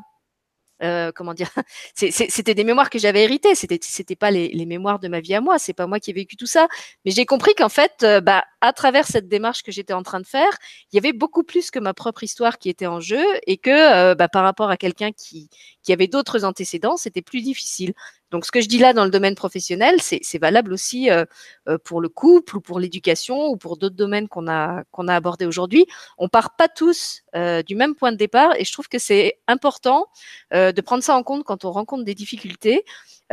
euh, 0.84 1.12
comment 1.14 1.36
dire 1.36 1.52
C'était 1.96 2.56
des 2.56 2.64
mémoires 2.64 2.90
que 2.90 2.98
j'avais 2.98 3.24
héritées. 3.24 3.54
C'était 3.54 3.78
c'était 3.82 4.16
pas 4.16 4.32
les, 4.32 4.66
mémoires 4.66 4.98
de 4.98 5.08
ma 5.08 5.20
vie 5.20 5.36
à 5.36 5.42
moi. 5.42 5.60
C'est 5.60 5.74
pas 5.74 5.86
moi 5.86 6.00
qui 6.00 6.10
ai 6.10 6.14
vécu 6.14 6.36
tout 6.36 6.48
ça. 6.48 6.68
Mais 7.06 7.12
j'ai 7.12 7.28
compris 7.28 7.54
qu'en 7.54 7.70
fait, 7.70 7.94
euh, 8.02 8.22
bah, 8.22 8.44
à 8.62 8.74
travers 8.74 9.06
cette 9.06 9.28
démarche 9.28 9.62
que 9.62 9.72
j'étais 9.72 9.94
en 9.94 10.02
train 10.02 10.20
de 10.20 10.26
faire, 10.26 10.58
il 10.92 10.96
y 10.96 11.00
avait 11.00 11.14
beaucoup 11.14 11.44
plus 11.44 11.70
que 11.70 11.78
ma 11.80 11.94
propre 11.94 12.24
histoire 12.24 12.58
qui 12.58 12.70
était 12.70 12.88
en 12.88 13.00
jeu 13.02 13.24
et 13.46 13.58
que 13.58 13.70
euh, 13.70 14.16
bah, 14.16 14.30
par 14.30 14.44
rapport 14.44 14.72
à 14.72 14.78
quelqu'un 14.78 15.12
qui 15.12 15.50
avait 15.90 16.08
d'autres 16.08 16.44
antécédents, 16.44 16.98
c'était 16.98 17.22
plus 17.22 17.42
difficile. 17.42 17.94
Donc, 18.32 18.46
ce 18.46 18.52
que 18.52 18.60
je 18.62 18.68
dis 18.68 18.80
là 18.80 18.94
dans 18.94 19.06
le 19.06 19.12
domaine 19.12 19.36
professionnel, 19.36 20.02
c'est 20.02 20.38
valable 20.40 20.74
aussi 20.74 21.10
euh, 21.10 21.26
euh, 21.68 21.78
pour 21.78 22.02
le 22.02 22.10
couple 22.10 22.58
ou 22.58 22.62
pour 22.62 22.80
l'éducation 22.80 23.48
ou 23.48 23.58
pour 23.58 23.78
d'autres 23.78 23.96
domaines 23.96 24.28
qu'on 24.28 24.48
a 24.48 24.84
qu'on 24.92 25.08
a 25.08 25.16
abordés 25.16 25.46
aujourd'hui. 25.46 25.86
On 26.18 26.28
part 26.28 26.56
pas 26.56 26.68
tous 26.68 27.22
euh, 27.36 27.62
du 27.62 27.76
même 27.76 27.96
point 27.96 28.12
de 28.12 28.18
départ 28.18 28.54
et 28.58 28.66
je 28.66 28.74
trouve 28.74 28.88
que 28.88 29.00
c'est 29.00 29.40
important 29.48 30.08
de 30.52 30.82
prendre 30.82 31.04
ça 31.04 31.16
en 31.16 31.24
compte 31.24 31.44
quand 31.44 31.66
on 31.66 31.72
rencontre 31.72 32.04
des 32.04 32.16
difficultés. 32.16 32.84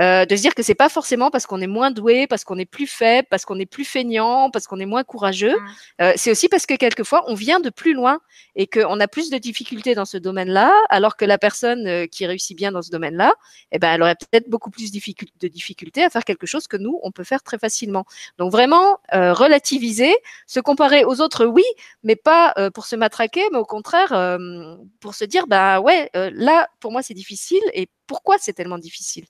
Euh, 0.00 0.24
de 0.24 0.36
se 0.36 0.40
dire 0.40 0.54
que 0.54 0.62
c'est 0.62 0.74
pas 0.74 0.88
forcément 0.88 1.30
parce 1.30 1.46
qu'on 1.46 1.60
est 1.60 1.66
moins 1.66 1.90
doué, 1.90 2.26
parce 2.26 2.44
qu'on 2.44 2.58
est 2.58 2.64
plus 2.64 2.86
faible, 2.86 3.28
parce 3.30 3.44
qu'on 3.44 3.58
est 3.58 3.66
plus 3.66 3.84
feignant, 3.84 4.50
parce 4.50 4.66
qu'on 4.66 4.80
est 4.80 4.86
moins 4.86 5.04
courageux. 5.04 5.54
Mmh. 5.54 5.66
Euh, 6.00 6.12
c'est 6.16 6.30
aussi 6.30 6.48
parce 6.48 6.64
que 6.64 6.74
quelquefois 6.74 7.24
on 7.26 7.34
vient 7.34 7.60
de 7.60 7.68
plus 7.68 7.92
loin 7.92 8.20
et 8.56 8.66
qu'on 8.66 9.00
a 9.00 9.08
plus 9.08 9.28
de 9.28 9.36
difficultés 9.36 9.94
dans 9.94 10.06
ce 10.06 10.16
domaine-là, 10.16 10.72
alors 10.88 11.16
que 11.16 11.26
la 11.26 11.36
personne 11.36 11.86
euh, 11.86 12.06
qui 12.06 12.26
réussit 12.26 12.56
bien 12.56 12.72
dans 12.72 12.80
ce 12.80 12.90
domaine-là, 12.90 13.34
eh 13.70 13.78
ben, 13.78 13.92
elle 13.92 14.02
aurait 14.02 14.16
peut-être 14.16 14.48
beaucoup 14.48 14.70
plus 14.70 14.92
de 14.92 15.48
difficultés 15.48 16.02
à 16.02 16.10
faire 16.10 16.24
quelque 16.24 16.46
chose 16.46 16.66
que 16.68 16.78
nous, 16.78 16.98
on 17.02 17.10
peut 17.10 17.24
faire 17.24 17.42
très 17.42 17.58
facilement. 17.58 18.04
Donc 18.38 18.50
vraiment 18.50 18.98
euh, 19.14 19.34
relativiser, 19.34 20.14
se 20.46 20.60
comparer 20.60 21.04
aux 21.04 21.20
autres, 21.20 21.44
oui, 21.44 21.64
mais 22.02 22.16
pas 22.16 22.54
euh, 22.58 22.70
pour 22.70 22.86
se 22.86 22.96
matraquer, 22.96 23.42
mais 23.52 23.58
au 23.58 23.66
contraire 23.66 24.12
euh, 24.12 24.76
pour 25.00 25.14
se 25.14 25.24
dire, 25.26 25.46
bah 25.46 25.80
ouais, 25.80 26.10
là 26.14 26.68
pour 26.80 26.92
moi 26.92 27.02
c'est 27.02 27.14
difficile 27.14 27.62
et 27.74 27.88
pourquoi 28.06 28.38
c'est 28.38 28.52
tellement 28.54 28.78
difficile? 28.78 29.26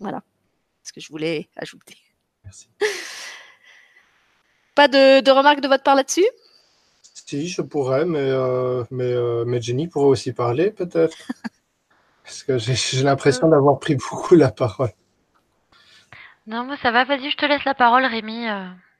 Voilà 0.00 0.22
ce 0.82 0.92
que 0.92 1.00
je 1.00 1.08
voulais 1.08 1.48
ajouter. 1.56 1.96
Merci. 2.44 2.68
Pas 4.74 4.88
de, 4.88 5.20
de 5.20 5.30
remarques 5.30 5.60
de 5.60 5.68
votre 5.68 5.82
part 5.82 5.94
là-dessus? 5.94 6.26
Si, 7.02 7.48
je 7.48 7.62
pourrais, 7.62 8.04
mais, 8.06 8.18
euh, 8.18 8.82
mais, 8.90 9.12
euh, 9.12 9.44
mais 9.46 9.60
Jenny 9.60 9.86
pourrait 9.86 10.06
aussi 10.06 10.32
parler 10.32 10.70
peut-être. 10.70 11.16
Parce 12.24 12.42
que 12.42 12.58
j'ai 12.58 13.02
l'impression 13.02 13.48
d'avoir 13.48 13.78
pris 13.78 13.96
beaucoup 13.96 14.34
la 14.34 14.50
parole. 14.50 14.92
Non, 16.46 16.64
moi 16.64 16.76
ça 16.82 16.90
va, 16.90 17.04
vas-y, 17.04 17.30
je 17.30 17.36
te 17.36 17.44
laisse 17.44 17.64
la 17.64 17.74
parole, 17.74 18.04
Rémi. 18.04 18.46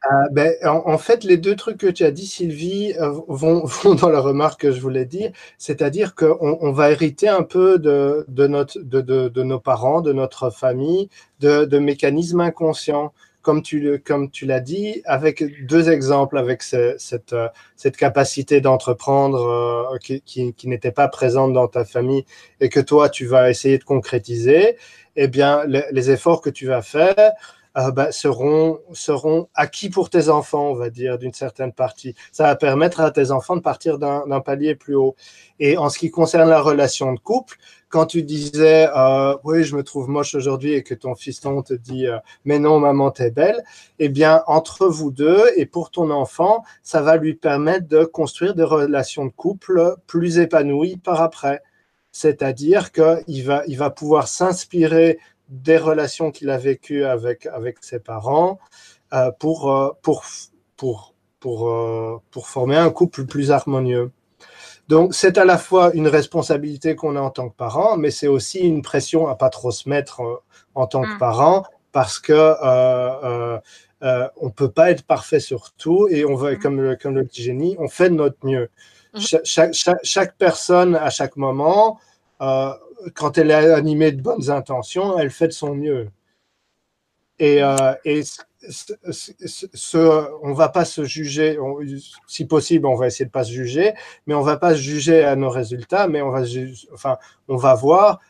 Euh... 0.07 0.09
Euh, 0.11 0.29
ben, 0.33 0.55
en, 0.65 0.83
en, 0.87 0.99
fait, 0.99 1.25
les 1.25 1.37
deux 1.37 1.57
trucs 1.57 1.79
que 1.79 1.87
tu 1.87 2.05
as 2.05 2.11
dit, 2.11 2.27
Sylvie, 2.27 2.95
euh, 2.99 3.11
vont, 3.29 3.65
vont, 3.65 3.95
dans 3.95 4.09
la 4.09 4.21
remarque 4.21 4.61
que 4.61 4.73
je 4.73 4.81
voulais 4.81 5.05
dire, 5.05 5.31
c'est-à-dire 5.59 6.15
qu'on 6.15 6.59
on 6.61 6.73
va 6.73 6.91
hériter 6.91 7.29
un 7.29 7.43
peu 7.43 7.79
de, 7.79 8.25
de, 8.29 8.47
notre, 8.47 8.79
de, 8.81 9.01
de, 9.01 9.43
nos 9.43 9.61
parents, 9.61 10.01
de 10.01 10.13
notre 10.13 10.51
famille, 10.51 11.09
de, 11.41 11.79
mécanismes 11.79 12.41
inconscients, 12.41 13.13
comme 13.43 13.63
tu, 13.63 14.03
comme 14.05 14.31
tu 14.31 14.45
l'as 14.45 14.61
dit, 14.61 15.03
avec 15.07 15.67
deux 15.67 15.91
exemples, 15.91 16.37
avec 16.39 16.63
ce, 16.63 16.95
cette, 16.99 17.35
cette 17.77 17.97
capacité 17.97 18.61
d'entreprendre 18.61 19.41
euh, 19.95 19.99
qui, 19.99 20.21
qui, 20.23 20.53
qui 20.53 20.69
n'était 20.69 20.93
pas 20.93 21.09
présente 21.09 21.53
dans 21.55 21.69
ta 21.69 21.85
famille 21.85 22.25
et 22.61 22.69
que 22.69 22.81
toi, 22.81 23.09
tu 23.09 23.27
vas 23.27 23.49
essayer 23.51 23.79
de 23.79 23.85
concrétiser, 23.85 24.77
eh 25.17 25.29
bien, 25.29 25.65
les 25.67 26.11
efforts 26.11 26.43
que 26.43 26.51
tu 26.51 26.67
vas 26.67 26.83
faire, 26.83 27.33
euh, 27.79 27.91
bah, 27.93 28.11
seront, 28.13 28.79
acquis 29.55 29.91
pour 29.91 30.11
tes 30.11 30.29
enfants, 30.29 30.71
on 30.71 30.75
va 30.75 30.91
dire, 30.91 31.19
d'une 31.19 31.33
certaine 31.33 31.73
partie. 31.73 32.15
Ça 32.33 32.45
va 32.45 32.57
permettre 32.57 33.01
à 33.01 33.11
tes 33.11 33.31
enfants 33.31 33.57
de 33.57 33.63
partir 33.63 33.99
d'un 33.99 34.41
palier 34.41 34.75
plus 34.75 34.97
haut. 34.97 35.15
Et 35.61 35.77
en 35.77 35.89
ce 35.89 35.99
qui 35.99 36.11
concerne 36.11 36.49
la 36.49 36.61
relation 36.61 37.13
de 37.13 37.21
couple, 37.21 37.59
quand 37.89 38.07
tu 38.07 38.23
disais 38.23 38.89
euh, 38.97 39.37
oui, 39.45 39.65
je 39.65 39.77
me 39.77 39.83
trouve 39.83 40.09
moche 40.09 40.35
aujourd'hui 40.35 40.73
et 40.73 40.83
que 40.83 40.95
ton 40.95 41.15
fiston 41.15 41.63
te 41.63 41.75
dit 41.75 42.07
euh, 42.07 42.19
mais 42.45 42.59
non, 42.59 42.81
maman, 42.81 43.11
t'es 43.11 43.31
belle, 43.31 43.63
eh 43.99 44.09
bien, 44.09 44.43
entre 44.47 44.87
vous 44.87 45.11
deux 45.11 45.45
et 45.57 45.67
pour 45.67 45.91
ton 45.91 46.11
enfant, 46.11 46.65
ça 46.83 47.03
va 47.03 47.17
lui 47.17 47.35
permettre 47.35 47.89
de 47.89 48.05
construire 48.05 48.55
des 48.55 48.65
relations 48.65 49.27
de 49.27 49.33
couple 49.33 49.97
plus 50.07 50.39
épanouies 50.39 50.97
par 50.97 51.21
après. 51.21 51.63
C'est-à-dire 52.13 52.91
qu'il 52.93 53.45
va, 53.45 53.63
il 53.67 53.79
va 53.79 53.91
pouvoir 53.91 54.27
s'inspirer 54.29 55.19
des 55.51 55.77
relations 55.77 56.31
qu'il 56.31 56.49
a 56.51 56.57
vécues 56.57 57.05
avec, 57.05 57.47
avec 57.47 57.79
ses 57.81 57.99
parents 57.99 58.59
euh, 59.13 59.31
pour, 59.33 59.71
euh, 59.71 59.91
pour, 60.03 60.25
pour, 60.77 61.15
pour, 61.41 61.69
euh, 61.69 62.21
pour 62.31 62.49
former 62.49 62.77
un 62.77 62.91
couple 62.91 63.27
plus 63.27 63.51
harmonieux. 63.51 64.13
Donc, 64.89 65.15
c'est 65.15 65.39
à 65.39 65.45
la 65.45 65.59
fois 65.59 65.91
une 65.95 66.09
responsabilité 66.09 66.97
qu'on 66.97 67.17
a 67.17 67.21
en 67.21 67.31
tant 67.31 67.49
que 67.49 67.57
parent, 67.57 67.97
mais 67.97 68.11
c'est 68.11 68.29
aussi 68.29 68.61
une 68.61 68.83
pression 68.83 69.29
à 69.29 69.35
pas 69.35 69.51
trop 69.51 69.71
se 69.71 69.89
mettre 69.89 70.21
euh, 70.21 70.37
en 70.75 70.87
tant 70.87 71.03
que 71.03 71.15
mmh. 71.15 71.19
parent 71.19 71.65
parce 71.93 72.21
que 72.21 72.55
on 74.41 74.51
peut 74.51 74.71
pas 74.71 74.91
être 74.91 75.05
parfait 75.05 75.41
sur 75.41 75.73
tout 75.73 76.09
et 76.09 76.25
on 76.25 76.35
va, 76.35 76.53
mmh. 76.53 76.59
comme, 76.59 76.97
comme 76.97 77.15
le 77.17 77.25
dit 77.25 77.43
Génie, 77.43 77.77
on 77.81 77.89
fait 77.89 78.11
de 78.11 78.15
notre 78.15 78.39
mieux. 78.45 78.71
Chaque, 79.19 79.45
chaque, 79.45 79.99
chaque, 80.05 80.37
personne, 80.37 80.95
à 80.95 81.11
chaque 81.11 81.37
moment, 81.37 81.99
quand 83.15 83.39
elle 83.39 83.51
est 83.51 83.73
animée 83.73 84.13
de 84.13 84.21
bonnes 84.21 84.51
intentions, 84.51 85.19
elle 85.19 85.31
fait 85.31 85.49
de 85.49 85.53
son 85.53 85.75
mieux. 85.75 86.09
Et, 87.39 87.63
euh, 87.63 87.95
et, 88.05 88.23
on 90.43 90.53
va 90.53 90.69
pas 90.69 90.85
se 90.85 91.05
juger, 91.05 91.59
si 92.27 92.45
possible, 92.47 92.87
on 92.87 92.97
va 92.97 93.07
essayer 93.07 93.25
de 93.25 93.31
pas 93.31 93.45
se 93.45 93.53
juger, 93.53 93.95
mais 94.27 94.35
on 94.35 94.43
va 94.43 94.59
pas 94.59 94.75
se 94.75 94.81
juger 94.81 95.25
à 95.25 95.37
nos 95.37 95.49
résultats, 95.49 96.07
mais 96.09 96.21
on 96.21 96.31
va, 96.31 96.43
enfin, 96.93 97.17
on 97.49 97.57
va 97.57 97.75
voir 97.75 98.21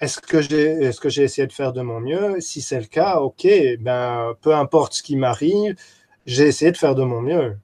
est-ce 0.00 0.20
que 0.20 0.40
j'ai 0.42 0.90
j'ai 1.08 1.22
essayé 1.22 1.46
de 1.46 1.52
faire 1.52 1.72
de 1.72 1.80
mon 1.82 2.00
mieux? 2.00 2.40
Si 2.40 2.60
c'est 2.62 2.80
le 2.80 2.86
cas, 2.86 3.16
ok, 3.20 3.46
ben 3.80 4.34
peu 4.42 4.54
importe 4.54 4.94
ce 4.94 5.02
qui 5.02 5.16
m'arrive, 5.16 5.76
j'ai 6.26 6.46
essayé 6.48 6.72
de 6.72 6.76
faire 6.76 6.94
de 6.94 7.04
mon 7.04 7.22
mieux. 7.22 7.56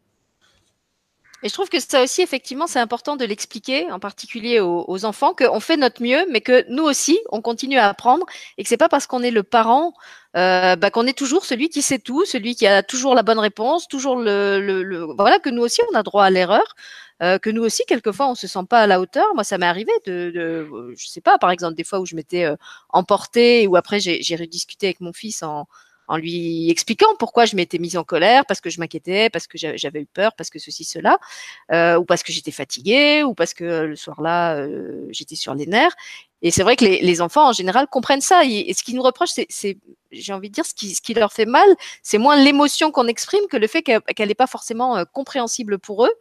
Et 1.42 1.48
je 1.48 1.54
trouve 1.54 1.68
que 1.68 1.80
ça 1.80 2.02
aussi, 2.02 2.22
effectivement, 2.22 2.66
c'est 2.66 2.78
important 2.78 3.16
de 3.16 3.24
l'expliquer, 3.24 3.90
en 3.90 3.98
particulier 3.98 4.60
aux, 4.60 5.04
enfants, 5.04 5.34
qu'on 5.34 5.60
fait 5.60 5.76
notre 5.76 6.02
mieux, 6.02 6.24
mais 6.30 6.40
que 6.40 6.64
nous 6.70 6.84
aussi, 6.84 7.18
on 7.30 7.40
continue 7.40 7.78
à 7.78 7.88
apprendre 7.88 8.26
et 8.58 8.62
que 8.62 8.68
c'est 8.68 8.76
pas 8.76 8.88
parce 8.88 9.06
qu'on 9.06 9.22
est 9.22 9.30
le 9.32 9.42
parent 9.42 9.92
euh, 10.36 10.76
bah, 10.76 10.90
qu'on 10.90 11.06
est 11.06 11.16
toujours 11.16 11.44
celui 11.44 11.68
qui 11.68 11.82
sait 11.82 11.98
tout, 11.98 12.24
celui 12.24 12.54
qui 12.54 12.66
a 12.66 12.82
toujours 12.82 13.14
la 13.14 13.22
bonne 13.22 13.38
réponse, 13.38 13.86
toujours 13.86 14.16
le, 14.16 14.60
le, 14.60 15.04
voilà 15.16 15.38
que 15.38 15.50
nous 15.50 15.62
aussi 15.62 15.82
on 15.92 15.96
a 15.96 16.02
droit 16.02 16.24
à 16.24 16.30
l'erreur, 16.30 16.74
euh, 17.22 17.38
que 17.38 17.50
nous 17.50 17.62
aussi 17.62 17.84
quelquefois 17.86 18.28
on 18.28 18.34
se 18.34 18.46
sent 18.46 18.64
pas 18.68 18.80
à 18.80 18.86
la 18.86 19.00
hauteur. 19.00 19.26
Moi, 19.34 19.44
ça 19.44 19.58
m'est 19.58 19.66
arrivé 19.66 19.92
de, 20.06 20.30
de, 20.30 20.94
je 20.96 21.06
sais 21.06 21.20
pas, 21.20 21.38
par 21.38 21.50
exemple 21.50 21.74
des 21.74 21.84
fois 21.84 22.00
où 22.00 22.06
je 22.06 22.16
m'étais 22.16 22.44
euh, 22.44 22.56
emportée 22.88 23.66
ou 23.66 23.76
après 23.76 24.00
j'ai 24.00 24.36
rediscuté 24.36 24.86
avec 24.86 25.00
mon 25.00 25.12
fils 25.12 25.42
en 25.42 25.66
en 26.12 26.18
lui 26.18 26.70
expliquant 26.70 27.06
pourquoi 27.18 27.46
je 27.46 27.56
m'étais 27.56 27.78
mise 27.78 27.96
en 27.96 28.04
colère, 28.04 28.44
parce 28.44 28.60
que 28.60 28.68
je 28.68 28.78
m'inquiétais, 28.80 29.30
parce 29.30 29.46
que 29.46 29.56
j'avais 29.56 30.02
eu 30.02 30.04
peur, 30.04 30.32
parce 30.36 30.50
que 30.50 30.58
ceci, 30.58 30.84
cela, 30.84 31.18
euh, 31.72 31.96
ou 31.96 32.04
parce 32.04 32.22
que 32.22 32.32
j'étais 32.32 32.50
fatiguée, 32.50 33.22
ou 33.22 33.32
parce 33.32 33.54
que 33.54 33.64
le 33.84 33.96
soir-là, 33.96 34.56
euh, 34.56 35.06
j'étais 35.08 35.36
sur 35.36 35.54
les 35.54 35.64
nerfs. 35.64 35.96
Et 36.42 36.50
c'est 36.50 36.64
vrai 36.64 36.76
que 36.76 36.84
les, 36.84 37.20
enfants, 37.22 37.48
en 37.48 37.52
général, 37.54 37.86
comprennent 37.86 38.20
ça. 38.20 38.42
Et, 38.44 38.74
ce 38.74 38.82
qu'ils 38.82 38.94
nous 38.94 39.02
reprochent, 39.02 39.30
c'est, 39.48 39.78
j'ai 40.10 40.32
envie 40.34 40.50
de 40.50 40.54
dire, 40.54 40.66
ce 40.66 40.74
qui, 40.74 40.94
ce 40.94 41.00
qui 41.00 41.14
leur 41.14 41.32
fait 41.32 41.46
mal, 41.46 41.68
c'est 42.02 42.18
moins 42.18 42.36
l'émotion 42.36 42.90
qu'on 42.90 43.06
exprime 43.06 43.46
que 43.50 43.56
le 43.56 43.66
fait 43.66 43.82
qu'elle 43.82 44.28
n'est 44.28 44.34
pas 44.34 44.46
forcément 44.46 44.98
euh, 44.98 45.04
compréhensible 45.10 45.78
pour 45.78 46.04
eux. 46.04 46.12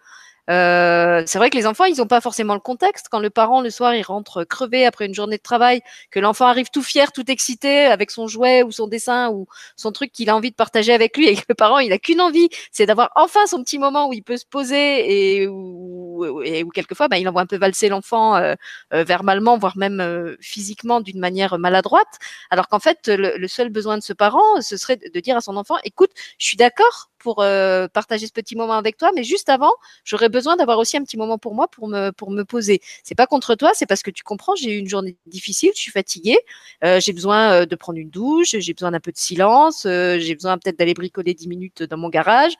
Euh, 0.49 1.23
c'est 1.27 1.37
vrai 1.37 1.49
que 1.49 1.57
les 1.57 1.67
enfants, 1.67 1.85
ils 1.85 1.97
n'ont 1.97 2.07
pas 2.07 2.19
forcément 2.21 2.53
le 2.55 2.59
contexte. 2.59 3.07
Quand 3.09 3.19
le 3.19 3.29
parent, 3.29 3.61
le 3.61 3.69
soir, 3.69 3.95
il 3.95 4.01
rentre 4.01 4.43
crevé 4.43 4.85
après 4.85 5.05
une 5.05 5.13
journée 5.13 5.37
de 5.37 5.41
travail, 5.41 5.81
que 6.09 6.19
l'enfant 6.19 6.45
arrive 6.47 6.69
tout 6.71 6.81
fier, 6.81 7.11
tout 7.11 7.29
excité 7.29 7.85
avec 7.85 8.11
son 8.11 8.27
jouet 8.27 8.63
ou 8.63 8.71
son 8.71 8.87
dessin 8.87 9.29
ou 9.29 9.47
son 9.75 9.91
truc 9.91 10.11
qu'il 10.11 10.29
a 10.29 10.35
envie 10.35 10.51
de 10.51 10.55
partager 10.55 10.93
avec 10.93 11.15
lui 11.17 11.27
et 11.27 11.35
que 11.35 11.43
le 11.49 11.55
parent, 11.55 11.79
il 11.79 11.89
n'a 11.89 11.99
qu'une 11.99 12.21
envie, 12.21 12.49
c'est 12.71 12.85
d'avoir 12.85 13.11
enfin 13.15 13.45
son 13.45 13.63
petit 13.63 13.79
moment 13.79 14.09
où 14.09 14.13
il 14.13 14.23
peut 14.23 14.37
se 14.37 14.45
poser 14.45 15.41
et 15.41 15.47
où, 15.47 16.10
et 16.43 16.63
où 16.63 16.69
quelquefois, 16.69 17.07
bah, 17.07 17.17
il 17.17 17.27
envoie 17.27 17.41
un 17.41 17.45
peu 17.45 17.57
valser 17.57 17.89
l'enfant 17.89 18.35
euh, 18.35 18.55
euh, 18.93 19.03
verbalement, 19.03 19.57
voire 19.57 19.77
même 19.77 19.99
euh, 20.01 20.35
physiquement 20.41 21.01
d'une 21.01 21.19
manière 21.19 21.57
maladroite. 21.57 22.19
Alors 22.49 22.67
qu'en 22.67 22.79
fait, 22.79 23.07
le, 23.07 23.47
seul 23.47 23.69
besoin 23.69 23.97
de 23.97 24.03
ce 24.03 24.13
parent, 24.13 24.61
ce 24.61 24.77
serait 24.77 24.97
de 24.97 25.19
dire 25.19 25.37
à 25.37 25.41
son 25.41 25.57
enfant, 25.57 25.75
écoute, 25.83 26.11
je 26.37 26.45
suis 26.45 26.57
d'accord 26.57 27.09
pour 27.19 27.41
euh, 27.41 27.87
partager 27.87 28.25
ce 28.25 28.31
petit 28.31 28.55
moment 28.55 28.73
avec 28.73 28.97
toi, 28.97 29.11
mais 29.15 29.23
juste 29.23 29.49
avant, 29.49 29.71
j'aurais 30.03 30.29
besoin 30.29 30.55
d'avoir 30.55 30.79
aussi 30.79 30.97
un 30.97 31.03
petit 31.03 31.17
moment 31.17 31.37
pour 31.37 31.53
moi 31.53 31.67
pour 31.67 31.87
me 31.87 32.11
pour 32.11 32.31
me 32.31 32.43
poser. 32.43 32.81
C'est 33.03 33.15
pas 33.15 33.27
contre 33.27 33.55
toi, 33.55 33.71
c'est 33.75 33.85
parce 33.85 34.01
que 34.01 34.11
tu 34.11 34.23
comprends, 34.23 34.55
j'ai 34.55 34.75
eu 34.75 34.79
une 34.79 34.89
journée 34.89 35.15
difficile, 35.27 35.71
je 35.75 35.81
suis 35.81 35.91
fatiguée, 35.91 36.39
j'ai 36.81 37.13
besoin 37.13 37.65
de 37.65 37.75
prendre 37.75 37.99
une 37.99 38.09
douche, 38.09 38.55
j'ai 38.57 38.73
besoin 38.73 38.91
d'un 38.91 38.99
peu 38.99 39.11
de 39.11 39.17
silence, 39.17 39.83
j'ai 39.83 40.33
besoin 40.33 40.57
peut-être 40.57 40.79
d'aller 40.79 40.95
bricoler 40.95 41.33
dix 41.33 41.47
minutes 41.47 41.83
dans 41.83 41.97
mon 41.97 42.09
garage 42.09 42.53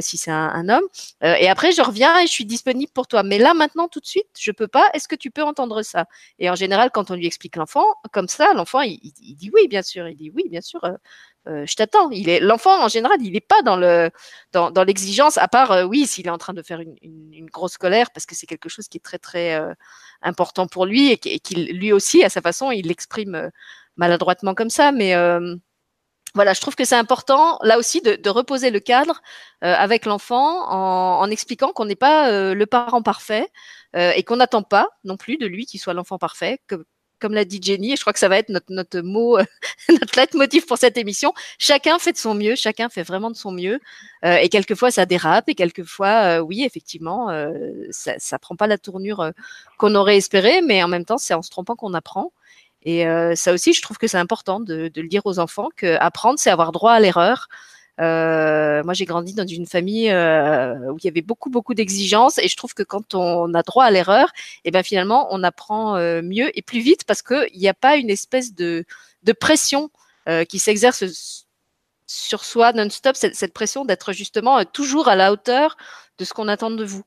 si 0.00 0.18
c'est 0.18 0.32
un, 0.32 0.48
un, 0.48 0.68
homme. 0.68 0.84
et 1.22 1.48
après, 1.48 1.70
je 1.72 1.82
reviens 1.82 2.18
et 2.18 2.26
je 2.26 2.32
suis 2.32 2.44
disponible 2.44 2.90
pour 2.92 3.06
toi. 3.08 3.22
Mais 3.22 3.38
là, 3.38 3.54
maintenant, 3.54 3.88
tout 3.88 4.00
de 4.00 4.06
suite, 4.06 4.28
je 4.38 4.52
peux 4.52 4.68
pas. 4.68 4.88
Est-ce 4.94 5.08
que 5.08 5.16
tu 5.16 5.30
peux 5.30 5.42
entendre 5.42 5.82
ça? 5.82 6.06
Et 6.38 6.50
en 6.50 6.54
général, 6.54 6.90
quand 6.92 7.10
on 7.10 7.14
lui 7.14 7.26
explique 7.26 7.56
l'enfant 7.56 7.84
comme 8.12 8.28
ça, 8.28 8.52
l'enfant 8.54 8.82
il, 8.82 8.98
dit 9.12 9.50
oui, 9.54 9.68
bien 9.68 9.82
sûr. 9.82 10.08
Il 10.08 10.16
dit 10.16 10.30
oui, 10.34 10.44
bien 10.48 10.60
sûr. 10.60 10.80
Euh, 11.48 11.64
je 11.66 11.74
t'attends. 11.76 12.10
Il 12.10 12.28
est 12.28 12.40
l'enfant 12.40 12.84
en 12.84 12.88
général, 12.88 13.18
il 13.22 13.32
n'est 13.32 13.40
pas 13.40 13.62
dans 13.62 13.76
le 13.76 14.10
dans, 14.52 14.84
l'exigence, 14.84 15.38
à 15.38 15.48
part 15.48 15.72
euh, 15.72 15.84
oui, 15.84 16.06
s'il 16.06 16.26
est 16.26 16.30
en 16.30 16.38
train 16.38 16.54
de 16.54 16.62
faire 16.62 16.80
une, 16.80 17.46
grosse 17.50 17.78
colère, 17.78 18.10
parce 18.10 18.26
que 18.26 18.34
c'est 18.34 18.46
quelque 18.46 18.68
chose 18.68 18.88
qui 18.88 18.98
est 18.98 19.00
très 19.00 19.18
très 19.18 19.54
euh, 19.54 19.72
important 20.22 20.66
pour 20.66 20.84
lui 20.86 21.10
et 21.12 21.18
qu'il 21.18 21.72
lui 21.78 21.92
aussi 21.92 22.22
à 22.24 22.28
sa 22.28 22.42
façon, 22.42 22.70
il 22.70 22.86
l'exprime 22.88 23.50
maladroitement 23.96 24.54
comme 24.54 24.70
ça, 24.70 24.92
mais 24.92 25.14
voilà, 26.34 26.52
je 26.52 26.60
trouve 26.60 26.74
que 26.76 26.84
c'est 26.84 26.96
important 26.96 27.58
là 27.62 27.78
aussi 27.78 28.00
de, 28.00 28.16
de, 28.16 28.30
reposer 28.30 28.70
le 28.70 28.80
cadre 28.80 29.22
avec 29.60 30.04
l'enfant 30.04 30.68
en, 30.70 31.20
en, 31.20 31.30
expliquant 31.30 31.72
qu'on 31.72 31.86
n'est 31.86 31.96
pas 31.96 32.52
le 32.54 32.66
parent 32.66 33.02
parfait 33.02 33.48
et 33.94 34.22
qu'on 34.22 34.36
n'attend 34.36 34.62
pas 34.62 34.88
non 35.04 35.16
plus 35.16 35.38
de 35.38 35.46
lui 35.46 35.66
qu'il 35.66 35.80
soit 35.80 35.94
l'enfant 35.94 36.18
parfait, 36.18 36.60
comme 37.18 37.34
l'a 37.34 37.44
dit 37.44 37.60
Jenny, 37.62 37.92
et 37.92 37.96
je 37.96 38.00
crois 38.00 38.12
que 38.12 38.18
ça 38.18 38.28
va 38.28 38.38
être 38.38 38.48
notre, 38.48 38.70
notre 38.72 39.00
mot, 39.00 39.38
notre 39.88 40.18
leitmotiv 40.18 40.66
pour 40.66 40.78
cette 40.78 40.96
émission. 40.96 41.32
Chacun 41.58 41.98
fait 41.98 42.12
de 42.12 42.18
son 42.18 42.34
mieux, 42.34 42.54
chacun 42.54 42.88
fait 42.88 43.02
vraiment 43.02 43.30
de 43.30 43.36
son 43.36 43.52
mieux. 43.52 43.80
Euh, 44.24 44.36
et 44.36 44.48
quelquefois, 44.48 44.90
ça 44.90 45.06
dérape, 45.06 45.48
et 45.48 45.54
quelquefois, 45.54 46.38
euh, 46.38 46.40
oui, 46.40 46.64
effectivement, 46.64 47.30
euh, 47.30 47.52
ça, 47.90 48.14
ça 48.18 48.38
prend 48.38 48.56
pas 48.56 48.66
la 48.66 48.78
tournure 48.78 49.20
euh, 49.20 49.30
qu'on 49.78 49.94
aurait 49.94 50.16
espéré, 50.16 50.60
mais 50.62 50.82
en 50.82 50.88
même 50.88 51.04
temps, 51.04 51.18
c'est 51.18 51.34
en 51.34 51.42
se 51.42 51.50
trompant 51.50 51.76
qu'on 51.76 51.94
apprend. 51.94 52.32
Et 52.82 53.04
ça 53.34 53.52
aussi, 53.52 53.72
je 53.72 53.82
trouve 53.82 53.98
que 53.98 54.06
c'est 54.06 54.18
important 54.18 54.60
de, 54.60 54.90
le 54.94 55.08
dire 55.08 55.26
aux 55.26 55.38
enfants 55.38 55.68
que 55.76 55.96
apprendre, 56.00 56.38
c'est 56.38 56.50
avoir 56.50 56.72
droit 56.72 56.92
à 56.92 57.00
l'erreur. 57.00 57.48
Moi, 57.98 58.94
j'ai 58.94 59.04
grandi 59.04 59.34
dans 59.34 59.46
une 59.46 59.66
famille 59.66 60.06
où 60.08 60.96
il 60.98 61.04
y 61.04 61.08
avait 61.08 61.22
beaucoup, 61.22 61.50
beaucoup 61.50 61.74
d'exigences, 61.74 62.38
et 62.38 62.48
je 62.48 62.56
trouve 62.56 62.74
que 62.74 62.82
quand 62.82 63.14
on 63.14 63.52
a 63.54 63.62
droit 63.62 63.84
à 63.84 63.90
l'erreur, 63.90 64.28
et 64.64 64.68
eh 64.68 64.70
ben 64.70 64.82
finalement, 64.82 65.28
on 65.30 65.42
apprend 65.42 65.96
mieux 66.22 66.56
et 66.56 66.62
plus 66.62 66.80
vite 66.80 67.04
parce 67.04 67.22
qu'il 67.22 67.58
n'y 67.58 67.68
a 67.68 67.74
pas 67.74 67.96
une 67.96 68.10
espèce 68.10 68.54
de, 68.54 68.84
pression 69.40 69.90
qui 70.48 70.58
s'exerce 70.58 71.04
sur 72.08 72.44
soi 72.44 72.72
non-stop, 72.72 73.16
cette, 73.16 73.52
pression 73.52 73.84
d'être 73.84 74.12
justement 74.12 74.64
toujours 74.64 75.08
à 75.08 75.14
la 75.14 75.30
hauteur 75.30 75.76
de 76.18 76.24
ce 76.24 76.32
qu'on 76.32 76.48
attend 76.48 76.70
de 76.70 76.84
vous. 76.84 77.04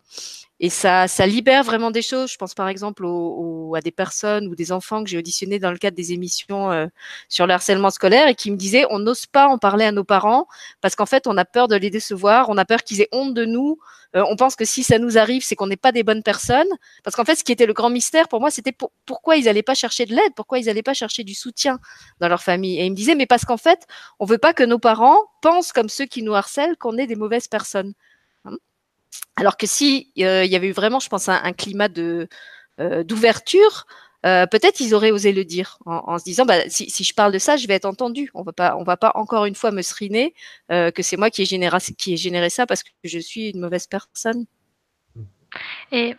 Et 0.64 0.70
ça, 0.70 1.08
libère 1.26 1.64
vraiment 1.64 1.90
des 1.90 2.04
choses. 2.04 2.32
Je 2.32 2.38
pense 2.38 2.54
par 2.54 2.68
exemple 2.68 3.04
à 3.76 3.82
des 3.82 3.92
personnes 3.92 4.48
ou 4.48 4.54
des 4.54 4.72
enfants 4.72 5.04
que 5.04 5.10
j'ai 5.10 5.18
auditionnés 5.18 5.58
dans 5.58 5.72
le 5.72 5.80
cadre 5.80 5.98
des 5.98 6.14
émissions 6.14 6.72
euh, 6.72 6.86
sur 7.30 7.48
le 7.48 7.54
harcèlement 7.54 7.90
scolaire 7.90 8.28
et 8.28 8.36
qui 8.36 8.52
me 8.52 8.58
disaient 8.58 8.86
on 8.92 9.00
n'ose 9.00 9.26
pas 9.26 9.48
en 9.48 9.58
parler 9.58 9.86
à 9.86 9.92
nos 9.92 10.04
parents 10.04 10.46
parce 10.80 10.96
qu'en 10.96 11.08
fait 11.08 11.26
on 11.26 11.36
a 11.36 11.46
peur 11.46 11.68
de 11.68 11.76
les 11.76 11.90
décevoir, 11.90 12.50
on 12.50 12.60
a 12.60 12.66
peur 12.66 12.84
qu'ils 12.84 13.02
aient 13.02 13.10
honte 13.12 13.34
de 13.34 13.44
nous. 13.44 13.80
Euh, 14.16 14.24
on 14.30 14.36
pense 14.36 14.56
que 14.56 14.64
si 14.64 14.84
ça 14.84 15.00
nous 15.00 15.18
arrive, 15.18 15.42
c'est 15.44 15.56
qu'on 15.56 15.66
n'est 15.66 15.78
pas 15.78 15.92
des 15.92 16.04
bonnes 16.04 16.22
personnes. 16.22 16.68
Parce 17.04 17.16
qu'en 17.16 17.26
fait, 17.26 17.36
ce 17.36 17.44
qui 17.44 17.54
était 17.54 17.66
le 17.66 17.74
grand 17.74 17.90
mystère 17.90 18.28
pour 18.28 18.42
moi, 18.42 18.52
c'était 18.52 18.74
pour, 18.74 18.92
pourquoi 19.06 19.38
ils 19.38 19.46
n'allaient 19.46 19.64
pas 19.64 19.74
chercher 19.74 20.06
de 20.06 20.14
l'aide, 20.14 20.34
pourquoi 20.36 20.60
ils 20.60 20.66
n'allaient 20.66 20.84
pas 20.84 20.94
chercher 20.94 21.24
du 21.24 21.34
soutien 21.34 21.80
dans 22.20 22.28
leur 22.28 22.44
famille. 22.44 22.78
Et 22.80 22.86
ils 22.86 22.92
me 22.92 22.96
disaient 22.96 23.16
mais 23.16 23.26
parce 23.26 23.46
qu'en 23.46 23.58
fait, 23.58 23.88
on 24.20 24.26
veut 24.26 24.38
pas 24.38 24.54
que 24.54 24.64
nos 24.64 24.80
parents 24.80 25.18
pensent 25.42 25.72
comme 25.72 25.90
ceux 25.90 26.06
qui 26.06 26.24
nous 26.24 26.36
harcèlent 26.36 26.78
qu'on 26.78 26.98
est 26.98 27.08
des 27.08 27.16
mauvaises 27.16 27.48
personnes. 27.48 27.94
Alors 29.36 29.58
que 29.58 29.68
si 29.68 30.12
euh, 30.20 30.46
il 30.46 30.52
y 30.52 30.56
avait 30.56 30.68
eu 30.68 30.74
vraiment, 30.74 31.00
je 31.00 31.10
pense, 31.10 31.30
un, 31.30 31.42
un 31.44 31.54
climat 31.54 31.88
de 31.90 32.28
euh, 32.80 33.04
d'ouverture, 33.04 33.86
euh, 34.26 34.46
peut-être 34.46 34.80
ils 34.80 34.94
auraient 34.94 35.12
osé 35.12 35.32
le 35.32 35.44
dire 35.44 35.78
en, 35.86 36.04
en 36.06 36.20
se 36.20 36.24
disant 36.24 36.46
bah, 36.46 36.70
si, 36.70 36.90
si, 36.90 37.04
je 37.04 37.14
parle 37.14 37.32
de 37.32 37.40
ça, 37.40 37.58
je 37.58 37.68
vais 37.68 37.74
être 37.74 37.86
entendu. 37.86 38.30
On 38.36 38.44
va 38.44 38.54
pas, 38.54 38.76
on 38.78 38.84
va 38.84 38.96
pas 38.96 39.12
encore 39.16 39.46
une 39.46 39.56
fois 39.56 39.72
me 39.72 39.82
seriner 39.82 40.36
euh, 40.72 40.92
que 40.92 41.02
c'est 41.02 41.18
moi 41.18 41.32
qui 41.32 41.42
ai 41.42 41.46
généré 41.46 41.78
qui 41.98 42.14
ai 42.14 42.18
généré 42.18 42.50
ça 42.50 42.68
parce 42.68 42.84
que 42.84 42.90
je 43.04 43.20
suis 43.20 43.50
une 43.50 43.60
mauvaise 43.60 43.88
personne. 43.88 44.46
Et 45.92 46.16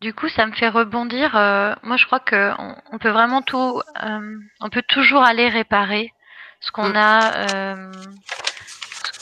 du 0.00 0.12
coup, 0.12 0.28
ça 0.28 0.46
me 0.46 0.52
fait 0.52 0.68
rebondir. 0.68 1.36
Euh, 1.36 1.74
moi, 1.84 1.96
je 1.96 2.06
crois 2.06 2.20
que 2.20 2.52
on, 2.58 2.74
on 2.92 2.98
peut 2.98 3.10
vraiment 3.10 3.42
tout, 3.42 3.80
on 4.60 4.70
peut 4.70 4.84
toujours 4.88 5.22
aller 5.22 5.48
réparer 5.48 6.12
ce 6.60 6.72
qu'on 6.72 6.90
mm. 6.90 6.96
a, 6.96 7.46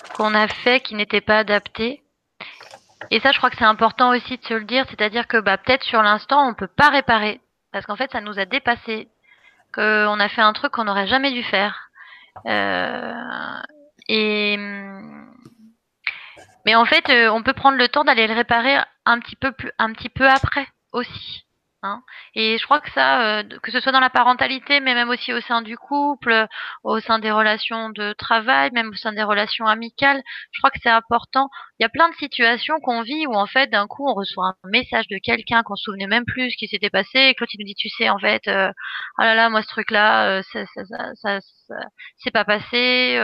ce 0.07 0.13
qu'on 0.15 0.35
a 0.35 0.49
fait 0.49 0.81
qui 0.81 0.95
n'était 0.95 1.21
pas 1.21 1.39
adapté. 1.39 2.03
Et 3.11 3.21
ça, 3.21 3.33
je 3.33 3.39
crois 3.39 3.51
que 3.51 3.57
c'est 3.57 3.65
important 3.65 4.11
aussi 4.11 4.39
de 4.39 4.45
se 4.45 4.55
le 4.55 4.65
dire, 4.65 4.85
c'est-à-dire 4.89 5.27
que 5.27 5.39
bah, 5.39 5.59
peut-être 5.59 5.85
sur 5.85 6.03
l'instant, 6.03 6.49
on 6.49 6.55
peut 6.55 6.69
pas 6.69 6.89
réparer, 6.91 7.41
parce 7.73 7.87
qu'en 7.87 7.97
fait, 7.97 8.11
ça 8.13 8.21
nous 8.21 8.39
a 8.39 8.45
dépassé, 8.45 9.09
qu'on 9.75 10.21
a 10.21 10.29
fait 10.29 10.43
un 10.43 10.53
truc 10.53 10.73
qu'on 10.73 10.85
n'aurait 10.85 11.07
jamais 11.07 11.33
dû 11.33 11.43
faire. 11.43 11.91
Euh, 12.47 13.61
et 14.09 14.57
mais 16.65 16.75
en 16.75 16.85
fait, 16.85 17.09
euh, 17.11 17.29
on 17.31 17.43
peut 17.43 17.55
prendre 17.55 17.77
le 17.77 17.89
temps 17.89 18.05
d'aller 18.05 18.27
le 18.27 18.35
réparer 18.35 18.77
un 19.05 19.19
petit 19.19 19.37
peu 19.37 19.53
plus, 19.53 19.73
un 19.79 19.93
petit 19.93 20.09
peu 20.09 20.29
après 20.29 20.67
aussi. 20.93 21.45
Hein. 21.83 22.03
Et 22.35 22.59
je 22.59 22.65
crois 22.65 22.81
que 22.81 22.91
ça, 22.93 23.39
euh, 23.41 23.43
que 23.63 23.73
ce 23.73 23.81
soit 23.81 23.93
dans 23.93 24.01
la 24.01 24.11
parentalité, 24.11 24.81
mais 24.81 24.95
même 24.95 25.09
aussi 25.09 25.33
au 25.33 25.41
sein 25.41 25.63
du 25.63 25.77
couple, 25.77 26.47
au 26.85 27.01
sein 27.01 27.19
des 27.19 27.33
relations 27.33 27.91
de 27.91 28.13
travail, 28.13 28.71
même 28.73 28.91
au 28.91 28.95
sein 28.95 29.13
des 29.13 29.23
relations 29.23 29.67
amicales, 29.67 30.23
je 30.53 30.61
crois 30.61 30.71
que 30.71 30.79
c'est 30.83 30.91
important. 30.91 31.49
Il 31.81 31.83
y 31.83 31.87
a 31.87 31.89
plein 31.89 32.09
de 32.09 32.15
situations 32.15 32.79
qu'on 32.81 33.03
vit 33.03 33.27
où 33.27 33.35
en 33.35 33.47
fait 33.47 33.69
d'un 33.69 33.87
coup 33.89 34.09
on 34.09 34.15
reçoit 34.15 34.47
un 34.63 34.69
message 34.71 35.09
de 35.09 35.19
quelqu'un 35.19 35.63
qu'on 35.65 35.75
se 35.77 35.85
souvenait 35.85 36.07
même 36.07 36.25
plus 36.25 36.53
ce 36.53 36.57
qui 36.57 36.69
s'était 36.69 36.91
passé, 36.91 37.19
et 37.19 37.35
que 37.35 37.45
il 37.53 37.59
nous 37.59 37.67
dit 37.67 37.75
tu 37.75 37.89
sais 37.89 38.09
en 38.09 38.19
fait, 38.19 38.47
euh, 38.49 38.71
oh 39.19 39.23
là 39.23 39.35
là 39.35 39.51
moi 39.51 39.63
ce 39.63 39.69
truc 39.69 39.91
là, 39.91 40.39
euh, 40.39 40.43
ça, 40.53 40.65
ça, 40.75 40.85
ça, 41.17 41.41
ça, 41.41 41.75
c'est 42.19 42.31
pas 42.31 42.45
passé. 42.45 43.19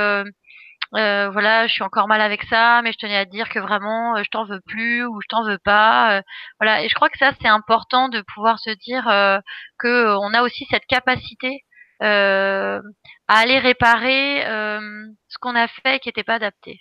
Euh, 0.94 1.28
voilà, 1.30 1.66
je 1.66 1.72
suis 1.72 1.82
encore 1.82 2.08
mal 2.08 2.20
avec 2.20 2.44
ça, 2.44 2.80
mais 2.82 2.92
je 2.92 2.98
tenais 2.98 3.16
à 3.16 3.26
te 3.26 3.30
dire 3.30 3.48
que 3.50 3.58
vraiment, 3.58 4.16
euh, 4.16 4.22
je 4.24 4.30
t'en 4.30 4.44
veux 4.44 4.60
plus 4.60 5.04
ou 5.04 5.20
je 5.20 5.26
t'en 5.28 5.44
veux 5.44 5.58
pas. 5.58 6.18
Euh, 6.18 6.22
voilà, 6.60 6.82
et 6.82 6.88
je 6.88 6.94
crois 6.94 7.10
que 7.10 7.18
ça, 7.18 7.32
c'est 7.40 7.48
important 7.48 8.08
de 8.08 8.22
pouvoir 8.34 8.58
se 8.58 8.70
dire 8.70 9.06
euh, 9.08 9.38
que 9.78 10.16
on 10.16 10.32
a 10.34 10.42
aussi 10.42 10.66
cette 10.70 10.86
capacité 10.86 11.64
à 12.00 12.80
aller 13.28 13.58
réparer 13.58 14.42
ce 14.44 15.12
ce 15.28 15.38
qu'on 15.40 15.56
a 15.56 15.66
fait 15.68 15.98
qui 16.00 16.08
n'était 16.08 16.24
pas 16.24 16.34
adapté. 16.34 16.80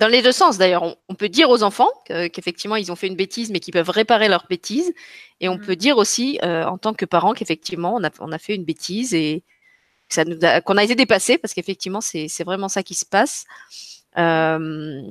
Dans 0.00 0.08
les 0.08 0.22
deux 0.22 0.32
sens, 0.32 0.56
d'ailleurs, 0.56 0.96
on, 1.10 1.14
peut 1.14 1.28
dire 1.28 1.50
aux 1.50 1.62
enfants 1.62 1.90
qu'effectivement 2.06 2.76
ils 2.76 2.90
ont 2.90 2.96
fait 2.96 3.06
une 3.06 3.16
bêtise, 3.16 3.50
mais 3.50 3.60
qu'ils 3.60 3.74
peuvent 3.74 3.90
réparer 3.90 4.28
leur 4.28 4.46
bêtise, 4.48 4.94
et 5.40 5.48
on 5.50 5.56
mmh. 5.56 5.60
peut 5.60 5.76
dire 5.76 5.98
aussi 5.98 6.38
euh, 6.42 6.64
en 6.64 6.78
tant 6.78 6.94
que 6.94 7.04
parent 7.04 7.34
qu'effectivement 7.34 7.94
on 7.94 8.04
a, 8.04 8.10
on 8.20 8.32
a 8.32 8.38
fait 8.38 8.54
une 8.54 8.64
bêtise 8.64 9.12
et 9.12 9.44
qu'on 10.14 10.76
a 10.76 10.84
été 10.84 10.94
dépassé, 10.94 11.38
parce 11.38 11.54
qu'effectivement 11.54 12.00
c'est 12.00 12.44
vraiment 12.44 12.68
ça 12.68 12.82
qui 12.82 12.94
se 12.94 13.04
passe. 13.04 13.46
Euh, 14.18 15.02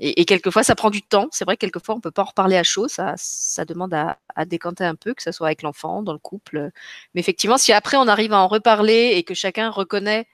et, 0.00 0.24
quelquefois, 0.24 0.62
ça 0.62 0.74
prend 0.74 0.90
du 0.90 1.02
temps. 1.02 1.28
C'est 1.32 1.44
vrai 1.44 1.56
que 1.56 1.60
quelquefois, 1.60 1.94
on 1.94 2.00
peut 2.00 2.10
pas 2.10 2.22
en 2.22 2.26
reparler 2.26 2.56
à 2.56 2.62
chaud. 2.62 2.88
Ça, 2.88 3.14
ça 3.16 3.64
demande 3.64 3.94
à, 3.94 4.18
à 4.34 4.44
décanter 4.44 4.84
un 4.84 4.94
peu, 4.94 5.14
que 5.14 5.22
ce 5.22 5.32
soit 5.32 5.48
avec 5.48 5.62
l'enfant, 5.62 6.02
dans 6.02 6.12
le 6.12 6.18
couple. 6.18 6.70
Mais 7.14 7.20
effectivement, 7.20 7.58
si 7.58 7.72
après 7.72 7.96
on 7.96 8.08
arrive 8.08 8.32
à 8.32 8.38
en 8.38 8.48
reparler 8.48 9.12
et 9.14 9.22
que 9.22 9.34
chacun 9.34 9.70
reconnaît, 9.70 10.26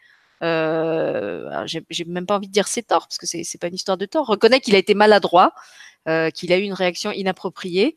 euh, 0.43 1.67
j'ai 1.67 2.05
même 2.05 2.27
pas 2.27 2.37
envie 2.37 2.47
de 2.49 2.53
dire 2.53 2.69
c'est 2.69 2.83
tort 2.83 3.09
parce 3.09 3.19
que 3.19 3.27
c'est 3.27 3.43
c'est 3.43 3.59
pas 3.59 3.69
une 3.69 3.75
histoire 3.75 3.97
de 3.97 4.07
tort. 4.07 4.27
Reconnaît 4.27 4.61
qu'il 4.61 4.75
a 4.77 4.79
été 4.79 4.95
maladroit, 4.95 5.53
euh, 6.09 6.31
qu'il 6.31 6.53
a 6.53 6.59
eu 6.59 6.63
une 6.63 6.75
réaction 6.75 7.13
inappropriée. 7.13 7.97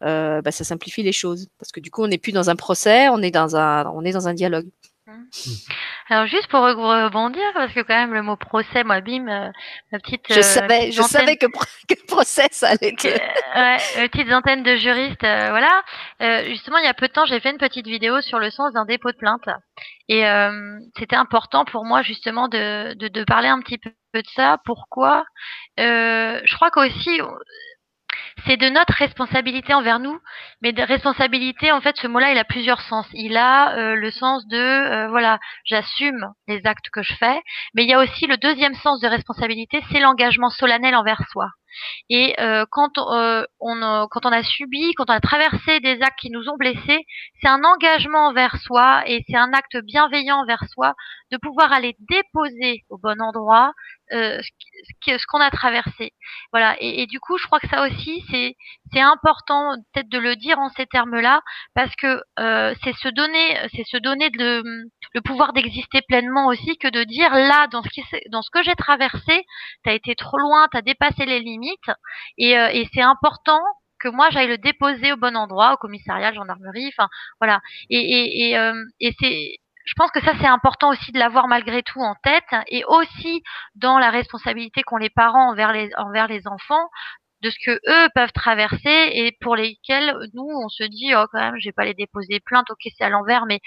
Bah, 0.00 0.50
ça 0.50 0.64
simplifie 0.64 1.02
les 1.04 1.12
choses 1.12 1.48
parce 1.58 1.70
que 1.72 1.80
du 1.80 1.90
coup, 1.90 2.02
on 2.02 2.08
n'est 2.08 2.18
plus 2.18 2.32
dans 2.32 2.50
un 2.50 2.56
procès, 2.56 3.08
on 3.08 3.22
est 3.22 3.30
dans 3.30 3.56
un, 3.56 3.86
on 3.94 4.04
est 4.04 4.12
dans 4.12 4.28
un 4.28 4.34
dialogue. 4.34 4.68
Alors 6.08 6.26
juste 6.26 6.48
pour 6.48 6.60
rebondir, 6.60 7.42
parce 7.54 7.72
que 7.72 7.80
quand 7.80 7.94
même 7.94 8.12
le 8.12 8.22
mot 8.22 8.36
procès, 8.36 8.84
moi, 8.84 9.00
bim, 9.00 9.28
euh, 9.28 9.50
ma 9.92 9.98
petite. 9.98 10.24
Je 10.28 10.38
euh, 10.38 10.42
savais, 10.42 10.92
je 10.92 11.02
savais 11.02 11.36
que, 11.36 11.46
que, 11.88 12.06
procès, 12.06 12.48
ça 12.50 12.70
allait 12.70 12.88
être. 12.88 13.04
ouais, 13.04 14.08
petite 14.08 14.32
antenne 14.32 14.62
de 14.62 14.76
juriste, 14.76 15.24
euh, 15.24 15.50
voilà. 15.50 15.82
justement, 16.48 16.78
il 16.78 16.84
y 16.84 16.88
a 16.88 16.94
peu 16.94 17.08
de 17.08 17.12
temps, 17.12 17.24
j'ai 17.26 17.40
fait 17.40 17.50
une 17.50 17.58
petite 17.58 17.86
vidéo 17.86 18.20
sur 18.20 18.38
le 18.38 18.50
sens 18.50 18.72
d'un 18.72 18.84
dépôt 18.84 19.10
de 19.10 19.16
plainte, 19.16 19.48
et 20.08 20.24
c'était 20.98 21.16
important 21.16 21.64
pour 21.64 21.84
moi 21.84 22.02
justement 22.02 22.48
de, 22.48 22.94
de, 22.94 23.08
de, 23.08 23.24
parler 23.24 23.48
un 23.48 23.60
petit 23.60 23.78
peu 23.78 23.90
de 24.14 24.28
ça. 24.34 24.58
Pourquoi? 24.64 25.24
Je 25.78 26.54
crois 26.54 26.70
qu'aussi 26.70 27.20
c'est 28.46 28.56
de 28.56 28.68
notre 28.68 28.94
responsabilité 28.94 29.74
envers 29.74 30.00
nous, 30.00 30.18
mais 30.62 30.72
de 30.72 30.82
responsabilité, 30.82 31.72
en 31.72 31.80
fait, 31.80 31.96
ce 31.96 32.06
mot-là, 32.06 32.32
il 32.32 32.38
a 32.38 32.44
plusieurs 32.44 32.80
sens. 32.82 33.06
Il 33.12 33.36
a 33.36 33.76
euh, 33.76 33.94
le 33.94 34.10
sens 34.10 34.46
de, 34.48 34.56
euh, 34.56 35.08
voilà, 35.08 35.38
j'assume 35.64 36.26
les 36.48 36.60
actes 36.66 36.90
que 36.92 37.02
je 37.02 37.14
fais, 37.14 37.40
mais 37.74 37.84
il 37.84 37.90
y 37.90 37.94
a 37.94 38.00
aussi 38.00 38.26
le 38.26 38.36
deuxième 38.36 38.74
sens 38.74 39.00
de 39.00 39.08
responsabilité, 39.08 39.82
c'est 39.90 40.00
l'engagement 40.00 40.50
solennel 40.50 40.94
envers 40.94 41.22
soi. 41.30 41.48
Et 42.10 42.34
euh, 42.40 42.64
quand 42.70 42.90
on 42.96 43.44
quand 44.10 44.26
on 44.26 44.32
a 44.32 44.42
subi, 44.42 44.92
quand 44.94 45.08
on 45.08 45.14
a 45.14 45.20
traversé 45.20 45.80
des 45.80 46.00
actes 46.02 46.18
qui 46.18 46.30
nous 46.30 46.48
ont 46.48 46.56
blessés, 46.56 47.04
c'est 47.40 47.48
un 47.48 47.62
engagement 47.64 48.28
envers 48.28 48.56
soi 48.58 49.02
et 49.06 49.24
c'est 49.28 49.36
un 49.36 49.52
acte 49.52 49.76
bienveillant 49.84 50.38
envers 50.42 50.64
soi 50.70 50.94
de 51.30 51.38
pouvoir 51.38 51.72
aller 51.72 51.96
déposer 51.98 52.84
au 52.90 52.98
bon 52.98 53.20
endroit 53.20 53.72
euh, 54.12 54.40
ce, 55.06 55.26
qu'on 55.26 55.40
a 55.40 55.50
traversé. 55.50 56.12
Voilà. 56.52 56.76
Et, 56.80 57.06
du 57.06 57.18
coup, 57.18 57.38
je 57.38 57.46
crois 57.46 57.60
que 57.60 57.68
ça 57.68 57.86
aussi, 57.86 58.22
c'est 58.30 58.56
c'est 58.92 59.00
important 59.00 59.74
peut-être 59.92 60.08
de 60.08 60.18
le 60.18 60.36
dire 60.36 60.58
en 60.58 60.68
ces 60.70 60.86
termes-là, 60.86 61.40
parce 61.74 61.94
que 61.96 62.20
euh, 62.38 62.74
c'est 62.82 62.94
se 62.96 63.08
donner, 63.08 63.56
c'est 63.74 63.84
se 63.84 63.96
donner 63.96 64.30
de, 64.30 64.62
le 65.14 65.20
pouvoir 65.22 65.52
d'exister 65.52 66.02
pleinement 66.08 66.46
aussi, 66.46 66.76
que 66.78 66.88
de 66.88 67.04
dire 67.04 67.32
là, 67.34 67.66
dans 67.68 67.82
ce 67.82 67.88
qui, 67.88 68.02
dans 68.30 68.42
ce 68.42 68.50
que 68.50 68.62
j'ai 68.62 68.74
traversé, 68.74 69.44
t'as 69.84 69.92
été 69.92 70.14
trop 70.14 70.38
loin, 70.38 70.68
t'as 70.70 70.82
dépassé 70.82 71.24
les 71.26 71.40
limites, 71.40 71.90
et, 72.38 72.58
euh, 72.58 72.68
et 72.72 72.88
c'est 72.94 73.02
important 73.02 73.60
que 74.00 74.08
moi 74.08 74.28
j'aille 74.30 74.48
le 74.48 74.58
déposer 74.58 75.12
au 75.12 75.16
bon 75.16 75.36
endroit, 75.36 75.74
au 75.74 75.76
commissariat, 75.76 76.32
gendarmerie, 76.32 76.88
enfin 76.88 77.08
voilà. 77.40 77.60
Et, 77.88 77.98
et, 77.98 78.50
et, 78.50 78.58
euh, 78.58 78.74
et 79.00 79.14
c'est 79.20 79.58
je 79.84 79.94
pense 79.96 80.10
que 80.12 80.24
ça 80.24 80.32
c'est 80.40 80.46
important 80.46 80.90
aussi 80.90 81.12
de 81.12 81.18
l'avoir 81.18 81.48
malgré 81.48 81.82
tout 81.82 82.00
en 82.00 82.14
tête 82.22 82.44
et 82.68 82.84
aussi 82.84 83.42
dans 83.74 83.98
la 83.98 84.10
responsabilité 84.10 84.82
qu'ont 84.82 84.96
les 84.96 85.10
parents 85.10 85.50
envers 85.50 85.72
les 85.72 85.90
envers 85.96 86.28
les 86.28 86.46
enfants 86.46 86.88
de 87.42 87.50
ce 87.50 87.58
que 87.64 87.72
eux 87.72 88.08
peuvent 88.14 88.32
traverser 88.32 89.10
et 89.12 89.36
pour 89.40 89.56
lesquels 89.56 90.14
nous 90.32 90.48
on 90.48 90.68
se 90.68 90.84
dit 90.84 91.12
oh 91.14 91.24
quand 91.32 91.40
même 91.40 91.58
je 91.58 91.68
vais 91.68 91.72
pas 91.72 91.84
les 91.84 91.94
déposer 91.94 92.40
plainte 92.40 92.70
ok 92.70 92.80
c'est 92.96 93.04
à 93.04 93.08
l'envers 93.08 93.46
mais 93.46 93.60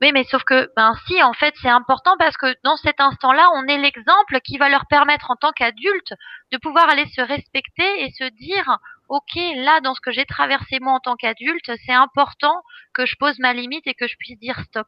oui 0.00 0.12
mais 0.12 0.24
sauf 0.24 0.44
que 0.44 0.70
ben 0.76 0.94
si 1.06 1.22
en 1.22 1.32
fait 1.32 1.54
c'est 1.62 1.68
important 1.68 2.16
parce 2.18 2.36
que 2.36 2.54
dans 2.62 2.76
cet 2.76 3.00
instant 3.00 3.32
là 3.32 3.48
on 3.54 3.66
est 3.66 3.78
l'exemple 3.78 4.40
qui 4.44 4.58
va 4.58 4.68
leur 4.68 4.86
permettre 4.86 5.30
en 5.30 5.36
tant 5.36 5.52
qu'adultes 5.52 6.14
de 6.52 6.58
pouvoir 6.58 6.88
aller 6.90 7.06
se 7.06 7.22
respecter 7.22 8.04
et 8.04 8.10
se 8.10 8.24
dire 8.24 8.78
ok 9.08 9.34
là 9.56 9.80
dans 9.80 9.94
ce 9.94 10.00
que 10.00 10.12
j'ai 10.12 10.26
traversé 10.26 10.78
moi 10.80 10.92
en 10.92 11.00
tant 11.00 11.16
qu'adulte 11.16 11.70
c'est 11.86 11.92
important 11.92 12.62
que 12.94 13.06
je 13.06 13.16
pose 13.16 13.38
ma 13.38 13.54
limite 13.54 13.86
et 13.86 13.94
que 13.94 14.06
je 14.06 14.16
puisse 14.18 14.38
dire 14.38 14.60
stop 14.64 14.86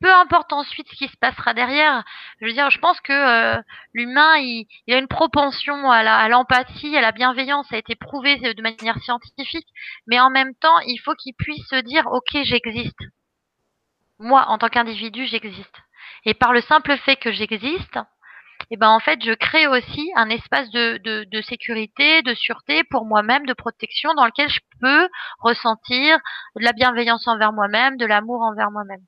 peu 0.00 0.12
importe 0.12 0.52
ensuite 0.52 0.88
ce 0.88 0.96
qui 0.96 1.08
se 1.08 1.16
passera 1.16 1.54
derrière. 1.54 2.04
Je 2.40 2.46
veux 2.46 2.52
dire, 2.52 2.70
je 2.70 2.78
pense 2.78 3.00
que 3.00 3.12
euh, 3.12 3.60
l'humain, 3.94 4.36
il, 4.38 4.66
a 4.88 4.98
une 4.98 5.08
propension 5.08 5.90
à 5.90 6.28
l'empathie, 6.28 6.96
à, 6.96 7.00
la 7.00 7.12
bienveillance, 7.12 7.68
ça 7.68 7.76
a 7.76 7.78
été 7.78 7.94
prouvé 7.94 8.36
de 8.36 8.62
manière 8.62 8.98
scientifique, 9.02 9.68
mais 10.06 10.20
en 10.20 10.30
même 10.30 10.54
temps, 10.54 10.78
il 10.86 10.98
faut 10.98 11.14
qu'il 11.14 11.34
puisse 11.34 11.66
se 11.68 11.80
dire, 11.80 12.06
ok, 12.06 12.38
j'existe. 12.42 13.00
Moi, 14.18 14.44
en 14.48 14.58
tant 14.58 14.68
qu'individu, 14.68 15.26
j'existe. 15.26 15.76
Et 16.24 16.34
par 16.34 16.52
le 16.52 16.60
simple 16.60 16.96
fait 16.98 17.16
que 17.16 17.32
j'existe, 17.32 17.98
eh 18.70 18.76
ben 18.76 18.88
en 18.88 19.00
fait, 19.00 19.24
je 19.24 19.32
crée 19.32 19.66
aussi 19.66 20.12
un 20.16 20.28
espace 20.28 20.70
de, 20.70 20.98
de, 20.98 21.24
de 21.24 21.40
sécurité, 21.40 22.22
de 22.22 22.34
sûreté 22.34 22.84
pour 22.84 23.06
moi-même, 23.06 23.46
de 23.46 23.54
protection, 23.54 24.12
dans 24.14 24.26
lequel 24.26 24.50
je 24.50 24.60
peux 24.80 25.08
ressentir 25.40 26.18
de 26.56 26.64
la 26.64 26.72
bienveillance 26.72 27.26
envers 27.26 27.52
moi-même, 27.52 27.96
de 27.96 28.06
l'amour 28.06 28.42
envers 28.42 28.70
moi-même. 28.70 29.00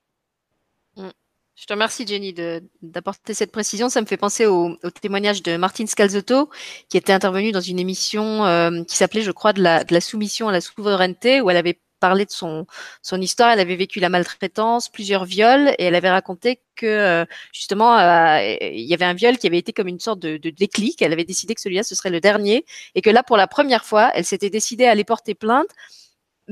Mm. 0.96 1.10
Je 1.54 1.66
te 1.66 1.72
remercie, 1.74 2.06
Jenny, 2.06 2.34
d'apporter 2.80 3.34
cette 3.34 3.52
précision. 3.52 3.88
Ça 3.88 4.00
me 4.00 4.06
fait 4.06 4.16
penser 4.16 4.46
au, 4.46 4.76
témoignage 5.00 5.42
de 5.42 5.56
Martine 5.56 5.86
Scalzotto, 5.86 6.50
qui 6.88 6.96
était 6.96 7.12
intervenue 7.12 7.52
dans 7.52 7.60
une 7.60 7.78
émission 7.78 8.44
euh, 8.46 8.82
qui 8.84 8.96
s'appelait, 8.96 9.22
je 9.22 9.30
crois, 9.30 9.52
de 9.52 9.62
la, 9.62 10.00
soumission 10.00 10.48
à 10.48 10.52
la 10.52 10.60
souveraineté, 10.60 11.40
où 11.40 11.50
elle 11.50 11.58
avait 11.58 11.78
parlé 12.00 12.24
de 12.24 12.30
son, 12.30 12.66
son 13.02 13.20
histoire. 13.20 13.50
Elle 13.52 13.60
avait 13.60 13.76
vécu 13.76 14.00
la 14.00 14.08
maltraitance, 14.08 14.88
plusieurs 14.88 15.24
viols, 15.24 15.68
et 15.78 15.84
elle 15.84 15.94
avait 15.94 16.10
raconté 16.10 16.60
que 16.74 16.86
euh, 16.86 17.24
justement, 17.52 17.98
euh, 17.98 18.56
il 18.60 18.86
y 18.86 18.94
avait 18.94 19.04
un 19.04 19.14
viol 19.14 19.38
qui 19.38 19.46
avait 19.46 19.58
été 19.58 19.72
comme 19.72 19.88
une 19.88 20.00
sorte 20.00 20.18
de, 20.18 20.38
de 20.38 20.50
déclic. 20.50 21.00
Elle 21.02 21.12
avait 21.12 21.24
décidé 21.24 21.54
que 21.54 21.60
celui-là, 21.60 21.84
ce 21.84 21.94
serait 21.94 22.10
le 22.10 22.20
dernier, 22.20 22.64
et 22.94 23.02
que 23.02 23.10
là, 23.10 23.22
pour 23.22 23.36
la 23.36 23.46
première 23.46 23.84
fois, 23.84 24.10
elle 24.14 24.24
s'était 24.24 24.50
décidée 24.50 24.86
à 24.86 24.90
aller 24.92 25.04
porter 25.04 25.34
plainte 25.34 25.68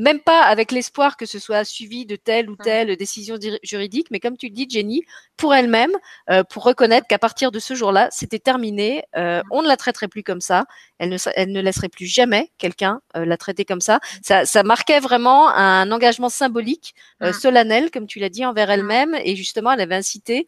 même 0.00 0.20
pas 0.20 0.42
avec 0.42 0.72
l'espoir 0.72 1.16
que 1.16 1.26
ce 1.26 1.38
soit 1.38 1.64
suivi 1.64 2.06
de 2.06 2.16
telle 2.16 2.48
ou 2.48 2.54
mmh. 2.54 2.64
telle 2.64 2.96
décision 2.96 3.36
juridique, 3.62 4.08
mais 4.10 4.18
comme 4.18 4.36
tu 4.36 4.46
le 4.48 4.54
dis, 4.54 4.66
Jenny, 4.68 5.04
pour 5.36 5.54
elle-même, 5.54 5.92
euh, 6.30 6.42
pour 6.42 6.64
reconnaître 6.64 7.06
qu'à 7.06 7.18
partir 7.18 7.52
de 7.52 7.58
ce 7.58 7.74
jour-là, 7.74 8.08
c'était 8.10 8.38
terminé, 8.38 9.04
euh, 9.16 9.40
mmh. 9.40 9.48
on 9.50 9.62
ne 9.62 9.68
la 9.68 9.76
traiterait 9.76 10.08
plus 10.08 10.22
comme 10.22 10.40
ça, 10.40 10.64
elle 10.98 11.10
ne, 11.10 11.16
elle 11.34 11.52
ne 11.52 11.60
laisserait 11.60 11.88
plus 11.88 12.06
jamais 12.06 12.50
quelqu'un 12.58 13.00
euh, 13.16 13.24
la 13.24 13.36
traiter 13.36 13.64
comme 13.64 13.80
ça. 13.80 13.96
Mmh. 13.96 14.18
ça. 14.22 14.44
Ça 14.46 14.62
marquait 14.62 15.00
vraiment 15.00 15.48
un 15.50 15.90
engagement 15.92 16.28
symbolique, 16.28 16.94
solennel, 17.32 17.90
comme 17.90 18.06
tu 18.06 18.18
l'as 18.18 18.30
dit, 18.30 18.44
envers 18.44 18.70
elle-même, 18.70 19.14
et 19.22 19.36
justement, 19.36 19.72
elle 19.72 19.80
avait 19.80 19.94
incité 19.94 20.46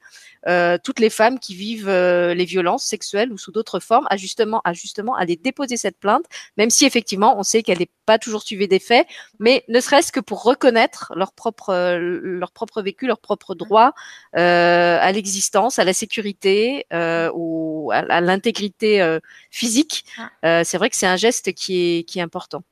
toutes 0.82 0.98
les 0.98 1.10
femmes 1.10 1.38
qui 1.38 1.54
vivent 1.54 1.88
les 1.90 2.44
violences 2.44 2.84
sexuelles 2.84 3.32
ou 3.32 3.38
sous 3.38 3.52
d'autres 3.52 3.78
formes 3.78 4.06
à 4.10 4.16
justement, 4.16 4.60
à 4.64 4.72
justement 4.72 5.14
aller 5.14 5.36
déposer 5.36 5.76
cette 5.76 5.98
plainte, 5.98 6.24
même 6.56 6.70
si 6.70 6.84
effectivement, 6.84 7.38
on 7.38 7.42
sait 7.42 7.62
qu'elle 7.62 7.78
n'est 7.78 7.90
pas 8.06 8.18
toujours 8.18 8.42
suivie 8.42 8.68
des 8.68 8.80
faits, 8.80 9.06
mais 9.42 9.64
ne 9.66 9.80
serait-ce 9.80 10.12
que 10.12 10.20
pour 10.20 10.44
reconnaître 10.44 11.12
leur 11.16 11.32
propre, 11.32 11.70
euh, 11.70 11.98
leur 12.22 12.52
propre 12.52 12.80
vécu, 12.80 13.08
leur 13.08 13.18
propre 13.18 13.56
droit 13.56 13.92
euh, 14.36 14.98
à 15.00 15.10
l'existence, 15.10 15.80
à 15.80 15.84
la 15.84 15.92
sécurité, 15.92 16.86
euh, 16.92 17.28
ou 17.34 17.90
à, 17.92 18.20
l'intégrité 18.20 19.02
euh, 19.02 19.18
physique. 19.50 20.04
Euh, 20.44 20.62
c'est 20.64 20.78
vrai 20.78 20.90
que 20.90 20.96
c'est 20.96 21.08
un 21.08 21.16
geste 21.16 21.52
qui 21.54 21.98
est, 21.98 22.04
qui 22.04 22.20
est 22.20 22.22
important. 22.22 22.62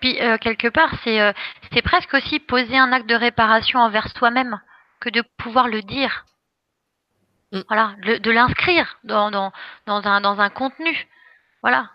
Puis 0.00 0.18
quelque 0.40 0.68
part, 0.68 0.90
c'est 1.04 1.34
c'est 1.72 1.80
presque 1.80 2.12
aussi 2.12 2.38
poser 2.38 2.76
un 2.76 2.92
acte 2.92 3.08
de 3.08 3.14
réparation 3.14 3.78
envers 3.78 4.08
soi-même 4.16 4.60
que 5.00 5.08
de 5.08 5.22
pouvoir 5.38 5.68
le 5.68 5.80
dire. 5.82 6.26
Mm. 7.52 7.60
Voilà, 7.68 7.94
de 8.02 8.30
l'inscrire 8.30 8.98
dans, 9.04 9.30
dans, 9.30 9.52
dans, 9.86 10.02
un, 10.06 10.20
dans 10.20 10.38
un 10.38 10.50
contenu. 10.50 11.08
Voilà 11.62 11.93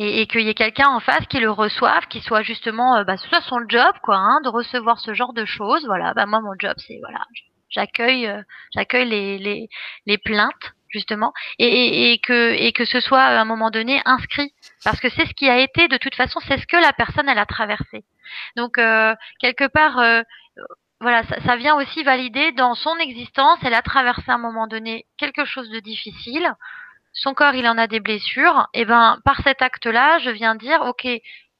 et, 0.00 0.22
et 0.22 0.26
qu'il 0.26 0.40
y 0.40 0.48
ait 0.48 0.54
quelqu'un 0.54 0.88
en 0.88 0.98
face 0.98 1.26
qui 1.28 1.38
le 1.38 1.50
reçoive, 1.50 2.06
qui 2.08 2.20
soit 2.22 2.42
justement, 2.42 2.96
euh, 2.96 3.04
bah, 3.04 3.18
ce 3.18 3.28
soit 3.28 3.42
son 3.42 3.60
job, 3.68 3.92
quoi, 4.02 4.16
hein, 4.16 4.40
de 4.42 4.48
recevoir 4.48 4.98
ce 4.98 5.12
genre 5.12 5.34
de 5.34 5.44
choses. 5.44 5.84
Voilà, 5.84 6.14
bah 6.14 6.24
moi 6.26 6.40
mon 6.40 6.54
job 6.58 6.74
c'est 6.78 6.98
voilà, 7.00 7.20
j'accueille, 7.68 8.26
euh, 8.26 8.42
j'accueille 8.74 9.08
les, 9.08 9.38
les, 9.38 9.68
les 10.06 10.18
plaintes 10.18 10.72
justement, 10.88 11.32
et, 11.58 11.66
et, 11.68 12.12
et, 12.12 12.18
que 12.18 12.54
et 12.54 12.72
que 12.72 12.84
ce 12.84 12.98
soit 12.98 13.22
à 13.22 13.40
un 13.40 13.44
moment 13.44 13.70
donné 13.70 14.00
inscrit, 14.06 14.52
parce 14.84 14.98
que 15.00 15.10
c'est 15.10 15.26
ce 15.26 15.34
qui 15.34 15.48
a 15.48 15.58
été 15.58 15.86
de 15.86 15.98
toute 15.98 16.16
façon, 16.16 16.40
c'est 16.48 16.58
ce 16.58 16.66
que 16.66 16.78
la 16.78 16.94
personne 16.94 17.28
elle 17.28 17.38
a 17.38 17.46
traversé. 17.46 18.04
Donc 18.56 18.78
euh, 18.78 19.14
quelque 19.38 19.68
part. 19.68 19.98
Euh, 19.98 20.22
voilà, 21.02 21.22
ça, 21.22 21.40
ça, 21.40 21.56
vient 21.56 21.76
aussi 21.76 22.02
valider 22.02 22.52
dans 22.52 22.74
son 22.74 22.94
existence, 22.98 23.58
elle 23.62 23.72
a 23.72 23.80
traversé 23.80 24.24
à 24.30 24.34
un 24.34 24.38
moment 24.38 24.66
donné 24.66 25.06
quelque 25.16 25.46
chose 25.46 25.70
de 25.70 25.80
difficile, 25.80 26.52
son 27.12 27.34
corps 27.34 27.54
il 27.54 27.66
en 27.66 27.78
a 27.78 27.86
des 27.86 28.00
blessures, 28.00 28.68
et 28.74 28.84
ben 28.84 29.18
par 29.24 29.40
cet 29.42 29.62
acte-là, 29.62 30.18
je 30.20 30.30
viens 30.30 30.54
dire 30.54 30.82
ok, 30.82 31.06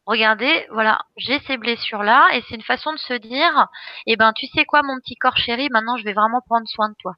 regardez, 0.06 0.66
voilà, 0.70 1.00
j'ai 1.16 1.38
ces 1.40 1.56
blessures-là, 1.56 2.28
et 2.34 2.42
c'est 2.48 2.56
une 2.56 2.62
façon 2.62 2.92
de 2.92 2.98
se 2.98 3.14
dire, 3.14 3.68
et 4.06 4.16
ben 4.16 4.32
tu 4.32 4.46
sais 4.46 4.64
quoi 4.64 4.82
mon 4.82 4.98
petit 5.00 5.16
corps 5.16 5.36
chéri, 5.36 5.68
maintenant 5.70 5.96
je 5.96 6.04
vais 6.04 6.14
vraiment 6.14 6.40
prendre 6.40 6.68
soin 6.68 6.88
de 6.88 6.94
toi. 6.98 7.14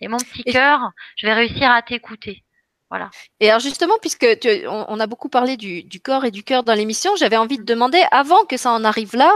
Et 0.00 0.08
mon 0.08 0.18
petit 0.18 0.44
cœur, 0.44 0.90
je 1.16 1.26
vais 1.26 1.34
réussir 1.34 1.70
à 1.70 1.82
t'écouter. 1.82 2.44
Voilà. 2.90 3.10
Et 3.40 3.50
alors 3.50 3.60
justement, 3.60 3.98
puisque 4.00 4.38
tu, 4.40 4.48
on, 4.66 4.98
a 4.98 5.06
beaucoup 5.06 5.28
parlé 5.28 5.58
du, 5.58 5.82
du, 5.82 6.00
corps 6.00 6.24
et 6.24 6.30
du 6.30 6.42
cœur 6.42 6.62
dans 6.62 6.72
l'émission, 6.72 7.16
j'avais 7.16 7.36
envie 7.36 7.58
de 7.58 7.62
demander, 7.62 8.02
avant 8.12 8.44
que 8.46 8.56
ça 8.56 8.70
en 8.70 8.82
arrive 8.82 9.14
là, 9.14 9.30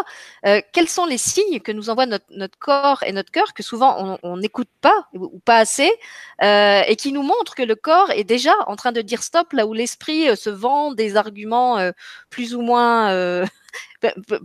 euh, 0.47 0.62
quels 0.73 0.89
sont 0.89 1.05
les 1.05 1.19
signes 1.19 1.61
que 1.61 1.70
nous 1.70 1.91
envoie 1.91 2.07
notre, 2.07 2.24
notre 2.31 2.59
corps 2.59 3.03
et 3.03 3.12
notre 3.12 3.31
cœur, 3.31 3.53
que 3.53 3.62
souvent 3.62 4.19
on 4.23 4.37
n'écoute 4.39 4.70
pas 4.81 5.07
ou 5.12 5.39
pas 5.39 5.59
assez, 5.59 5.93
euh, 6.43 6.83
et 6.89 6.97
qui 6.97 7.12
nous 7.12 7.23
montrent 7.23 7.55
que 7.55 7.62
le 7.62 7.77
corps 7.77 8.11
est 8.11 8.24
déjà 8.24 8.55
en 8.66 8.77
train 8.77 8.93
de 8.93 9.03
dire 9.03 9.23
stop 9.23 9.53
là 9.53 9.66
où 9.66 9.74
l'esprit 9.74 10.29
euh, 10.29 10.35
se 10.37 10.51
vend 10.51 10.93
des 10.93 11.16
arguments 11.16 11.79
euh, 11.79 11.93
plus 12.31 12.55
ou 12.55 12.62
moins 12.62 13.11
euh, 13.11 13.45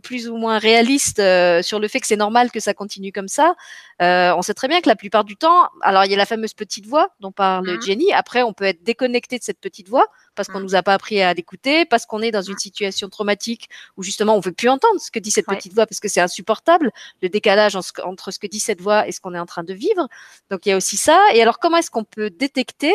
plus 0.04 0.30
ou 0.30 0.38
moins 0.38 0.58
réaliste 0.60 1.20
euh, 1.20 1.62
sur 1.62 1.80
le 1.80 1.88
fait 1.88 2.00
que 2.00 2.08
c'est 2.08 2.16
normal 2.16 2.52
que 2.52 2.60
ça 2.60 2.74
continue 2.74 3.12
comme 3.12 3.28
ça. 3.28 3.56
Euh, 4.02 4.34
on 4.36 4.42
sait 4.42 4.54
très 4.54 4.68
bien 4.68 4.82
que 4.82 4.90
la 4.90 4.96
plupart 4.96 5.24
du 5.24 5.36
temps, 5.36 5.70
alors 5.82 6.06
il 6.06 6.12
y 6.12 6.14
a 6.14 6.18
la 6.18 6.26
fameuse 6.26 6.54
petite 6.54 6.86
voix 6.86 7.10
dont 7.20 7.32
parle 7.32 7.70
mmh. 7.70 7.82
Jenny. 7.82 8.14
Après, 8.14 8.44
on 8.44 8.54
peut 8.54 8.66
être 8.66 8.84
déconnecté 8.84 9.40
de 9.40 9.44
cette 9.44 9.60
petite 9.60 9.90
voix 9.90 10.06
parce 10.36 10.50
qu'on 10.50 10.60
mmh. 10.60 10.64
nous 10.64 10.76
a 10.76 10.84
pas 10.84 10.94
appris 10.94 11.22
à 11.22 11.34
l'écouter, 11.34 11.86
parce 11.86 12.06
qu'on 12.06 12.22
est 12.22 12.32
dans 12.32 12.42
une 12.42 12.58
situation 12.58 13.10
traumatique 13.10 13.70
où 13.98 14.04
justement 14.04 14.36
on 14.36 14.40
veut 14.40 14.52
plus 14.52 14.70
entendre 14.70 15.00
ce 15.00 15.12
que 15.12 15.20
dit 15.20 15.32
cette 15.32 15.48
petite 15.48 15.74
voix 15.74 15.88
parce 15.88 16.00
que 16.00 16.08
c'est 16.08 16.22
insupportable 16.22 16.92
le 17.22 17.30
décalage 17.30 17.76
entre 18.04 18.32
ce 18.32 18.40
que 18.40 18.48
dit 18.48 18.60
cette 18.60 18.82
voix 18.82 19.08
et 19.08 19.12
ce 19.12 19.20
qu'on 19.20 19.34
est 19.34 19.40
en 19.40 19.46
train 19.46 19.64
de 19.64 19.74
vivre. 19.74 20.08
Donc 20.52 20.66
il 20.66 20.70
y 20.70 20.72
a 20.72 20.78
aussi 20.78 20.98
ça. 20.98 21.20
Et 21.34 21.42
alors 21.42 21.60
comment 21.60 21.78
est-ce 21.78 21.92
qu'on 21.92 22.04
peut 22.04 22.30
détecter 22.30 22.94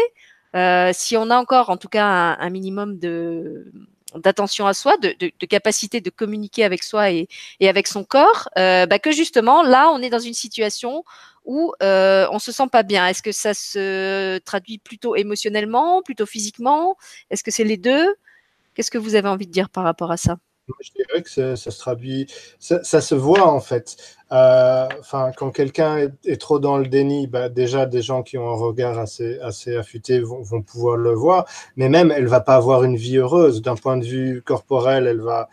euh, 0.54 0.90
si 0.92 1.16
on 1.16 1.30
a 1.30 1.36
encore 1.36 1.70
en 1.70 1.78
tout 1.78 1.88
cas 1.88 2.04
un, 2.04 2.38
un 2.38 2.50
minimum 2.50 2.98
de 2.98 3.72
d'attention 4.16 4.66
à 4.66 4.74
soi, 4.74 4.97
de, 4.98 5.14
de, 5.18 5.30
de, 5.39 5.47
capacité 5.47 6.01
de 6.01 6.10
communiquer 6.10 6.64
avec 6.64 6.82
soi 6.82 7.10
et, 7.10 7.28
avec 7.60 7.86
son 7.86 8.05
corps, 8.05 8.48
euh, 8.59 8.86
bah 8.86 8.98
que 8.98 9.12
justement 9.12 9.62
là 9.62 9.90
on 9.90 10.01
est 10.02 10.10
dans 10.10 10.18
une 10.18 10.34
situation 10.34 11.05
où 11.44 11.72
euh, 11.82 12.26
on 12.30 12.39
se 12.39 12.52
sent 12.52 12.68
pas 12.70 12.82
bien. 12.82 13.06
Est-ce 13.09 13.22
que 13.22 13.32
ça 13.32 13.55
se 13.55 14.39
traduit 14.39 14.78
plutôt 14.78 15.16
émotionnellement, 15.16 16.02
plutôt 16.02 16.26
physiquement? 16.26 16.97
Est-ce 17.30 17.43
que 17.43 17.51
c'est 17.51 17.64
les 17.64 17.76
deux? 17.76 18.14
Qu'est-ce 18.74 18.90
que 18.90 18.98
vous 18.98 19.14
avez 19.16 19.28
envie 19.28 19.47
de 19.47 19.52
dire 19.52 19.68
par 19.70 19.84
rapport 19.84 20.10
à 20.12 20.16
ça? 20.16 20.39
Je 20.80 20.90
dirais 20.93 21.22
que 21.22 21.56
ça, 22.60 23.01
se 23.01 23.14
voit 23.14 23.47
en 23.47 23.60
fait. 23.60 23.97
Euh, 24.30 24.89
enfin, 25.01 25.32
quand 25.36 25.51
quelqu'un 25.51 26.09
est, 26.24 26.40
trop 26.40 26.59
dans 26.59 26.78
le 26.78 26.86
déni, 26.86 27.26
bah, 27.26 27.48
déjà 27.48 27.86
des 27.86 28.02
gens 28.02 28.22
qui 28.22 28.39
ont 28.39 28.48
un 28.48 28.55
regard 28.55 28.98
assez, 28.98 29.39
affûté 29.76 30.20
vont, 30.20 30.62
pouvoir 30.62 30.97
le 30.97 31.12
voir, 31.12 31.47
mais 31.76 31.89
même 31.89 32.10
elle 32.10 32.26
va 32.26 32.40
pas 32.40 32.56
avoir 32.56 32.84
une 32.84 32.97
vie 32.97 33.18
heureuse 33.18 33.62
d'un 33.62 33.74
point 33.74 33.97
de 33.97 34.05
vue 34.05 34.43
corporel. 34.43 35.06
Elle 35.06 35.20
va, 35.20 35.48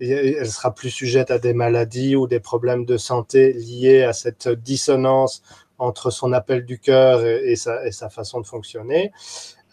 elle 0.00 0.48
sera 0.50 0.74
plus 0.74 0.90
sujette 0.90 1.30
à 1.30 1.38
des 1.38 1.54
maladies 1.54 2.16
ou 2.16 2.26
des 2.26 2.40
problèmes 2.40 2.84
de 2.84 2.96
santé 2.96 3.52
liés 3.52 4.02
à 4.02 4.12
cette 4.12 4.48
dissonance 4.48 5.42
entre 5.78 6.10
son 6.10 6.32
appel 6.32 6.64
du 6.64 6.78
cœur 6.78 7.24
et, 7.24 7.54
sa, 7.56 8.08
façon 8.08 8.40
de 8.40 8.46
fonctionner. 8.46 9.12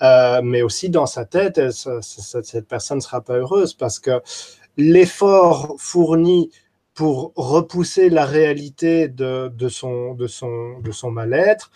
Euh, 0.01 0.41
mais 0.43 0.61
aussi 0.61 0.89
dans 0.89 1.05
sa 1.05 1.23
tête, 1.23 1.61
cette 1.71 2.67
personne 2.67 2.97
ne 2.97 3.01
sera 3.01 3.21
pas 3.21 3.37
heureuse 3.37 3.73
parce 3.73 3.99
que 3.99 4.21
l'effort 4.77 5.75
fourni 5.79 6.51
pour 6.93 7.33
repousser 7.35 8.09
la 8.09 8.25
réalité 8.25 9.07
de, 9.07 9.49
son, 9.67 10.15
mal-être, 11.11 11.71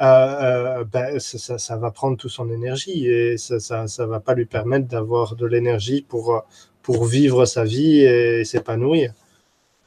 euh, 0.00 0.04
euh, 0.04 0.84
ben, 0.84 1.18
ça, 1.20 1.76
va 1.76 1.90
prendre 1.90 2.16
toute 2.16 2.30
son 2.30 2.50
énergie 2.50 3.06
et 3.06 3.36
ça, 3.36 3.86
ça 3.86 4.06
va 4.06 4.20
pas 4.20 4.34
lui 4.34 4.46
permettre 4.46 4.86
d'avoir 4.86 5.36
de 5.36 5.46
l'énergie 5.46 6.06
pour 6.08 7.04
vivre 7.04 7.44
sa 7.44 7.64
vie 7.64 8.00
et 8.00 8.44
s'épanouir. 8.44 9.12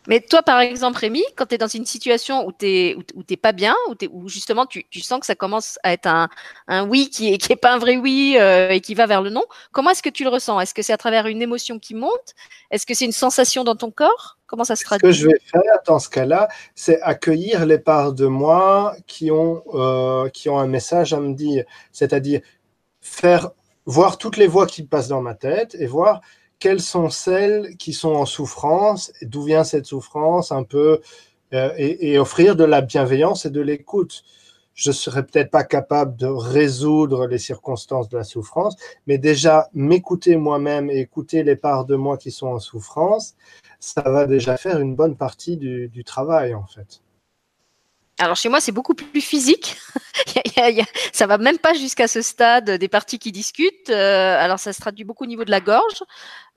Mais 0.08 0.20
toi, 0.20 0.44
par 0.44 0.60
exemple, 0.60 1.00
Rémi, 1.00 1.24
quand 1.36 1.48
tu 1.48 1.56
es 1.56 1.58
dans 1.58 1.68
une 1.68 1.86
situation 1.86 2.46
où 2.48 2.52
tu 2.52 2.66
n'es 2.66 2.96
où, 3.16 3.24
t'es 3.24 3.38
pas 3.38 3.52
bien, 3.52 3.76
où, 3.90 3.96
où 4.12 4.30
justement 4.30 4.66
tu, 4.66 4.86
tu, 4.90 5.02
sens 5.02 5.20
que 5.20 5.26
ça 5.26 5.36
commence 5.36 5.80
à 5.84 5.94
être 5.94 6.08
un, 6.08 6.30
un 6.68 6.88
oui 6.88 7.10
qui 7.10 7.32
n'est 7.32 7.38
qui 7.38 7.54
est 7.54 7.58
pas 7.58 7.74
un 7.74 7.78
vrai 7.78 7.98
oui 7.98 8.38
euh, 8.40 8.70
et 8.70 8.82
qui 8.82 8.94
va 8.94 9.06
vers 9.06 9.22
le 9.22 9.30
non, 9.30 9.44
comment 9.72 9.90
est-ce 9.90 10.04
que 10.04 10.10
tu 10.10 10.24
le 10.24 10.30
ressens? 10.30 10.60
Est-ce 10.60 10.74
que 10.74 10.82
c'est 10.82 10.94
à 10.94 10.98
travers 10.98 11.28
une 11.28 11.42
émotion 11.42 11.80
qui 11.80 11.96
monte? 11.96 12.36
Est-ce 12.72 12.86
que 12.86 12.94
c'est 12.94 13.06
une 13.06 13.12
sensation 13.12 13.64
dans 13.64 13.76
ton 13.76 13.92
corps? 13.92 14.38
Comment 14.48 14.64
ça 14.64 14.76
se 14.76 14.84
traduit 14.84 15.08
Ce 15.08 15.08
que 15.08 15.12
je 15.12 15.28
vais 15.28 15.40
faire 15.52 15.80
dans 15.88 16.00
ce 16.00 16.10
cas-là, 16.10 16.50
c'est 16.76 17.02
accueillir 17.02 17.66
les 17.66 17.80
parts 17.80 18.14
de 18.14 18.28
moi 18.28 18.96
qui 19.08 19.32
ont, 19.32 19.64
euh, 19.74 20.30
qui 20.30 20.50
ont 20.50 20.60
un 20.60 20.68
message 20.68 21.14
à 21.14 21.20
me 21.20 21.34
dire, 21.34 21.66
c'est-à-dire 21.92 22.42
faire 23.02 23.50
voir 23.86 24.18
toutes 24.18 24.38
les 24.38 24.48
voix 24.48 24.68
qui 24.68 24.84
passent 24.84 25.08
dans 25.08 25.22
ma 25.22 25.36
tête 25.36 25.76
et 25.80 25.86
voir 25.86 26.22
quelles 26.60 26.82
sont 26.82 27.10
celles 27.10 27.76
qui 27.78 27.94
sont 27.94 28.14
en 28.14 28.26
souffrance, 28.26 29.12
d'où 29.22 29.44
vient 29.44 29.64
cette 29.64 29.86
souffrance 29.86 30.52
un 30.52 30.64
peu, 30.64 31.02
euh, 31.54 31.74
et, 31.78 32.18
offrir 32.18 32.56
de 32.56 32.64
la 32.64 32.82
bienveillance 32.82 33.46
et 33.46 33.50
de 33.50 33.62
l'écoute. 33.62 34.24
Je 34.74 34.92
serais 34.92 35.26
peut-être 35.26 35.52
pas 35.52 35.64
capable 35.64 36.18
de 36.18 36.26
résoudre 36.28 37.28
les 37.28 37.38
circonstances 37.38 38.10
de 38.10 38.18
la 38.18 38.24
souffrance, 38.24 38.76
mais 39.08 39.18
déjà 39.18 39.70
m'écouter 39.74 40.36
moi-même 40.36 40.90
et 40.90 41.00
écouter 41.00 41.44
les 41.44 41.56
parts 41.56 41.86
de 41.86 41.96
moi 41.96 42.18
qui 42.18 42.32
sont 42.32 42.48
en 42.48 42.60
souffrance, 42.60 43.36
ça 43.80 44.02
va 44.02 44.26
déjà 44.28 44.58
faire 44.58 44.80
une 44.80 44.96
bonne 44.96 45.16
partie 45.16 45.58
du 45.58 46.04
travail 46.04 46.54
en 46.56 46.66
fait. 46.66 47.05
Alors 48.18 48.38
chez 48.38 48.48
moi, 48.48 48.62
c'est 48.62 48.72
beaucoup 48.72 48.94
plus 48.94 49.20
physique. 49.20 49.76
ça 51.12 51.28
va 51.28 51.38
même 51.38 51.58
pas 51.58 51.74
jusqu'à 51.74 52.08
ce 52.08 52.22
stade 52.22 52.72
des 52.72 52.88
parties 52.88 53.20
qui 53.20 53.34
discutent. 53.34 53.90
Euh, 53.90 54.38
alors 54.40 54.58
ça 54.58 54.72
se 54.72 54.80
traduit 54.80 55.04
beaucoup 55.04 55.26
au 55.26 55.28
niveau 55.28 55.44
de 55.44 55.52
la 55.52 55.60
gorge. 55.60 56.02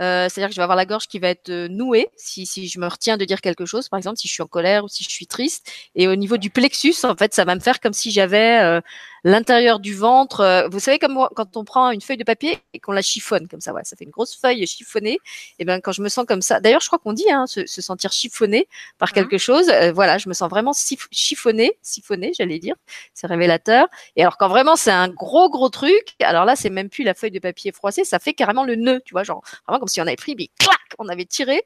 Euh, 0.00 0.28
C'est-à-dire 0.28 0.50
que 0.50 0.54
je 0.54 0.60
vais 0.60 0.62
avoir 0.62 0.76
la 0.76 0.86
gorge 0.86 1.08
qui 1.08 1.18
va 1.18 1.28
être 1.28 1.48
euh, 1.48 1.66
nouée 1.66 2.08
si, 2.16 2.46
si 2.46 2.68
je 2.68 2.78
me 2.78 2.86
retiens 2.86 3.16
de 3.16 3.24
dire 3.24 3.40
quelque 3.40 3.66
chose, 3.66 3.88
par 3.88 3.98
exemple 3.98 4.18
si 4.18 4.28
je 4.28 4.32
suis 4.34 4.42
en 4.42 4.46
colère 4.46 4.84
ou 4.84 4.88
si 4.88 5.02
je 5.02 5.10
suis 5.10 5.26
triste. 5.26 5.68
Et 5.96 6.06
au 6.06 6.14
niveau 6.14 6.36
du 6.36 6.50
plexus, 6.50 6.94
en 7.02 7.16
fait, 7.16 7.34
ça 7.34 7.44
va 7.44 7.56
me 7.56 7.60
faire 7.60 7.80
comme 7.80 7.92
si 7.92 8.12
j'avais 8.12 8.80
l'intérieur 9.24 9.80
du 9.80 9.94
ventre. 9.94 10.40
Euh, 10.40 10.68
vous 10.68 10.80
savez 10.80 10.98
comme 10.98 11.18
quand 11.34 11.56
on 11.56 11.64
prend 11.64 11.90
une 11.90 12.00
feuille 12.00 12.16
de 12.16 12.24
papier 12.24 12.58
et 12.72 12.78
qu'on 12.80 12.92
la 12.92 13.02
chiffonne 13.02 13.48
comme 13.48 13.60
ça, 13.60 13.72
ouais, 13.72 13.82
ça 13.84 13.96
fait 13.96 14.04
une 14.04 14.10
grosse 14.10 14.36
feuille 14.36 14.66
chiffonnée. 14.66 15.14
Et 15.14 15.20
eh 15.60 15.64
ben 15.64 15.80
quand 15.80 15.92
je 15.92 16.02
me 16.02 16.08
sens 16.08 16.24
comme 16.26 16.42
ça, 16.42 16.60
d'ailleurs 16.60 16.80
je 16.80 16.86
crois 16.86 16.98
qu'on 16.98 17.12
dit 17.12 17.30
hein, 17.30 17.46
se, 17.46 17.66
se, 17.66 17.82
sentir 17.82 18.12
chiffonné 18.12 18.68
par 18.98 19.10
mmh. 19.10 19.12
quelque 19.12 19.38
chose. 19.38 19.68
Euh, 19.68 19.92
voilà, 19.92 20.18
je 20.18 20.28
me 20.28 20.34
sens 20.34 20.48
vraiment 20.48 20.72
chiffonné, 21.10 21.72
siphonné, 21.82 22.32
j'allais 22.36 22.58
dire. 22.58 22.74
C'est 23.14 23.26
révélateur. 23.26 23.88
Et 24.16 24.22
alors 24.22 24.36
quand 24.36 24.48
vraiment 24.48 24.76
c'est 24.76 24.90
un 24.90 25.08
gros 25.08 25.50
gros 25.50 25.68
truc, 25.68 26.14
alors 26.20 26.44
là 26.44 26.56
c'est 26.56 26.70
même 26.70 26.88
plus 26.88 27.04
la 27.04 27.14
feuille 27.14 27.30
de 27.30 27.38
papier 27.38 27.72
froissée, 27.72 28.04
ça 28.04 28.18
fait 28.18 28.34
carrément 28.34 28.64
le 28.64 28.76
nœud, 28.76 29.00
tu 29.04 29.12
vois, 29.12 29.24
genre 29.24 29.42
vraiment 29.66 29.80
comme 29.80 29.88
si 29.88 30.00
on 30.00 30.06
avait 30.06 30.16
pris, 30.16 30.34
mais 30.38 30.48
clac, 30.58 30.78
on 30.98 31.08
avait 31.08 31.24
tiré, 31.24 31.62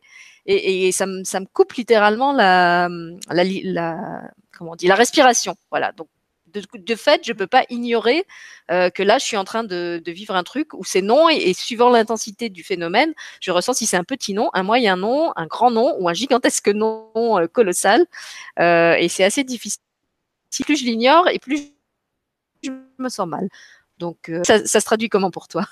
et, 0.46 0.88
et 0.88 0.92
ça, 0.92 1.06
me, 1.06 1.24
ça 1.24 1.40
me 1.40 1.46
coupe 1.46 1.72
littéralement 1.74 2.32
la, 2.32 2.88
la, 3.30 3.44
la, 3.44 4.22
comment 4.56 4.72
on 4.72 4.76
dit, 4.76 4.86
la 4.86 4.94
respiration. 4.94 5.56
Voilà. 5.70 5.92
Donc 5.92 6.08
de, 6.52 6.62
de, 6.74 6.94
fait, 6.94 7.22
je 7.24 7.32
peux 7.32 7.46
pas 7.46 7.64
ignorer 7.70 8.26
euh, 8.70 8.90
que 8.90 9.02
là, 9.02 9.18
je 9.18 9.24
suis 9.24 9.36
en 9.36 9.44
train 9.44 9.64
de, 9.64 10.00
de 10.04 10.12
vivre 10.12 10.34
un 10.36 10.42
truc 10.42 10.74
où 10.74 10.84
c'est 10.84 11.02
non, 11.02 11.28
et, 11.28 11.36
et 11.36 11.54
suivant 11.54 11.90
l'intensité 11.90 12.48
du 12.48 12.62
phénomène, 12.62 13.12
je 13.40 13.50
ressens 13.50 13.74
si 13.74 13.86
c'est 13.86 13.96
un 13.96 14.04
petit 14.04 14.34
non, 14.34 14.50
un 14.54 14.62
moyen 14.62 14.96
non, 14.96 15.32
un 15.36 15.46
grand 15.46 15.70
non 15.70 15.96
ou 15.98 16.08
un 16.08 16.14
gigantesque 16.14 16.68
non 16.68 17.10
euh, 17.16 17.46
colossal. 17.46 18.06
Euh, 18.58 18.94
et 18.94 19.08
c'est 19.08 19.24
assez 19.24 19.44
difficile. 19.44 19.82
Si 20.50 20.64
plus 20.64 20.76
je 20.76 20.84
l'ignore 20.84 21.28
et 21.28 21.38
plus 21.38 21.72
je 22.62 22.70
me 22.98 23.08
sens 23.08 23.26
mal. 23.26 23.48
Donc, 23.98 24.28
euh, 24.28 24.42
ça, 24.44 24.64
ça 24.66 24.80
se 24.80 24.84
traduit 24.84 25.08
comment 25.08 25.30
pour 25.30 25.48
toi? 25.48 25.64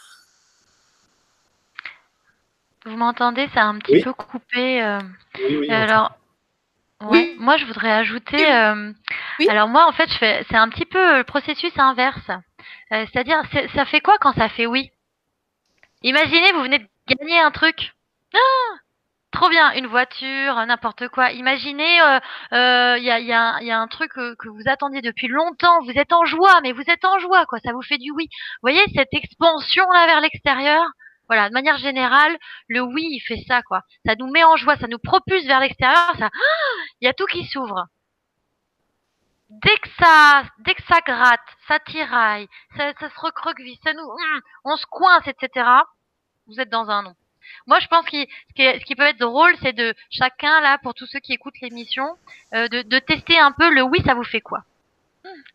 Vous 2.86 2.96
m'entendez? 2.96 3.48
C'est 3.52 3.60
un 3.60 3.78
petit 3.78 3.96
oui. 3.96 4.02
peu 4.02 4.12
coupé. 4.12 4.82
Euh... 4.82 4.98
Oui, 5.38 5.56
oui, 5.58 5.70
alors, 5.70 6.16
ouais, 7.02 7.34
moi, 7.38 7.56
je 7.56 7.64
voudrais 7.66 7.92
ajouter. 7.92 8.52
Euh... 8.52 8.92
Alors 9.48 9.68
moi, 9.68 9.86
en 9.86 9.92
fait, 9.92 10.10
je 10.10 10.18
fais. 10.18 10.44
C'est 10.48 10.56
un 10.56 10.68
petit 10.68 10.86
peu 10.86 11.18
le 11.18 11.24
processus 11.24 11.72
inverse. 11.78 12.30
Euh, 12.92 13.06
C'est-à-dire, 13.12 13.42
ça 13.74 13.84
fait 13.86 14.00
quoi 14.00 14.16
quand 14.20 14.32
ça 14.32 14.48
fait 14.48 14.66
oui? 14.66 14.90
Imaginez, 16.02 16.52
vous 16.52 16.62
venez 16.62 16.78
de 16.78 16.86
gagner 17.08 17.38
un 17.40 17.50
truc. 17.50 17.92
Ah 18.34 18.76
Trop 19.32 19.48
bien, 19.48 19.72
une 19.74 19.86
voiture, 19.86 20.54
n'importe 20.66 21.08
quoi. 21.08 21.30
Imaginez, 21.30 21.96
il 21.96 22.56
euh, 22.56 22.98
y, 22.98 23.10
a, 23.10 23.20
y, 23.20 23.32
a, 23.32 23.62
y, 23.62 23.70
a, 23.70 23.78
un 23.78 23.86
truc 23.86 24.10
que, 24.12 24.34
que, 24.34 24.48
vous 24.48 24.62
attendiez 24.66 25.02
depuis 25.02 25.28
longtemps. 25.28 25.80
Vous 25.84 25.96
êtes 25.96 26.12
en 26.12 26.24
joie, 26.24 26.60
mais 26.62 26.72
vous 26.72 26.82
êtes 26.88 27.04
en 27.04 27.18
joie, 27.20 27.46
quoi. 27.46 27.60
Ça 27.60 27.72
vous 27.72 27.82
fait 27.82 27.98
du 27.98 28.10
oui. 28.10 28.28
Vous 28.30 28.70
voyez 28.70 28.82
cette 28.94 29.12
expansion 29.12 29.84
là 29.92 30.06
vers 30.06 30.20
l'extérieur? 30.20 30.82
Voilà, 31.30 31.48
de 31.48 31.54
manière 31.54 31.78
générale, 31.78 32.36
le 32.66 32.80
oui, 32.80 33.06
il 33.08 33.20
fait 33.20 33.40
ça, 33.46 33.62
quoi. 33.62 33.82
Ça 34.04 34.16
nous 34.16 34.28
met 34.28 34.42
en 34.42 34.56
joie, 34.56 34.76
ça 34.78 34.88
nous 34.88 34.98
propulse 34.98 35.46
vers 35.46 35.60
l'extérieur, 35.60 36.12
ça, 36.18 36.28
il 37.00 37.04
y 37.04 37.08
a 37.08 37.14
tout 37.14 37.26
qui 37.26 37.44
s'ouvre. 37.46 37.86
Dès 39.48 39.76
que 39.76 39.88
ça, 40.00 40.42
dès 40.64 40.74
que 40.74 40.82
ça 40.88 40.98
gratte, 41.06 41.38
ça 41.68 41.78
tiraille, 41.78 42.48
ça, 42.76 42.92
se 42.98 43.20
recroqueville, 43.20 43.78
ça 43.84 43.92
nous, 43.92 44.08
on 44.64 44.76
se 44.76 44.86
coince, 44.86 45.28
etc. 45.28 45.68
Vous 46.48 46.58
êtes 46.58 46.68
dans 46.68 46.90
un 46.90 47.04
non. 47.04 47.14
Moi, 47.68 47.78
je 47.78 47.86
pense 47.86 48.06
que 48.06 48.16
ce 48.56 48.84
qui, 48.84 48.96
peut 48.96 49.04
être 49.04 49.20
drôle, 49.20 49.54
c'est 49.62 49.72
de 49.72 49.94
chacun 50.10 50.60
là, 50.60 50.78
pour 50.78 50.94
tous 50.94 51.06
ceux 51.06 51.20
qui 51.20 51.32
écoutent 51.32 51.60
l'émission, 51.60 52.16
euh, 52.54 52.66
de 52.66 52.98
tester 52.98 53.38
un 53.38 53.52
peu 53.52 53.72
le 53.72 53.82
oui, 53.82 54.02
ça 54.04 54.14
vous 54.14 54.24
fait 54.24 54.40
quoi. 54.40 54.64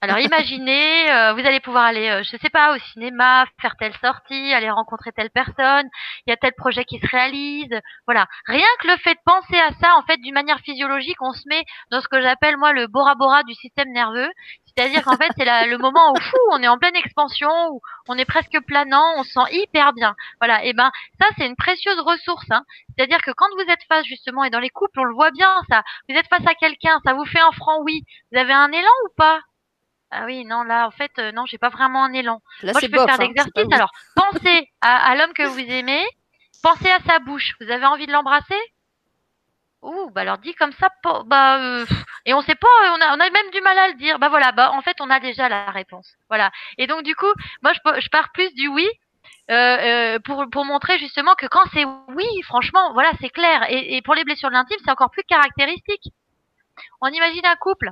Alors 0.02 0.20
imaginez, 0.20 1.12
euh, 1.12 1.34
vous 1.34 1.46
allez 1.46 1.60
pouvoir 1.60 1.86
aller, 1.86 2.08
euh, 2.10 2.24
je 2.24 2.38
sais 2.38 2.50
pas, 2.50 2.76
au 2.76 2.80
cinéma, 2.94 3.46
faire 3.60 3.76
telle 3.78 3.96
sortie, 3.98 4.54
aller 4.54 4.70
rencontrer 4.70 5.12
telle 5.12 5.32
personne, 5.32 5.90
il 6.26 6.30
y 6.30 6.34
a 6.34 6.38
tel 6.38 6.54
projet 6.54 6.86
qui 6.86 7.00
se 7.00 7.08
réalise, 7.08 7.74
voilà. 8.06 8.28
Rien 8.46 8.68
que 8.80 8.88
le 8.88 8.98
fait 8.98 9.16
de 9.16 9.20
penser 9.26 9.58
à 9.58 9.72
ça, 9.82 9.96
en 9.98 10.04
fait, 10.04 10.18
d'une 10.18 10.34
manière 10.36 10.60
physiologique, 10.60 11.20
on 11.22 11.34
se 11.34 11.48
met 11.48 11.66
dans 11.90 12.02
ce 12.02 12.08
que 12.08 12.22
j'appelle 12.22 12.58
moi 12.58 12.74
le 12.74 12.88
bora 12.88 13.16
bora 13.16 13.44
du 13.44 13.54
système 13.56 13.92
nerveux, 13.92 14.30
C'est-à-dire 14.66 15.04
qu'en 15.04 15.16
fait, 15.18 15.32
c'est 15.38 15.46
le 15.46 15.78
moment 15.78 16.12
où 16.12 16.20
fou, 16.20 16.38
on 16.52 16.62
est 16.62 16.68
en 16.68 16.78
pleine 16.78 16.96
expansion, 16.96 17.50
où 17.72 17.82
on 18.10 18.18
est 18.18 18.26
presque 18.26 18.60
planant, 18.68 19.14
on 19.18 19.24
se 19.24 19.32
sent 19.32 19.54
hyper 19.54 19.94
bien. 19.94 20.16
Voilà. 20.42 20.64
Et 20.66 20.74
ben, 20.74 20.92
ça, 21.20 21.28
c'est 21.38 21.46
une 21.48 21.56
précieuse 21.56 22.00
ressource. 22.02 22.46
Hein. 22.52 22.64
C'est-à-dire 22.96 23.22
que 23.22 23.32
quand 23.32 23.48
vous 23.56 23.72
êtes 23.72 23.84
face 23.88 24.06
justement, 24.06 24.44
et 24.44 24.50
dans 24.50 24.60
les 24.60 24.70
couples, 24.70 25.00
on 25.00 25.06
le 25.06 25.14
voit 25.14 25.32
bien, 25.32 25.56
ça. 25.70 25.84
Vous 26.10 26.16
êtes 26.16 26.28
face 26.28 26.46
à 26.46 26.56
quelqu'un, 26.56 27.00
ça 27.06 27.14
vous 27.14 27.26
fait 27.26 27.40
un 27.40 27.52
franc 27.54 27.82
oui. 27.84 28.04
Vous 28.32 28.40
avez 28.40 28.54
un 28.54 28.72
élan 28.72 28.90
ou 29.06 29.10
pas? 29.18 29.40
Ah 30.16 30.26
oui, 30.26 30.46
non, 30.46 30.64
là, 30.64 30.88
en 30.88 30.92
fait, 30.92 31.12
euh, 31.20 31.32
non, 31.32 31.46
j'ai 31.46 31.58
pas 31.58 31.70
vraiment 31.70 32.04
un 32.04 32.14
élan. 32.14 32.42
Moi, 32.64 32.74
je 32.82 32.88
peux 32.88 33.06
faire 33.06 33.18
l'exercice. 33.18 33.52
Hein, 33.58 33.68
Alors, 33.72 33.92
pensez 34.16 34.70
à, 34.82 35.12
à 35.12 35.16
l'homme 35.16 35.34
que 35.34 35.48
vous 35.48 35.60
aimez, 35.60 36.04
pensez 36.64 36.90
à 36.90 37.00
sa 37.08 37.20
bouche. 37.20 37.56
Vous 37.60 37.70
avez 37.70 37.86
envie 37.86 38.08
de 38.08 38.12
l'embrasser? 38.12 38.60
Ouh, 39.82 40.10
bah 40.10 40.22
alors 40.22 40.40
dit 40.40 40.56
comme 40.56 40.72
ça, 40.72 40.90
bah 41.28 41.60
euh, 41.60 41.86
et 42.26 42.34
on 42.34 42.42
sait 42.42 42.56
pas, 42.56 42.68
on 42.98 43.02
a, 43.02 43.16
on 43.16 43.20
a 43.20 43.30
même 43.30 43.52
du 43.52 43.62
mal 43.62 43.78
à 43.78 43.90
le 43.90 43.94
dire. 43.94 44.18
Bah 44.18 44.30
voilà, 44.30 44.52
bah 44.52 44.72
en 44.72 44.82
fait 44.82 44.98
on 45.00 45.12
a 45.12 45.20
déjà 45.20 45.48
la 45.48 45.70
réponse. 45.70 46.16
Voilà. 46.28 46.50
Et 46.80 46.88
donc 46.88 47.04
du 47.04 47.14
coup, 47.16 47.32
moi 47.62 47.72
je, 47.74 48.02
je 48.02 48.10
pars 48.10 48.32
plus 48.32 48.52
du 48.56 48.68
oui 48.68 48.88
euh, 49.52 49.54
euh, 50.16 50.20
pour 50.26 50.44
pour 50.52 50.66
montrer 50.66 50.98
justement 50.98 51.36
que 51.36 51.46
quand 51.46 51.62
c'est 51.72 51.86
oui, 52.08 52.26
franchement, 52.46 52.94
voilà, 52.94 53.12
c'est 53.22 53.30
clair. 53.30 53.70
Et, 53.70 53.98
et 53.98 54.02
pour 54.02 54.16
les 54.16 54.24
blessures 54.24 54.50
de 54.50 54.56
l'intime, 54.56 54.80
c'est 54.84 54.90
encore 54.90 55.12
plus 55.12 55.24
caractéristique. 55.24 56.12
On 57.02 57.10
imagine 57.10 57.46
un 57.46 57.56
couple. 57.56 57.92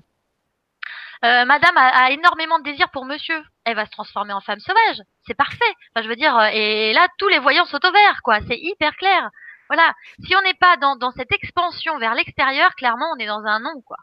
Euh, 1.24 1.46
madame 1.46 1.78
a, 1.78 2.12
énormément 2.12 2.60
de 2.60 2.64
désir 2.66 2.90
pour 2.92 3.06
monsieur. 3.06 3.42
Elle 3.64 3.76
va 3.76 3.86
se 3.86 3.92
transformer 3.92 4.34
en 4.34 4.42
femme 4.42 4.60
sauvage. 4.60 5.02
C'est 5.26 5.36
parfait. 5.36 5.74
Enfin, 5.96 6.04
je 6.04 6.10
veux 6.10 6.18
dire, 6.18 6.38
et 6.52 6.92
là, 6.94 7.08
tous 7.18 7.30
les 7.30 7.40
voyants 7.40 7.66
sont 7.66 7.84
au 7.86 7.92
vert, 7.92 8.20
quoi. 8.24 8.40
C'est 8.48 8.58
hyper 8.58 8.96
clair. 8.98 9.30
Voilà. 9.70 9.94
Si 10.26 10.36
on 10.36 10.42
n'est 10.42 10.54
pas 10.54 10.76
dans, 10.78 10.98
dans 10.98 11.12
cette 11.12 11.32
expansion 11.32 11.98
vers 11.98 12.14
l'extérieur, 12.14 12.76
clairement, 12.76 13.14
on 13.16 13.20
est 13.20 13.28
dans 13.28 13.44
un 13.46 13.60
non, 13.62 13.82
quoi. 13.86 13.98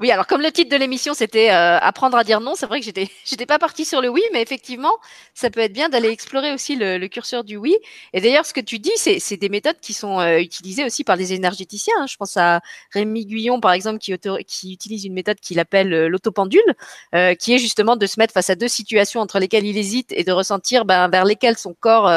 Oui, 0.00 0.12
alors 0.12 0.28
comme 0.28 0.42
le 0.42 0.52
titre 0.52 0.70
de 0.70 0.76
l'émission 0.76 1.12
c'était 1.12 1.50
euh, 1.50 1.76
apprendre 1.80 2.16
à 2.16 2.22
dire 2.22 2.40
non, 2.40 2.54
c'est 2.54 2.66
vrai 2.66 2.78
que 2.78 2.84
j'étais 2.86 3.08
j'étais 3.24 3.46
pas 3.46 3.58
partie 3.58 3.84
sur 3.84 4.00
le 4.00 4.08
oui, 4.08 4.22
mais 4.32 4.40
effectivement, 4.40 4.92
ça 5.34 5.50
peut 5.50 5.58
être 5.58 5.72
bien 5.72 5.88
d'aller 5.88 6.08
explorer 6.08 6.52
aussi 6.52 6.76
le, 6.76 6.98
le, 6.98 7.08
curseur 7.08 7.42
du 7.42 7.56
oui. 7.56 7.76
Et 8.12 8.20
d'ailleurs, 8.20 8.46
ce 8.46 8.52
que 8.52 8.60
tu 8.60 8.78
dis, 8.78 8.92
c'est 8.96 9.36
des 9.36 9.48
méthodes 9.48 9.78
qui 9.80 9.94
sont 9.94 10.20
euh, 10.20 10.38
utilisées 10.38 10.84
aussi 10.84 11.02
par 11.02 11.16
des 11.16 11.32
énergéticiens. 11.32 11.94
Hein. 11.98 12.06
Je 12.08 12.16
pense 12.16 12.36
à 12.36 12.60
Rémi 12.92 13.26
Guyon, 13.26 13.60
par 13.60 13.72
exemple, 13.72 13.98
qui, 13.98 14.16
qui 14.46 14.72
utilise 14.72 15.04
une 15.04 15.14
méthode 15.14 15.40
qu'il 15.40 15.58
appelle 15.58 15.92
euh, 15.92 16.08
l'autopendule, 16.08 16.60
euh, 17.14 17.34
qui 17.34 17.54
est 17.54 17.58
justement 17.58 17.96
de 17.96 18.06
se 18.06 18.20
mettre 18.20 18.32
face 18.32 18.50
à 18.50 18.54
deux 18.54 18.68
situations 18.68 19.20
entre 19.20 19.40
lesquelles 19.40 19.66
il 19.66 19.76
hésite 19.76 20.12
et 20.12 20.22
de 20.22 20.32
ressentir 20.32 20.84
ben, 20.84 21.08
vers 21.08 21.24
lesquelles 21.24 21.58
son 21.58 21.74
corps, 21.74 22.08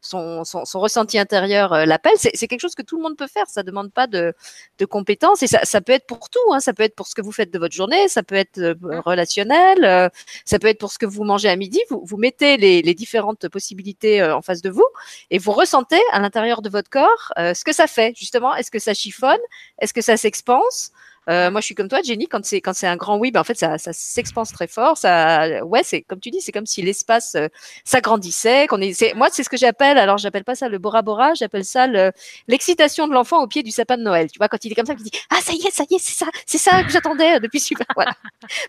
son, 0.00 0.44
son, 0.44 0.64
son, 0.64 0.80
ressenti 0.80 1.18
intérieur 1.18 1.86
l'appelle. 1.86 2.14
C'est 2.16 2.48
quelque 2.48 2.60
chose 2.60 2.74
que 2.74 2.82
tout 2.82 2.96
le 2.96 3.02
monde 3.02 3.16
peut 3.16 3.26
faire. 3.26 3.46
Ça 3.48 3.62
demande 3.62 3.92
pas 3.92 4.06
de, 4.08 4.34
de 4.78 4.84
compétences 4.84 5.42
et 5.42 5.46
ça, 5.46 5.64
ça 5.64 5.80
peut 5.80 5.92
être 5.92 6.06
pour 6.06 6.30
tout. 6.30 6.52
Hein. 6.52 6.60
Ça 6.60 6.72
peut 6.72 6.82
être 6.82 6.94
pour 6.94 7.06
ce 7.06 7.14
que 7.14 7.22
vous 7.22 7.27
faites 7.32 7.52
de 7.52 7.58
votre 7.58 7.74
journée, 7.74 8.08
ça 8.08 8.22
peut 8.22 8.34
être 8.34 8.58
euh, 8.58 8.74
relationnel, 9.04 9.84
euh, 9.84 10.08
ça 10.44 10.58
peut 10.58 10.68
être 10.68 10.78
pour 10.78 10.92
ce 10.92 10.98
que 10.98 11.06
vous 11.06 11.24
mangez 11.24 11.48
à 11.48 11.56
midi. 11.56 11.80
Vous, 11.90 12.02
vous 12.04 12.16
mettez 12.16 12.56
les, 12.56 12.82
les, 12.82 12.94
différentes 12.94 13.48
possibilités 13.48 14.20
euh, 14.20 14.36
en 14.36 14.42
face 14.42 14.62
de 14.62 14.70
vous 14.70 14.86
et 15.30 15.38
vous 15.38 15.52
ressentez 15.52 16.00
à 16.12 16.20
l'intérieur 16.20 16.62
de 16.62 16.68
votre 16.68 16.90
corps 16.90 17.32
ce 17.36 17.64
que 17.64 17.72
ça 17.72 17.86
fait. 17.86 18.14
Justement, 18.16 18.54
est-ce 18.54 18.70
que 18.70 18.78
ça 18.78 18.94
chiffonne? 18.94 19.38
Est-ce 19.78 19.92
que 19.92 20.00
ça 20.00 20.16
s'expanse? 20.16 20.92
Euh, 21.28 21.50
moi, 21.50 21.60
je 21.60 21.66
suis 21.66 21.74
comme 21.74 21.88
toi, 21.88 22.00
Jenny. 22.02 22.26
Quand 22.26 22.44
c'est 22.44 22.60
quand 22.60 22.72
c'est 22.74 22.86
un 22.86 22.96
grand 22.96 23.18
oui, 23.18 23.30
ben 23.30 23.40
en 23.40 23.44
fait, 23.44 23.58
ça, 23.58 23.78
ça 23.78 23.92
s'expanse 23.92 24.52
très 24.52 24.66
fort. 24.66 24.96
Ça, 24.96 25.64
ouais, 25.64 25.82
c'est 25.82 26.02
comme 26.02 26.20
tu 26.20 26.30
dis, 26.30 26.40
c'est 26.40 26.52
comme 26.52 26.66
si 26.66 26.82
l'espace 26.82 27.34
euh, 27.34 27.48
s'agrandissait. 27.84 28.66
Moi, 29.14 29.28
c'est 29.30 29.42
ce 29.42 29.48
que 29.50 29.56
j'appelle. 29.56 29.98
Alors, 29.98 30.18
j'appelle 30.18 30.44
pas 30.44 30.54
ça 30.54 30.68
le 30.68 30.78
Bora 30.78 31.02
Bora, 31.02 31.34
j'appelle 31.34 31.64
ça 31.64 31.86
le, 31.86 32.12
l'excitation 32.46 33.08
de 33.08 33.12
l'enfant 33.12 33.42
au 33.42 33.46
pied 33.46 33.62
du 33.62 33.70
sapin 33.70 33.96
de 33.96 34.02
Noël. 34.02 34.30
Tu 34.30 34.38
vois, 34.38 34.48
quand 34.48 34.64
il 34.64 34.72
est 34.72 34.74
comme 34.74 34.86
ça, 34.86 34.94
il 34.98 35.02
dit 35.02 35.10
ah 35.30 35.40
ça 35.42 35.52
y 35.52 35.66
est, 35.66 35.70
ça 35.70 35.84
y 35.90 35.94
est, 35.94 35.98
c'est 35.98 36.24
ça, 36.24 36.26
c'est 36.46 36.58
ça 36.58 36.82
que 36.82 36.90
j'attendais 36.90 37.40
depuis 37.40 37.60
super. 37.60 37.86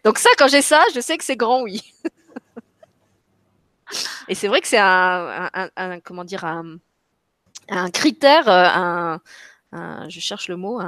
Donc 0.03 0.17
ça, 0.17 0.29
quand 0.37 0.47
j'ai 0.47 0.61
ça, 0.61 0.83
je 0.93 0.99
sais 0.99 1.17
que 1.17 1.23
c'est 1.23 1.37
grand 1.37 1.61
oui. 1.63 1.81
Et 4.27 4.35
c'est 4.35 4.47
vrai 4.47 4.61
que 4.61 4.67
c'est 4.67 4.77
un, 4.79 5.49
comment 6.03 6.23
dire 6.23 6.45
un, 6.45 6.77
un 7.69 7.89
critère, 7.89 8.47
euh, 8.47 9.17
un, 9.71 10.09
je 10.09 10.19
cherche 10.19 10.47
le 10.47 10.57
mot, 10.57 10.79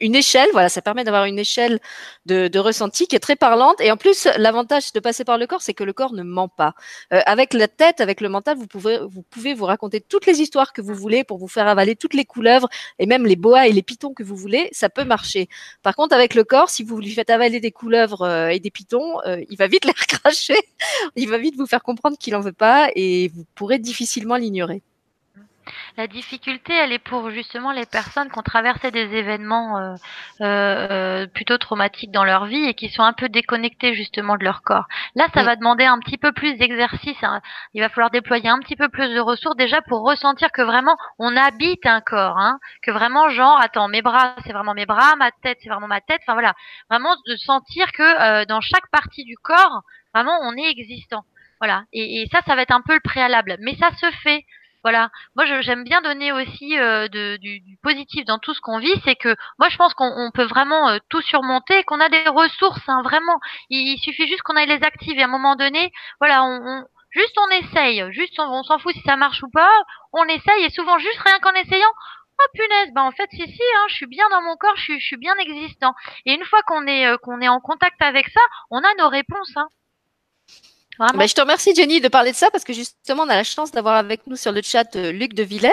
une 0.00 0.14
échelle, 0.14 0.48
voilà, 0.52 0.68
ça 0.68 0.82
permet 0.82 1.02
d'avoir 1.02 1.24
une 1.24 1.38
échelle 1.38 1.80
de, 2.26 2.48
de, 2.48 2.58
ressenti 2.58 3.06
qui 3.06 3.16
est 3.16 3.20
très 3.20 3.36
parlante. 3.36 3.80
Et 3.80 3.90
en 3.90 3.96
plus, 3.96 4.28
l'avantage 4.36 4.92
de 4.92 5.00
passer 5.00 5.24
par 5.24 5.38
le 5.38 5.46
corps, 5.46 5.62
c'est 5.62 5.74
que 5.74 5.84
le 5.84 5.92
corps 5.92 6.12
ne 6.12 6.22
ment 6.22 6.48
pas. 6.48 6.74
Euh, 7.12 7.20
avec 7.26 7.54
la 7.54 7.68
tête, 7.68 8.00
avec 8.00 8.20
le 8.20 8.28
mental, 8.28 8.56
vous 8.56 8.66
pouvez, 8.66 8.98
vous 8.98 9.22
pouvez 9.22 9.54
vous 9.54 9.64
raconter 9.64 10.00
toutes 10.00 10.26
les 10.26 10.40
histoires 10.40 10.72
que 10.72 10.82
vous 10.82 10.94
voulez 10.94 11.24
pour 11.24 11.38
vous 11.38 11.48
faire 11.48 11.68
avaler 11.68 11.96
toutes 11.96 12.14
les 12.14 12.24
couleuvres 12.24 12.68
et 12.98 13.06
même 13.06 13.26
les 13.26 13.36
boas 13.36 13.66
et 13.66 13.72
les 13.72 13.82
pitons 13.82 14.12
que 14.12 14.22
vous 14.22 14.36
voulez, 14.36 14.68
ça 14.72 14.88
peut 14.90 15.04
marcher. 15.04 15.48
Par 15.82 15.96
contre, 15.96 16.14
avec 16.14 16.34
le 16.34 16.44
corps, 16.44 16.70
si 16.70 16.84
vous 16.84 16.98
lui 17.00 17.12
faites 17.12 17.30
avaler 17.30 17.60
des 17.60 17.72
couleuvres 17.72 18.22
euh, 18.22 18.48
et 18.48 18.60
des 18.60 18.70
pitons, 18.70 19.20
euh, 19.26 19.42
il 19.48 19.56
va 19.56 19.66
vite 19.68 19.84
les 19.86 19.92
recracher. 19.92 20.56
il 21.16 21.28
va 21.28 21.38
vite 21.38 21.56
vous 21.56 21.66
faire 21.66 21.82
comprendre 21.82 22.18
qu'il 22.18 22.36
en 22.36 22.40
veut 22.40 22.52
pas 22.52 22.90
et 22.94 23.28
vous 23.28 23.44
pourrez 23.54 23.78
difficilement 23.78 24.36
l'ignorer. 24.36 24.82
La 25.96 26.06
difficulté, 26.06 26.72
elle 26.74 26.92
est 26.92 26.98
pour 26.98 27.30
justement 27.30 27.72
les 27.72 27.86
personnes 27.86 28.30
qui 28.30 28.38
ont 28.38 28.42
traversé 28.42 28.90
des 28.90 29.14
événements 29.14 29.78
euh, 29.78 29.94
euh, 30.40 31.26
plutôt 31.26 31.58
traumatiques 31.58 32.10
dans 32.10 32.24
leur 32.24 32.46
vie 32.46 32.64
et 32.64 32.74
qui 32.74 32.88
sont 32.88 33.02
un 33.02 33.12
peu 33.12 33.28
déconnectés 33.28 33.94
justement 33.94 34.36
de 34.36 34.44
leur 34.44 34.62
corps. 34.62 34.86
Là, 35.14 35.26
ça 35.34 35.42
va 35.42 35.56
demander 35.56 35.84
un 35.84 35.98
petit 35.98 36.18
peu 36.18 36.32
plus 36.32 36.54
d'exercice. 36.54 37.22
Hein. 37.22 37.40
Il 37.74 37.80
va 37.80 37.88
falloir 37.88 38.10
déployer 38.10 38.48
un 38.48 38.58
petit 38.58 38.76
peu 38.76 38.88
plus 38.88 39.08
de 39.08 39.20
ressources 39.20 39.56
déjà 39.56 39.80
pour 39.82 40.02
ressentir 40.02 40.52
que 40.52 40.62
vraiment 40.62 40.96
on 41.18 41.36
habite 41.36 41.86
un 41.86 42.00
corps, 42.00 42.38
hein, 42.38 42.58
que 42.82 42.90
vraiment 42.90 43.28
genre 43.28 43.58
attends 43.60 43.88
mes 43.88 44.02
bras 44.02 44.34
c'est 44.44 44.52
vraiment 44.52 44.74
mes 44.74 44.86
bras, 44.86 45.16
ma 45.16 45.30
tête 45.30 45.58
c'est 45.62 45.68
vraiment 45.68 45.88
ma 45.88 46.00
tête. 46.00 46.20
Enfin 46.22 46.34
voilà, 46.34 46.54
vraiment 46.90 47.14
de 47.26 47.36
sentir 47.36 47.92
que 47.92 48.02
euh, 48.02 48.44
dans 48.44 48.60
chaque 48.60 48.88
partie 48.90 49.24
du 49.24 49.36
corps 49.36 49.82
vraiment 50.14 50.38
on 50.42 50.56
est 50.56 50.70
existant. 50.70 51.24
Voilà. 51.60 51.84
Et, 51.92 52.22
et, 52.22 52.28
ça, 52.32 52.40
ça 52.46 52.54
va 52.54 52.62
être 52.62 52.74
un 52.74 52.82
peu 52.82 52.94
le 52.94 53.00
préalable. 53.00 53.56
Mais 53.60 53.76
ça 53.76 53.90
se 53.96 54.10
fait. 54.22 54.44
Voilà. 54.86 55.10
Moi, 55.34 55.46
j'aime 55.62 55.82
bien 55.82 56.00
donner 56.00 56.30
aussi 56.30 56.78
euh, 56.78 57.08
de, 57.08 57.38
du, 57.38 57.58
du, 57.58 57.76
positif 57.82 58.24
dans 58.24 58.38
tout 58.38 58.54
ce 58.54 58.60
qu'on 58.60 58.78
vit. 58.78 58.94
C'est 59.04 59.16
que 59.16 59.34
moi, 59.58 59.68
je 59.68 59.76
pense 59.76 59.94
qu'on 59.94 60.30
peut 60.32 60.44
vraiment 60.44 60.90
euh, 60.90 60.98
tout 61.08 61.20
surmonter, 61.22 61.82
qu'on 61.82 61.98
a 61.98 62.08
des 62.08 62.28
ressources, 62.28 62.88
hein, 62.88 63.02
vraiment. 63.02 63.40
Il, 63.68 63.98
suffit 63.98 64.28
juste 64.28 64.42
qu'on 64.42 64.54
aille 64.54 64.68
les 64.68 64.84
activer. 64.84 65.22
À 65.22 65.24
un 65.24 65.28
moment 65.28 65.56
donné, 65.56 65.90
voilà, 66.20 66.44
on, 66.44 66.60
on 66.64 66.84
juste 67.10 67.36
on 67.36 67.48
essaye. 67.48 68.04
Juste, 68.12 68.38
on, 68.38 68.62
s'en 68.62 68.78
fout 68.78 68.94
si 68.94 69.00
ça 69.00 69.16
marche 69.16 69.42
ou 69.42 69.50
pas. 69.50 69.72
On 70.12 70.22
essaye 70.26 70.62
et 70.62 70.70
souvent 70.70 70.98
juste 70.98 71.18
rien 71.18 71.40
qu'en 71.40 71.54
essayant. 71.54 71.92
Oh 72.38 72.46
punaise, 72.54 72.92
bah 72.94 73.02
en 73.02 73.10
fait 73.10 73.28
si 73.32 73.42
si, 73.42 73.62
hein, 73.78 73.86
je 73.88 73.94
suis 73.94 74.06
bien 74.06 74.28
dans 74.30 74.42
mon 74.42 74.54
corps, 74.54 74.76
je 74.76 74.82
suis, 74.82 75.00
je 75.00 75.06
suis 75.06 75.16
bien 75.16 75.34
existant. 75.38 75.94
Et 76.26 76.34
une 76.34 76.44
fois 76.44 76.60
qu'on 76.64 76.86
est 76.86 77.08
euh, 77.08 77.16
qu'on 77.16 77.40
est 77.40 77.48
en 77.48 77.58
contact 77.58 78.00
avec 78.02 78.28
ça, 78.28 78.40
on 78.70 78.78
a 78.78 78.94
nos 78.98 79.08
réponses. 79.08 79.56
Hein. 79.56 79.66
Bah, 80.98 81.26
je 81.26 81.34
te 81.34 81.40
remercie 81.40 81.74
Jenny 81.74 82.00
de 82.00 82.08
parler 82.08 82.32
de 82.32 82.36
ça 82.36 82.50
parce 82.50 82.64
que 82.64 82.72
justement 82.72 83.24
on 83.24 83.28
a 83.28 83.36
la 83.36 83.44
chance 83.44 83.70
d'avoir 83.70 83.96
avec 83.96 84.26
nous 84.26 84.36
sur 84.36 84.50
le 84.50 84.62
chat 84.62 84.96
euh, 84.96 85.12
Luc 85.12 85.34
de 85.34 85.42
Villers 85.42 85.70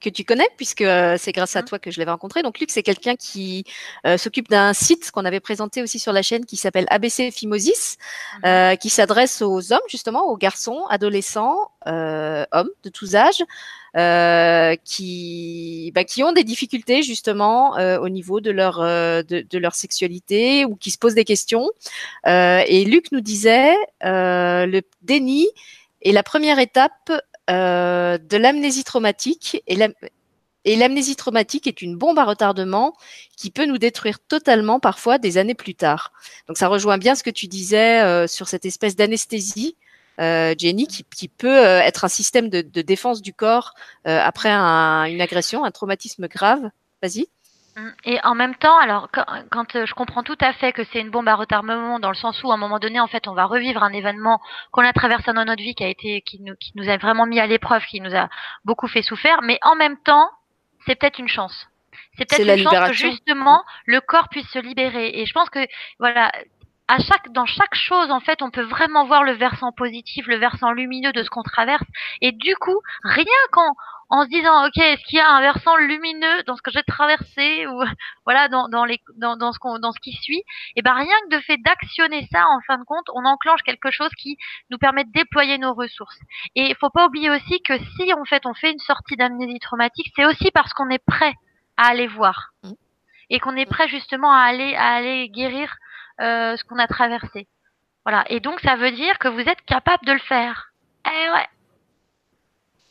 que 0.00 0.08
tu 0.08 0.24
connais 0.24 0.48
puisque 0.56 0.82
euh, 0.82 1.16
c'est 1.18 1.32
grâce 1.32 1.56
à 1.56 1.62
mmh. 1.62 1.64
toi 1.64 1.78
que 1.80 1.90
je 1.90 1.98
l'avais 1.98 2.12
rencontré. 2.12 2.42
Donc 2.42 2.60
Luc 2.60 2.70
c'est 2.70 2.84
quelqu'un 2.84 3.16
qui 3.16 3.64
euh, 4.06 4.16
s'occupe 4.16 4.48
d'un 4.48 4.72
site 4.72 5.10
qu'on 5.10 5.24
avait 5.24 5.40
présenté 5.40 5.82
aussi 5.82 5.98
sur 5.98 6.12
la 6.12 6.22
chaîne 6.22 6.46
qui 6.46 6.56
s'appelle 6.56 6.86
ABC 6.90 7.32
Phimosis 7.32 7.96
mmh. 8.44 8.76
qui 8.80 8.90
s'adresse 8.90 9.42
aux 9.42 9.72
hommes 9.72 9.80
justement 9.88 10.26
aux 10.28 10.36
garçons, 10.36 10.84
adolescents, 10.88 11.58
hommes 11.86 12.70
de 12.82 12.88
tous 12.90 13.14
âges 13.14 13.42
euh, 13.96 14.76
qui, 14.84 15.90
bah, 15.94 16.04
qui 16.04 16.22
ont 16.22 16.32
des 16.32 16.44
difficultés 16.44 17.02
justement 17.02 17.76
euh, 17.76 17.98
au 17.98 18.08
niveau 18.08 18.40
de 18.40 18.50
leur, 18.50 18.80
euh, 18.80 19.22
de, 19.22 19.58
leur 19.58 19.74
sexualité 19.74 20.64
ou 20.64 20.76
qui 20.76 20.90
se 20.90 20.98
posent 20.98 21.14
des 21.14 21.24
questions. 21.24 21.70
Euh, 22.26 22.62
et 22.66 22.84
Luc 22.84 23.12
nous 23.12 23.20
disait, 23.20 23.74
le 24.02 24.80
déni 25.02 25.48
est 26.02 26.12
la 26.12 26.22
première 26.22 26.58
étape 26.58 27.10
de 27.48 28.36
l'amnésie 28.36 28.84
traumatique 28.84 29.62
et 29.66 29.74
la, 29.74 29.88
et 30.64 30.76
l'amnésie 30.76 31.16
traumatique 31.16 31.66
est 31.66 31.82
une 31.82 31.96
bombe 31.96 32.18
à 32.18 32.24
retardement 32.24 32.94
qui 33.36 33.50
peut 33.50 33.66
nous 33.66 33.78
détruire 33.78 34.18
totalement 34.20 34.78
parfois 34.78 35.18
des 35.18 35.38
années 35.38 35.54
plus 35.54 35.74
tard. 35.74 36.12
Donc 36.48 36.58
ça 36.58 36.68
rejoint 36.68 36.98
bien 36.98 37.14
ce 37.14 37.22
que 37.22 37.30
tu 37.30 37.46
disais 37.46 38.02
euh, 38.02 38.26
sur 38.26 38.48
cette 38.48 38.66
espèce 38.66 38.94
d'anesthésie 38.94 39.76
euh, 39.76 39.89
Jenny, 40.58 40.86
qui, 40.86 41.28
peut 41.28 41.48
euh, 41.48 41.80
être 41.80 42.04
un 42.04 42.08
système 42.08 42.48
de, 42.48 42.60
défense 42.82 43.22
du 43.22 43.32
corps 43.32 43.74
euh, 44.06 44.20
après 44.22 44.50
une 44.50 45.20
agression, 45.20 45.64
un 45.64 45.70
traumatisme 45.70 46.28
grave. 46.28 46.70
Vas-y. 47.02 47.26
Et 48.04 48.18
en 48.24 48.34
même 48.34 48.54
temps, 48.56 48.76
alors 48.78 49.08
quand, 49.10 49.64
je 49.72 49.94
comprends 49.94 50.22
tout 50.22 50.36
à 50.40 50.52
fait 50.52 50.72
que 50.72 50.82
c'est 50.92 51.00
une 51.00 51.10
bombe 51.10 51.28
à 51.28 51.34
retardement 51.34 51.98
dans 51.98 52.10
le 52.10 52.16
sens 52.16 52.42
où 52.42 52.50
à 52.50 52.54
un 52.54 52.58
moment 52.58 52.78
donné, 52.78 53.00
en 53.00 53.06
fait, 53.06 53.26
on 53.28 53.32
va 53.32 53.46
revivre 53.46 53.82
un 53.82 53.92
événement 53.92 54.40
qu'on 54.70 54.84
a 54.84 54.92
traversé 54.92 55.32
dans 55.32 55.44
notre 55.44 55.62
vie, 55.62 55.74
qui 55.74 55.84
a 55.84 55.88
été, 55.88 56.20
qui 56.20 56.40
nous, 56.42 56.54
qui 56.56 56.72
nous 56.74 56.90
a 56.90 56.96
vraiment 56.98 57.26
mis 57.26 57.40
à 57.40 57.46
l'épreuve, 57.46 57.82
qui 57.86 58.00
nous 58.00 58.14
a 58.14 58.28
beaucoup 58.64 58.88
fait 58.88 59.02
souffrir, 59.02 59.40
mais 59.42 59.58
en 59.62 59.76
même 59.76 59.96
temps, 59.98 60.28
c'est 60.86 60.96
peut-être 60.96 61.18
une 61.18 61.28
chance. 61.28 61.68
C'est 62.18 62.28
peut-être 62.28 62.58
une 62.58 62.64
chance 62.64 62.88
que 62.88 62.94
justement 62.94 63.64
le 63.86 64.00
corps 64.00 64.28
puisse 64.28 64.48
se 64.48 64.58
libérer. 64.58 65.20
Et 65.20 65.24
je 65.24 65.32
pense 65.32 65.48
que 65.48 65.60
voilà, 65.98 66.32
à 66.90 66.98
chaque, 66.98 67.30
dans 67.30 67.46
chaque 67.46 67.76
chose, 67.76 68.10
en 68.10 68.18
fait, 68.18 68.42
on 68.42 68.50
peut 68.50 68.64
vraiment 68.64 69.06
voir 69.06 69.22
le 69.22 69.32
versant 69.32 69.70
positif, 69.70 70.26
le 70.26 70.38
versant 70.38 70.72
lumineux 70.72 71.12
de 71.12 71.22
ce 71.22 71.30
qu'on 71.30 71.44
traverse. 71.44 71.84
Et 72.20 72.32
du 72.32 72.56
coup, 72.56 72.80
rien 73.04 73.24
qu'en 73.52 73.76
en 74.12 74.24
se 74.24 74.28
disant, 74.28 74.66
ok, 74.66 74.76
est-ce 74.76 75.04
qu'il 75.04 75.18
y 75.18 75.22
a 75.22 75.30
un 75.30 75.40
versant 75.40 75.76
lumineux 75.76 76.42
dans 76.48 76.56
ce 76.56 76.62
que 76.62 76.72
j'ai 76.72 76.82
traversé 76.82 77.68
ou 77.68 77.80
voilà 78.26 78.48
dans, 78.48 78.68
dans 78.68 78.84
les 78.84 79.00
dans, 79.16 79.36
dans 79.36 79.52
ce 79.52 79.60
qu'on 79.60 79.78
dans 79.78 79.92
ce 79.92 80.00
qui 80.00 80.10
suit, 80.14 80.38
et 80.40 80.44
eh 80.76 80.82
ben 80.82 80.94
rien 80.94 81.14
que 81.28 81.36
de 81.36 81.40
fait 81.42 81.58
d'actionner 81.58 82.26
ça, 82.32 82.44
en 82.48 82.60
fin 82.66 82.76
de 82.78 82.82
compte, 82.82 83.08
on 83.14 83.24
enclenche 83.24 83.62
quelque 83.62 83.92
chose 83.92 84.10
qui 84.18 84.36
nous 84.70 84.78
permet 84.78 85.04
de 85.04 85.12
déployer 85.12 85.58
nos 85.58 85.74
ressources. 85.74 86.18
Et 86.56 86.70
il 86.70 86.74
faut 86.74 86.90
pas 86.90 87.06
oublier 87.06 87.30
aussi 87.30 87.62
que 87.62 87.78
si 87.78 88.12
en 88.12 88.24
fait 88.24 88.46
on 88.46 88.54
fait 88.54 88.72
une 88.72 88.80
sortie 88.80 89.14
d'amnésie 89.14 89.60
traumatique, 89.60 90.10
c'est 90.16 90.26
aussi 90.26 90.50
parce 90.50 90.72
qu'on 90.72 90.90
est 90.90 91.04
prêt 91.06 91.34
à 91.76 91.90
aller 91.90 92.08
voir 92.08 92.50
mmh. 92.64 92.70
et 93.30 93.38
qu'on 93.38 93.54
est 93.54 93.66
prêt 93.66 93.86
justement 93.86 94.32
à 94.32 94.40
aller 94.40 94.74
à 94.74 94.88
aller 94.94 95.28
guérir 95.28 95.76
euh, 96.20 96.56
ce 96.56 96.64
qu'on 96.64 96.78
a 96.78 96.86
traversé. 96.86 97.46
Voilà. 98.04 98.24
Et 98.30 98.40
donc, 98.40 98.60
ça 98.60 98.76
veut 98.76 98.92
dire 98.92 99.18
que 99.18 99.28
vous 99.28 99.40
êtes 99.40 99.62
capable 99.66 100.04
de 100.06 100.12
le 100.12 100.18
faire. 100.18 100.72
Eh 101.06 101.30
ouais. 101.30 101.46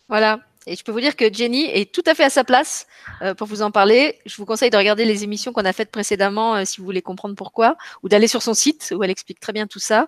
Voilà. 0.07 0.39
Et 0.68 0.76
je 0.76 0.84
peux 0.84 0.91
vous 0.91 0.99
dire 0.99 1.15
que 1.15 1.31
Jenny 1.34 1.65
est 1.65 1.91
tout 1.91 2.03
à 2.06 2.14
fait 2.14 2.23
à 2.23 2.30
sa 2.30 2.43
place 2.43 2.85
euh, 3.22 3.34
pour 3.34 3.47
vous 3.47 3.61
en 3.61 3.72
parler. 3.72 4.19
Je 4.26 4.35
vous 4.38 4.45
conseille 4.45 4.69
de 4.69 4.77
regarder 4.77 5.06
les 5.06 5.23
émissions 5.23 5.53
qu'on 5.53 5.65
a 5.65 5.73
faites 5.73 5.89
précédemment 5.89 6.56
euh, 6.56 6.65
si 6.65 6.80
vous 6.80 6.85
voulez 6.85 7.01
comprendre 7.01 7.35
pourquoi, 7.35 7.76
ou 8.03 8.10
d'aller 8.10 8.27
sur 8.27 8.41
son 8.41 8.53
site 8.53 8.93
où 8.95 9.03
elle 9.03 9.10
explique 9.10 9.39
très 9.39 9.53
bien 9.53 9.68
tout 9.68 9.80
ça. 9.80 10.07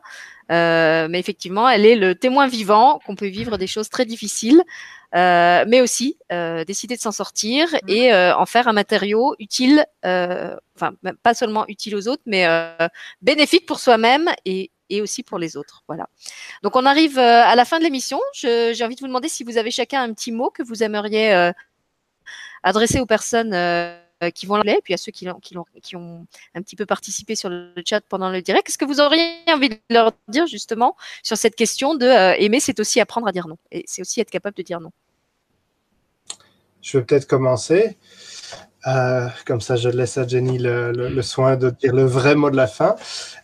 Mais 0.50 1.18
effectivement, 1.18 1.70
elle 1.70 1.86
est 1.86 1.96
le 1.96 2.14
témoin 2.14 2.46
vivant 2.48 3.00
qu'on 3.06 3.16
peut 3.16 3.28
vivre 3.28 3.58
des 3.58 3.68
choses 3.68 3.90
très 3.90 4.06
difficiles, 4.06 4.62
euh, 5.16 5.66
mais 5.68 5.82
aussi 5.82 6.18
euh, 6.32 6.64
décider 6.64 6.96
de 6.96 7.02
s'en 7.02 7.12
sortir 7.12 7.68
mmh. 7.74 7.90
et 7.90 8.14
en 8.14 8.46
faire 8.46 8.68
un 8.68 8.74
matériau 8.74 9.36
utile, 9.40 9.86
enfin 10.04 10.94
pas 11.24 11.34
seulement 11.34 11.66
utile 11.68 11.96
aux 11.96 12.08
autres, 12.08 12.24
mais 12.26 12.48
bénéfique 13.22 13.66
pour 13.66 13.80
soi-même 13.80 14.30
et, 14.46 14.72
et 14.90 15.02
aussi 15.02 15.24
pour 15.24 15.40
les 15.40 15.58
autres. 15.58 15.84
Voilà. 15.88 16.08
Donc 16.64 16.76
on 16.76 16.86
arrive 16.86 17.20
à 17.20 17.56
la 17.56 17.66
fin 17.66 17.80
de 17.80 17.84
l'émission. 17.84 18.20
J'ai 18.34 18.84
envie 18.84 18.96
de 18.96 19.02
vous 19.02 19.08
demander 19.08 19.30
si 19.30 19.44
vous 19.44 19.58
avez 19.58 19.72
chacun 19.72 20.02
un 20.02 20.14
petit 20.14 20.32
mot 20.32 20.50
que 20.50 20.64
vous 20.64 20.84
aimeriez 20.84 21.52
adresser 22.64 23.00
aux 23.00 23.06
personnes 23.06 23.54
euh, 23.54 23.98
qui 24.30 24.46
vont 24.46 24.58
l'anglais, 24.58 24.80
puis 24.84 24.94
à 24.94 24.98
ceux 24.98 25.12
qui, 25.12 25.28
ont 25.28 26.26
un 26.54 26.62
petit 26.62 26.76
peu 26.76 26.86
participé 26.86 27.36
sur 27.36 27.50
le 27.50 27.74
chat 27.86 28.02
pendant 28.02 28.30
le 28.30 28.42
direct. 28.42 28.68
Qu'est-ce 28.68 28.78
que 28.78 28.86
vous 28.86 29.00
auriez 29.00 29.24
envie 29.48 29.70
de 29.70 29.78
leur 29.90 30.12
dire 30.28 30.46
justement 30.46 30.96
sur 31.24 31.38
cette 31.38 31.56
question 31.56 31.96
de 31.96 32.06
euh, 32.06 32.36
aimer, 32.38 32.60
c'est 32.60 32.80
aussi 32.80 33.00
apprendre 33.00 33.28
à 33.28 33.32
dire 33.32 33.48
non, 33.48 33.58
et 33.72 33.84
c'est 33.88 34.02
aussi 34.02 34.22
être 34.22 34.30
capable 34.30 34.56
de 34.56 34.62
dire 34.62 34.80
non. 34.80 34.92
Je 36.82 36.98
vais 36.98 37.04
peut-être 37.04 37.28
commencer. 37.28 37.98
Euh, 38.88 39.28
comme 39.46 39.62
ça, 39.62 39.76
je 39.76 39.90
laisse 39.90 40.18
à 40.18 40.28
Jenny 40.28 40.58
le, 40.60 41.22
soin 41.22 41.56
de 41.56 41.70
dire 41.70 41.94
le 41.94 42.04
vrai 42.04 42.36
mot 42.36 42.50
de 42.50 42.56
la 42.56 42.68
fin. 42.68 42.96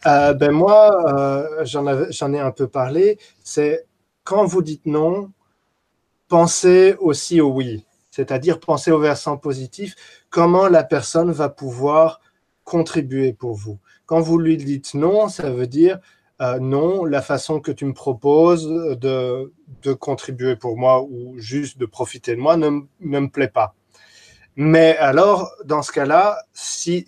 ben 0.04 0.52
moi, 0.52 1.64
j'en 1.64 2.34
ai 2.34 2.40
un 2.40 2.52
peu 2.52 2.68
parlé. 2.68 3.20
C'est 3.44 3.86
quand 4.24 4.46
vous 4.46 4.64
dites 4.64 4.86
non, 4.86 5.32
pensez 6.28 6.96
aussi 7.00 7.40
au 7.40 7.50
oui 7.50 7.86
c'est-à-dire 8.18 8.60
penser 8.60 8.90
au 8.90 8.98
versant 8.98 9.38
positif, 9.38 9.96
comment 10.32 10.68
la 10.68 10.84
personne 10.84 11.32
va 11.32 11.50
pouvoir 11.50 12.20
contribuer 12.64 13.32
pour 13.32 13.54
vous. 13.54 13.78
Quand 14.08 14.22
vous 14.22 14.40
lui 14.40 14.58
dites 14.58 14.96
non, 14.96 15.30
ça 15.30 15.52
veut 15.52 15.68
dire 15.68 16.00
euh, 16.42 16.58
non, 16.58 17.06
la 17.06 17.22
façon 17.22 17.60
que 17.60 17.72
tu 17.72 17.86
me 17.86 17.94
proposes 17.94 18.68
de, 18.68 19.54
contribuer 20.00 20.56
pour 20.56 20.78
moi 20.78 21.04
ou 21.04 21.36
juste 21.38 21.78
de 21.78 21.86
profiter 21.86 22.36
de 22.36 22.42
moi 22.42 22.58
ne, 22.58 22.88
me 23.02 23.28
plaît 23.28 23.50
pas. 23.50 23.76
Mais 24.56 24.98
alors, 24.98 25.52
dans 25.64 25.84
ce 25.84 25.92
cas-là, 25.92 26.40
s'il 26.54 27.06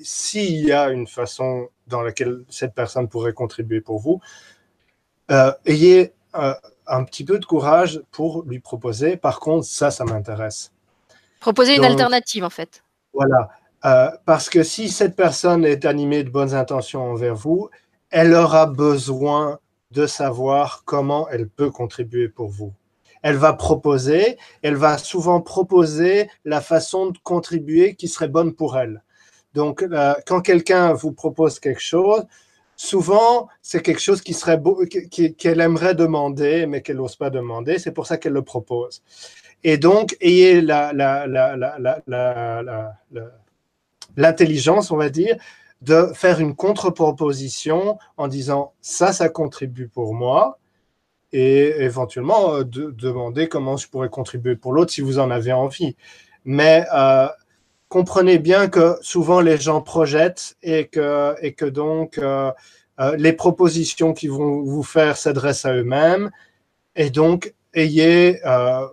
y 0.63 0.71
a 0.71 0.91
une 0.91 1.07
façon 1.07 1.69
dans 1.87 2.03
laquelle 2.03 2.43
cette 2.49 2.75
personne 2.75 3.07
pourrait 3.09 3.33
contribuer 3.33 3.81
pour 3.81 3.97
vous, 3.97 4.21
euh, 5.31 5.51
ayez 5.65 6.13
euh, 6.35 6.53
un 6.85 7.03
petit 7.03 7.25
peu 7.25 7.39
de 7.39 7.45
courage 7.45 7.99
pour 8.11 8.43
lui 8.43 8.59
proposer. 8.59 9.17
Par 9.17 9.39
contre, 9.39 9.65
ça, 9.65 9.89
ça 9.89 10.05
m'intéresse. 10.05 10.71
Proposer 11.39 11.75
une 11.75 11.85
alternative, 11.85 12.43
en 12.43 12.49
fait. 12.49 12.83
Voilà. 13.13 13.49
Euh, 13.85 14.09
parce 14.25 14.49
que 14.49 14.63
si 14.63 14.89
cette 14.89 15.15
personne 15.15 15.65
est 15.65 15.85
animée 15.85 16.23
de 16.23 16.29
bonnes 16.29 16.53
intentions 16.53 17.11
envers 17.11 17.35
vous, 17.35 17.69
elle 18.09 18.33
aura 18.33 18.65
besoin 18.65 19.59
de 19.91 20.05
savoir 20.05 20.83
comment 20.85 21.27
elle 21.29 21.47
peut 21.47 21.71
contribuer 21.71 22.27
pour 22.27 22.49
vous. 22.49 22.73
Elle 23.21 23.35
va 23.35 23.53
proposer, 23.53 24.37
elle 24.61 24.75
va 24.75 24.97
souvent 24.97 25.41
proposer 25.41 26.29
la 26.45 26.61
façon 26.61 27.07
de 27.07 27.17
contribuer 27.23 27.95
qui 27.95 28.07
serait 28.07 28.27
bonne 28.27 28.53
pour 28.53 28.77
elle. 28.77 29.03
Donc, 29.53 29.83
euh, 29.83 30.13
quand 30.27 30.41
quelqu'un 30.41 30.93
vous 30.93 31.11
propose 31.11 31.59
quelque 31.59 31.81
chose, 31.81 32.25
souvent, 32.75 33.49
c'est 33.61 33.81
quelque 33.81 34.01
chose 34.01 34.21
qui 34.21 34.33
serait 34.33 34.61
qu'elle 35.37 35.59
aimerait 35.59 35.95
demander, 35.95 36.65
mais 36.65 36.81
qu'elle 36.81 36.97
n'ose 36.97 37.15
pas 37.15 37.29
demander. 37.29 37.79
C'est 37.79 37.91
pour 37.91 38.07
ça 38.07 38.17
qu'elle 38.17 38.33
le 38.33 38.43
propose. 38.43 39.01
Et 39.63 39.77
donc, 39.77 40.15
ayez 40.21 40.61
l'intelligence, 44.15 44.91
on 44.91 44.97
va 44.97 45.09
dire, 45.09 45.37
de 45.81 46.11
faire 46.13 46.39
une 46.39 46.55
contre-proposition 46.55 47.97
en 48.17 48.27
disant 48.27 48.73
ça, 48.81 49.13
ça 49.13 49.29
contribue 49.29 49.87
pour 49.87 50.13
moi, 50.13 50.59
et 51.31 51.83
éventuellement 51.83 52.55
euh, 52.55 52.63
de, 52.63 52.91
demander 52.91 53.47
comment 53.47 53.77
je 53.77 53.87
pourrais 53.87 54.09
contribuer 54.09 54.55
pour 54.55 54.73
l'autre 54.73 54.91
si 54.91 55.01
vous 55.01 55.19
en 55.19 55.29
avez 55.31 55.53
envie. 55.53 55.95
Mais 56.45 56.85
euh, 56.93 57.27
comprenez 57.87 58.39
bien 58.39 58.67
que 58.67 58.97
souvent 59.01 59.41
les 59.41 59.57
gens 59.57 59.81
projettent 59.81 60.57
et 60.63 60.87
que, 60.87 61.35
et 61.41 61.53
que 61.53 61.65
donc 61.65 62.17
euh, 62.17 62.51
les 63.17 63.33
propositions 63.33 64.13
qu'ils 64.13 64.31
vont 64.31 64.61
vous 64.61 64.83
faire 64.83 65.17
s'adressent 65.17 65.65
à 65.65 65.73
eux-mêmes. 65.73 66.31
Et 66.95 67.09
donc, 67.09 67.53
ayez, 67.73 68.39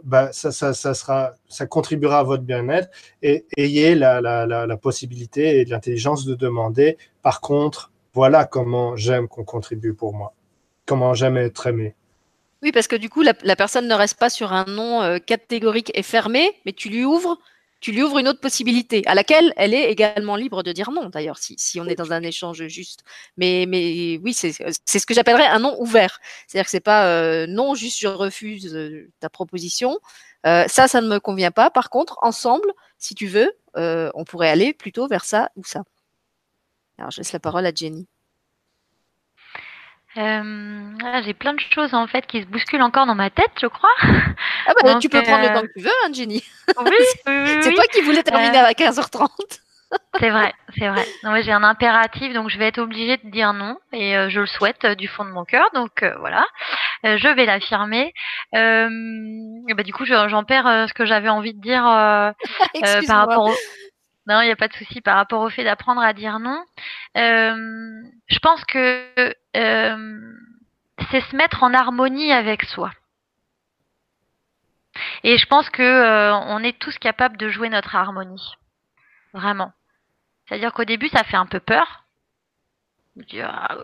bah, 0.05 0.31
ça, 0.33 0.53
ça, 0.53 0.75
ça, 0.75 0.95
sera, 0.95 1.33
ça 1.49 1.67
contribuera 1.67 2.21
à 2.21 2.23
votre 2.23 2.43
bien-être 2.43 2.89
et 3.23 3.47
ayez 3.57 3.95
la, 3.95 4.21
la, 4.21 4.47
la, 4.47 4.77
possibilité 4.77 5.61
et 5.61 5.65
l'intelligence 5.65 6.25
de 6.25 6.35
demander, 6.35 6.99
par 7.23 7.41
contre, 7.41 7.93
voilà 8.13 8.45
comment 8.45 8.97
j'aime 8.97 9.29
qu'on 9.29 9.45
contribue 9.45 9.95
pour 9.95 10.15
moi, 10.15 10.35
comment 10.87 11.15
j'aime 11.15 11.37
être 11.37 11.67
aimé. 11.67 11.95
Oui, 12.63 12.73
parce 12.73 12.89
que 12.89 12.97
du 12.97 13.09
coup, 13.09 13.23
la, 13.23 13.35
personne 13.57 13.87
ne 13.87 13.95
reste 13.95 14.19
pas 14.19 14.31
sur 14.31 14.53
un 14.53 14.65
nom 14.65 15.03
euh, 15.03 15.19
catégorique 15.19 15.93
et 15.95 16.03
fermé, 16.03 16.53
mais 16.65 16.73
tu 16.73 16.89
lui 16.89 17.05
ouvres 17.05 17.39
tu 17.81 17.93
lui 17.93 18.03
ouvres 18.03 18.19
une 18.19 18.29
autre 18.29 18.41
possibilité, 18.41 19.03
à 19.07 19.15
laquelle 19.15 19.53
elle 19.57 19.75
est 19.75 19.91
également 19.91 20.37
libre 20.37 20.63
de 20.63 20.73
dire 20.73 20.91
non, 20.91 21.09
d'ailleurs, 21.09 21.39
si, 21.39 21.81
on 21.81 21.87
est 21.87 21.95
dans 21.95 22.13
un 22.13 22.23
échange 22.23 22.67
juste. 22.69 23.03
Mais, 23.37 23.67
oui, 24.23 24.33
c'est 24.33 24.53
ce 24.53 25.07
que 25.07 25.15
j'appellerais 25.15 25.47
un 25.47 25.59
non 25.61 25.77
ouvert. 25.81 26.19
C'est-à-dire 26.47 26.65
que 26.65 26.71
c'est 26.71 26.81
pas 26.81 27.07
euh, 27.09 27.47
non, 27.47 27.75
juste 27.75 27.99
je 27.99 28.09
refuse 28.09 28.75
euh, 28.75 29.11
ta 29.21 29.29
proposition. 29.29 29.99
Euh, 30.47 30.65
ça, 30.69 30.89
ça 30.89 31.01
ne 31.01 31.09
me 31.09 31.21
convient 31.21 31.51
pas. 31.51 31.71
Par 31.71 31.91
contre, 31.91 32.19
ensemble, 32.23 32.73
si 32.99 33.15
tu 33.15 33.27
veux, 33.27 33.53
on 33.75 34.25
pourrait 34.25 34.49
aller 34.49 34.73
plutôt 34.73 35.07
vers 35.07 35.25
ça 35.25 35.51
ou 35.57 35.65
ça. 35.65 35.83
Alors, 36.99 37.11
je 37.11 37.19
laisse 37.19 37.33
la 37.33 37.41
parole 37.41 37.67
à 37.67 37.75
Jenny. 37.75 38.09
Euh, 40.17 40.93
ah, 41.05 41.23
j'ai 41.23 41.35
plein 41.35 41.53
de 41.53 41.61
choses 41.61 41.93
en 41.93 42.07
fait 42.07 42.27
qui 42.27 42.41
se 42.41 42.47
bousculent 42.47 42.83
encore 42.83 43.07
dans 43.07 43.15
ma 43.15 43.31
tête, 43.31 43.51
je 43.61 43.67
crois. 43.67 43.91
Ah 44.69 44.73
bah 44.83 44.99
tu 45.01 45.09
peux 45.09 45.23
prendre 45.23 45.43
le 45.43 45.55
temps 45.55 45.63
que 45.63 45.73
tu 45.77 45.81
veux, 45.81 45.91
hein, 46.05 46.13
Jenny. 46.13 46.43
Oui, 46.79 46.97
c'est 47.63 47.75
toi 47.75 47.85
qui 47.93 48.01
voulais 48.01 48.23
terminer 48.23 48.59
à 48.59 48.73
15h30. 48.73 49.29
c'est 50.19 50.31
vrai, 50.31 50.53
c'est 50.77 50.89
vrai. 50.89 51.07
Non, 51.23 51.41
j'ai 51.41 51.53
un 51.53 51.63
impératif, 51.63 52.33
donc 52.33 52.51
je 52.51 52.59
vais 52.59 52.67
être 52.67 52.79
obligée 52.79 53.17
de 53.19 53.31
dire 53.31 53.53
non, 53.53 53.79
et 53.93 54.17
euh, 54.17 54.29
je 54.29 54.41
le 54.41 54.47
souhaite 54.47 54.85
euh, 54.85 54.95
du 54.97 55.07
fond 55.07 55.25
de 55.25 55.31
mon 55.31 55.45
cœur, 55.45 55.69
donc 55.75 56.05
voilà, 56.19 56.45
je 57.05 57.29
vais 57.35 57.47
l'affirmer. 57.47 58.13
bah, 58.53 59.83
du 59.85 59.93
coup, 59.93 60.05
j'en 60.05 60.43
perds 60.43 60.89
ce 60.89 60.95
que 60.95 61.05
j'avais 61.05 61.29
envie 61.29 61.55
de 61.55 61.61
dire 61.61 61.85
par 63.07 63.19
rapport 63.19 63.45
au... 63.51 63.55
Non, 64.27 64.41
il 64.41 64.47
n'y 64.47 64.53
a 64.53 64.57
pas 64.57 64.67
de 64.67 64.75
souci 64.75 65.01
par 65.01 65.17
rapport 65.17 65.41
au 65.41 65.51
fait 65.51 65.63
d'apprendre 65.63 66.03
à 66.03 66.13
dire 66.13 66.41
non. 66.41 66.61
Euh, 67.17 68.03
je 68.27 68.39
pense 68.41 68.65
que 68.65 69.33
euh, 69.57 70.35
c'est 71.11 71.21
se 71.23 71.37
mettre 71.37 71.63
en 71.63 71.75
harmonie 71.75 72.33
avec 72.33 72.65
soi. 72.65 72.91
Et 75.23 75.39
je 75.39 75.47
pense 75.47 75.69
que 75.71 75.83
euh, 75.83 76.35
on 76.35 76.63
est 76.63 76.79
tous 76.79 76.99
capables 76.99 77.37
de 77.37 77.49
jouer 77.49 77.69
notre 77.69 77.95
harmonie. 77.95 78.55
Vraiment. 79.33 79.73
C'est-à-dire 80.47 80.73
qu'au 80.73 80.85
début, 80.85 81.09
ça 81.09 81.25
fait 81.25 81.37
un 81.37 81.47
peu 81.47 81.61
peur. 81.61 82.05
Ah, 83.41 83.77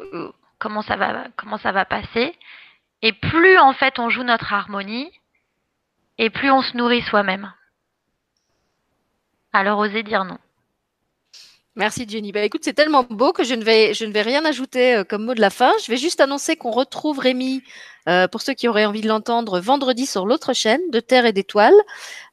comment 0.58 0.82
ça 0.82 0.96
va, 0.96 1.26
comment 1.36 1.58
ça 1.58 1.72
va 1.72 1.84
passer? 1.84 2.36
Et 3.02 3.12
plus 3.12 3.58
en 3.58 3.72
fait 3.72 3.98
on 3.98 4.10
joue 4.10 4.22
notre 4.22 4.52
harmonie, 4.52 5.10
et 6.18 6.30
plus 6.30 6.50
on 6.50 6.62
se 6.62 6.76
nourrit 6.76 7.02
soi-même. 7.02 7.52
Alors 9.52 9.78
osez 9.78 10.02
dire 10.02 10.24
non. 10.24 10.38
Merci 11.74 12.04
Jenny. 12.06 12.32
Bah, 12.32 12.42
écoute, 12.42 12.60
c'est 12.64 12.74
tellement 12.74 13.02
beau 13.08 13.32
que 13.32 13.44
je 13.44 13.54
ne 13.54 13.64
vais, 13.64 13.94
je 13.94 14.04
ne 14.04 14.12
vais 14.12 14.20
rien 14.20 14.44
ajouter 14.44 14.94
euh, 14.94 15.04
comme 15.04 15.24
mot 15.24 15.32
de 15.32 15.40
la 15.40 15.48
fin. 15.48 15.72
Je 15.82 15.90
vais 15.90 15.96
juste 15.96 16.20
annoncer 16.20 16.54
qu'on 16.54 16.70
retrouve 16.70 17.18
Rémi, 17.18 17.62
euh, 18.10 18.28
pour 18.28 18.42
ceux 18.42 18.52
qui 18.52 18.68
auraient 18.68 18.84
envie 18.84 19.00
de 19.00 19.08
l'entendre, 19.08 19.58
vendredi 19.58 20.04
sur 20.04 20.26
l'autre 20.26 20.52
chaîne 20.52 20.82
de 20.90 21.00
Terre 21.00 21.24
et 21.24 21.32
d'étoiles, 21.32 21.72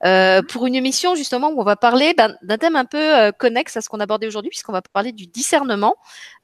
euh, 0.03 0.41
pour 0.41 0.67
une 0.67 0.75
émission 0.75 1.15
justement 1.15 1.51
où 1.51 1.61
on 1.61 1.63
va 1.63 1.77
parler 1.77 2.13
ben, 2.17 2.35
d'un 2.41 2.57
thème 2.57 2.75
un 2.75 2.83
peu 2.83 3.31
connexe 3.39 3.77
à 3.77 3.81
ce 3.81 3.87
qu'on 3.87 4.01
abordait 4.01 4.27
aujourd'hui, 4.27 4.49
puisqu'on 4.49 4.73
va 4.73 4.81
parler 4.81 5.13
du 5.13 5.25
discernement 5.25 5.95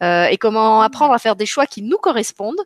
et 0.01 0.37
comment 0.39 0.81
apprendre 0.81 1.13
à 1.13 1.19
faire 1.19 1.35
des 1.35 1.45
choix 1.45 1.65
qui 1.65 1.81
nous 1.81 1.97
correspondent. 1.97 2.63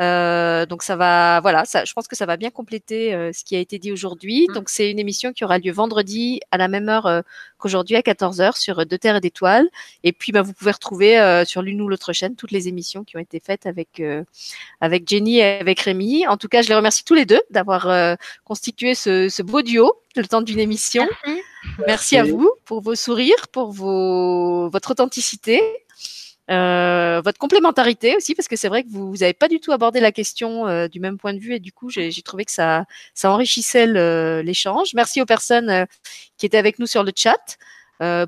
Euh, 0.00 0.66
donc 0.66 0.82
ça 0.82 0.96
va, 0.96 1.40
voilà, 1.40 1.64
ça, 1.64 1.84
je 1.84 1.92
pense 1.94 2.06
que 2.06 2.16
ça 2.16 2.26
va 2.26 2.36
bien 2.36 2.50
compléter 2.50 3.14
euh, 3.14 3.32
ce 3.32 3.44
qui 3.44 3.56
a 3.56 3.58
été 3.58 3.78
dit 3.78 3.92
aujourd'hui. 3.92 4.46
Mmh. 4.48 4.54
Donc 4.54 4.68
c'est 4.68 4.90
une 4.90 4.98
émission 4.98 5.32
qui 5.32 5.44
aura 5.44 5.58
lieu 5.58 5.72
vendredi 5.72 6.40
à 6.50 6.58
la 6.58 6.68
même 6.68 6.88
heure 6.88 7.06
euh, 7.06 7.22
qu'aujourd'hui 7.58 7.96
à 7.96 8.00
14h 8.00 8.58
sur 8.58 8.84
De 8.84 8.96
Terre 8.96 9.16
et 9.16 9.20
d'Étoiles. 9.20 9.68
Et 10.04 10.12
puis 10.12 10.32
bah, 10.32 10.42
vous 10.42 10.52
pouvez 10.52 10.72
retrouver 10.72 11.44
sur 11.46 11.62
l'une 11.62 11.80
ou 11.80 11.88
l'autre 11.88 12.12
chaîne 12.12 12.36
toutes 12.36 12.50
les 12.50 12.68
émissions 12.68 13.04
qui 13.04 13.16
ont 13.16 13.20
été 13.20 13.40
faites 13.40 13.66
avec 13.66 14.02
avec 14.80 15.08
Jenny 15.08 15.38
et 15.38 15.44
avec 15.44 15.80
Rémi. 15.80 16.26
En 16.26 16.36
tout 16.36 16.48
cas, 16.48 16.62
je 16.62 16.68
les 16.68 16.74
remercie 16.74 17.04
tous 17.04 17.14
les 17.14 17.24
deux 17.24 17.40
d'avoir 17.50 18.16
constitué 18.44 18.94
ce, 18.94 19.28
ce, 19.28 19.42
beau 19.42 19.62
duo 19.62 19.94
le 20.16 20.26
temps 20.26 20.42
d'une 20.42 20.58
émission. 20.58 21.06
Merci. 21.26 21.42
Merci. 21.86 22.16
à 22.16 22.24
vous 22.24 22.50
pour 22.64 22.80
vos 22.80 22.94
sourires, 22.94 23.48
pour 23.52 23.72
vos, 23.72 24.68
votre 24.68 24.90
authenticité 24.90 25.60
euh, 26.50 27.20
votre 27.24 27.38
complémentarité 27.38 28.16
aussi, 28.16 28.34
parce 28.34 28.48
que 28.48 28.56
c'est 28.56 28.68
vrai 28.68 28.84
que 28.84 28.88
vous 28.88 29.16
n'avez 29.16 29.34
pas 29.34 29.48
du 29.48 29.60
tout 29.60 29.72
abordé 29.72 30.00
la 30.00 30.12
question 30.12 30.66
euh, 30.68 30.88
du 30.88 31.00
même 31.00 31.18
point 31.18 31.34
de 31.34 31.38
vue 31.38 31.54
et 31.54 31.60
du 31.60 31.72
coup, 31.72 31.90
j'ai 31.90 32.10
trouvé 32.22 32.44
que 32.44 32.52
ça, 32.52 32.84
ça 33.14 33.30
enrichissait 33.30 33.86
l'échange. 34.42 34.94
Merci 34.94 35.20
aux 35.20 35.26
personnes 35.26 35.70
euh, 35.70 35.84
qui 36.36 36.46
étaient 36.46 36.58
avec 36.58 36.78
nous 36.78 36.86
sur 36.86 37.02
le 37.02 37.12
chat 37.14 37.58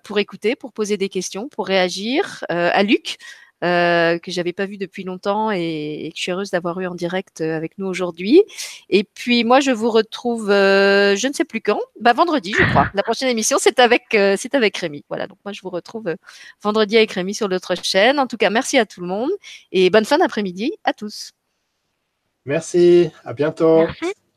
pour 0.03 0.19
écouter, 0.19 0.57
pour 0.57 0.73
poser 0.73 0.97
des 0.97 1.11
questions, 1.11 1.49
pour 1.49 1.67
réagir. 1.67 2.43
à 2.49 2.83
Luc, 2.83 3.19
euh, 3.65 4.19
que 4.19 4.31
j'avais 4.31 4.53
pas 4.53 4.67
vu 4.67 4.77
depuis 4.77 5.03
longtemps 5.03 5.51
et, 5.51 6.11
que 6.13 6.17
je 6.17 6.23
suis 6.23 6.33
heureuse 6.33 6.51
d'avoir 6.51 6.79
eu 6.81 6.87
en 6.87 6.95
direct 6.95 7.41
euh, 7.41 7.57
avec 7.57 7.77
nous 7.79 7.87
aujourd'hui. 7.87 8.43
Et 8.89 9.05
puis 9.05 9.43
moi, 9.45 9.61
je 9.61 9.71
vous 9.71 9.91
retrouve, 9.91 10.51
euh, 10.51 11.17
je 11.17 11.27
ne 11.27 11.33
sais 11.33 11.45
plus 11.45 11.61
quand, 11.61 11.81
bah, 12.01 12.13
vendredi, 12.13 12.55
je 12.57 12.65
crois. 12.71 12.89
La 12.95 13.03
prochaine 13.03 13.29
émission, 13.29 13.59
c'est 13.61 13.81
avec, 13.81 14.05
c'est 14.11 14.55
avec 14.55 14.77
Rémi. 14.77 15.05
Voilà, 15.09 15.27
donc 15.27 15.39
moi, 15.45 15.53
je 15.53 15.61
vous 15.63 15.71
retrouve 15.71 16.15
vendredi 16.63 16.97
avec 16.97 17.13
Rémi 17.13 17.35
sur 17.35 17.49
notre 17.49 17.75
chaîne. 17.83 18.19
En 18.19 18.27
tout 18.27 18.37
cas, 18.37 18.51
merci 18.51 18.79
à 18.79 18.87
tout 18.87 19.01
le 19.01 19.07
monde 19.07 19.31
et 19.73 19.91
bonne 19.91 20.05
fin 20.05 20.19
d'après-midi 20.19 20.75
à 20.85 20.93
tous. 20.93 21.33
Merci, 22.45 23.11
à 23.25 23.35
bientôt. 23.35 23.79
Merci. 23.79 24.28